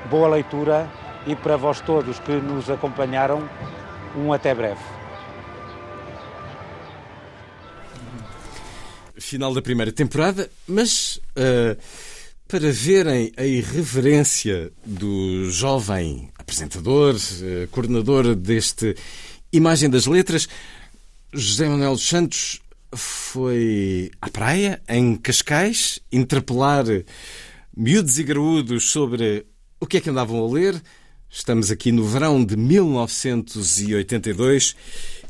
Boa 0.10 0.28
leitura 0.28 0.90
e 1.26 1.36
para 1.36 1.58
vós 1.58 1.82
todos 1.82 2.20
que 2.20 2.32
nos 2.32 2.70
acompanharam, 2.70 3.50
um 4.16 4.32
até 4.32 4.54
breve. 4.54 4.82
Final 9.18 9.54
da 9.54 9.62
primeira 9.62 9.92
temporada, 9.92 10.50
mas 10.68 11.18
uh, 11.38 11.78
para 12.48 12.72
verem 12.72 13.32
a 13.38 13.44
irreverência 13.44 14.72
do 14.84 15.52
jovem 15.52 16.32
apresentador, 16.50 17.16
uh, 17.16 17.68
coordenador 17.70 18.36
deste 18.36 18.96
Imagem 19.54 19.88
das 19.88 20.08
Letras, 20.08 20.50
José 21.32 21.70
Manuel 21.70 21.94
dos 21.94 22.08
Santos 22.08 22.60
foi 22.92 24.10
à 24.20 24.32
praia, 24.32 24.82
em 24.90 25.16
Cascais, 25.16 26.00
interpelar 26.12 26.86
miúdos 27.78 28.18
e 28.18 28.24
graúdos 28.24 28.90
sobre 28.90 29.46
o 29.80 29.86
que 29.86 29.98
é 29.98 30.02
que 30.02 30.10
andavam 30.10 30.44
a 30.44 30.52
ler. 30.52 30.82
Estamos 31.30 31.70
aqui 31.70 31.92
no 31.92 32.04
verão 32.04 32.44
de 32.44 32.58
1982 32.58 34.76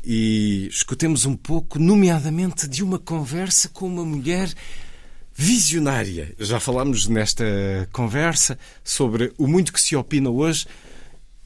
e 0.02 0.68
escutemos 0.68 1.26
um 1.26 1.36
pouco, 1.36 1.78
nomeadamente, 1.78 2.66
de 2.66 2.82
uma 2.82 2.98
conversa 2.98 3.68
com 3.68 3.86
uma 3.86 4.06
mulher 4.06 4.50
visionária. 5.34 6.34
Já 6.38 6.58
falámos 6.58 7.06
nesta 7.06 7.44
conversa 7.92 8.58
sobre 8.82 9.34
o 9.36 9.46
muito 9.46 9.70
que 9.70 9.80
se 9.80 9.94
opina 9.94 10.30
hoje. 10.30 10.66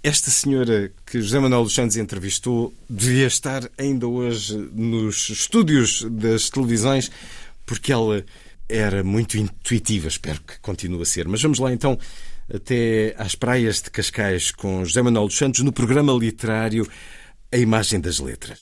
Esta 0.05 0.31
senhora 0.31 0.93
que 1.07 1.19
José 1.19 1.39
Manuel 1.39 1.63
dos 1.63 1.75
Santos 1.75 1.97
entrevistou 1.97 2.75
devia 2.91 3.27
estar 3.27 3.71
ainda 3.79 4.07
hoje 4.07 4.55
nos 4.75 5.31
estúdios 5.31 6.03
das 6.03 6.51
televisões 6.51 7.11
porque 7.65 7.91
ela 7.91 8.23
era 8.69 9.03
muito 9.03 9.39
intuitiva. 9.39 10.07
Espero 10.07 10.43
que 10.43 10.61
continue 10.61 11.01
a 11.01 11.07
ser. 11.07 11.27
Mas 11.27 11.41
vamos 11.41 11.59
lá 11.59 11.73
então 11.73 11.99
até 12.55 13.15
às 13.17 13.35
praias 13.35 13.81
de 13.81 13.91
Cascais 13.91 14.51
com 14.51 14.85
José 14.85 15.01
Manuel 15.01 15.27
dos 15.27 15.39
Santos 15.39 15.61
no 15.63 15.73
programa 15.73 16.13
literário 16.13 16.87
A 17.51 17.57
Imagem 17.57 17.99
das 17.99 18.19
Letras. 18.19 18.61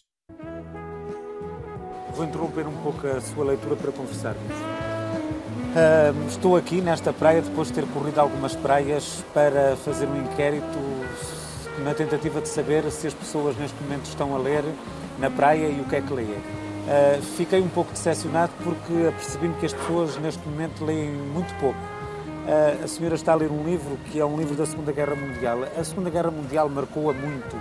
Vou 2.15 2.25
interromper 2.25 2.69
um 2.69 2.83
pouco 2.85 3.05
a 3.05 3.21
sua 3.21 3.47
leitura 3.47 3.75
para 3.75 3.91
conversarmos. 3.91 4.53
Uh, 5.73 6.29
estou 6.29 6.55
aqui 6.55 6.81
nesta 6.83 7.13
praia 7.13 7.41
depois 7.43 7.69
de 7.69 7.75
ter 7.75 7.87
corrido 7.87 8.21
algumas 8.21 8.55
praias 8.55 9.25
para 9.33 9.75
fazer 9.77 10.07
um 10.07 10.23
inquérito 10.23 10.79
na 11.79 11.95
tentativa 11.95 12.41
de 12.41 12.49
saber 12.49 12.91
se 12.91 13.07
as 13.07 13.15
pessoas 13.15 13.57
neste 13.57 13.81
momento 13.83 14.07
estão 14.07 14.35
a 14.35 14.39
ler 14.39 14.65
na 15.19 15.31
praia 15.31 15.67
e 15.67 15.81
o 15.81 15.85
que 15.85 15.97
é 15.97 16.01
que 16.01 16.13
leem. 16.13 16.29
Uh, 16.29 17.23
fiquei 17.37 17.61
um 17.61 17.69
pouco 17.69 17.93
decepcionado 17.93 18.53
porque 18.63 19.09
apercebi-me 19.09 19.55
que 19.55 19.67
as 19.67 19.73
pessoas 19.73 20.17
neste 20.19 20.47
momento 20.49 20.85
leem 20.85 21.11
muito 21.11 21.55
pouco 21.61 21.79
a 22.83 22.89
senhora 22.89 23.15
está 23.15 23.33
a 23.33 23.37
ler 23.37 23.51
um 23.51 23.65
livro 23.65 23.97
que 24.11 24.19
é 24.19 24.25
um 24.25 24.37
livro 24.37 24.55
da 24.55 24.67
Segunda 24.67 24.93
Guerra 24.93 25.15
Mundial. 25.15 25.61
A 25.79 25.85
Segunda 25.85 26.11
Guerra 26.11 26.31
Mundial 26.31 26.69
marcou-a 26.69 27.13
muito 27.13 27.57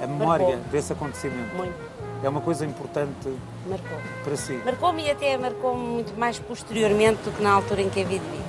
a 0.00 0.06
memória 0.06 0.46
marcou. 0.46 0.64
desse 0.70 0.92
acontecimento. 0.92 1.54
Muito. 1.56 1.92
É 2.22 2.28
uma 2.28 2.40
coisa 2.40 2.64
importante 2.64 3.28
marcou. 3.66 3.98
para 4.22 4.36
si. 4.36 4.60
Marcou-me 4.64 5.02
e 5.04 5.10
até 5.10 5.36
marcou-me 5.36 5.82
muito 5.82 6.16
mais 6.16 6.38
posteriormente 6.38 7.20
do 7.24 7.32
que 7.32 7.42
na 7.42 7.52
altura 7.52 7.82
em 7.82 7.90
que 7.90 8.00
a 8.00 8.04
vi 8.04 8.20
de 8.20 8.26
mim. 8.26 8.42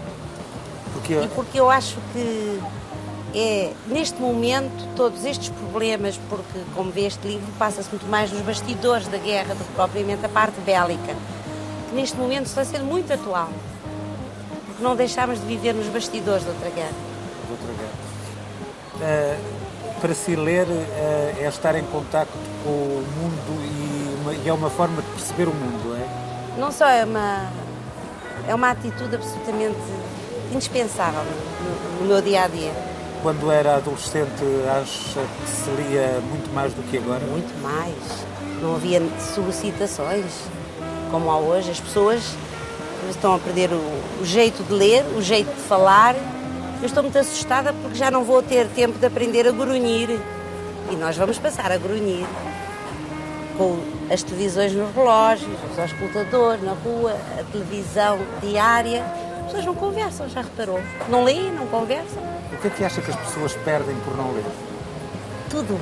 Porque... 0.93 1.13
E 1.15 1.27
porque 1.29 1.59
eu 1.59 1.71
acho 1.71 1.97
que 2.13 2.61
é, 3.33 3.73
neste 3.87 4.21
momento, 4.21 4.87
todos 4.95 5.25
estes 5.25 5.49
problemas, 5.49 6.19
porque, 6.29 6.59
como 6.75 6.91
vê 6.91 7.07
este 7.07 7.27
livro, 7.27 7.51
passa-se 7.57 7.89
muito 7.89 8.07
mais 8.07 8.31
nos 8.31 8.41
bastidores 8.41 9.07
da 9.07 9.17
guerra 9.17 9.55
do 9.55 9.63
que 9.63 9.73
propriamente 9.73 10.25
a 10.25 10.29
parte 10.29 10.59
bélica, 10.61 11.15
que 11.89 11.95
neste 11.95 12.17
momento 12.17 12.45
está 12.45 12.63
sendo 12.63 12.85
muito 12.85 13.11
atual 13.11 13.49
porque 14.73 14.83
não 14.83 14.95
deixámos 14.95 15.39
de 15.39 15.45
viver 15.45 15.73
nos 15.73 15.87
bastidores 15.87 16.43
de 16.43 16.49
outra 16.49 16.69
guerra. 16.69 16.93
De 17.45 17.51
outra 17.51 17.67
guerra. 17.77 19.37
Uh, 19.37 20.01
para 20.01 20.13
se 20.13 20.35
ler 20.35 20.65
uh, 20.65 21.39
é 21.39 21.47
estar 21.47 21.75
em 21.75 21.83
contato 21.85 22.31
com 22.63 22.69
o 22.69 23.05
mundo 23.17 23.61
e, 23.63 24.21
uma, 24.21 24.33
e, 24.33 24.49
é 24.49 24.53
uma 24.53 24.69
forma 24.69 25.01
de 25.01 25.07
perceber 25.09 25.47
o 25.47 25.53
mundo, 25.53 25.95
é? 25.95 26.59
Não 26.59 26.71
só 26.71 26.87
é 26.87 27.05
uma, 27.05 27.51
é 28.47 28.55
uma 28.55 28.71
atitude 28.71 29.15
absolutamente 29.15 29.77
indispensável 30.51 31.23
no, 31.23 32.01
no 32.01 32.07
meu 32.07 32.21
dia 32.21 32.43
a 32.43 32.47
dia. 32.47 32.92
Quando 33.23 33.49
era 33.49 33.77
adolescente, 33.77 34.43
acha 34.69 35.21
que 35.21 35.49
se 35.49 35.69
lia 35.69 36.19
muito 36.29 36.53
mais 36.53 36.73
do 36.73 36.83
que 36.91 36.97
agora? 36.97 37.21
Muito 37.21 37.57
mais. 37.61 37.95
Não 38.61 38.75
havia 38.75 39.01
solicitações 39.33 40.25
como 41.09 41.31
há 41.31 41.37
hoje. 41.39 41.71
As 41.71 41.79
pessoas 41.79 42.35
estão 43.09 43.33
a 43.33 43.39
perder 43.39 43.71
o, 43.71 43.81
o 44.21 44.25
jeito 44.25 44.61
de 44.63 44.73
ler, 44.73 45.05
o 45.15 45.21
jeito 45.21 45.47
de 45.55 45.61
falar. 45.61 46.15
Eu 46.81 46.85
estou 46.85 47.01
muito 47.01 47.17
assustada 47.17 47.71
porque 47.71 47.95
já 47.97 48.11
não 48.11 48.25
vou 48.25 48.43
ter 48.43 48.67
tempo 48.67 48.99
de 48.99 49.05
aprender 49.05 49.47
a 49.47 49.51
grunhir. 49.51 50.19
E 50.91 50.95
nós 50.97 51.15
vamos 51.15 51.39
passar 51.39 51.71
a 51.71 51.77
grunhir 51.77 52.27
com 53.57 53.79
as 54.11 54.21
televisões 54.21 54.73
nos 54.73 54.93
relógios, 54.93 55.57
os 55.71 55.79
auscultadores 55.79 56.61
na 56.61 56.73
rua, 56.73 57.15
a 57.39 57.43
televisão 57.53 58.19
diária. 58.41 59.01
As 59.39 59.45
pessoas 59.45 59.65
não 59.65 59.75
conversam, 59.75 60.27
já 60.27 60.41
reparou? 60.41 60.81
Não 61.07 61.23
leem, 61.23 61.53
não 61.53 61.67
conversam. 61.67 62.32
O 62.53 62.57
que 62.57 62.67
é 62.67 62.69
que 62.69 62.83
acha 62.83 63.01
que 63.01 63.11
as 63.11 63.17
pessoas 63.17 63.53
perdem 63.65 63.95
por 64.05 64.15
não 64.15 64.31
ler? 64.31 64.45
Tudo. 65.49 65.79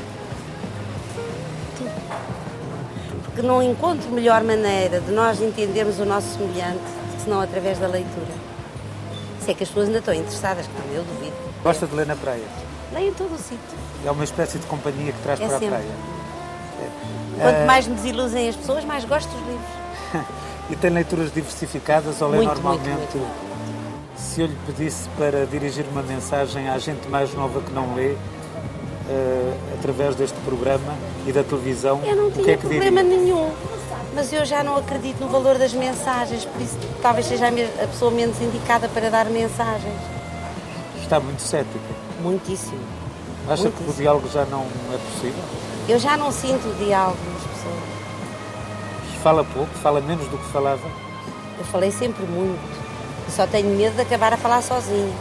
Tudo. 1.77 3.23
Porque 3.23 3.41
não 3.41 3.61
encontro 3.61 4.09
melhor 4.11 4.43
maneira 4.43 4.99
de 5.01 5.11
nós 5.11 5.41
entendermos 5.41 5.99
o 5.99 6.05
nosso 6.05 6.37
semelhante 6.37 6.81
senão 7.23 7.41
através 7.41 7.77
da 7.77 7.87
leitura. 7.87 8.33
Se 9.41 9.51
é 9.51 9.53
que 9.53 9.63
as 9.63 9.69
pessoas 9.69 9.87
ainda 9.87 9.99
estão 9.99 10.13
interessadas, 10.13 10.67
como 10.67 10.93
eu 10.93 11.03
duvido. 11.03 11.35
Gosta 11.63 11.85
de 11.85 11.95
ler 11.95 12.05
na 12.05 12.15
praia? 12.15 12.43
Leio 12.93 13.09
em 13.09 13.13
todo 13.13 13.33
o 13.33 13.37
sítio. 13.37 13.59
É 14.05 14.11
uma 14.11 14.23
espécie 14.23 14.57
de 14.57 14.65
companhia 14.65 15.11
que 15.11 15.21
traz 15.21 15.39
é 15.39 15.47
para 15.47 15.59
sempre. 15.59 15.75
a 15.75 15.79
praia. 15.79 15.91
É. 17.39 17.41
Quanto 17.41 17.65
mais 17.65 17.87
me 17.87 17.95
desiludem 17.95 18.49
as 18.49 18.55
pessoas, 18.55 18.83
mais 18.83 19.05
gosto 19.05 19.29
dos 19.29 19.47
livros. 19.47 20.25
e 20.69 20.75
tem 20.75 20.89
leituras 20.89 21.31
diversificadas 21.31 22.21
ou 22.21 22.29
lê 22.29 22.37
muito, 22.37 22.53
normalmente? 22.53 22.89
Muito, 22.89 23.17
muito. 23.17 23.50
Se 24.21 24.41
eu 24.41 24.47
lhe 24.47 24.57
pedisse 24.65 25.09
para 25.17 25.45
dirigir 25.45 25.85
uma 25.91 26.01
mensagem 26.01 26.69
à 26.69 26.77
gente 26.77 27.09
mais 27.09 27.33
nova 27.33 27.59
que 27.61 27.71
não 27.73 27.95
lê, 27.95 28.11
uh, 28.11 28.17
através 29.77 30.15
deste 30.15 30.39
programa 30.45 30.95
e 31.27 31.31
da 31.33 31.43
televisão, 31.43 32.01
eu 32.05 32.15
não 32.15 32.27
o 32.27 32.31
tinha 32.31 32.45
que 32.45 32.51
é 32.51 32.57
que 32.57 32.61
problema 32.67 33.03
diria? 33.03 33.17
nenhum 33.17 33.51
mas 34.13 34.31
eu 34.33 34.45
já 34.45 34.63
não 34.63 34.75
acredito 34.75 35.19
no 35.19 35.29
valor 35.29 35.57
das 35.57 35.73
mensagens, 35.73 36.43
por 36.45 36.61
isso 36.61 36.77
talvez 37.01 37.25
seja 37.25 37.47
a 37.47 37.87
pessoa 37.87 38.11
menos 38.11 38.39
indicada 38.41 38.89
para 38.89 39.09
dar 39.09 39.25
mensagens. 39.25 39.95
Está 41.01 41.19
muito 41.19 41.41
cética? 41.41 41.79
Muitíssimo. 42.21 42.79
Acha 43.47 43.63
Muitíssimo. 43.63 43.71
que 43.71 43.89
o 43.89 43.93
diálogo 43.93 44.29
já 44.29 44.45
não 44.45 44.63
é 44.93 44.97
possível? 44.97 45.43
Eu 45.87 45.99
já 45.99 46.17
não 46.17 46.31
sinto 46.31 46.67
o 46.67 46.73
diálogo 46.75 47.17
nas 47.33 47.43
pessoas. 47.43 49.21
Fala 49.23 49.43
pouco, 49.43 49.73
fala 49.75 50.01
menos 50.01 50.27
do 50.27 50.37
que 50.37 50.45
falava? 50.51 50.87
Eu 51.57 51.65
falei 51.65 51.91
sempre 51.91 52.25
muito. 52.25 52.90
Só 53.29 53.47
tenho 53.47 53.69
medo 53.75 53.95
de 53.95 54.01
acabar 54.01 54.33
a 54.33 54.37
falar 54.37 54.61
sozinha. 54.61 55.13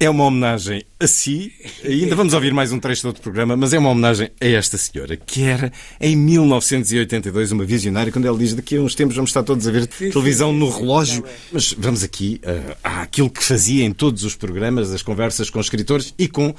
é 0.00 0.10
uma 0.10 0.24
homenagem 0.24 0.82
a 0.98 1.06
si. 1.06 1.52
Ainda 1.84 2.16
vamos 2.16 2.34
ouvir 2.34 2.52
mais 2.52 2.72
um 2.72 2.80
trecho 2.80 3.02
do 3.02 3.08
outro 3.08 3.22
programa, 3.22 3.56
mas 3.56 3.72
é 3.72 3.78
uma 3.78 3.90
homenagem 3.90 4.30
a 4.40 4.46
esta 4.46 4.76
senhora, 4.76 5.16
que 5.16 5.44
era 5.44 5.72
em 6.00 6.16
1982 6.16 7.52
uma 7.52 7.64
visionária, 7.64 8.10
quando 8.12 8.26
ela 8.26 8.36
diz 8.36 8.54
daqui 8.54 8.76
a 8.76 8.80
uns 8.80 8.94
tempos 8.94 9.14
vamos 9.14 9.30
estar 9.30 9.42
todos 9.44 9.66
a 9.68 9.70
ver 9.70 9.86
televisão 9.86 10.52
no 10.52 10.68
relógio. 10.68 11.24
Mas 11.52 11.72
vamos 11.72 12.02
aqui 12.02 12.40
uh, 12.44 12.76
àquilo 12.82 13.30
que 13.30 13.44
fazia 13.44 13.84
em 13.84 13.92
todos 13.92 14.24
os 14.24 14.34
programas, 14.34 14.92
as 14.92 15.02
conversas 15.02 15.48
com 15.48 15.60
escritores 15.60 16.12
e 16.18 16.26
com 16.26 16.54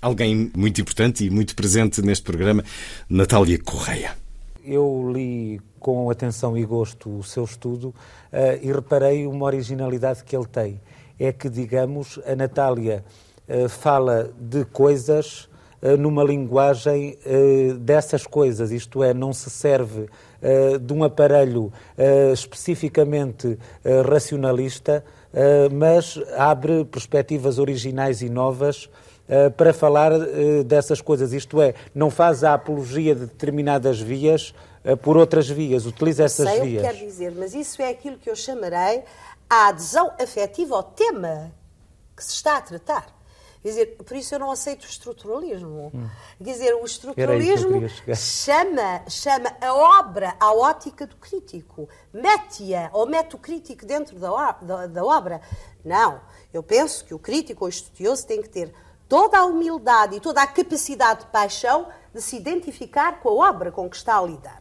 alguém 0.00 0.50
muito 0.54 0.80
importante 0.80 1.24
e 1.24 1.30
muito 1.30 1.56
presente 1.56 2.02
neste 2.02 2.22
programa, 2.22 2.62
Natália 3.08 3.58
Correia. 3.58 4.16
Eu 4.64 5.12
li 5.12 5.60
com 5.84 6.08
atenção 6.08 6.56
e 6.56 6.64
gosto 6.64 7.14
o 7.14 7.22
seu 7.22 7.44
estudo 7.44 7.94
eh, 8.32 8.58
e 8.62 8.72
reparei 8.72 9.26
uma 9.26 9.44
originalidade 9.44 10.24
que 10.24 10.34
ele 10.34 10.46
tem. 10.46 10.80
É 11.20 11.30
que, 11.30 11.50
digamos, 11.50 12.18
a 12.26 12.34
Natália 12.34 13.04
eh, 13.46 13.68
fala 13.68 14.30
de 14.40 14.64
coisas 14.64 15.46
eh, 15.82 15.94
numa 15.94 16.24
linguagem 16.24 17.18
dessas 17.80 18.26
coisas, 18.26 18.70
isto 18.70 19.04
é, 19.04 19.12
não 19.12 19.34
se 19.34 19.50
serve 19.50 20.08
de 20.80 20.92
um 20.92 21.02
aparelho 21.02 21.72
especificamente 22.32 23.58
racionalista, 24.06 25.02
mas 25.72 26.20
abre 26.36 26.84
perspectivas 26.84 27.58
originais 27.58 28.20
e 28.20 28.28
novas 28.28 28.90
para 29.56 29.72
falar 29.72 30.12
dessas 30.66 31.00
coisas. 31.00 31.32
Isto 31.32 31.62
é, 31.62 31.72
não 31.94 32.10
faz 32.10 32.44
a 32.44 32.52
apologia 32.52 33.14
de 33.14 33.22
determinadas 33.22 33.98
vias 33.98 34.54
por 35.02 35.16
outras 35.16 35.48
vias, 35.48 35.86
utiliza 35.86 36.24
essas 36.24 36.48
Sei 36.48 36.58
o 36.58 36.62
que 36.62 36.68
vias. 36.68 36.82
quer 36.82 36.94
dizer, 37.04 37.32
mas 37.32 37.54
isso 37.54 37.80
é 37.80 37.88
aquilo 37.88 38.18
que 38.18 38.28
eu 38.28 38.36
chamarei 38.36 39.02
a 39.48 39.68
adesão 39.68 40.12
afetiva 40.20 40.74
ao 40.76 40.82
tema 40.82 41.52
que 42.16 42.22
se 42.24 42.32
está 42.34 42.56
a 42.58 42.60
tratar. 42.60 43.06
Quer 43.62 43.68
dizer, 43.70 43.86
por 43.96 44.14
isso 44.14 44.34
eu 44.34 44.38
não 44.38 44.50
aceito 44.50 44.82
o 44.82 44.86
estruturalismo. 44.86 45.90
Quer 46.36 46.44
dizer, 46.44 46.74
o 46.74 46.80
que 46.80 46.84
estruturalismo 46.84 47.88
chegar. 47.88 48.14
chama, 48.16 49.02
chama 49.08 49.56
a 49.58 49.72
obra 50.00 50.34
à 50.38 50.52
ótica 50.52 51.06
do 51.06 51.16
crítico. 51.16 51.88
Mete-a, 52.12 52.90
ou 52.92 53.06
mete 53.06 53.34
o 53.36 53.38
crítico 53.38 53.86
dentro 53.86 54.18
da, 54.18 54.52
da- 54.60 54.86
da 54.86 55.02
obra. 55.04 55.40
Não. 55.82 56.20
Eu 56.52 56.62
penso 56.62 57.06
que 57.06 57.14
o 57.14 57.18
crítico 57.18 57.64
ou 57.64 57.68
estudioso 57.70 58.26
tem 58.26 58.42
que 58.42 58.50
ter 58.50 58.70
toda 59.08 59.38
a 59.38 59.44
humildade 59.46 60.16
e 60.16 60.20
toda 60.20 60.42
a 60.42 60.46
capacidade 60.46 61.20
de 61.20 61.26
paixão 61.26 61.88
de 62.12 62.20
se 62.20 62.36
identificar 62.36 63.20
com 63.20 63.30
a 63.30 63.48
obra 63.48 63.72
com 63.72 63.88
que 63.88 63.96
está 63.96 64.18
a 64.18 64.22
lidar. 64.22 64.60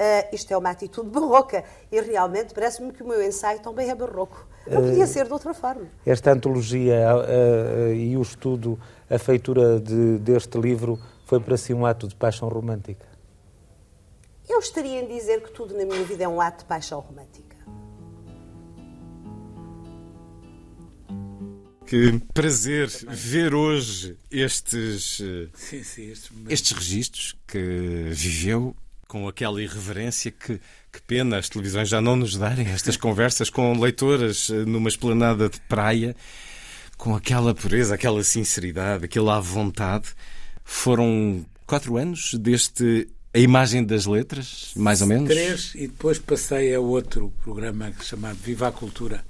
Ah, 0.00 0.28
isto 0.32 0.52
é 0.52 0.56
uma 0.56 0.70
atitude 0.70 1.10
barroca 1.10 1.64
e 1.90 2.00
realmente 2.00 2.54
parece-me 2.54 2.92
que 2.92 3.02
o 3.02 3.08
meu 3.08 3.20
ensaio 3.20 3.58
também 3.58 3.90
é 3.90 3.94
barroco. 3.96 4.46
Não 4.64 4.82
podia 4.82 5.06
ser 5.08 5.26
de 5.26 5.32
outra 5.32 5.52
forma. 5.52 5.86
Esta 6.06 6.30
antologia 6.32 7.10
ah, 7.10 7.24
ah, 7.26 7.92
e 7.92 8.16
o 8.16 8.22
estudo, 8.22 8.78
a 9.10 9.18
feitura 9.18 9.80
de- 9.80 10.18
deste 10.18 10.56
livro, 10.58 11.00
foi 11.26 11.40
para 11.40 11.56
si 11.56 11.74
um 11.74 11.84
ato 11.84 12.06
de 12.06 12.14
paixão 12.14 12.48
romântica. 12.48 13.06
Eu 14.48 14.60
estaria 14.60 15.02
em 15.02 15.08
dizer 15.08 15.42
que 15.42 15.50
tudo 15.50 15.76
na 15.76 15.84
minha 15.84 16.04
vida 16.04 16.22
é 16.24 16.28
um 16.28 16.40
ato 16.40 16.60
de 16.60 16.64
paixão 16.66 17.00
romântica. 17.00 17.56
Que 21.86 22.18
prazer 22.34 22.88
ver 23.08 23.54
hoje 23.54 24.16
estes, 24.30 25.20
eh, 25.22 25.48
Sim, 25.54 25.82
sim, 25.82 26.10
estes 26.10 26.30
estes 26.48 26.72
registros 26.72 27.36
que 27.46 28.10
viveu 28.10 28.76
com 29.08 29.26
aquela 29.26 29.60
irreverência 29.60 30.30
que, 30.30 30.60
que 30.92 31.02
pena 31.06 31.38
as 31.38 31.48
televisões 31.48 31.88
já 31.88 31.98
não 31.98 32.14
nos 32.14 32.36
darem 32.36 32.68
estas 32.68 32.94
conversas 32.98 33.48
com 33.48 33.72
leitoras 33.80 34.50
eh, 34.50 34.66
numa 34.66 34.90
esplanada 34.90 35.48
de 35.48 35.58
praia, 35.62 36.14
com 36.98 37.16
aquela 37.16 37.54
pureza, 37.54 37.94
aquela 37.94 38.22
sinceridade, 38.22 39.06
aquela 39.06 39.38
à 39.38 39.40
vontade. 39.40 40.10
Foram 40.62 41.44
quatro 41.66 41.96
anos 41.96 42.34
deste 42.34 43.08
A 43.32 43.38
Imagem 43.38 43.82
das 43.82 44.04
Letras, 44.04 44.72
mais 44.76 45.00
ou 45.00 45.06
menos? 45.08 45.28
Três, 45.28 45.74
e 45.74 45.88
depois 45.88 46.18
passei 46.18 46.74
a 46.74 46.80
outro 46.80 47.32
programa 47.42 47.90
chamado 48.02 48.36
Viva 48.36 48.68
a 48.68 48.72
Cultura. 48.72 49.24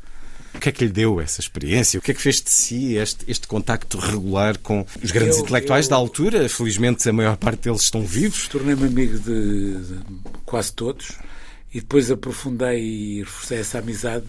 O 0.58 0.60
que 0.60 0.68
é 0.70 0.72
que 0.72 0.84
lhe 0.84 0.90
deu 0.90 1.20
essa 1.20 1.40
experiência? 1.40 1.98
O 1.98 2.02
que 2.02 2.10
é 2.10 2.14
que 2.14 2.20
fez 2.20 2.42
de 2.42 2.50
si 2.50 2.96
este, 2.96 3.24
este 3.30 3.46
contacto 3.46 3.96
regular 3.96 4.58
com 4.58 4.84
os 5.00 5.10
grandes 5.12 5.36
Eu- 5.36 5.44
intelectuais 5.44 5.86
eu- 5.86 5.90
da 5.90 5.96
altura? 5.96 6.48
Felizmente 6.48 7.08
a 7.08 7.12
maior 7.12 7.36
parte 7.36 7.60
deles 7.62 7.82
estão 7.82 8.02
vivos. 8.04 8.48
Tornei-me 8.48 8.86
amigo 8.86 9.18
de, 9.20 9.76
de 9.76 10.00
quase 10.44 10.72
todos 10.72 11.12
e 11.72 11.80
depois 11.80 12.10
aprofundei 12.10 12.80
e 12.82 13.18
reforcei 13.20 13.58
essa 13.60 13.78
amizade. 13.78 14.26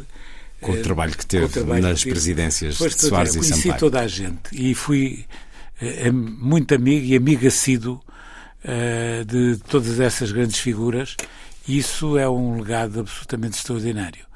Com 0.62 0.72
o 0.74 0.78
eh, 0.78 0.82
trabalho 0.82 1.18
que 1.18 1.26
teve 1.26 1.48
trabalho 1.48 1.82
nas 1.82 2.04
que 2.04 2.12
presidências 2.12 2.78
de 2.78 2.90
Soares 3.02 3.34
e 3.34 3.40
conheci 3.40 3.62
Sampaio. 3.64 3.80
toda 3.80 4.00
a 4.02 4.08
gente 4.08 4.40
e 4.54 4.76
fui 4.76 5.26
eh, 5.82 6.12
muito 6.12 6.76
amigo 6.76 7.06
e 7.08 7.16
amigo 7.16 7.48
assíduo 7.48 8.00
eh, 8.64 9.24
de 9.26 9.58
todas 9.68 10.00
essas 10.00 10.32
grandes 10.32 10.60
figuras 10.60 11.16
e 11.68 11.78
isso 11.80 12.18
é 12.20 12.30
um 12.30 12.60
legado 12.60 13.00
absolutamente 13.00 13.58
extraordinário. 13.58 14.29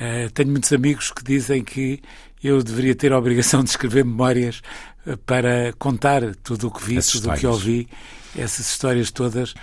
Eh, 0.00 0.28
tenho 0.34 0.50
muitos 0.50 0.72
amigos 0.72 1.10
que 1.10 1.22
dizem 1.22 1.62
que 1.62 2.00
eu 2.42 2.62
deveria 2.62 2.94
ter 2.94 3.12
a 3.12 3.18
obrigação 3.18 3.62
de 3.62 3.70
escrever 3.70 4.04
memórias 4.04 4.60
eh, 5.06 5.16
para 5.24 5.72
contar 5.78 6.34
tudo 6.42 6.68
o 6.68 6.70
que 6.70 6.82
vi, 6.84 6.94
tudo 7.20 7.30
o 7.30 7.34
que 7.40 7.46
ouvi, 7.46 7.88
essas 8.36 8.66
histórias 8.68 9.10
todas, 9.12 9.54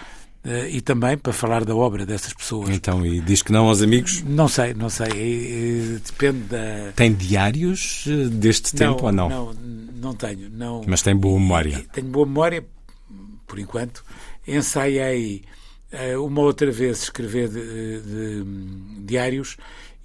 eh, 0.45 0.69
e 0.71 0.81
também 0.81 1.17
para 1.17 1.33
falar 1.33 1.65
da 1.65 1.75
obra 1.75 2.05
dessas 2.05 2.33
pessoas. 2.33 2.69
Então, 2.69 3.05
e 3.05 3.19
diz 3.19 3.41
que 3.43 3.51
não 3.51 3.67
aos 3.67 3.81
amigos? 3.81 4.23
Não 4.23 4.47
sei, 4.47 4.73
não 4.73 4.89
sei. 4.89 5.07
eh, 5.11 5.95
eh, 5.95 5.99
Depende 6.05 6.39
da. 6.47 6.91
Tem 6.95 7.13
diários 7.13 8.05
deste 8.31 8.73
tempo 8.73 9.05
ou 9.05 9.11
não? 9.11 9.29
Não, 9.29 9.53
não 10.01 10.13
tenho. 10.15 10.49
Não. 10.49 10.81
Mas 10.87 11.01
tem 11.01 11.15
boa 11.15 11.37
memória. 11.39 11.85
Tenho 11.91 12.07
boa 12.07 12.25
memória, 12.25 12.65
por 13.45 13.59
enquanto. 13.59 14.03
Ensaiei 14.47 15.43
eh, 15.91 16.17
uma 16.17 16.41
outra 16.41 16.71
vez 16.71 17.03
escrever 17.03 17.49
de- 17.49 18.01
de, 18.01 18.41
hum, 18.41 19.03
diários. 19.05 19.57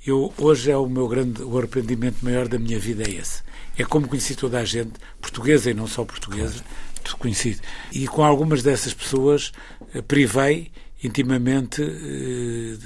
Eu, 0.06 0.32
hoje 0.38 0.70
é 0.70 0.76
o 0.76 0.88
meu 0.88 1.08
grande, 1.08 1.42
o 1.42 1.58
arrependimento 1.58 2.24
maior 2.24 2.46
da 2.46 2.60
minha 2.60 2.78
vida 2.78 3.02
é 3.02 3.10
esse. 3.10 3.42
É 3.76 3.84
como 3.84 4.06
conheci 4.06 4.36
toda 4.36 4.60
a 4.60 4.64
gente, 4.64 4.92
portuguesa 5.20 5.68
e 5.70 5.74
não 5.74 5.88
só 5.88 6.04
portuguesa, 6.04 6.62
tu 7.02 7.16
conheci. 7.16 7.58
E 7.92 8.06
com 8.06 8.22
algumas 8.22 8.62
dessas 8.62 8.94
pessoas 8.94 9.52
eh, 9.92 10.00
privei 10.00 10.70
intimamente 11.02 11.82
eh, 11.82 12.76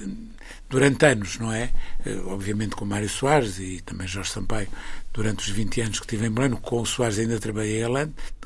durante 0.69 1.05
anos, 1.05 1.39
não 1.39 1.53
é? 1.53 1.71
Eh, 2.07 2.17
Obviamente 2.25 2.75
com 2.75 2.87
Mário 2.87 3.09
Soares 3.09 3.59
e 3.59 3.83
também 3.83 4.09
Jorge 4.09 4.31
Sampaio, 4.31 4.69
durante 5.13 5.41
os 5.41 5.51
20 5.51 5.81
anos 5.81 6.01
que 6.01 6.07
tive 6.07 6.27
em 6.27 6.31
Belém, 6.31 6.53
com 6.53 6.81
o 6.81 6.87
Soares 6.87 7.19
ainda 7.19 7.39
trabalhei 7.39 7.83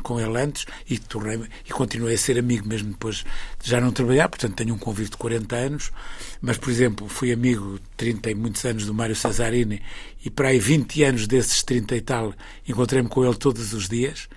com 0.02 0.20
ele 0.20 0.38
antes 0.38 0.66
e, 0.88 0.98
tornei 0.98 1.40
e 1.66 1.70
continuei 1.72 2.14
a 2.14 2.18
ser 2.18 2.38
amigo 2.38 2.66
mesmo 2.68 2.90
depois 2.90 3.24
de 3.62 3.70
já 3.70 3.80
não 3.80 3.90
trabalhar, 3.90 4.28
portanto 4.28 4.54
tenho 4.54 4.74
um 4.74 4.78
convívio 4.78 5.10
de 5.10 5.16
40 5.16 5.56
anos, 5.56 5.92
mas 6.40 6.58
por 6.58 6.70
exemplo 6.70 7.08
fui 7.08 7.32
amigo 7.32 7.78
30 7.96 8.30
e 8.30 8.34
muitos 8.34 8.64
anos 8.64 8.86
do 8.86 8.94
Mário 8.94 9.16
Cesarini 9.16 9.82
e 10.24 10.30
para 10.30 10.48
aí 10.48 10.58
20 10.58 11.02
anos 11.04 11.26
desses 11.26 11.62
30 11.62 11.96
e 11.96 12.00
tal 12.00 12.34
encontrei-me 12.68 13.08
com 13.08 13.24
ele 13.24 13.36
todos 13.36 13.72
os 13.72 13.88
dias, 13.88 14.28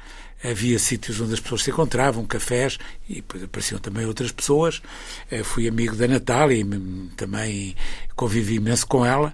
havia 0.44 0.78
sítios 0.80 1.20
onde 1.20 1.34
as 1.34 1.40
pessoas 1.40 1.64
se 1.64 1.72
encontravam, 1.72 2.26
cafés, 2.26 2.78
e 3.10 3.16
depois 3.16 3.44
apareciam 3.44 3.80
também 3.80 4.06
outras 4.06 4.32
pessoas. 4.32 4.82
Eh, 5.32 5.44
Fui 5.44 5.68
amigo 5.68 5.96
da 5.96 6.08
Natália 6.08 6.56
e 6.56 6.64
também 7.16 7.76
convivi 8.16 8.56
imenso 8.56 8.86
com 8.88 9.06
ela, 9.06 9.34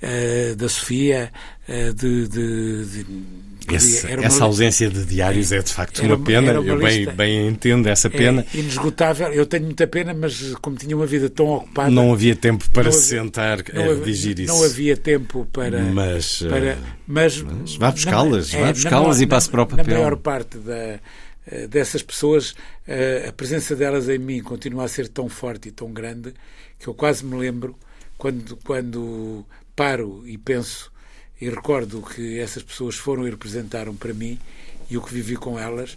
eh, 0.00 0.54
da 0.56 0.68
Sofia, 0.68 1.32
eh, 1.66 1.92
de. 1.92 2.28
de- 2.28 2.84
de- 2.86 3.51
Esse- 3.70 4.06
uma- 4.06 4.24
essa 4.24 4.44
ausência 4.44 4.88
de 4.90 5.04
diários 5.04 5.52
é 5.52 5.60
de 5.62 5.72
facto 5.72 6.00
uma 6.02 6.16
uma- 6.16 6.24
pena. 6.24 6.60
uma 6.60 6.68
Eu 6.68 6.78
bem, 6.78 7.06
bem 7.06 7.48
entendo 7.48 7.86
essa 7.88 8.08
pena. 8.10 8.44
É 8.54 8.58
inesgotável. 8.58 9.28
Eu 9.32 9.46
tenho 9.46 9.64
muita 9.64 9.86
pena, 9.86 10.12
mas 10.14 10.54
como 10.60 10.76
tinha 10.76 10.96
uma 10.96 11.06
vida 11.06 11.28
tão 11.30 11.46
ocupada. 11.48 11.90
Não 11.90 12.12
havia 12.12 12.34
tempo 12.36 12.68
para 12.70 12.88
havia- 12.88 13.00
sentar 13.00 13.58
não 13.72 13.82
a 13.82 13.94
redigir 13.94 14.38
isso. 14.40 14.52
Não 14.52 14.64
havia 14.64 14.96
tempo 14.96 15.46
para. 15.52 15.80
Mas, 15.82 16.42
para 16.42 16.58
eh, 16.66 16.78
mas, 17.06 17.42
mas 17.42 17.76
vá 17.76 17.90
buscá-las, 17.90 18.52
na- 18.52 18.60
vá 18.60 18.72
buscá-las 18.72 19.20
e 19.20 19.26
passe 19.26 19.48
para 19.50 19.62
o 19.62 19.66
papel. 19.66 19.86
Na 19.86 19.94
maior 19.94 20.16
parte 20.16 20.58
da, 20.58 21.00
eh, 21.46 21.66
dessas 21.68 22.02
pessoas, 22.02 22.54
eh, 22.86 23.26
a 23.28 23.32
presença 23.32 23.74
delas 23.74 24.08
em 24.08 24.18
mim 24.18 24.40
continua 24.42 24.84
a 24.84 24.88
ser 24.88 25.08
tão 25.08 25.28
forte 25.28 25.68
e 25.68 25.72
tão 25.72 25.92
grande 25.92 26.32
que 26.78 26.86
eu 26.88 26.94
quase 26.94 27.24
me 27.24 27.36
lembro 27.36 27.76
quando, 28.18 28.56
quando 28.64 29.44
paro 29.74 30.22
e 30.26 30.36
penso 30.38 30.91
e 31.42 31.50
recordo 31.50 32.00
que 32.02 32.38
essas 32.38 32.62
pessoas 32.62 32.94
foram 32.94 33.26
e 33.26 33.30
representaram 33.30 33.96
para 33.96 34.14
mim 34.14 34.38
e 34.88 34.96
o 34.96 35.02
que 35.02 35.12
vivi 35.12 35.34
com 35.36 35.58
elas. 35.58 35.96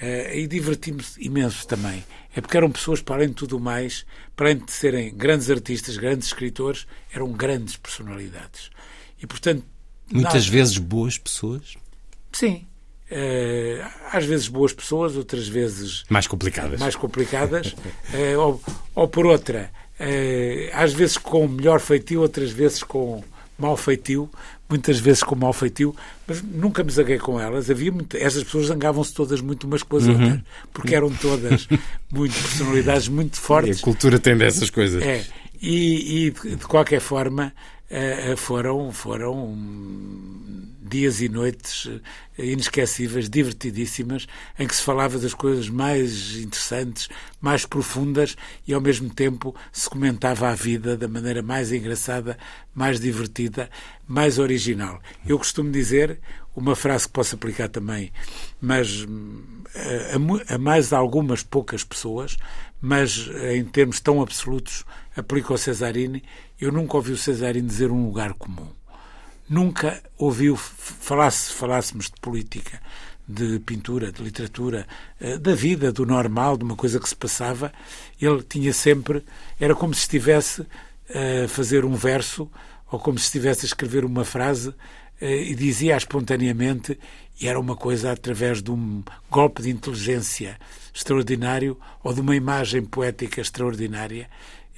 eh, 0.00 0.38
e 0.40 0.46
diverti-me 0.46 1.02
imenso 1.18 1.66
também. 1.66 2.02
É 2.34 2.40
porque 2.40 2.56
eram 2.56 2.70
pessoas, 2.70 3.00
para 3.00 3.16
além 3.16 3.28
de 3.28 3.34
tudo 3.34 3.60
mais, 3.60 4.04
para 4.34 4.46
além 4.50 4.58
de 4.64 4.72
serem 4.72 5.14
grandes 5.14 5.48
artistas, 5.50 5.96
grandes 5.96 6.26
escritores, 6.28 6.86
eram 7.14 7.30
grandes 7.32 7.76
personalidades. 7.76 8.70
E, 9.22 9.26
portanto, 9.26 9.64
Muitas 10.10 10.46
vezes 10.46 10.76
boas 10.78 11.16
pessoas. 11.18 11.74
Sim. 12.32 12.66
Eh, 13.10 13.82
às 14.10 14.24
vezes 14.24 14.48
boas 14.48 14.72
pessoas, 14.72 15.16
outras 15.16 15.46
vezes 15.48 16.04
Mais 16.10 16.26
complicadas. 16.26 16.80
mais 16.80 16.96
complicadas, 16.96 17.74
eh, 18.12 18.36
ou, 18.36 18.60
ou 18.94 19.08
por 19.08 19.24
outra, 19.26 19.70
às 20.72 20.92
vezes 20.92 21.16
com 21.16 21.46
melhor 21.46 21.78
feitio, 21.80 22.22
outras 22.22 22.50
vezes 22.50 22.82
com 22.82 23.22
mau 23.62 23.76
feitio, 23.76 24.28
muitas 24.68 24.98
vezes 24.98 25.22
com 25.22 25.34
mau 25.36 25.52
feitio, 25.52 25.94
mas 26.26 26.42
nunca 26.42 26.82
me 26.82 26.90
zanguei 26.90 27.18
com 27.18 27.40
elas. 27.40 27.70
Havia 27.70 27.92
muito, 27.92 28.16
essas 28.16 28.42
pessoas 28.44 28.66
zangavam-se 28.66 29.14
todas 29.14 29.40
muito 29.40 29.64
umas 29.66 29.82
com 29.82 29.96
as 29.96 30.04
Uhum. 30.04 30.12
outras, 30.14 30.40
porque 30.72 30.94
eram 30.94 31.10
todas 31.10 31.68
muito 32.12 32.34
personalidades 32.34 33.08
muito 33.08 33.40
fortes. 33.40 33.78
E 33.78 33.80
a 33.80 33.84
cultura 33.84 34.18
tem 34.18 34.36
dessas 34.36 34.68
coisas. 34.70 35.02
É, 35.02 35.24
e, 35.60 36.26
e 36.26 36.30
de, 36.32 36.56
de 36.56 36.64
qualquer 36.66 37.00
forma 37.00 37.52
foram, 38.36 38.90
foram 38.92 39.48
hum, 39.48 40.42
dias 40.92 41.22
e 41.22 41.28
noites 41.28 41.88
eh, 42.36 42.44
inesquecíveis, 42.44 43.30
divertidíssimas, 43.30 44.26
em 44.58 44.66
que 44.66 44.76
se 44.76 44.82
falava 44.82 45.18
das 45.18 45.32
coisas 45.32 45.70
mais 45.70 46.36
interessantes, 46.36 47.08
mais 47.40 47.64
profundas 47.64 48.36
e 48.66 48.74
ao 48.74 48.80
mesmo 48.80 49.08
tempo 49.08 49.54
se 49.72 49.88
comentava 49.88 50.48
a 50.48 50.54
vida 50.54 50.96
da 50.96 51.08
maneira 51.08 51.42
mais 51.42 51.72
engraçada, 51.72 52.36
mais 52.74 53.00
divertida, 53.00 53.70
mais 54.06 54.38
original. 54.38 55.00
Eu 55.26 55.38
costumo 55.38 55.70
dizer 55.70 56.20
uma 56.54 56.76
frase 56.76 57.06
que 57.06 57.14
posso 57.14 57.34
aplicar 57.34 57.70
também, 57.70 58.12
mas 58.60 59.06
a, 59.74 60.52
a 60.52 60.54
a 60.54 60.58
mais 60.58 60.92
algumas 60.92 61.42
poucas 61.42 61.82
pessoas, 61.82 62.36
mas 62.80 63.30
eh, 63.34 63.56
em 63.56 63.64
termos 63.64 63.98
tão 64.00 64.20
absolutos, 64.20 64.84
aplico 65.16 65.52
ao 65.52 65.58
Cesarini. 65.58 66.22
Eu 66.60 66.72
nunca 66.72 66.96
ouvi 66.96 67.12
o 67.12 67.16
Cesarini 67.16 67.66
dizer 67.66 67.90
um 67.90 68.06
lugar 68.06 68.34
comum. 68.34 68.68
Nunca 69.48 70.02
ouviu, 70.16 70.56
falasse, 70.56 71.52
falássemos 71.52 72.06
de 72.06 72.20
política, 72.20 72.80
de 73.26 73.58
pintura, 73.60 74.10
de 74.10 74.22
literatura, 74.22 74.86
eh, 75.20 75.38
da 75.38 75.54
vida, 75.54 75.92
do 75.92 76.06
normal, 76.06 76.56
de 76.56 76.64
uma 76.64 76.76
coisa 76.76 76.98
que 76.98 77.08
se 77.08 77.16
passava. 77.16 77.72
Ele 78.20 78.42
tinha 78.42 78.72
sempre, 78.72 79.24
era 79.60 79.74
como 79.74 79.94
se 79.94 80.00
estivesse 80.00 80.66
a 81.44 81.48
fazer 81.48 81.84
um 81.84 81.94
verso 81.94 82.50
ou 82.90 82.98
como 82.98 83.18
se 83.18 83.24
estivesse 83.24 83.64
a 83.64 83.68
escrever 83.68 84.04
uma 84.04 84.24
frase 84.24 84.74
eh, 85.20 85.50
e 85.50 85.54
dizia 85.54 85.96
espontaneamente, 85.96 86.98
e 87.40 87.48
era 87.48 87.58
uma 87.58 87.76
coisa 87.76 88.12
através 88.12 88.62
de 88.62 88.70
um 88.70 89.02
golpe 89.30 89.62
de 89.62 89.70
inteligência 89.70 90.58
extraordinário 90.94 91.78
ou 92.02 92.12
de 92.12 92.20
uma 92.20 92.36
imagem 92.36 92.84
poética 92.84 93.40
extraordinária. 93.40 94.28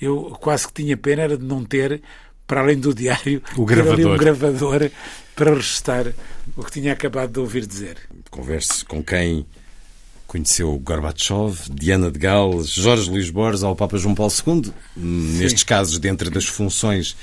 Eu 0.01 0.37
quase 0.41 0.67
que 0.67 0.75
tinha 0.75 0.97
pena 0.97 1.23
era 1.23 1.37
de 1.39 1.45
não 1.45 1.65
ter, 1.65 2.03
para 2.47 2.61
além 2.61 2.79
do 2.79 2.95
diário, 2.95 3.43
O 3.57 3.63
ali 3.63 4.05
um 4.05 4.17
gravador. 4.17 4.19
gravador 4.19 4.91
para 5.35 5.55
registrar 5.55 6.07
o 6.57 6.63
que 6.63 6.73
tinha 6.73 6.93
acabado 6.93 7.33
de 7.33 7.41
ouvir 7.41 7.67
dizer. 7.67 7.97
Converse 8.31 8.85
com 8.85 9.03
quem 9.03 9.47
conheceu 10.27 10.77
Gorbachev, 10.79 11.57
Diana 11.71 12.11
de 12.11 12.19
Gales, 12.19 12.69
Jorge 12.69 13.09
Luís 13.09 13.31
Borges 13.31 13.63
ao 13.63 13.77
Papa 13.77 13.97
João 13.97 14.15
Paulo 14.15 14.33
II, 14.47 14.73
nestes 14.97 15.63
casos 15.63 15.99
dentro 15.99 16.31
das 16.31 16.47
funções 16.47 17.17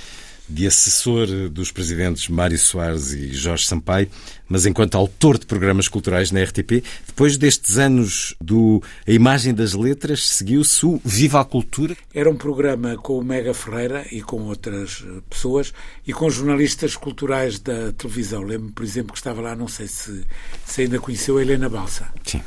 de 0.51 0.67
assessor 0.67 1.27
dos 1.49 1.71
presidentes 1.71 2.27
Mário 2.27 2.57
Soares 2.57 3.13
e 3.13 3.33
Jorge 3.33 3.65
Sampaio, 3.65 4.09
mas 4.47 4.65
enquanto 4.65 4.95
autor 4.95 5.37
de 5.37 5.45
programas 5.45 5.87
culturais 5.87 6.31
na 6.31 6.43
RTP, 6.43 6.83
depois 7.07 7.37
destes 7.37 7.77
anos 7.77 8.35
do 8.41 8.83
A 9.07 9.11
Imagem 9.11 9.53
das 9.53 9.73
Letras, 9.73 10.27
seguiu-se 10.27 10.85
o 10.85 11.01
Viva 11.03 11.39
a 11.39 11.45
Cultura. 11.45 11.95
Era 12.13 12.29
um 12.29 12.35
programa 12.35 12.97
com 12.97 13.17
o 13.17 13.23
Mega 13.23 13.53
Ferreira 13.53 14.05
e 14.11 14.21
com 14.21 14.41
outras 14.43 15.05
pessoas 15.29 15.73
e 16.05 16.13
com 16.13 16.29
jornalistas 16.29 16.95
culturais 16.95 17.59
da 17.59 17.93
televisão. 17.93 18.41
Lembro-me, 18.41 18.73
por 18.73 18.83
exemplo, 18.83 19.13
que 19.13 19.19
estava 19.19 19.41
lá, 19.41 19.55
não 19.55 19.67
sei 19.67 19.87
se, 19.87 20.25
se 20.65 20.81
ainda 20.81 20.99
conheceu 20.99 21.37
a 21.37 21.41
Helena 21.41 21.69
Balsa. 21.69 22.07
Sim. 22.25 22.41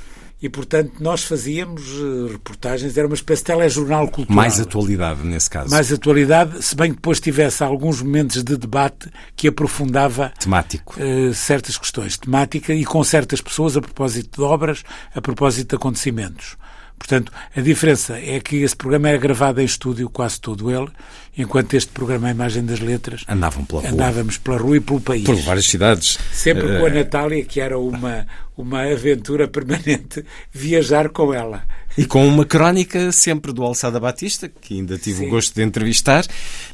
E, 0.44 0.48
portanto, 0.50 0.92
nós 1.00 1.24
fazíamos 1.24 1.84
eh, 1.88 2.32
reportagens, 2.32 2.98
era 2.98 3.06
uma 3.06 3.14
espécie 3.14 3.40
de 3.40 3.46
telejornal 3.46 4.06
cultural. 4.08 4.36
Mais 4.36 4.60
atualidade 4.60 5.24
nesse 5.24 5.48
caso. 5.48 5.70
Mais 5.70 5.90
atualidade, 5.90 6.62
se 6.62 6.76
bem 6.76 6.90
que 6.90 6.96
depois 6.96 7.18
tivesse 7.18 7.64
alguns 7.64 8.02
momentos 8.02 8.44
de 8.44 8.54
debate 8.54 9.08
que 9.34 9.48
aprofundava 9.48 10.34
Temático. 10.38 10.96
eh, 11.00 11.32
certas 11.32 11.78
questões, 11.78 12.18
temática 12.18 12.74
e 12.74 12.84
com 12.84 13.02
certas 13.02 13.40
pessoas 13.40 13.74
a 13.74 13.80
propósito 13.80 14.42
de 14.42 14.46
obras, 14.46 14.82
a 15.14 15.20
propósito 15.22 15.70
de 15.70 15.76
acontecimentos. 15.76 16.58
Portanto, 16.98 17.30
a 17.54 17.60
diferença 17.60 18.18
é 18.18 18.40
que 18.40 18.56
esse 18.62 18.74
programa 18.74 19.10
era 19.10 19.18
gravado 19.18 19.60
em 19.60 19.64
estúdio, 19.64 20.08
quase 20.08 20.40
todo 20.40 20.70
ele, 20.70 20.88
enquanto 21.36 21.74
este 21.74 21.90
programa, 21.92 22.28
a 22.28 22.30
Imagem 22.30 22.64
das 22.64 22.80
Letras, 22.80 23.24
Andavam 23.28 23.64
pela 23.64 23.86
andávamos 23.88 24.38
pela 24.38 24.56
rua 24.56 24.78
e 24.78 24.80
pelo 24.80 25.00
país. 25.00 25.24
Por 25.24 25.36
várias 25.36 25.66
cidades. 25.66 26.18
Sempre 26.32 26.62
com 26.78 26.86
a 26.86 26.88
Eh, 26.88 26.94
Natália, 26.94 27.44
que 27.44 27.60
era 27.60 27.78
uma, 27.78 28.26
uma 28.56 28.82
aventura 28.90 29.46
permanente, 29.46 30.24
viajar 30.50 31.10
com 31.10 31.34
ela. 31.34 31.64
E 31.96 32.04
com 32.04 32.26
uma 32.26 32.44
crónica 32.44 33.12
sempre 33.12 33.52
do 33.52 33.62
Alçada 33.62 34.00
Batista, 34.00 34.48
que 34.60 34.74
ainda 34.74 34.98
tive 34.98 35.18
Sim. 35.20 35.26
o 35.26 35.30
gosto 35.30 35.54
de 35.54 35.62
entrevistar. 35.62 36.26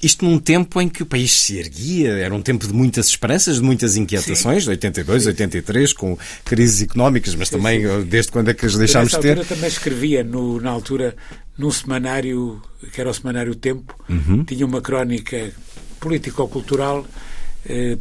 Isto 0.03 0.25
num 0.25 0.39
tempo 0.39 0.81
em 0.81 0.89
que 0.89 1.03
o 1.03 1.07
país 1.07 1.31
se 1.33 1.59
erguia, 1.59 2.13
era 2.13 2.35
um 2.35 2.41
tempo 2.41 2.67
de 2.67 2.73
muitas 2.73 3.09
esperanças, 3.09 3.57
de 3.57 3.63
muitas 3.63 3.97
inquietações, 3.97 4.67
82, 4.67 5.27
83, 5.27 5.93
com 5.93 6.17
crises 6.45 6.81
económicas, 6.83 7.35
mas 7.35 7.51
também 7.51 7.83
desde 8.05 8.33
quando 8.33 8.49
é 8.49 8.55
que 8.55 8.65
as 8.65 8.75
deixámos 8.77 9.13
Eu, 9.13 9.19
de 9.19 9.23
ter. 9.23 9.39
altura 9.39 9.55
também 9.55 9.69
escrevia, 9.69 10.25
no, 10.25 10.59
na 10.59 10.71
altura, 10.71 11.15
num 11.59 11.71
semanário, 11.71 12.63
que 12.93 12.99
era 13.01 13.11
o 13.11 13.15
Semanário 13.15 13.55
Tempo, 13.55 13.95
Uhum. 14.09 14.43
tinha 14.45 14.65
uma 14.65 14.81
crónica 14.81 15.53
político-cultural, 16.01 17.07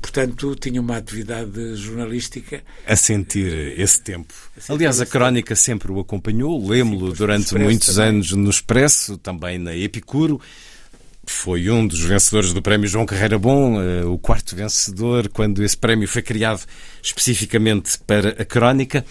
portanto, 0.02 0.56
tinha 0.56 0.80
uma 0.80 0.98
atividade 0.98 1.76
jornalística. 1.76 2.64
A 2.86 2.96
sentir 2.96 3.80
esse 3.80 4.02
tempo. 4.02 4.34
Aliás, 4.68 5.02
a 5.02 5.06
crónica 5.06 5.56
sempre 5.56 5.92
o 5.92 6.00
acompanhou, 6.00 6.68
lemos-lo 6.68 7.14
durante 7.14 7.54
muitos 7.56 7.96
também. 7.96 8.10
anos 8.10 8.32
no 8.32 8.50
Expresso, 8.50 9.18
também 9.18 9.58
na 9.58 9.76
Epicuro. 9.76 10.40
Foi 11.26 11.70
um 11.70 11.86
dos 11.86 12.00
vencedores 12.00 12.54
do 12.54 12.62
Prémio 12.62 12.88
João 12.88 13.06
Carreira 13.06 13.38
Bom, 13.38 13.80
eh, 13.80 14.04
o 14.04 14.18
quarto 14.18 14.56
vencedor, 14.56 15.30
quando 15.30 15.64
esse 15.64 15.78
prémio 15.78 16.08
foi 16.08 16.24
criado 16.24 16.66
especificamente 17.04 18.00
para 18.00 18.30
a 18.30 18.46
crónica. 18.46 19.06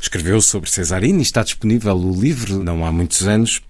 Escreveu 0.00 0.40
sobre 0.40 0.68
Cesarini, 0.68 1.22
está 1.22 1.44
disponível 1.44 1.96
o 1.96 2.20
livro, 2.20 2.62
não 2.62 2.84
há 2.84 2.90
muitos 2.90 3.26
anos, 3.26 3.60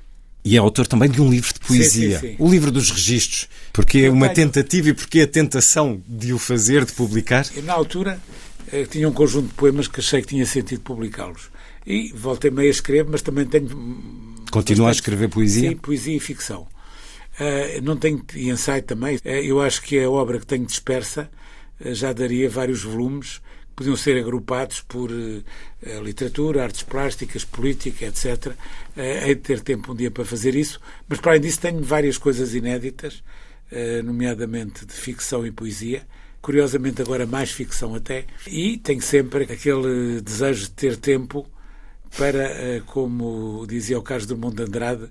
e 0.48 0.56
é 0.56 0.58
autor 0.58 0.86
também 0.86 1.10
de 1.10 1.20
um 1.20 1.30
livro 1.30 1.52
de 1.52 1.60
poesia, 1.60 2.18
sim, 2.20 2.28
sim. 2.28 2.36
o 2.38 2.50
livro 2.50 2.72
dos 2.72 2.90
registros. 2.90 3.46
Porque 3.70 3.98
Eu 3.98 4.14
uma 4.14 4.30
tentativa 4.30 4.88
e 4.88 4.94
porque 4.94 5.20
a 5.20 5.26
tentação 5.26 6.00
de 6.08 6.32
o 6.32 6.38
fazer, 6.38 6.86
de 6.86 6.92
publicar? 6.92 7.46
Na 7.64 7.74
altura, 7.74 8.18
eh, 8.72 8.86
tinha 8.90 9.06
um 9.06 9.12
conjunto 9.12 9.48
de 9.48 9.54
poemas 9.54 9.86
que 9.86 10.00
achei 10.00 10.22
que 10.22 10.28
tinha 10.28 10.46
sentido 10.46 10.80
publicá-los. 10.80 11.50
E 11.86 12.12
voltei 12.14 12.50
meio 12.50 12.68
a 12.68 12.70
escrever, 12.70 13.06
mas 13.10 13.20
também 13.20 13.44
tenho. 13.44 13.76
hum, 13.76 14.36
Continua 14.50 14.88
a 14.88 14.92
escrever 14.92 15.28
poesia? 15.28 15.68
Sim, 15.68 15.76
poesia 15.76 16.16
e 16.16 16.20
ficção. 16.20 16.66
Eh, 17.38 17.80
não 17.82 17.98
tenho 17.98 18.24
e 18.34 18.48
ensaio 18.48 18.82
também. 18.82 19.18
Eh, 19.22 19.44
eu 19.44 19.60
acho 19.60 19.82
que 19.82 20.02
a 20.02 20.08
obra 20.08 20.38
que 20.38 20.46
tenho 20.46 20.64
dispersa 20.64 21.30
eh, 21.78 21.92
já 21.92 22.10
daria 22.14 22.48
vários 22.48 22.82
volumes 22.82 23.42
podiam 23.78 23.94
ser 23.94 24.18
agrupados 24.18 24.80
por 24.80 25.08
eh, 25.12 26.00
literatura, 26.02 26.64
artes 26.64 26.82
plásticas, 26.82 27.44
política, 27.44 28.06
etc. 28.06 28.52
Eh, 28.96 29.28
hei 29.28 29.36
de 29.36 29.40
ter 29.40 29.60
tempo 29.60 29.92
um 29.92 29.94
dia 29.94 30.10
para 30.10 30.24
fazer 30.24 30.56
isso, 30.56 30.80
mas 31.08 31.20
para 31.20 31.32
além 31.32 31.42
disso 31.42 31.60
tenho 31.60 31.80
várias 31.80 32.18
coisas 32.18 32.56
inéditas, 32.56 33.22
eh, 33.70 34.02
nomeadamente 34.02 34.84
de 34.84 34.92
ficção 34.92 35.46
e 35.46 35.52
poesia. 35.52 36.04
Curiosamente, 36.42 37.00
agora 37.00 37.24
mais 37.24 37.52
ficção 37.52 37.94
até. 37.94 38.24
E 38.48 38.78
tenho 38.78 39.00
sempre 39.00 39.44
aquele 39.44 40.20
desejo 40.22 40.62
de 40.62 40.70
ter 40.70 40.96
tempo 40.96 41.46
para, 42.16 42.80
como 42.86 43.64
dizia 43.68 43.98
o 43.98 44.02
Carlos 44.02 44.26
Drummond 44.26 44.56
de 44.56 44.62
Andrade, 44.62 45.08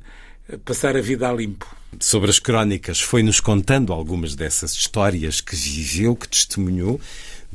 passar 0.65 0.95
a 0.97 1.01
vida 1.01 1.29
a 1.29 1.33
limpo. 1.33 1.67
sobre 1.99 2.29
as 2.29 2.39
crónicas, 2.39 2.99
foi-nos 2.99 3.39
contando 3.39 3.93
algumas 3.93 4.35
dessas 4.35 4.71
histórias 4.73 5.41
que 5.41 5.55
viveu, 5.55 6.15
que 6.15 6.27
testemunhou. 6.27 6.99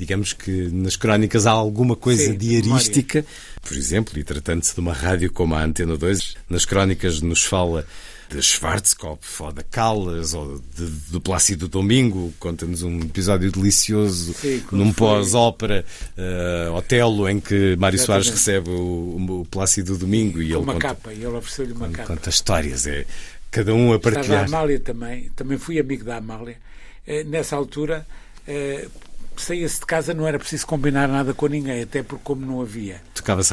Digamos 0.03 0.33
que 0.33 0.51
nas 0.73 0.97
crónicas 0.97 1.47
há 1.47 1.53
alguma 1.53 1.95
coisa 1.95 2.25
Sim, 2.25 2.33
de 2.37 2.61
diarística. 2.61 3.25
Por 3.63 3.77
exemplo, 3.77 4.19
e 4.19 4.25
tratando-se 4.25 4.75
de 4.75 4.81
uma 4.81 4.93
rádio 4.93 5.31
como 5.31 5.55
a 5.55 5.63
Antena 5.63 5.97
2, 5.97 6.37
nas 6.51 6.65
crónicas 6.65 7.21
nos 7.23 7.45
fala 7.45 7.87
de 8.29 8.43
Schwarzkopf 8.43 9.41
ou 9.43 9.53
da 9.53 9.63
Callas 9.63 10.35
ou 10.35 10.61
de, 10.77 10.87
do 11.13 11.21
Plácido 11.21 11.69
Domingo. 11.69 12.35
Conta-nos 12.41 12.83
um 12.83 12.99
episódio 12.99 13.53
delicioso 13.53 14.35
Sim, 14.35 14.61
num 14.73 14.93
pós-ópera 14.93 15.85
eh, 16.17 16.69
Otelo 16.75 17.29
em 17.29 17.39
que 17.39 17.77
Mário 17.77 18.01
Soares 18.01 18.27
Exatamente. 18.27 18.67
recebe 18.67 18.71
o, 18.71 19.41
o 19.43 19.47
Plácido 19.49 19.97
Domingo 19.97 20.43
e 20.43 20.47
Com 20.49 20.55
ele 20.55 20.57
uma 20.65 20.73
conta, 20.73 20.89
capa, 20.89 21.13
e 21.13 21.19
ele 21.19 21.27
ofereceu-lhe 21.27 21.73
uma 21.75 21.89
capa. 21.91 22.09
conta 22.09 22.29
histórias. 22.29 22.89
É 22.89 23.07
cada 23.53 23.73
um 23.73 23.93
a 23.93 23.97
Estava 23.97 24.15
a 24.15 24.19
partilhar. 24.19 24.45
Amália 24.47 24.81
também, 24.81 25.31
também 25.37 25.59
fui 25.59 25.79
amigo 25.79 26.03
da 26.05 26.17
Amália. 26.17 26.57
Eh, 27.07 27.23
Nessa 27.23 27.55
altura, 27.55 28.05
eh, 28.49 28.89
saía-se 29.37 29.81
de 29.81 29.87
casa, 29.87 30.13
não 30.15 30.27
era 30.27 30.39
preciso 30.39 30.67
combinar 30.67 31.09
nada 31.09 31.33
com 31.33 31.47
ninguém, 31.47 31.83
até 31.83 32.03
porque, 32.03 32.23
como 32.25 32.45
não 32.45 32.61
havia 32.61 33.01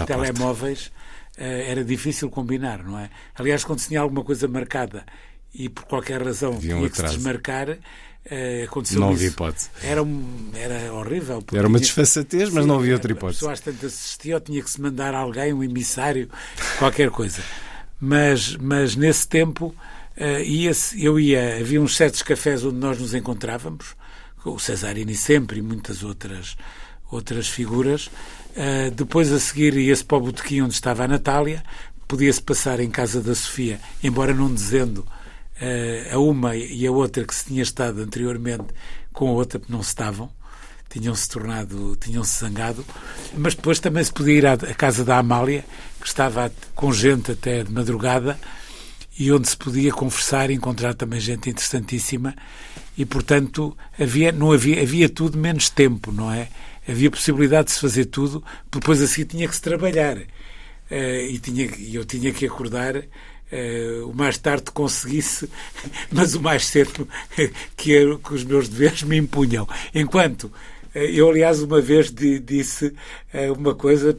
telemóveis, 0.06 0.92
eh, 1.38 1.70
era 1.72 1.84
difícil 1.84 2.30
combinar, 2.30 2.84
não 2.84 2.98
é? 3.00 3.10
Aliás, 3.36 3.64
quando 3.64 3.80
tinha 3.80 4.02
alguma 4.02 4.24
coisa 4.24 4.48
marcada 4.48 5.06
e 5.54 5.70
por 5.70 5.86
qualquer 5.86 6.22
razão 6.22 6.54
Havia 6.54 6.76
um 6.76 6.80
tinha 6.80 6.90
que 6.90 6.98
se 6.98 7.04
desmarcar, 7.04 7.78
eh, 8.26 8.64
aconteceu 8.68 9.00
Não 9.00 9.08
isso. 9.12 9.18
havia 9.18 9.28
hipótese. 9.30 9.70
Era, 9.84 10.04
um, 10.04 10.52
era 10.54 10.94
horrível. 10.94 11.44
Era 11.54 11.68
uma 11.68 11.80
desfaçatez, 11.80 12.50
mas 12.50 12.64
Sim, 12.64 12.68
não 12.70 12.78
havia 12.80 12.94
outra 12.94 13.12
A 13.12 13.16
hipótese. 13.16 13.40
pessoa 13.40 13.54
às 13.54 13.60
tantas 13.60 13.94
assistia 13.94 14.36
ou 14.36 14.42
tinha 14.42 14.62
que 14.62 14.70
se 14.70 14.82
mandar 14.82 15.14
alguém, 15.16 15.54
um 15.54 15.64
emissário, 15.64 16.30
qualquer 16.78 17.10
coisa. 17.10 17.42
Mas, 18.00 18.56
mas 18.58 18.96
nesse 18.96 19.28
tempo, 19.28 19.76
eh, 20.16 20.44
ia-se- 20.44 21.04
eu 21.04 21.20
ia, 21.20 21.58
havia 21.60 21.82
uns 21.82 21.96
certos 21.96 22.22
cafés 22.22 22.64
onde 22.64 22.78
nós 22.78 23.00
nos 23.00 23.14
encontrávamos, 23.14 23.96
o 24.46 24.60
Cesarini 24.60 25.16
sempre 25.16 25.60
e 25.60 25.62
muitas 25.62 26.04
outras, 26.04 26.56
outras 27.12 27.48
figuras. 27.48 28.08
Uh, 28.52 28.92
depois 28.96 29.32
a 29.32 29.40
seguir 29.40 29.76
ia-se 29.78 30.04
para 30.04 30.18
o 30.18 30.22
botequim 30.22 30.62
onde 30.62 30.74
estava 30.74 31.04
a 31.04 31.08
Natália, 31.08 31.64
podia-se 32.08 32.42
passar 32.42 32.80
em 32.80 32.90
casa 32.90 33.22
da 33.22 33.36
Sofia, 33.36 33.80
embora 34.04 34.34
não 34.34 34.54
dizendo 34.54 35.00
uh, 35.00 36.16
a 36.16 36.20
uma 36.20 36.56
e 36.56 36.86
a 36.86 36.92
outra 36.92 37.24
que 37.24 37.36
se 37.36 37.46
tinha 37.46 37.62
estado 37.62 38.02
anteriormente 38.02 38.68
com 39.14 39.30
a 39.30 39.32
outra, 39.32 39.62
não 39.70 39.84
se 39.84 39.90
estavam, 39.90 40.32
tinham-se 40.90 41.30
tornado, 41.30 41.96
tinham-se 41.98 42.40
zangado, 42.40 42.84
mas 43.38 43.54
depois 43.54 43.80
também 43.80 44.04
se 44.04 44.12
podia 44.12 44.34
ir 44.34 44.46
à, 44.46 44.54
à 44.54 44.74
casa 44.74 45.06
da 45.06 45.18
Amália, 45.18 45.64
que 46.02 46.08
estava 46.08 46.52
com 46.74 46.92
gente 46.92 47.32
até 47.32 47.64
de 47.64 47.72
madrugada, 47.72 48.40
e 49.18 49.32
onde 49.32 49.50
se 49.50 49.58
podia 49.58 49.92
conversar 49.92 50.50
e 50.50 50.54
encontrar 50.54 50.94
também 50.94 51.20
gente 51.20 51.50
interessantíssima 51.50 52.34
e 53.00 53.06
portanto 53.06 53.76
havia 53.98 54.30
não 54.30 54.52
havia 54.52 54.82
havia 54.82 55.08
tudo 55.08 55.38
menos 55.38 55.70
tempo 55.70 56.12
não 56.12 56.30
é? 56.30 56.50
Havia 56.88 57.10
possibilidade 57.10 57.68
de 57.68 57.72
se 57.72 57.80
fazer 57.80 58.06
tudo 58.06 58.44
depois 58.70 59.02
assim 59.02 59.24
tinha 59.24 59.48
que 59.48 59.56
se 59.56 59.62
trabalhar. 59.62 60.18
Uh, 60.18 61.30
e 61.30 61.40
tinha 61.40 61.70
eu 61.94 62.04
tinha 62.04 62.34
que 62.34 62.46
acordar 62.46 62.98
uh, 62.98 64.10
o 64.10 64.14
mais 64.14 64.38
tarde 64.38 64.72
conseguisse 64.72 65.50
mas 66.12 66.36
o 66.36 66.42
mais 66.42 66.66
cedo 66.66 67.08
que, 67.78 67.96
era, 67.96 68.18
que 68.18 68.34
os 68.34 68.44
meus 68.44 68.68
deveres 68.68 69.04
me 69.04 69.16
impunham. 69.16 69.66
Enquanto 69.96 70.46
uh, 70.46 70.52
eu 70.94 71.30
aliás 71.30 71.62
uma 71.62 71.80
vez 71.80 72.12
disse 72.12 72.94
uma 73.58 73.74
coisa 73.74 74.18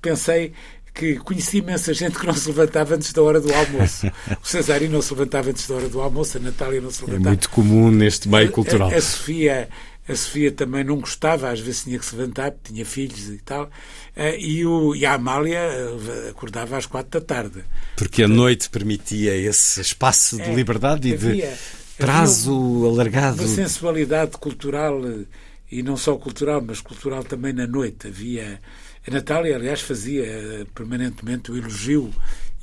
pensei 0.00 0.52
que 0.94 1.16
conheci 1.16 1.58
imensa 1.58 1.92
gente 1.92 2.16
que 2.16 2.24
não 2.24 2.34
se 2.34 2.48
levantava 2.48 2.94
antes 2.94 3.12
da 3.12 3.20
hora 3.20 3.40
do 3.40 3.52
almoço. 3.52 4.06
O 4.40 4.46
Cesari 4.46 4.88
não 4.88 5.02
se 5.02 5.12
levantava 5.12 5.50
antes 5.50 5.66
da 5.66 5.74
hora 5.74 5.88
do 5.88 6.00
almoço, 6.00 6.38
a 6.38 6.40
Natália 6.40 6.80
não 6.80 6.90
se 6.90 7.02
é 7.02 7.06
levantava. 7.06 7.28
É 7.28 7.30
muito 7.30 7.50
comum 7.50 7.90
neste 7.90 8.28
meio 8.28 8.50
cultural. 8.52 8.90
A, 8.90 8.94
a, 8.94 9.00
Sofia, 9.00 9.68
a 10.08 10.14
Sofia 10.14 10.52
também 10.52 10.84
não 10.84 11.00
gostava, 11.00 11.50
às 11.50 11.58
vezes 11.58 11.82
tinha 11.82 11.98
que 11.98 12.06
se 12.06 12.14
levantar, 12.14 12.54
tinha 12.62 12.86
filhos 12.86 13.28
e 13.28 13.38
tal. 13.38 13.68
Eh, 14.14 14.38
e, 14.38 14.64
o, 14.64 14.94
e 14.94 15.04
a 15.04 15.14
Amália 15.14 15.58
eh, 15.58 16.28
acordava 16.30 16.76
às 16.76 16.86
quatro 16.86 17.20
da 17.20 17.26
tarde. 17.26 17.64
Porque 17.96 18.22
a 18.22 18.28
noite 18.28 18.70
permitia 18.70 19.34
esse 19.34 19.80
espaço 19.80 20.36
de 20.36 20.42
é, 20.42 20.54
liberdade 20.54 21.08
e 21.08 21.14
havia, 21.14 21.48
de 21.48 21.56
prazo 21.98 22.52
havia 22.52 22.88
alargado. 22.88 23.42
Uma 23.42 23.48
sensualidade 23.48 24.32
cultural, 24.38 25.04
eh, 25.04 25.24
e 25.72 25.82
não 25.82 25.96
só 25.96 26.16
cultural, 26.16 26.62
mas 26.64 26.80
cultural 26.80 27.24
também 27.24 27.52
na 27.52 27.66
noite. 27.66 28.06
Havia 28.06 28.60
a 29.06 29.10
Natália, 29.10 29.56
aliás, 29.56 29.80
fazia 29.80 30.24
eh, 30.24 30.66
permanentemente 30.74 31.52
o 31.52 31.56
elogio 31.56 32.12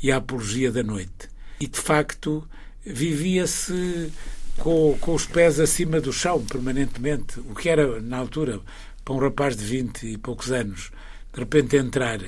e 0.02 0.12
a 0.12 0.18
apologia 0.18 0.72
da 0.72 0.82
noite. 0.82 1.30
E, 1.60 1.68
de 1.68 1.80
facto, 1.80 2.48
vivia-se 2.84 4.12
com, 4.58 4.98
com 5.00 5.14
os 5.14 5.26
pés 5.26 5.60
acima 5.60 6.02
do 6.02 6.12
chão, 6.12 6.44
permanentemente. 6.44 7.40
O 7.42 7.54
que 7.54 7.70
era, 7.70 8.02
na 8.02 8.18
altura, 8.18 8.60
para 9.06 9.14
um 9.14 9.20
rapaz 9.20 9.56
de 9.56 9.64
20 9.64 10.08
e 10.08 10.18
poucos 10.18 10.52
anos, 10.52 10.92
de 11.32 11.40
repente 11.40 11.78
entrar 11.78 12.20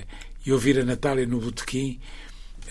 e 0.46 0.52
ouvir 0.52 0.80
a 0.80 0.86
Natália 0.86 1.26
no 1.26 1.40
botequim 1.40 2.00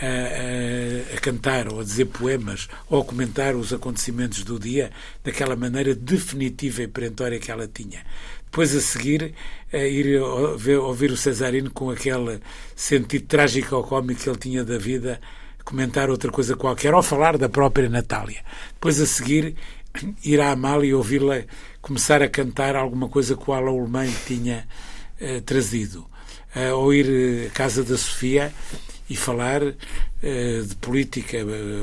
a, 0.01 0.07
a, 0.07 1.17
a, 1.17 1.21
cantar 1.21 1.73
ou 1.73 1.81
a 1.81 1.85
dizer 1.85 2.07
poemas 2.07 2.69
ou 2.89 3.01
a 3.01 3.05
comentar 3.05 3.55
os 3.55 3.73
acontecimentos 3.73 4.43
do 4.43 4.59
dia 4.59 4.91
daquela 5.23 5.55
maneira 5.57 5.95
definitiva 5.95 6.83
e 6.83 6.89
perentória 6.89 7.39
que 7.39 7.51
ela 7.51 7.69
tinha. 7.69 8.05
Depois, 8.53 8.77
a 8.77 8.83
seguir, 8.83 9.33
a 9.73 9.79
ir 9.79 10.21
ouvir 10.21 11.11
o 11.11 11.17
Cesarino 11.17 11.71
com 11.71 11.89
aquele 11.89 12.39
sentido 12.77 13.25
trágico 13.25 13.75
ou 13.75 13.83
cómico 13.83 14.21
que 14.21 14.29
ele 14.29 14.37
tinha 14.37 14.63
da 14.63 14.77
vida, 14.77 15.19
comentar 15.65 16.11
outra 16.11 16.31
coisa 16.31 16.55
qualquer, 16.55 16.93
ou 16.93 17.03
falar 17.03 17.39
da 17.39 17.49
própria 17.49 17.89
Natália. 17.89 18.45
Depois, 18.75 19.01
a 19.01 19.07
seguir, 19.07 19.55
ir 20.23 20.39
à 20.39 20.51
Amália 20.51 20.91
e 20.91 20.95
ouvi-la 20.95 21.45
começar 21.81 22.21
a 22.21 22.29
cantar 22.29 22.77
alguma 22.77 23.09
coisa 23.09 23.35
que 23.35 23.51
o 23.51 23.55
Alain 23.55 24.13
tinha 24.27 24.69
uh, 25.19 25.41
trazido. 25.41 26.07
Uh, 26.55 26.77
ou 26.77 26.93
ir 26.93 27.07
eh, 27.09 27.47
à 27.47 27.51
casa 27.53 27.83
da 27.83 27.97
Sofia 27.97 28.53
e 29.09 29.17
falar 29.17 29.63
uh, 29.63 30.67
de 30.67 30.77
política 30.77 31.39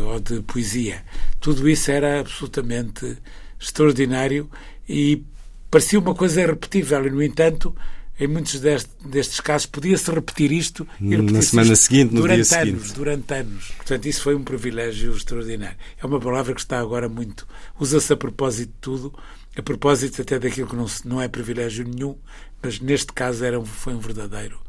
ou 0.06 0.20
de 0.20 0.44
poesia. 0.44 1.04
Tudo 1.40 1.68
isso 1.68 1.90
era 1.90 2.20
absolutamente 2.20 3.18
extraordinário 3.60 4.48
e 4.88 5.24
parecia 5.70 6.00
uma 6.00 6.16
coisa 6.16 6.42
irrepetível 6.42 7.06
e, 7.06 7.10
no 7.10 7.22
entanto, 7.22 7.76
em 8.20 8.28
muitos 8.28 8.60
destes, 8.60 8.92
destes 9.06 9.40
casos 9.40 9.66
podia-se 9.66 10.12
repetir 10.12 10.52
isto 10.52 10.86
e 11.00 11.16
repetir 11.16 11.34
na 11.34 11.42
semana 11.42 11.76
seguinte, 11.76 12.14
no 12.14 12.22
durante 12.22 12.50
dia 12.50 12.62
anos, 12.62 12.72
seguinte. 12.72 12.94
Durante 12.94 13.34
anos. 13.34 13.68
Portanto, 13.78 14.06
isso 14.08 14.22
foi 14.22 14.36
um 14.36 14.44
privilégio 14.44 15.16
extraordinário. 15.16 15.78
É 16.02 16.06
uma 16.06 16.20
palavra 16.20 16.54
que 16.54 16.60
está 16.60 16.80
agora 16.80 17.08
muito. 17.08 17.48
Usa-se 17.80 18.12
a 18.12 18.18
propósito 18.18 18.72
de 18.72 18.80
tudo, 18.82 19.14
a 19.56 19.62
propósito 19.62 20.22
até 20.22 20.38
daquilo 20.38 20.68
que 20.68 20.76
não, 20.76 20.86
não 21.06 21.22
é 21.22 21.30
privilégio 21.30 21.88
nenhum, 21.88 22.18
mas 22.62 22.82
neste 22.82 23.14
caso 23.14 23.46
era, 23.46 23.64
foi 23.64 23.94
um 23.94 24.00
verdadeiro 24.00 24.60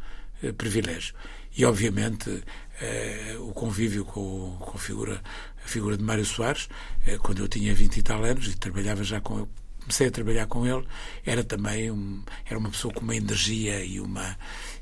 eh, 0.42 0.52
privilégio. 0.52 1.14
E, 1.56 1.64
obviamente, 1.64 2.44
eh, 2.80 3.36
o 3.40 3.52
convívio 3.52 4.04
com, 4.04 4.56
com 4.60 4.76
a, 4.76 4.80
figura, 4.80 5.20
a 5.64 5.68
figura 5.68 5.96
de 5.96 6.04
Mário 6.04 6.24
Soares, 6.24 6.68
eh, 7.04 7.18
quando 7.18 7.40
eu 7.40 7.48
tinha 7.48 7.74
20 7.74 7.96
e 7.96 8.02
tal 8.02 8.22
anos 8.24 8.46
e 8.46 8.56
trabalhava 8.56 9.02
já 9.02 9.20
com 9.20 9.48
comecei 9.80 10.08
a 10.08 10.10
trabalhar 10.10 10.46
com 10.46 10.66
ele, 10.66 10.84
era 11.24 11.42
também 11.42 11.90
um, 11.90 12.22
era 12.48 12.58
uma 12.58 12.70
pessoa 12.70 12.92
com 12.92 13.00
uma 13.00 13.16
energia 13.16 13.84
e 13.84 14.00
uma 14.00 14.36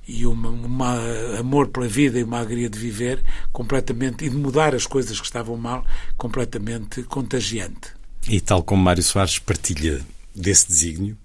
e 0.07 0.25
uma 0.27 0.99
amor 1.39 1.69
pela 1.69 1.87
vida 1.87 2.19
e 2.19 2.23
uma 2.23 2.39
alegria 2.39 2.71
de 2.71 2.79
viver 2.79 3.23
completamente 3.53 4.25
e 4.25 4.31
de 4.31 4.37
mudar 4.37 4.75
as 4.75 4.87
coisas 4.87 5.21
que 5.21 5.27
estavam 5.27 5.57
mal 5.57 5.85
completamente 6.17 7.03
contagiante. 7.03 7.93
E 8.27 8.41
tal 8.41 8.63
como 8.63 8.83
Mário 8.83 9.03
Soares 9.03 9.39
partilha 9.39 10.01
desse 10.35 10.67
desígnio, 10.67 11.17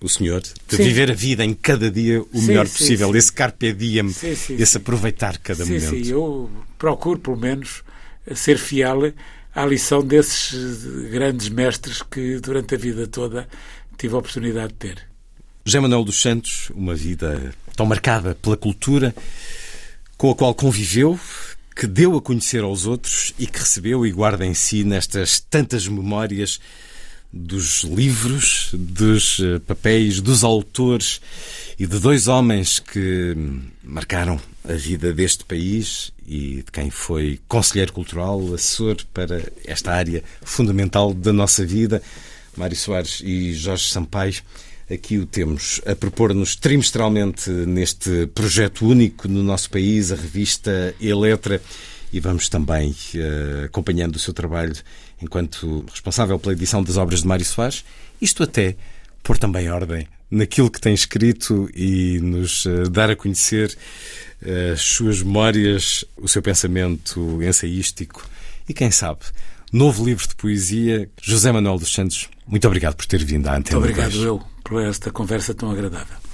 o 0.00 0.08
senhor, 0.08 0.42
de 0.42 0.76
sim. 0.76 0.82
viver 0.82 1.10
a 1.10 1.14
vida 1.14 1.44
em 1.44 1.54
cada 1.54 1.90
dia 1.90 2.20
o 2.20 2.28
sim, 2.38 2.46
melhor 2.46 2.68
possível, 2.68 3.10
sim, 3.10 3.18
esse 3.18 3.32
carpe 3.32 3.72
diem, 3.72 4.06
esse 4.06 4.76
aproveitar 4.76 5.38
cada 5.38 5.64
momento. 5.64 5.88
Sim, 5.88 6.10
eu 6.10 6.50
procuro, 6.78 7.18
pelo 7.18 7.38
menos, 7.38 7.82
ser 8.34 8.58
fiel 8.58 9.12
à 9.56 9.64
lição 9.64 10.04
desses 10.04 10.84
grandes 11.10 11.48
mestres 11.48 12.02
que 12.02 12.38
durante 12.40 12.74
a 12.74 12.78
vida 12.78 13.06
toda 13.06 13.48
tive 13.96 14.14
a 14.14 14.18
oportunidade 14.18 14.68
de 14.68 14.74
ter. 14.74 15.08
José 15.64 15.80
Manuel 15.80 16.04
dos 16.04 16.20
Santos, 16.20 16.70
uma 16.74 16.94
vida 16.94 17.54
tão 17.74 17.86
marcada 17.86 18.34
pela 18.34 18.56
cultura, 18.56 19.14
com 20.18 20.30
a 20.30 20.34
qual 20.34 20.54
conviveu, 20.54 21.18
que 21.74 21.86
deu 21.86 22.16
a 22.16 22.22
conhecer 22.22 22.62
aos 22.62 22.84
outros 22.84 23.32
e 23.38 23.46
que 23.46 23.58
recebeu 23.58 24.06
e 24.06 24.12
guarda 24.12 24.44
em 24.44 24.52
si 24.52 24.84
nestas 24.84 25.40
tantas 25.40 25.88
memórias 25.88 26.60
dos 27.32 27.82
livros, 27.82 28.70
dos 28.74 29.40
eh, 29.40 29.58
papéis, 29.58 30.20
dos 30.20 30.44
autores 30.44 31.20
e 31.78 31.86
de 31.86 31.98
dois 31.98 32.28
homens 32.28 32.78
que 32.78 33.34
marcaram 33.82 34.38
a 34.68 34.74
vida 34.74 35.12
deste 35.12 35.44
país 35.44 36.12
e 36.26 36.56
de 36.56 36.72
quem 36.72 36.90
foi 36.90 37.40
conselheiro 37.48 37.92
cultural, 37.92 38.40
assessor 38.54 38.96
para 39.12 39.42
esta 39.64 39.92
área 39.92 40.22
fundamental 40.42 41.14
da 41.14 41.32
nossa 41.32 41.64
vida, 41.64 42.02
Mário 42.56 42.76
Soares 42.76 43.20
e 43.24 43.52
Jorge 43.54 43.88
Sampaio. 43.88 44.42
Aqui 44.90 45.18
o 45.18 45.26
temos 45.26 45.80
a 45.84 45.96
propor-nos 45.96 46.54
trimestralmente 46.54 47.50
neste 47.50 48.26
projeto 48.28 48.86
único 48.86 49.26
no 49.26 49.42
nosso 49.42 49.68
país, 49.68 50.12
a 50.12 50.16
revista 50.16 50.94
Eletra, 51.00 51.60
e 52.12 52.20
vamos 52.20 52.48
também 52.48 52.90
uh, 52.90 53.64
acompanhando 53.64 54.16
o 54.16 54.18
seu 54.18 54.32
trabalho 54.32 54.74
enquanto 55.20 55.84
responsável 55.90 56.38
pela 56.38 56.52
edição 56.52 56.82
das 56.82 56.96
obras 56.96 57.22
de 57.22 57.26
Mário 57.26 57.44
Soares, 57.44 57.84
isto 58.20 58.42
até 58.42 58.76
pôr 59.22 59.38
também 59.38 59.68
ordem 59.68 60.06
naquilo 60.30 60.70
que 60.70 60.80
tem 60.80 60.94
escrito 60.94 61.68
e 61.74 62.20
nos 62.20 62.64
uh, 62.64 62.88
dar 62.88 63.10
a 63.10 63.16
conhecer 63.16 63.76
as 64.72 64.80
suas 64.80 65.22
memórias, 65.22 66.04
o 66.16 66.28
seu 66.28 66.42
pensamento 66.42 67.42
ensaístico 67.42 68.24
e, 68.68 68.74
quem 68.74 68.90
sabe, 68.90 69.20
novo 69.72 70.04
livro 70.04 70.26
de 70.26 70.34
poesia. 70.34 71.08
José 71.22 71.50
Manuel 71.52 71.78
dos 71.78 71.92
Santos, 71.92 72.28
muito 72.46 72.66
obrigado 72.66 72.94
por 72.94 73.06
ter 73.06 73.24
vindo 73.24 73.46
à 73.48 73.56
Antena 73.56 73.80
Muito 73.80 73.92
obrigado 73.92 74.22
eu 74.22 74.42
por 74.62 74.82
esta 74.82 75.10
conversa 75.10 75.54
tão 75.54 75.70
agradável. 75.70 76.25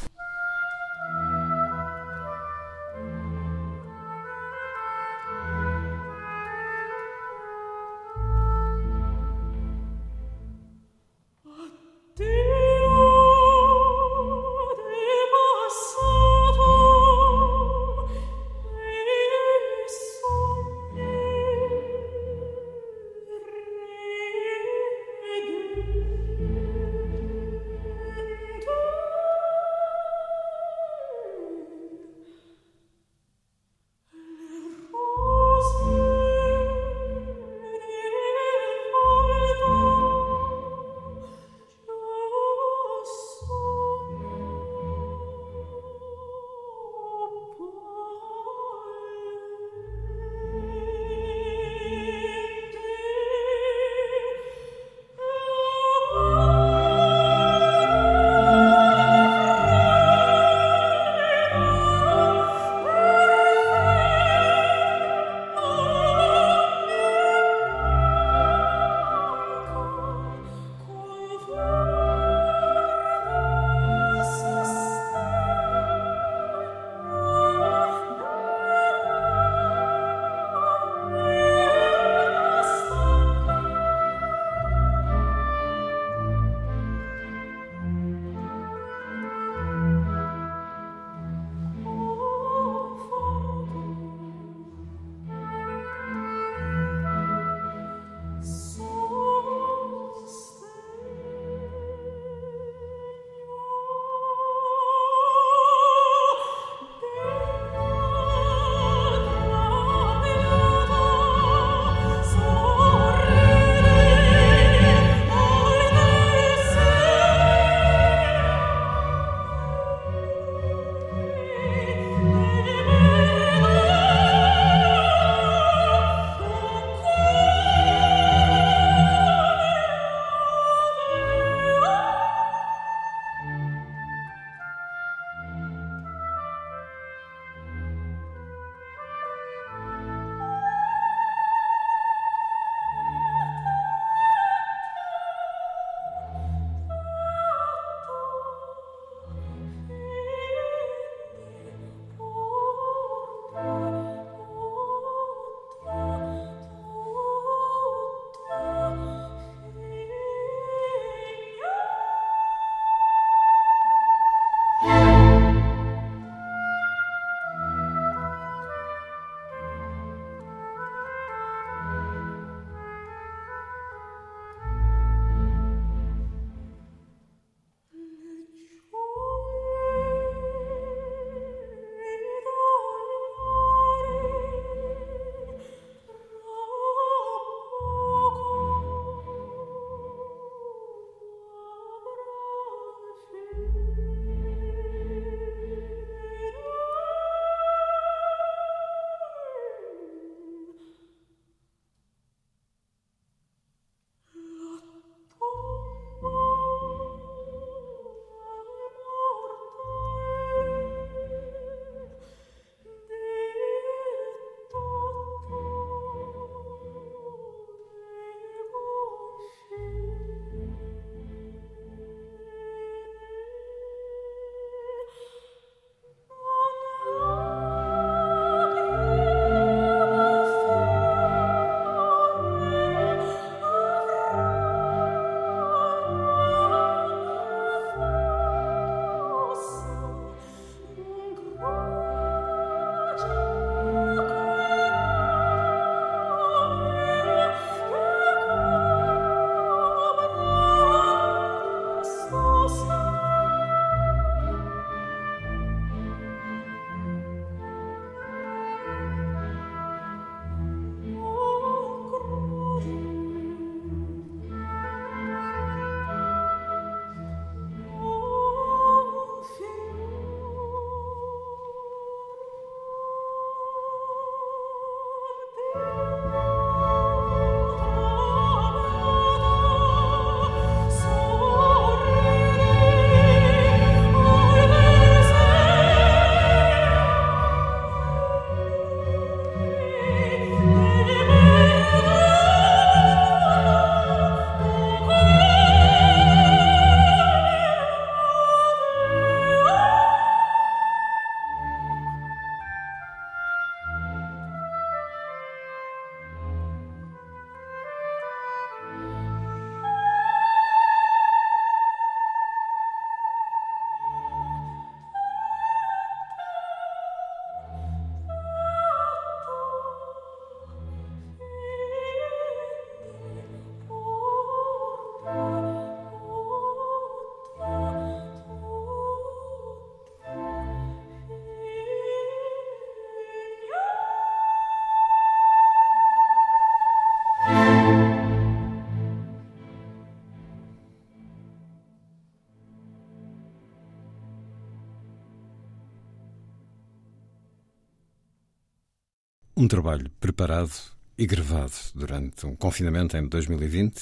Um 349.63 349.69
trabalho 349.69 350.11
preparado 350.19 350.73
e 351.17 351.25
gravado 351.25 351.73
durante 351.95 352.45
um 352.47 352.57
confinamento 352.57 353.17
em 353.17 353.29
2020, 353.29 353.95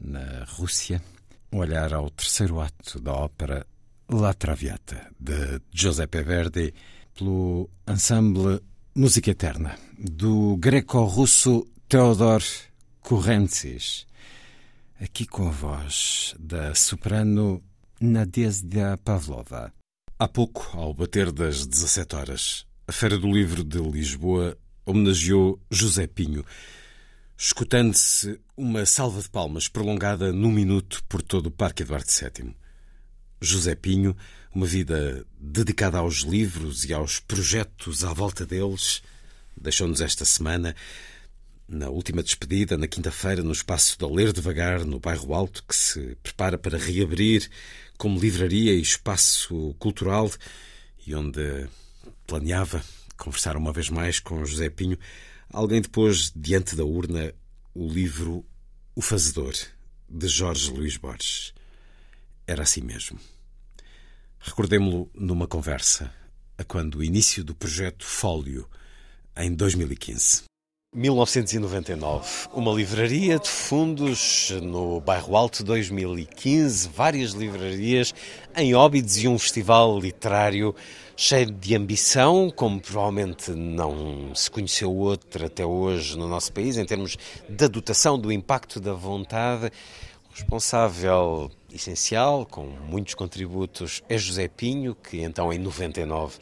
na 0.00 0.44
Rússia. 0.44 1.02
Um 1.50 1.58
olhar 1.58 1.92
ao 1.92 2.08
terceiro 2.08 2.60
ato 2.60 3.00
da 3.00 3.12
ópera 3.14 3.66
La 4.08 4.32
Traviata, 4.32 5.10
de 5.18 5.60
Giuseppe 5.72 6.22
Verdi, 6.22 6.72
pelo 7.18 7.68
ensemble 7.88 8.60
Música 8.94 9.32
Eterna, 9.32 9.76
do 9.98 10.56
greco-russo 10.56 11.66
Theodor 11.88 12.40
Kurentsis. 13.00 14.06
Aqui 15.00 15.26
com 15.26 15.48
a 15.48 15.50
voz 15.50 16.32
da 16.38 16.76
soprano 16.76 17.60
Nadezhda 18.00 18.96
Pavlova. 18.98 19.72
Há 20.16 20.28
pouco, 20.28 20.78
ao 20.78 20.94
bater 20.94 21.32
das 21.32 21.66
17 21.66 22.14
horas, 22.14 22.66
a 22.86 22.92
Feira 22.92 23.16
do 23.16 23.32
Livro 23.32 23.64
de 23.64 23.78
Lisboa 23.78 24.58
homenageou 24.84 25.58
José 25.70 26.06
Pinho, 26.06 26.44
escutando-se 27.36 28.38
uma 28.54 28.84
salva 28.84 29.22
de 29.22 29.30
palmas 29.30 29.68
prolongada 29.68 30.32
num 30.32 30.52
minuto 30.52 31.02
por 31.08 31.22
todo 31.22 31.46
o 31.46 31.50
Parque 31.50 31.82
Eduardo 31.82 32.06
VII. 32.10 32.54
José 33.40 33.74
Pinho, 33.74 34.14
uma 34.54 34.66
vida 34.66 35.26
dedicada 35.40 35.96
aos 35.96 36.16
livros 36.18 36.84
e 36.84 36.92
aos 36.92 37.18
projetos 37.18 38.04
à 38.04 38.12
volta 38.12 38.44
deles, 38.44 39.02
deixou-nos 39.56 40.02
esta 40.02 40.26
semana, 40.26 40.76
na 41.66 41.88
última 41.88 42.22
despedida, 42.22 42.76
na 42.76 42.86
quinta-feira, 42.86 43.42
no 43.42 43.52
espaço 43.52 43.98
da 43.98 44.06
Ler 44.06 44.30
Devagar, 44.30 44.84
no 44.84 45.00
Bairro 45.00 45.32
Alto, 45.32 45.64
que 45.66 45.74
se 45.74 46.18
prepara 46.22 46.58
para 46.58 46.76
reabrir 46.76 47.50
como 47.96 48.20
livraria 48.20 48.74
e 48.74 48.82
espaço 48.82 49.74
cultural 49.78 50.30
e 51.06 51.14
onde 51.14 51.66
planeava 52.26 52.82
conversar 53.16 53.56
uma 53.56 53.72
vez 53.72 53.90
mais 53.90 54.18
com 54.20 54.44
José 54.44 54.68
Pinho. 54.68 54.98
Alguém 55.52 55.80
depois, 55.80 56.32
diante 56.34 56.74
da 56.76 56.84
urna, 56.84 57.32
o 57.74 57.88
livro 57.88 58.44
O 58.94 59.00
Fazedor, 59.00 59.54
de 60.08 60.28
Jorge 60.28 60.70
Luís 60.70 60.96
Borges. 60.96 61.52
Era 62.46 62.62
assim 62.62 62.80
mesmo. 62.80 63.18
Recordemo-lo 64.38 65.10
numa 65.14 65.46
conversa, 65.46 66.12
a 66.58 66.64
quando 66.64 66.96
o 66.96 67.04
início 67.04 67.42
do 67.42 67.54
projeto 67.54 68.04
Fólio, 68.04 68.68
em 69.36 69.54
2015. 69.54 70.44
1999, 70.94 72.48
uma 72.54 72.72
livraria 72.72 73.36
de 73.36 73.48
fundos 73.48 74.52
no 74.62 75.00
Bairro 75.00 75.36
Alto 75.36 75.64
2015, 75.64 76.88
várias 76.88 77.32
livrarias 77.32 78.14
em 78.56 78.76
Óbidos 78.76 79.18
e 79.18 79.26
um 79.26 79.36
festival 79.36 79.98
literário 79.98 80.72
cheio 81.16 81.50
de 81.50 81.74
ambição, 81.74 82.48
como 82.48 82.80
provavelmente 82.80 83.50
não 83.50 84.32
se 84.36 84.48
conheceu 84.48 84.94
outro 84.94 85.44
até 85.44 85.66
hoje 85.66 86.16
no 86.16 86.28
nosso 86.28 86.52
país, 86.52 86.76
em 86.76 86.84
termos 86.84 87.16
da 87.48 87.66
dotação, 87.66 88.16
do 88.16 88.30
impacto 88.30 88.78
da 88.78 88.92
vontade. 88.92 89.72
O 90.30 90.34
responsável 90.34 91.50
essencial, 91.72 92.46
com 92.46 92.66
muitos 92.66 93.14
contributos, 93.14 94.00
é 94.08 94.16
José 94.16 94.46
Pinho, 94.46 94.94
que 94.94 95.22
então 95.22 95.52
em 95.52 95.58
99 95.58 96.38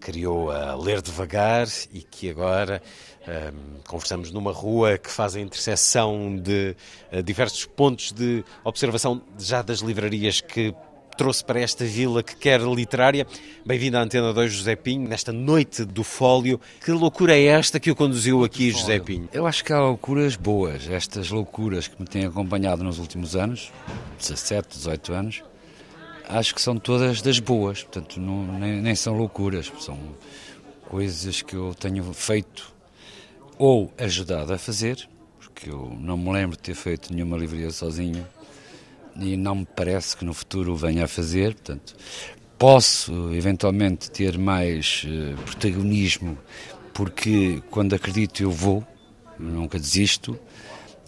criou 0.00 0.50
a 0.50 0.74
Ler 0.76 1.02
Devagar 1.02 1.66
e 1.92 2.00
que 2.02 2.30
agora 2.30 2.80
um, 3.28 3.80
conversamos 3.86 4.30
numa 4.30 4.52
rua 4.52 4.96
que 4.96 5.10
faz 5.10 5.36
a 5.36 5.40
interseção 5.40 6.36
de 6.36 6.74
uh, 7.12 7.22
diversos 7.22 7.66
pontos 7.66 8.12
de 8.12 8.42
observação 8.64 9.20
já 9.38 9.60
das 9.60 9.80
livrarias 9.80 10.40
que 10.40 10.74
trouxe 11.16 11.44
para 11.44 11.60
esta 11.60 11.84
vila 11.84 12.22
que 12.22 12.36
quer 12.36 12.60
literária. 12.60 13.26
Bem-vindo 13.66 13.98
à 13.98 14.02
Antena 14.02 14.32
2, 14.32 14.52
José 14.52 14.76
Pinho, 14.76 15.08
nesta 15.08 15.32
noite 15.32 15.84
do 15.84 16.04
fólio. 16.04 16.60
Que 16.84 16.92
loucura 16.92 17.36
é 17.36 17.44
esta 17.44 17.80
que 17.80 17.90
o 17.90 17.96
conduziu 17.96 18.44
aqui, 18.44 18.70
José 18.70 19.00
Pinho? 19.00 19.28
Eu 19.32 19.44
acho 19.44 19.64
que 19.64 19.72
há 19.72 19.80
loucuras 19.80 20.36
boas, 20.36 20.88
estas 20.88 21.28
loucuras 21.30 21.88
que 21.88 22.00
me 22.00 22.06
têm 22.06 22.24
acompanhado 22.24 22.84
nos 22.84 23.00
últimos 23.00 23.34
anos, 23.34 23.72
17, 24.20 24.68
18 24.76 25.12
anos, 25.12 25.42
acho 26.28 26.54
que 26.54 26.62
são 26.62 26.78
todas 26.78 27.20
das 27.20 27.40
boas, 27.40 27.82
portanto, 27.82 28.20
não, 28.20 28.58
nem, 28.58 28.80
nem 28.80 28.94
são 28.94 29.14
loucuras, 29.16 29.72
são 29.80 29.98
coisas 30.88 31.42
que 31.42 31.56
eu 31.56 31.74
tenho 31.74 32.04
feito 32.14 32.77
ou 33.58 33.92
ajudado 33.98 34.52
a 34.52 34.58
fazer, 34.58 35.08
porque 35.38 35.70
eu 35.70 35.96
não 36.00 36.16
me 36.16 36.32
lembro 36.32 36.56
de 36.56 36.62
ter 36.62 36.74
feito 36.74 37.12
nenhuma 37.12 37.36
livraria 37.36 37.70
sozinho 37.70 38.26
e 39.16 39.36
não 39.36 39.56
me 39.56 39.66
parece 39.66 40.16
que 40.16 40.24
no 40.24 40.32
futuro 40.32 40.76
venha 40.76 41.04
a 41.04 41.08
fazer, 41.08 41.54
portanto, 41.54 41.96
posso 42.56 43.32
eventualmente 43.34 44.10
ter 44.10 44.38
mais 44.38 45.04
uh, 45.04 45.36
protagonismo 45.42 46.38
porque 46.92 47.62
quando 47.70 47.94
acredito 47.94 48.42
eu 48.42 48.50
vou, 48.50 48.86
nunca 49.38 49.78
desisto 49.78 50.38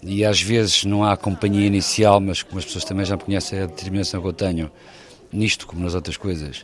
e 0.01 0.25
às 0.25 0.41
vezes 0.41 0.83
não 0.85 1.03
há 1.03 1.15
companhia 1.15 1.67
inicial, 1.67 2.19
mas 2.19 2.41
como 2.41 2.59
as 2.59 2.65
pessoas 2.65 2.85
também 2.85 3.05
já 3.05 3.17
conhecem 3.17 3.59
a 3.59 3.65
determinação 3.65 4.21
que 4.21 4.27
eu 4.27 4.33
tenho 4.33 4.71
nisto 5.31 5.67
como 5.67 5.83
nas 5.83 5.93
outras 5.93 6.17
coisas, 6.17 6.63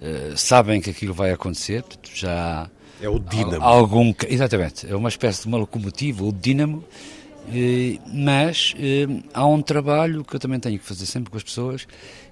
uh, 0.00 0.36
sabem 0.36 0.80
que 0.80 0.90
aquilo 0.90 1.12
vai 1.12 1.32
acontecer, 1.32 1.84
já 2.14 2.70
é 3.00 3.08
o 3.08 3.18
dínamo. 3.18 3.62
Algum, 3.62 4.12
exatamente, 4.28 4.90
é 4.90 4.96
uma 4.96 5.08
espécie 5.08 5.42
de 5.42 5.48
uma 5.48 5.58
locomotiva, 5.58 6.24
o 6.24 6.32
dínamo, 6.32 6.84
eh, 7.52 7.98
mas 8.06 8.74
eh, 8.78 9.06
há 9.32 9.46
um 9.46 9.62
trabalho 9.62 10.24
que 10.24 10.34
eu 10.34 10.40
também 10.40 10.58
tenho 10.58 10.78
que 10.78 10.84
fazer 10.84 11.06
sempre 11.06 11.30
com 11.30 11.36
as 11.36 11.42
pessoas, 11.42 11.86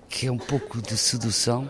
que 0.09 0.27
é 0.27 0.33
um 0.33 0.39
pouco 0.39 0.81
de 0.81 0.97
sedução 0.97 1.69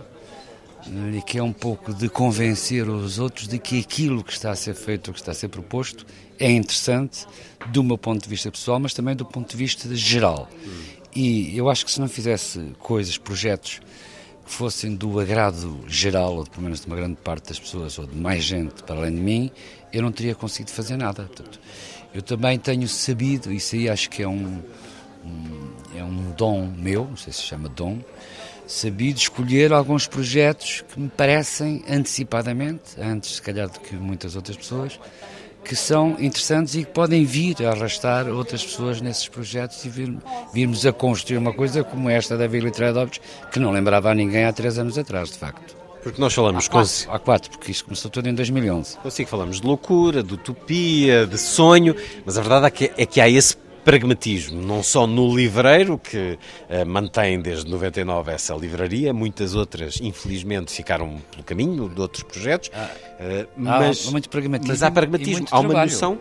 eh, 0.87 1.19
e 1.19 1.23
que 1.23 1.39
é 1.39 1.43
um 1.43 1.53
pouco 1.53 1.93
de 1.93 2.09
convencer 2.09 2.89
os 2.89 3.19
outros 3.19 3.49
de 3.49 3.59
que 3.59 3.81
aquilo 3.81 4.23
que 4.23 4.33
está 4.33 4.51
a 4.51 4.57
ser 4.57 4.75
feito, 4.75 5.13
que 5.13 5.19
está 5.19 5.33
a 5.33 5.35
ser 5.35 5.49
proposto, 5.49 6.07
é 6.39 6.51
interessante 6.51 7.27
do 7.69 7.83
meu 7.83 7.99
ponto 7.99 8.23
de 8.23 8.29
vista 8.29 8.51
pessoal, 8.51 8.79
mas 8.79 8.95
também 8.95 9.15
do 9.15 9.25
ponto 9.25 9.51
de 9.51 9.57
vista 9.57 9.95
geral. 9.95 10.49
E 11.15 11.57
eu 11.57 11.69
acho 11.71 11.85
que 11.85 11.93
se 11.93 12.01
não 12.01 12.09
fizesse 12.09 12.73
coisas, 12.79 13.17
projetos 13.17 13.81
fossem 14.45 14.95
do 14.95 15.19
agrado 15.19 15.81
geral, 15.89 16.37
ou 16.37 16.47
pelo 16.47 16.63
menos 16.63 16.81
de 16.81 16.87
uma 16.87 16.97
grande 16.97 17.17
parte 17.17 17.49
das 17.49 17.59
pessoas, 17.59 17.99
ou 17.99 18.07
de 18.07 18.17
mais 18.17 18.45
gente 18.45 18.83
para 18.83 18.97
além 18.97 19.15
de 19.15 19.21
mim, 19.21 19.51
eu 19.93 20.03
não 20.03 20.13
teria 20.13 20.35
conseguido 20.35 20.71
fazer 20.71 20.97
nada. 20.97 21.25
Portanto, 21.25 21.59
eu 22.15 22.23
também 22.23 22.59
tenho 22.59 22.87
sabido, 22.87 23.53
isso 23.53 23.75
aí 23.75 23.89
acho 23.89 24.09
que 24.11 24.23
é 24.23 24.29
um, 24.29 24.63
um, 25.25 25.71
é 25.97 26.05
um 26.05 26.33
dom 26.37 26.67
meu, 26.67 27.07
não 27.07 27.17
sei 27.17 27.33
se 27.33 27.43
chama 27.43 27.69
dom, 27.69 27.99
sabido 28.67 29.19
escolher 29.19 29.73
alguns 29.73 30.07
projetos 30.07 30.83
que 30.83 31.01
me 31.01 31.09
parecem 31.09 31.85
antecipadamente, 31.89 32.99
antes 32.99 33.37
se 33.37 33.43
calhar 33.43 33.69
do 33.69 33.81
que 33.81 33.97
muitas 33.97 34.37
outras 34.37 34.57
pessoas, 34.57 34.99
que 35.65 35.75
são 35.75 36.17
interessantes 36.21 36.75
e 36.75 36.85
que 36.85 36.93
podem 36.93 37.25
vir 37.25 37.65
a 37.65 37.71
arrastar 37.71 38.29
outras 38.29 38.63
pessoas 38.63 39.01
nesses 39.01 39.27
projetos 39.27 39.85
e 39.85 39.89
vir, 39.89 40.17
virmos 40.53 40.85
a 40.85 40.93
construir 40.93 41.39
uma 41.39 41.55
coisa 41.55 41.83
como 41.83 42.11
esta 42.11 42.37
da 42.37 42.47
Vila 42.47 42.71
de 42.71 43.21
que 43.51 43.59
não 43.59 43.73
lembrava 43.73 44.11
a 44.11 44.15
ninguém 44.15 44.45
há 44.45 44.53
três 44.53 44.79
anos 44.79 44.99
atrás, 44.99 45.31
de 45.31 45.39
facto. 45.39 45.75
Porque 46.03 46.21
nós 46.21 46.35
falamos... 46.35 46.67
Há 46.67 46.71
quatro, 46.71 46.93
há 47.09 47.19
quatro, 47.19 47.51
porque 47.51 47.73
isto 47.73 47.85
começou 47.85 48.11
tudo 48.11 48.29
em 48.29 48.35
2011. 48.35 48.99
Consigo 48.99 49.31
falamos 49.31 49.59
de 49.59 49.67
loucura, 49.67 50.23
de 50.23 50.35
utopia, 50.35 51.27
de 51.27 51.39
sonho, 51.39 51.97
mas 52.27 52.37
a 52.37 52.43
verdade 52.43 52.67
é 52.67 52.71
que, 52.71 52.93
é 52.99 53.07
que 53.07 53.21
há 53.23 53.29
esse 53.29 53.57
pragmatismo, 53.85 54.63
não 54.63 54.83
só 54.83 55.07
no 55.07 55.35
livreiro, 55.35 55.99
que 55.99 56.39
uh, 56.71 56.87
mantém 56.87 57.41
desde 57.41 57.71
99 57.71 58.33
essa 58.33 58.55
livraria, 58.55 59.13
muitas 59.13 59.55
outras, 59.55 60.01
infelizmente, 60.01 60.73
ficaram 60.73 61.21
pelo 61.31 61.43
caminho 61.45 61.89
de 61.89 62.01
outros 62.01 62.23
projetos. 62.23 62.71
Ah, 62.75 62.91
uh, 63.21 63.49
mas, 63.57 64.09
há 64.09 64.11
muito 64.11 64.29
pragmatismo. 64.29 64.73
Mas 64.73 64.83
há 64.83 64.91
pragmatismo, 64.91 65.47
há 65.51 65.61
uma 65.61 65.69
trabalho. 65.69 65.91
noção. 65.91 66.19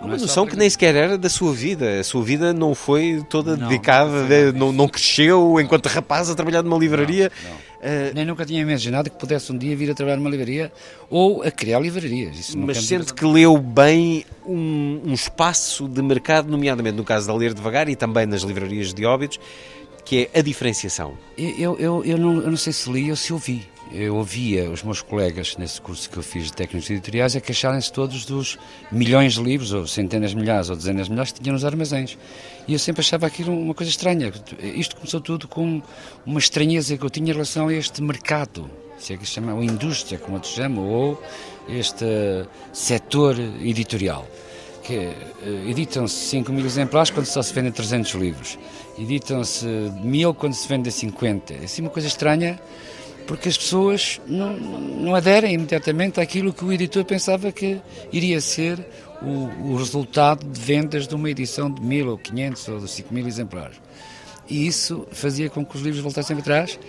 Uma 0.00 0.14
é 0.14 0.18
noção 0.18 0.46
que 0.46 0.56
nem 0.56 0.68
sequer 0.70 0.94
era 0.94 1.18
da 1.18 1.28
sua 1.28 1.52
vida. 1.52 1.98
A 1.98 2.04
sua 2.04 2.22
vida 2.22 2.52
não 2.52 2.74
foi 2.74 3.24
toda 3.28 3.56
não, 3.56 3.68
dedicada, 3.68 4.10
não, 4.10 4.28
de, 4.28 4.52
não, 4.52 4.72
não, 4.72 4.88
cresceu 4.88 5.60
enquanto 5.60 5.86
rapaz 5.86 6.30
a 6.30 6.34
trabalhar 6.34 6.62
numa 6.62 6.78
livraria. 6.78 7.30
Uh, 7.78 8.14
Nem 8.14 8.24
nunca 8.24 8.44
tinha 8.44 8.60
imaginado 8.60 9.10
que 9.10 9.16
pudesse 9.16 9.52
um 9.52 9.58
dia 9.58 9.76
vir 9.76 9.90
a 9.90 9.94
trabalhar 9.94 10.16
numa 10.16 10.30
livraria 10.30 10.72
ou 11.10 11.42
a 11.42 11.50
criar 11.50 11.80
livrarias. 11.80 12.38
Isso 12.38 12.58
mas 12.58 12.84
sente 12.84 13.12
que 13.12 13.24
leu 13.24 13.56
bem 13.58 14.24
um, 14.46 15.00
um, 15.06 15.14
espaço 15.14 15.88
de 15.88 16.02
mercado, 16.02 16.48
nomeadamente 16.48 16.96
no 16.96 17.04
caso 17.04 17.26
da 17.26 17.34
Ler 17.34 17.54
Devagar 17.54 17.88
e 17.88 17.96
também 17.96 18.26
nas 18.26 18.42
livrarias 18.42 18.94
de 18.94 19.04
Óbidos, 19.04 19.38
que 20.04 20.28
é 20.32 20.38
a 20.38 20.42
diferenciação. 20.42 21.14
Eu, 21.36 21.76
eu, 21.78 22.04
eu, 22.04 22.18
não, 22.18 22.40
eu 22.40 22.50
não 22.50 22.56
sei 22.56 22.72
se 22.72 22.90
li 22.90 23.10
ou 23.10 23.16
se 23.16 23.32
ouvi 23.32 23.68
eu 23.92 24.16
ouvia 24.16 24.70
os 24.70 24.82
meus 24.82 25.00
colegas 25.00 25.56
nesse 25.56 25.80
curso 25.80 26.10
que 26.10 26.16
eu 26.16 26.22
fiz 26.22 26.46
de 26.46 26.52
técnicos 26.52 26.90
editoriais 26.90 27.34
a 27.34 27.40
queixarem-se 27.40 27.92
todos 27.92 28.24
dos 28.24 28.58
milhões 28.92 29.34
de 29.34 29.42
livros, 29.42 29.72
ou 29.72 29.86
centenas 29.86 30.30
de 30.30 30.36
milhares, 30.36 30.68
ou 30.68 30.76
dezenas 30.76 31.06
de 31.06 31.12
milhares 31.12 31.32
que 31.32 31.40
tinham 31.40 31.54
nos 31.54 31.64
armazéns. 31.64 32.18
E 32.66 32.72
eu 32.74 32.78
sempre 32.78 33.00
achava 33.00 33.26
aquilo 33.26 33.52
uma 33.52 33.74
coisa 33.74 33.90
estranha. 33.90 34.32
Isto 34.62 34.96
começou 34.96 35.20
tudo 35.20 35.48
com 35.48 35.80
uma 36.26 36.38
estranheza 36.38 36.96
que 36.96 37.04
eu 37.04 37.10
tinha 37.10 37.30
em 37.30 37.32
relação 37.32 37.68
a 37.68 37.74
este 37.74 38.02
mercado, 38.02 38.70
se 38.98 39.14
é 39.14 39.16
que 39.16 39.24
se 39.24 39.32
chama, 39.32 39.54
ou 39.54 39.62
indústria, 39.62 40.18
como 40.18 40.34
outros 40.34 40.52
chamam, 40.52 40.86
ou 40.86 41.22
este 41.68 42.04
setor 42.72 43.36
editorial. 43.60 44.26
Que 44.82 44.94
eh, 44.94 45.14
editam-se 45.68 46.14
5 46.14 46.52
mil 46.52 46.64
exemplares 46.64 47.10
quando 47.10 47.26
só 47.26 47.42
se 47.42 47.52
vendem 47.52 47.70
300 47.70 48.12
livros. 48.12 48.58
Editam-se 48.98 49.66
mil 50.02 50.34
quando 50.34 50.54
se 50.54 50.66
vendem 50.66 50.90
50. 50.90 51.54
É 51.54 51.64
assim 51.64 51.82
uma 51.82 51.90
coisa 51.90 52.08
estranha 52.08 52.58
porque 53.28 53.50
as 53.50 53.58
pessoas 53.58 54.18
não, 54.26 54.54
não 54.54 55.14
aderem 55.14 55.52
imediatamente 55.52 56.18
àquilo 56.18 56.50
que 56.50 56.64
o 56.64 56.72
editor 56.72 57.04
pensava 57.04 57.52
que 57.52 57.78
iria 58.10 58.40
ser 58.40 58.84
o, 59.20 59.72
o 59.72 59.76
resultado 59.76 60.46
de 60.46 60.58
vendas 60.58 61.06
de 61.06 61.14
uma 61.14 61.28
edição 61.28 61.70
de 61.70 61.82
mil 61.82 62.08
ou 62.08 62.16
quinhentos 62.16 62.66
ou 62.66 62.80
de 62.80 62.88
cinco 62.88 63.12
mil 63.12 63.28
exemplares. 63.28 63.76
E 64.48 64.66
isso 64.66 65.06
fazia 65.12 65.50
com 65.50 65.62
que 65.62 65.76
os 65.76 65.82
livros 65.82 66.02
voltassem 66.02 66.38
atrás 66.38 66.80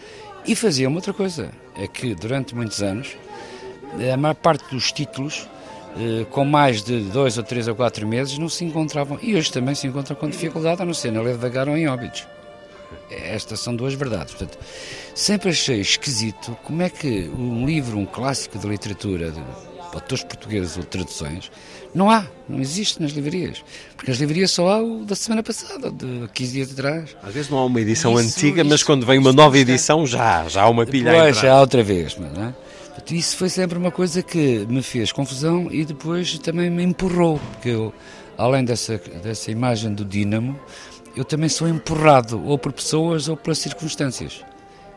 e 0.48 0.56
fazia 0.56 0.88
uma 0.88 1.00
outra 1.00 1.12
coisa, 1.12 1.52
é 1.76 1.86
que 1.88 2.16
durante 2.16 2.56
muitos 2.56 2.82
anos 2.82 3.18
a 4.12 4.16
maior 4.16 4.36
parte 4.36 4.64
dos 4.74 4.94
títulos 4.94 5.46
eh, 5.98 6.26
com 6.32 6.46
mais 6.46 6.82
de 6.82 7.02
dois 7.02 7.38
ou 7.38 7.44
três 7.44 7.68
ou 7.68 7.76
quatro 7.76 8.08
meses 8.08 8.38
não 8.38 8.48
se 8.48 8.64
encontravam 8.64 9.20
e 9.22 9.36
hoje 9.36 9.52
também 9.52 9.76
se 9.76 9.88
encontram 9.88 10.16
com 10.16 10.30
dificuldade 10.30 10.82
a 10.82 10.86
não 10.86 10.94
ser 10.94 11.12
na 11.12 11.22
Lei 11.22 11.34
devagar 11.34 11.68
ou 11.68 11.76
em 11.76 11.90
óbitos. 11.90 12.26
Estas 13.10 13.60
são 13.60 13.76
duas 13.76 13.94
verdades. 13.94 14.34
Portanto, 14.34 14.58
sempre 15.16 15.50
achei 15.50 15.80
esquisito 15.80 16.58
como 16.64 16.82
é 16.82 16.90
que 16.90 17.30
um 17.30 17.66
livro, 17.66 17.98
um 17.98 18.06
clássico 18.06 18.58
de 18.58 18.68
literatura 18.68 19.32
de 19.32 19.42
autores 19.94 20.24
portugueses 20.24 20.78
ou 20.78 20.84
traduções, 20.84 21.52
não 21.94 22.10
há, 22.10 22.26
não 22.48 22.60
existe 22.60 23.02
nas 23.02 23.12
livrarias. 23.12 23.64
Porque 23.96 24.12
nas 24.12 24.20
livrarias 24.20 24.52
só 24.52 24.70
há 24.70 24.84
o 24.84 25.04
da 25.04 25.16
semana 25.16 25.42
passada, 25.42 25.92
de 25.92 26.30
15 26.34 26.52
dias 26.52 26.72
atrás. 26.72 27.16
Às 27.24 27.34
vezes 27.34 27.50
não 27.50 27.58
há 27.58 27.66
uma 27.66 27.82
edição 27.82 28.20
isso, 28.20 28.38
antiga, 28.38 28.62
isso, 28.62 28.70
mas 28.70 28.84
quando 28.84 29.06
vem 29.06 29.18
uma 29.18 29.34
nova 29.34 29.58
edição 29.58 30.06
já, 30.06 30.48
já 30.48 30.64
há 30.64 30.70
uma 30.70 30.86
pilha 30.86 31.12
Depois, 31.12 31.38
já 31.38 31.54
há 31.54 31.62
outra 31.62 31.84
vez, 31.84 32.18
não 32.18 32.44
é? 32.44 32.54
Isso 33.12 33.38
foi 33.38 33.50
sempre 33.50 33.78
uma 33.78 33.90
coisa 33.90 34.22
que 34.22 34.68
me 34.70 34.84
fez 34.84 35.12
confusão 35.12 35.68
e 35.72 35.84
depois 35.84 36.38
também 36.40 36.70
me 36.70 36.84
empurrou, 36.84 37.40
porque 37.54 37.70
eu, 37.70 37.94
além 38.38 38.64
dessa, 38.64 39.02
dessa 39.24 39.50
imagem 39.50 39.94
do 39.94 40.06
dínamo, 40.06 40.60
eu 41.16 41.26
também 41.26 41.50
sou 41.50 41.68
empurrado 41.68 42.44
ou 42.46 42.58
por 42.58 42.72
pessoas 42.72 43.28
ou 43.28 43.36
pelas 43.36 43.58
circunstâncias. 43.60 44.44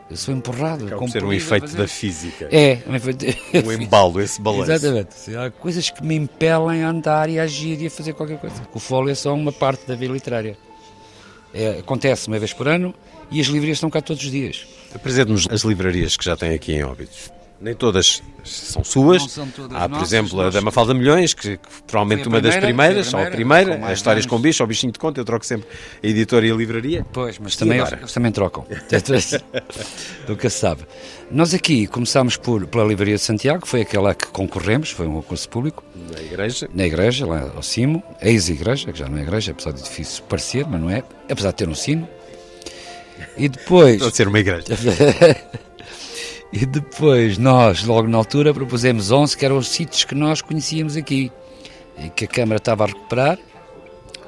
Eu 0.09 0.17
sou 0.17 0.33
empurrado. 0.33 0.85
Acaba 0.85 1.07
ser 1.07 1.23
um 1.23 1.33
efeito 1.33 1.75
da 1.75 1.87
física. 1.87 2.47
É, 2.51 2.79
um 2.87 2.95
efeito. 2.95 3.25
um 3.65 3.71
embalo, 3.73 4.21
esse 4.21 4.41
balanço. 4.41 4.71
Exatamente. 4.71 5.35
Há 5.35 5.49
coisas 5.49 5.89
que 5.89 6.03
me 6.03 6.15
impelem 6.15 6.83
a 6.83 6.89
andar 6.89 7.29
e 7.29 7.39
a 7.39 7.43
agir 7.43 7.81
e 7.81 7.87
a 7.87 7.89
fazer 7.89 8.13
qualquer 8.13 8.37
coisa. 8.37 8.55
O 8.73 8.79
fólio 8.79 9.11
é 9.11 9.15
só 9.15 9.33
uma 9.33 9.51
parte 9.51 9.87
da 9.87 9.95
vida 9.95 10.13
literária. 10.13 10.57
É, 11.53 11.79
acontece 11.79 12.27
uma 12.27 12.37
vez 12.37 12.53
por 12.53 12.67
ano 12.67 12.93
e 13.31 13.39
as 13.39 13.47
livrarias 13.47 13.77
estão 13.77 13.89
cá 13.89 14.01
todos 14.01 14.23
os 14.23 14.31
dias. 14.31 14.67
Apresente-nos 14.93 15.47
as 15.49 15.61
livrarias 15.61 16.17
que 16.17 16.25
já 16.25 16.35
tem 16.35 16.53
aqui 16.53 16.73
em 16.73 16.83
Óbidos. 16.83 17.31
Nem 17.63 17.73
todas 17.73 18.21
são 18.43 18.83
suas. 18.83 19.23
São 19.31 19.47
Há, 19.71 19.87
por 19.87 20.01
exemplo, 20.01 20.41
a 20.41 20.49
da 20.49 20.59
Mafalda 20.59 20.93
Milhões, 20.93 21.33
que, 21.33 21.55
que 21.55 21.83
provavelmente 21.87 22.27
uma 22.27 22.41
das 22.41 22.57
primeiras, 22.57 23.13
ou 23.13 23.21
a 23.21 23.31
primeira, 23.31 23.75
as 23.85 23.99
histórias 23.99 24.25
com 24.25 24.37
bicho, 24.37 24.61
ou 24.61 24.67
bichinho 24.67 24.91
de 24.91 24.99
conta, 24.99 25.21
eu 25.21 25.23
troco 25.23 25.45
sempre 25.45 25.65
a 26.03 26.05
editora 26.05 26.45
e 26.45 26.51
a 26.51 26.55
livraria. 26.55 27.05
Pois, 27.13 27.39
mas 27.39 27.55
também 27.55 27.79
eles, 27.79 27.93
eles, 27.93 28.11
também 28.11 28.33
trocam. 28.33 28.65
Nunca 30.27 30.49
se 30.49 30.59
sabe. 30.59 30.81
Nós 31.31 31.53
aqui 31.53 31.87
começámos 31.87 32.35
por, 32.35 32.67
pela 32.67 32.83
Livraria 32.83 33.15
de 33.15 33.21
Santiago, 33.21 33.61
que 33.61 33.67
foi 33.69 33.79
aquela 33.79 34.13
que 34.13 34.27
concorremos, 34.27 34.91
foi 34.91 35.07
um 35.07 35.13
concurso 35.13 35.47
público. 35.47 35.85
Na 36.11 36.21
igreja? 36.21 36.69
Na 36.73 36.85
igreja, 36.85 37.25
lá 37.25 37.49
ao 37.55 37.63
cimo, 37.63 38.03
ex-igreja, 38.21 38.91
que 38.91 38.99
já 38.99 39.07
não 39.07 39.19
é 39.19 39.21
igreja, 39.21 39.53
apesar 39.53 39.71
de 39.71 39.81
difícil 39.81 40.21
parecer, 40.25 40.67
mas 40.67 40.81
não 40.81 40.89
é, 40.89 41.01
apesar 41.29 41.51
de 41.51 41.55
ter 41.55 41.69
um 41.69 41.75
sino. 41.75 42.05
E 43.37 43.47
depois. 43.47 43.99
Pode 44.01 44.17
ser 44.17 44.27
uma 44.27 44.39
igreja. 44.39 44.65
E 46.53 46.67
depois 46.67 47.39
nós, 47.39 47.83
logo 47.83 48.07
na 48.07 48.15
altura, 48.15 48.53
propusemos 48.53 49.09
11, 49.09 49.35
que 49.35 49.43
eram 49.43 49.57
os 49.57 49.69
sítios 49.69 50.03
que 50.03 50.13
nós 50.13 50.39
conhecíamos 50.39 50.95
aqui, 50.95 51.31
que 52.15 52.25
a 52.25 52.27
Câmara 52.27 52.57
estava 52.57 52.83
a 52.83 52.87
recuperar, 52.87 53.39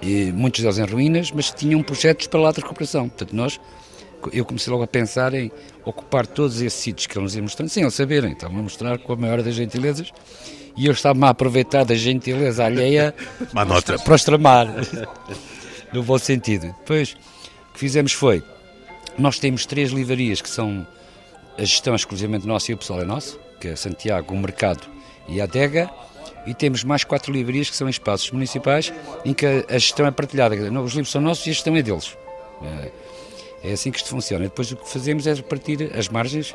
e 0.02 0.31
muitos 0.31 0.61
deles 0.61 0.80
em 0.80 0.85
ruínas, 0.85 1.31
mas 1.31 1.52
tinham 1.52 1.84
projetos 1.84 2.26
para 2.26 2.39
lá 2.39 2.52
de 2.52 2.61
recuperação. 2.61 3.07
Portanto, 3.07 3.35
nós, 3.35 3.61
eu 4.34 4.43
comecei 4.43 4.73
logo 4.73 4.84
a 4.84 4.88
pensar 4.88 5.35
em 5.35 5.52
ocupar 5.85 6.26
todos 6.26 6.61
esses 6.61 6.80
sítios 6.80 7.06
que 7.06 7.15
eles 7.15 7.26
nos 7.26 7.35
iam 7.35 7.43
mostrando, 7.43 7.69
sem 7.69 7.84
eles 7.84 7.93
saberem, 7.93 8.31
estavam 8.31 8.57
a 8.57 8.64
mostrar 8.64 8.97
com 8.97 9.14
a 9.14 9.15
maior 9.15 9.43
das 9.43 9.53
gentilezas, 9.53 10.11
e 10.76 10.88
eu 10.88 10.93
estava 10.93 11.27
a 11.27 11.30
aproveitar 11.30 11.85
da 11.85 11.93
gentileza 11.93 12.65
alheia 12.65 13.14
para, 13.53 13.99
para 13.99 14.15
os 14.15 14.23
tramar, 14.23 14.68
no 15.93 16.02
bom 16.02 16.18
sentido. 16.18 16.73
Depois, 16.80 17.15
o 17.69 17.73
que 17.73 17.80
fizemos 17.80 18.14
foi, 18.14 18.41
nós 19.15 19.38
temos 19.38 19.68
três 19.68 19.91
livrarias 19.91 20.41
que 20.41 20.49
são 20.49 20.88
a 21.57 21.61
gestão 21.61 21.94
é 21.94 21.95
exclusivamente 21.95 22.45
nossa 22.45 22.72
e 22.72 22.73
o 22.73 22.77
pessoal 22.77 23.02
é 23.02 23.06
nosso, 23.06 23.40
que 23.60 23.69
é 23.69 23.76
Santiago, 23.76 24.34
o 24.34 24.38
Mercado 24.38 24.88
e 25.27 25.40
a 25.40 25.45
Adega, 25.45 25.90
e 26.45 26.53
temos 26.53 26.84
mais 26.84 27.03
quatro 27.03 27.32
livrarias 27.32 27.69
que 27.69 27.76
são 27.76 27.88
em 27.88 27.91
espaços 27.91 28.30
municipais 28.32 28.94
em 29.23 29.34
que 29.34 29.45
a 29.45 29.77
gestão 29.77 30.06
é 30.06 30.11
partilhada. 30.11 30.56
Os 30.56 30.94
livros 30.94 31.11
são 31.11 31.22
nossos 31.22 31.45
e 31.48 31.49
a 31.49 31.53
gestão 31.53 31.76
é 31.76 31.82
deles. 31.82 32.15
É, 32.61 32.91
é 33.64 33.73
assim 33.73 33.90
que 33.90 33.98
isto 33.98 34.10
funciona. 34.10 34.45
Depois 34.45 34.72
o 34.72 34.76
que 34.76 34.88
fazemos 34.88 35.26
é 35.26 35.34
repartir 35.34 35.91
as 35.98 36.07
margens 36.07 36.53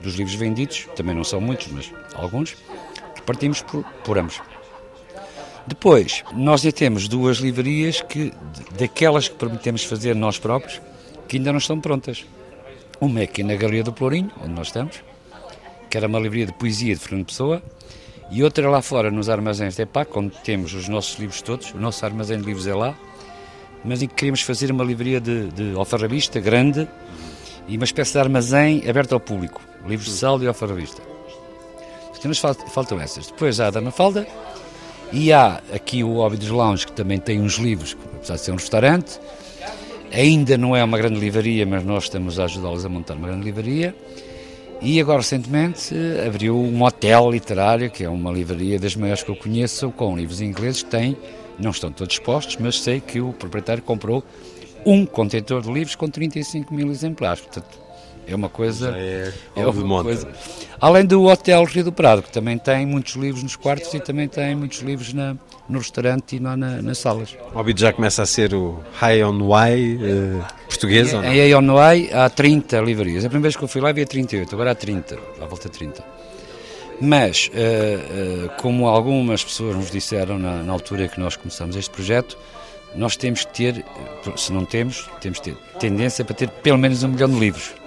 dos 0.00 0.14
livros 0.14 0.34
vendidos, 0.34 0.86
também 0.96 1.14
não 1.14 1.24
são 1.24 1.40
muitos, 1.40 1.68
mas 1.68 1.90
alguns, 2.14 2.56
repartimos 3.14 3.62
por, 3.62 3.84
por 4.04 4.18
ambos. 4.18 4.40
Depois, 5.66 6.24
nós 6.34 6.62
já 6.62 6.72
temos 6.72 7.06
duas 7.06 7.38
livrarias 7.38 8.02
que, 8.02 8.32
daquelas 8.76 9.28
que 9.28 9.36
prometemos 9.36 9.84
fazer 9.84 10.14
nós 10.14 10.38
próprios, 10.38 10.80
que 11.28 11.36
ainda 11.36 11.52
não 11.52 11.58
estão 11.58 11.80
prontas. 11.80 12.24
Uma 13.02 13.18
é 13.18 13.24
aqui 13.24 13.42
na 13.42 13.56
Galeria 13.56 13.82
do 13.82 13.92
Plourinho, 13.92 14.30
onde 14.40 14.52
nós 14.52 14.68
estamos, 14.68 15.02
que 15.90 15.96
era 15.98 16.06
uma 16.06 16.20
livraria 16.20 16.46
de 16.46 16.52
poesia 16.52 16.94
de 16.94 17.00
Fernando 17.00 17.26
Pessoa, 17.26 17.60
e 18.30 18.44
outra 18.44 18.70
lá 18.70 18.80
fora, 18.80 19.10
nos 19.10 19.28
armazéns 19.28 19.74
de 19.74 19.82
EPAC, 19.82 20.16
onde 20.16 20.36
temos 20.44 20.72
os 20.72 20.88
nossos 20.88 21.18
livros 21.18 21.42
todos, 21.42 21.74
o 21.74 21.78
nosso 21.78 22.06
armazém 22.06 22.38
de 22.38 22.44
livros 22.46 22.64
é 22.68 22.72
lá, 22.72 22.96
mas 23.84 24.02
em 24.02 24.06
que 24.06 24.14
queríamos 24.14 24.42
fazer 24.42 24.70
uma 24.70 24.84
livraria 24.84 25.20
de, 25.20 25.48
de 25.48 25.74
alfarrabista 25.76 26.38
grande 26.38 26.88
e 27.66 27.76
uma 27.76 27.82
espécie 27.82 28.12
de 28.12 28.20
armazém 28.20 28.88
aberto 28.88 29.14
ao 29.14 29.20
público, 29.20 29.60
livros 29.84 30.06
de 30.06 30.14
sal 30.14 30.40
e 30.40 30.46
alfarrabista. 30.46 31.02
Então 32.16 32.28
nos 32.28 32.38
faltam 32.38 33.00
essas. 33.00 33.26
Depois 33.26 33.58
há 33.58 33.66
a 33.66 33.70
Dama 33.70 33.90
Falda 33.90 34.24
e 35.10 35.32
há 35.32 35.60
aqui 35.74 36.04
o 36.04 36.18
Hobby 36.18 36.36
dos 36.36 36.50
Lounge, 36.50 36.86
que 36.86 36.92
também 36.92 37.18
tem 37.18 37.40
uns 37.40 37.54
livros, 37.54 37.96
apesar 38.14 38.36
de 38.36 38.42
ser 38.42 38.52
um 38.52 38.56
restaurante, 38.56 39.18
Ainda 40.12 40.58
não 40.58 40.76
é 40.76 40.84
uma 40.84 40.98
grande 40.98 41.18
livraria, 41.18 41.64
mas 41.64 41.82
nós 41.84 42.04
estamos 42.04 42.38
a 42.38 42.44
ajudá-los 42.44 42.84
a 42.84 42.88
montar 42.88 43.14
uma 43.14 43.28
grande 43.28 43.44
livraria. 43.44 43.94
E 44.82 45.00
agora, 45.00 45.18
recentemente, 45.18 45.94
abriu 46.26 46.54
um 46.58 46.82
hotel 46.82 47.30
literário, 47.30 47.90
que 47.90 48.04
é 48.04 48.08
uma 48.08 48.30
livraria 48.30 48.78
das 48.78 48.94
maiores 48.94 49.22
que 49.22 49.30
eu 49.30 49.36
conheço, 49.36 49.90
com 49.92 50.14
livros 50.16 50.40
ingleses 50.42 50.82
que 50.82 50.90
tem, 50.90 51.16
não 51.58 51.70
estão 51.70 51.90
todos 51.90 52.14
expostos, 52.14 52.56
mas 52.60 52.80
sei 52.80 53.00
que 53.00 53.20
o 53.20 53.32
proprietário 53.32 53.82
comprou 53.82 54.22
um 54.84 55.06
contentor 55.06 55.62
de 55.62 55.72
livros 55.72 55.94
com 55.94 56.08
35 56.08 56.74
mil 56.74 56.90
exemplares. 56.90 57.40
Portanto, 57.40 57.78
é 58.26 58.34
uma 58.34 58.48
coisa. 58.48 58.94
É, 58.96 59.32
é 59.56 59.66
uma 59.66 60.02
coisa. 60.02 60.28
Além 60.80 61.04
do 61.04 61.24
Hotel 61.26 61.64
Rio 61.64 61.84
do 61.84 61.92
Prado, 61.92 62.22
que 62.22 62.32
também 62.32 62.58
tem 62.58 62.84
muitos 62.86 63.14
livros 63.14 63.42
nos 63.42 63.56
quartos 63.56 63.92
e 63.94 64.00
também 64.00 64.28
tem 64.28 64.54
muitos 64.54 64.80
livros 64.80 65.12
na, 65.12 65.36
no 65.68 65.78
restaurante 65.78 66.36
e 66.36 66.40
na, 66.40 66.56
nas 66.56 66.98
salas. 66.98 67.36
O 67.52 67.56
Hobbit 67.56 67.80
já 67.80 67.92
começa 67.92 68.22
a 68.22 68.26
ser 68.26 68.54
o 68.54 68.80
High 68.94 69.24
on 69.24 69.38
Why 69.42 69.96
uh, 69.96 70.44
português? 70.66 71.12
Em, 71.12 71.18
em 71.18 71.38
High 71.38 71.54
on 71.54 71.74
Why 71.74 72.10
há 72.12 72.28
30 72.28 72.80
livrarias. 72.80 73.24
A 73.24 73.28
primeira 73.28 73.44
vez 73.44 73.56
que 73.56 73.62
eu 73.62 73.68
fui 73.68 73.80
lá 73.80 73.90
havia 73.90 74.06
38, 74.06 74.54
agora 74.54 74.72
há 74.72 74.74
30, 74.74 75.18
à 75.40 75.46
volta 75.46 75.68
de 75.68 75.78
30. 75.78 76.04
Mas, 77.00 77.48
uh, 77.48 78.46
uh, 78.46 78.50
como 78.60 78.86
algumas 78.86 79.42
pessoas 79.42 79.76
nos 79.76 79.90
disseram 79.90 80.38
na, 80.38 80.62
na 80.62 80.72
altura 80.72 81.08
que 81.08 81.18
nós 81.18 81.36
começamos 81.36 81.76
este 81.76 81.90
projeto, 81.90 82.38
nós 82.94 83.16
temos 83.16 83.44
que 83.44 83.54
ter, 83.54 83.84
se 84.36 84.52
não 84.52 84.64
temos, 84.64 85.08
temos 85.20 85.38
que 85.38 85.50
ter 85.50 85.56
tendência 85.78 86.24
para 86.24 86.34
ter 86.34 86.48
pelo 86.48 86.78
menos 86.78 87.02
um 87.02 87.08
milhão 87.08 87.28
de 87.28 87.38
livros. 87.38 87.81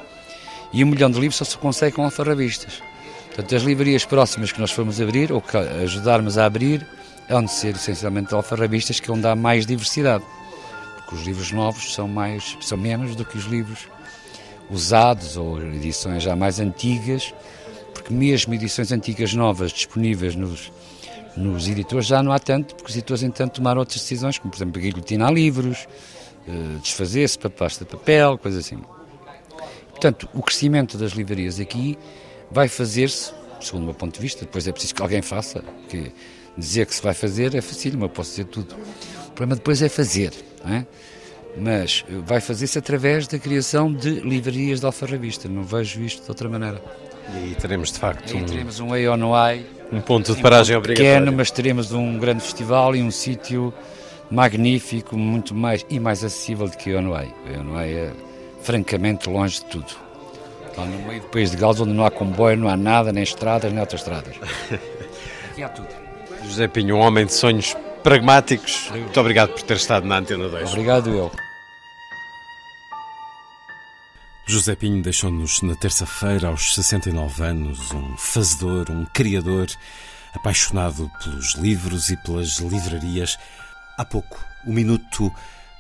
E 0.74 0.84
um 0.84 0.88
milhão 0.88 1.10
de 1.10 1.20
livros 1.20 1.38
só 1.38 1.46
se 1.46 1.58
consegue 1.58 1.96
com 1.96 2.04
alfarrabistas. 2.04 2.82
Portanto, 3.28 3.56
as 3.56 3.64
livrarias 3.64 4.06
próximas 4.06 4.52
que 4.52 4.60
nós 4.60 4.72
formos 4.72 5.02
abrir, 5.02 5.32
ou 5.32 5.42
que 5.42 5.58
ajudarmos 5.58 6.38
a 6.38 6.46
abrir, 6.46 6.88
hão 7.30 7.44
de 7.44 7.52
ser 7.52 7.76
essencialmente 7.76 8.34
alfarrabistas, 8.34 9.00
que 9.00 9.10
é 9.10 9.14
onde 9.14 9.28
há 9.28 9.36
mais 9.36 9.66
diversidade. 9.66 10.24
Porque 10.96 11.16
os 11.16 11.24
livros 11.24 11.52
novos 11.52 11.94
são, 11.94 12.08
mais, 12.08 12.58
são 12.62 12.78
menos 12.78 13.16
do 13.16 13.26
que 13.26 13.38
os 13.38 13.46
livros 13.46 13.88
usados 14.70 15.38
ou 15.38 15.62
edições 15.62 16.24
já 16.24 16.36
mais 16.36 16.60
antigas, 16.60 17.34
porque 17.94 18.14
mesmo 18.14 18.54
edições 18.54 18.92
antigas 18.92 19.34
novas 19.34 19.72
disponíveis 19.72 20.36
nos, 20.36 20.72
nos 21.36 21.68
editores 21.68 22.08
já 22.08 22.24
não 22.24 22.32
há 22.32 22.40
tanto, 22.40 22.76
porque 22.76 22.90
os 22.90 22.96
editores, 22.96 23.24
entanto, 23.24 23.56
tomaram 23.56 23.80
outras 23.80 24.00
decisões, 24.00 24.40
como 24.40 24.52
por 24.52 24.58
exemplo 24.58 24.82
guilhotinar 24.82 25.32
livros, 25.32 25.88
eh, 26.48 26.78
desfazer-se 26.82 27.38
para 27.38 27.50
pasta 27.50 27.86
de 27.86 27.92
papel, 27.92 28.38
coisas 28.38 28.66
assim. 28.66 28.80
Portanto, 29.96 30.28
o 30.34 30.44
crescimento 30.44 30.98
das 30.98 31.14
livrarias 31.14 31.58
aqui 31.58 31.98
vai 32.52 32.68
fazer-se, 32.68 33.32
segundo 33.62 33.84
o 33.84 33.86
meu 33.86 33.96
ponto 33.96 34.16
de 34.16 34.20
vista, 34.20 34.42
depois 34.42 34.68
é 34.68 34.72
preciso 34.74 34.94
que 34.94 35.02
alguém 35.02 35.22
faça, 35.22 35.64
que 35.88 36.12
dizer 36.58 36.86
que 36.86 36.94
se 36.94 37.02
vai 37.02 37.14
fazer 37.14 37.56
é 37.56 37.62
fácil, 37.62 37.98
mas 37.98 38.12
posso 38.12 38.32
dizer 38.32 38.46
tudo. 38.46 38.76
O 39.28 39.32
problema 39.32 39.56
depois 39.56 39.82
é 39.82 39.88
fazer, 39.88 40.34
é? 40.66 40.86
Mas 41.58 42.04
vai 42.26 42.42
fazer-se 42.42 42.78
através 42.78 43.26
da 43.28 43.40
criação 43.40 43.92
de 43.92 44.20
livrarias 44.20 44.82
de 44.82 44.86
alfarrabista, 44.86 45.48
não 45.48 45.64
vejo 45.64 46.02
isto 46.02 46.24
de 46.24 46.30
outra 46.30 46.50
maneira. 46.50 46.84
E 47.34 47.38
aí 47.38 47.56
teremos 47.56 47.94
de 47.94 48.00
facto 48.00 48.36
aí 48.36 48.44
um... 48.44 48.46
teremos 48.46 48.80
um 48.82 48.90
AONY, 48.94 49.66
um 49.94 50.02
ponto 50.02 50.36
de 50.36 50.42
paragem 50.42 50.76
obrigatório. 50.76 51.14
Pequeno, 51.14 51.32
mas 51.36 51.50
teremos 51.52 51.94
um 51.94 52.20
grande 52.20 52.44
festival 52.44 52.94
e 52.98 53.02
um 53.02 53.10
sítio 53.10 53.74
magnífico, 54.30 55.16
muito 55.18 55.56
mais 55.56 55.86
e 55.90 56.02
mais 56.02 56.22
acessível 56.22 56.68
do 56.68 56.76
que 56.76 56.92
o 56.92 56.98
AONY. 56.98 57.34
O 57.72 57.80
é 57.80 58.12
francamente 58.66 59.30
longe 59.30 59.60
de 59.60 59.66
tudo. 59.66 59.96
Lá 60.76 60.86
no 60.86 61.08
meio 61.08 61.22
do 61.22 61.28
país 61.28 61.52
de 61.52 61.58
Gales, 61.58 61.80
onde 61.80 61.94
não 61.94 62.06
há 62.06 62.12
comboio, 62.12 62.58
não 62.58 62.68
há 62.68 62.76
nada, 62.76 63.14
nem 63.14 63.24
estradas, 63.24 63.72
nem 63.72 63.80
autoestradas. 63.80 64.36
Aqui 65.52 65.64
há 65.64 65.70
tudo. 65.70 65.88
José 66.44 66.68
Pinho, 66.68 66.98
um 66.98 67.00
homem 67.00 67.26
de 67.26 67.34
sonhos 67.34 67.76
pragmáticos. 68.04 68.90
Muito 68.92 69.20
obrigado 69.20 69.52
por 69.52 69.62
ter 69.62 69.78
estado 69.78 70.06
na 70.06 70.18
Antena 70.18 70.50
2. 70.50 70.70
Obrigado 70.72 71.10
eu. 71.12 71.32
José 74.48 74.76
Pinho 74.76 75.02
deixou-nos 75.02 75.62
na 75.62 75.76
terça-feira, 75.76 76.50
aos 76.50 76.76
69 76.76 77.44
anos, 77.44 77.92
um 77.92 78.18
fazedor, 78.18 78.92
um 78.92 79.06
criador, 79.06 79.68
apaixonado 80.34 81.10
pelos 81.24 81.56
livros 81.56 82.10
e 82.10 82.18
pelas 82.18 82.58
livrarias. 82.60 83.38
Há 83.98 84.06
pouco, 84.06 84.44
o 84.68 84.74
minuto 84.74 85.32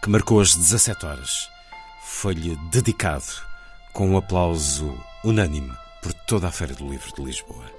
que 0.01 0.09
marcou 0.09 0.39
as 0.39 0.55
17 0.55 1.05
horas 1.05 1.54
foi-lhe 2.05 2.55
dedicado 2.69 3.25
com 3.91 4.11
um 4.11 4.17
aplauso 4.17 4.95
unânime 5.23 5.73
por 6.01 6.13
toda 6.13 6.47
a 6.47 6.51
Feira 6.51 6.75
do 6.75 6.87
Livro 6.87 7.11
de 7.15 7.23
Lisboa. 7.23 7.74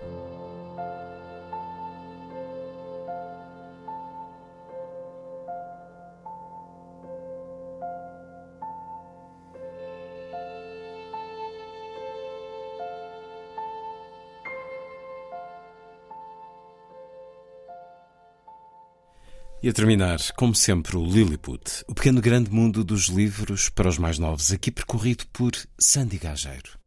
E 19.66 19.68
a 19.68 19.72
terminar, 19.72 20.20
como 20.36 20.54
sempre, 20.54 20.96
o 20.96 21.04
Lilliput, 21.04 21.84
o 21.88 21.92
pequeno 21.92 22.20
grande 22.20 22.52
mundo 22.52 22.84
dos 22.84 23.06
livros 23.08 23.68
para 23.68 23.88
os 23.88 23.98
mais 23.98 24.16
novos, 24.16 24.52
aqui 24.52 24.70
percorrido 24.70 25.24
por 25.32 25.50
Sandy 25.76 26.18
Gageiro. 26.18 26.78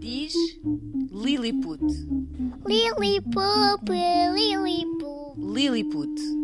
Diz 0.00 0.34
Lilliput. 1.12 1.84
Lilliput, 2.66 3.88
Lilliput. 4.34 5.38
Lilliput. 5.38 6.37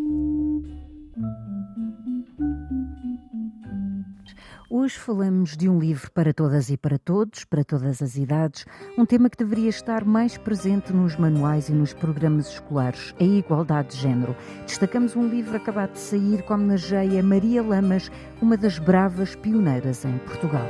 Hoje 4.84 4.98
falamos 4.98 5.56
de 5.56 5.66
um 5.66 5.78
livro 5.78 6.10
para 6.10 6.34
todas 6.34 6.68
e 6.68 6.76
para 6.76 6.98
todos, 6.98 7.42
para 7.46 7.64
todas 7.64 8.02
as 8.02 8.16
idades, 8.16 8.66
um 8.98 9.06
tema 9.06 9.30
que 9.30 9.38
deveria 9.38 9.70
estar 9.70 10.04
mais 10.04 10.36
presente 10.36 10.92
nos 10.92 11.16
manuais 11.16 11.70
e 11.70 11.72
nos 11.72 11.94
programas 11.94 12.50
escolares, 12.50 13.14
a 13.18 13.24
igualdade 13.24 13.92
de 13.92 13.96
género. 13.96 14.36
Destacamos 14.66 15.16
um 15.16 15.26
livro 15.26 15.56
acabado 15.56 15.92
de 15.92 16.00
sair 16.00 16.42
que 16.42 16.52
homenageia 16.52 17.22
Maria 17.22 17.62
Lamas, 17.62 18.12
uma 18.42 18.58
das 18.58 18.78
bravas 18.78 19.34
pioneiras 19.34 20.04
em 20.04 20.18
Portugal. 20.18 20.68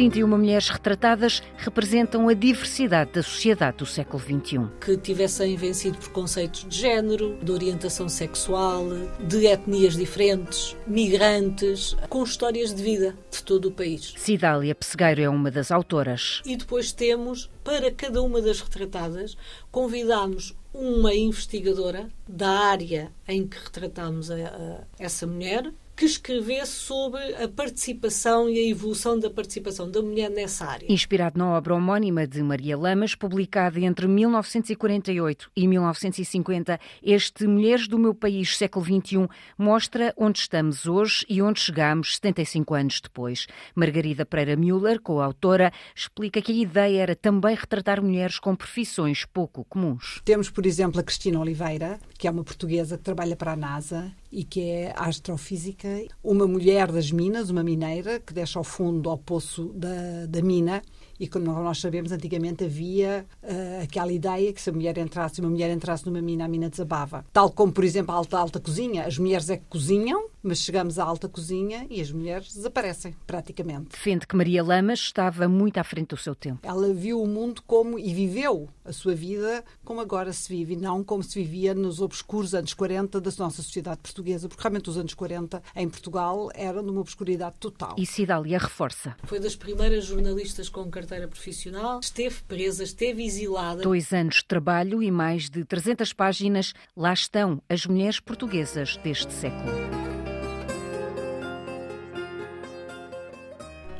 31 0.00 0.26
mulheres 0.28 0.70
retratadas 0.70 1.42
representam 1.58 2.26
a 2.26 2.32
diversidade 2.32 3.12
da 3.12 3.22
sociedade 3.22 3.76
do 3.76 3.84
século 3.84 4.18
XXI. 4.18 4.66
Que 4.80 4.96
tivessem 4.96 5.54
vencido 5.56 5.98
preconceitos 5.98 6.64
de 6.66 6.74
género, 6.74 7.36
de 7.42 7.52
orientação 7.52 8.08
sexual, 8.08 8.86
de 9.20 9.44
etnias 9.44 9.98
diferentes, 9.98 10.74
migrantes, 10.86 11.94
com 12.08 12.24
histórias 12.24 12.74
de 12.74 12.82
vida 12.82 13.14
de 13.30 13.42
todo 13.42 13.66
o 13.66 13.72
país. 13.72 14.14
Cidália 14.16 14.74
Pessegueiro 14.74 15.20
é 15.20 15.28
uma 15.28 15.50
das 15.50 15.70
autoras. 15.70 16.40
E 16.46 16.56
depois 16.56 16.92
temos, 16.92 17.50
para 17.62 17.90
cada 17.90 18.22
uma 18.22 18.40
das 18.40 18.62
retratadas, 18.62 19.36
convidamos 19.70 20.56
uma 20.72 21.12
investigadora 21.12 22.08
da 22.26 22.48
área 22.48 23.12
em 23.28 23.46
que 23.46 23.58
a, 23.58 24.80
essa 24.98 25.26
mulher 25.26 25.70
que 26.00 26.06
escrevesse 26.06 26.72
sobre 26.72 27.20
a 27.34 27.46
participação 27.46 28.48
e 28.48 28.58
a 28.58 28.70
evolução 28.70 29.18
da 29.18 29.28
participação 29.28 29.90
da 29.90 30.00
mulher 30.00 30.30
nessa 30.30 30.64
área. 30.64 30.90
Inspirado 30.90 31.38
na 31.38 31.50
obra 31.50 31.74
homónima 31.74 32.26
de 32.26 32.42
Maria 32.42 32.74
Lamas, 32.74 33.14
publicada 33.14 33.78
entre 33.78 34.08
1948 34.08 35.50
e 35.54 35.68
1950, 35.68 36.80
este 37.02 37.46
Mulheres 37.46 37.86
do 37.86 37.98
Meu 37.98 38.14
País, 38.14 38.56
século 38.56 38.82
XXI, 38.82 39.28
mostra 39.58 40.14
onde 40.16 40.38
estamos 40.38 40.86
hoje 40.86 41.26
e 41.28 41.42
onde 41.42 41.60
chegamos 41.60 42.14
75 42.14 42.72
anos 42.72 43.00
depois. 43.02 43.46
Margarida 43.74 44.24
Pereira 44.24 44.58
Müller, 44.58 45.02
coautora, 45.02 45.70
explica 45.94 46.40
que 46.40 46.50
a 46.50 46.62
ideia 46.62 47.02
era 47.02 47.14
também 47.14 47.54
retratar 47.54 48.00
mulheres 48.00 48.38
com 48.38 48.56
profissões 48.56 49.26
pouco 49.26 49.66
comuns. 49.66 50.22
Temos, 50.24 50.48
por 50.48 50.64
exemplo, 50.64 50.98
a 50.98 51.02
Cristina 51.02 51.38
Oliveira, 51.38 52.00
que 52.20 52.28
é 52.28 52.30
uma 52.30 52.44
portuguesa 52.44 52.98
que 52.98 53.02
trabalha 53.02 53.34
para 53.34 53.52
a 53.52 53.56
NASA 53.56 54.12
e 54.30 54.44
que 54.44 54.60
é 54.60 54.92
astrofísica, 54.94 55.88
uma 56.22 56.46
mulher 56.46 56.92
das 56.92 57.10
minas, 57.10 57.48
uma 57.48 57.62
mineira, 57.62 58.20
que 58.20 58.34
deixa 58.34 58.58
ao 58.58 58.64
fundo, 58.64 59.08
ao 59.08 59.16
poço 59.16 59.72
da, 59.74 60.26
da 60.28 60.42
mina, 60.42 60.82
e 61.18 61.26
como 61.26 61.46
nós 61.46 61.80
sabemos, 61.80 62.12
antigamente 62.12 62.64
havia 62.64 63.26
uh, 63.42 63.82
aquela 63.82 64.12
ideia 64.12 64.52
que 64.52 64.60
se 64.60 64.68
a 64.68 64.72
mulher 64.72 64.96
entrasse, 64.98 65.40
uma 65.40 65.48
mulher 65.48 65.70
entrasse 65.70 66.04
numa 66.04 66.20
mina, 66.20 66.44
a 66.44 66.48
mina 66.48 66.68
desabava. 66.68 67.24
Tal 67.32 67.50
como, 67.50 67.72
por 67.72 67.84
exemplo, 67.84 68.14
a 68.14 68.18
alta, 68.18 68.38
alta 68.38 68.60
cozinha. 68.60 69.04
As 69.06 69.16
mulheres 69.16 69.48
é 69.48 69.56
que 69.56 69.64
cozinham, 69.68 70.28
mas 70.42 70.58
chegamos 70.58 70.98
à 70.98 71.04
alta 71.04 71.28
cozinha 71.28 71.86
e 71.90 72.00
as 72.00 72.10
mulheres 72.10 72.54
desaparecem, 72.54 73.14
praticamente. 73.26 73.90
Defende 73.90 74.26
que 74.26 74.36
Maria 74.36 74.62
Lamas 74.62 74.98
estava 75.00 75.48
muito 75.48 75.78
à 75.78 75.84
frente 75.84 76.08
do 76.08 76.16
seu 76.16 76.34
tempo. 76.34 76.60
Ela 76.62 76.92
viu 76.92 77.22
o 77.22 77.26
mundo 77.26 77.62
como 77.66 77.98
e 77.98 78.12
viveu 78.14 78.68
a 78.84 78.92
sua 78.92 79.14
vida 79.14 79.64
como 79.84 80.00
agora 80.00 80.32
se 80.32 80.48
vive, 80.48 80.74
e 80.74 80.76
não 80.76 81.02
como 81.02 81.22
se 81.22 81.42
vivia 81.42 81.74
nos 81.74 82.00
obscuros 82.00 82.54
anos 82.54 82.74
40 82.74 83.20
da 83.20 83.30
nossa 83.38 83.62
sociedade 83.62 84.00
portuguesa, 84.02 84.48
porque 84.48 84.62
realmente 84.62 84.90
os 84.90 84.98
anos 84.98 85.14
40 85.14 85.62
em 85.76 85.88
Portugal 85.88 86.50
eram 86.54 86.82
de 86.82 86.90
uma 86.90 87.00
obscuridade 87.00 87.56
total. 87.58 87.94
E 87.98 88.06
Cidália 88.06 88.58
reforça. 88.58 89.16
Foi 89.24 89.40
das 89.40 89.56
primeiras 89.56 90.04
jornalistas 90.04 90.68
com 90.68 90.90
carteira 90.90 91.28
profissional, 91.28 92.00
esteve 92.00 92.36
presa, 92.46 92.84
esteve 92.84 93.24
exilada. 93.24 93.82
Dois 93.82 94.12
anos 94.12 94.36
de 94.36 94.44
trabalho 94.44 95.02
e 95.02 95.10
mais 95.10 95.48
de 95.48 95.64
300 95.64 96.12
páginas, 96.12 96.72
lá 96.96 97.12
estão 97.12 97.62
as 97.68 97.86
mulheres 97.86 98.20
portuguesas 98.20 98.96
deste 98.98 99.32
século. 99.32 100.19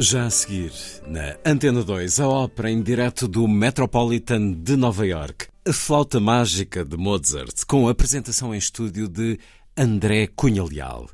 Já 0.03 0.25
a 0.25 0.31
seguir, 0.31 0.73
na 1.07 1.37
Antena 1.45 1.85
2, 1.85 2.21
a 2.21 2.27
ópera 2.27 2.71
em 2.71 2.81
direto 2.81 3.29
do 3.29 3.47
Metropolitan 3.47 4.53
de 4.53 4.75
Nova 4.75 5.07
York, 5.07 5.49
A 5.69 5.75
Flauta 5.75 6.19
Mágica 6.19 6.83
de 6.83 6.97
Mozart, 6.97 7.67
com 7.69 7.87
a 7.87 7.91
apresentação 7.91 8.55
em 8.55 8.57
estúdio 8.57 9.07
de 9.07 9.39
André 9.77 10.27
Cunha 10.35 10.65
Leal. 10.65 11.07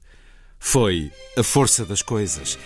Foi 0.61 1.11
A 1.37 1.43
Força 1.43 1.85
das 1.85 2.01
Coisas. 2.01 2.57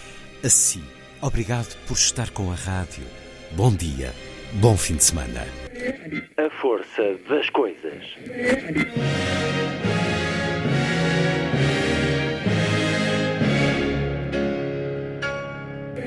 Assim, 0.44 0.84
obrigado 1.22 1.74
por 1.86 1.94
estar 1.94 2.28
com 2.28 2.52
a 2.52 2.54
rádio. 2.54 3.04
Bom 3.52 3.74
dia, 3.74 4.12
bom 4.60 4.76
fim 4.76 4.96
de 4.96 5.04
semana. 5.04 5.46
A 6.36 6.50
Força 6.60 7.18
das 7.30 7.48
Coisas. 7.48 8.04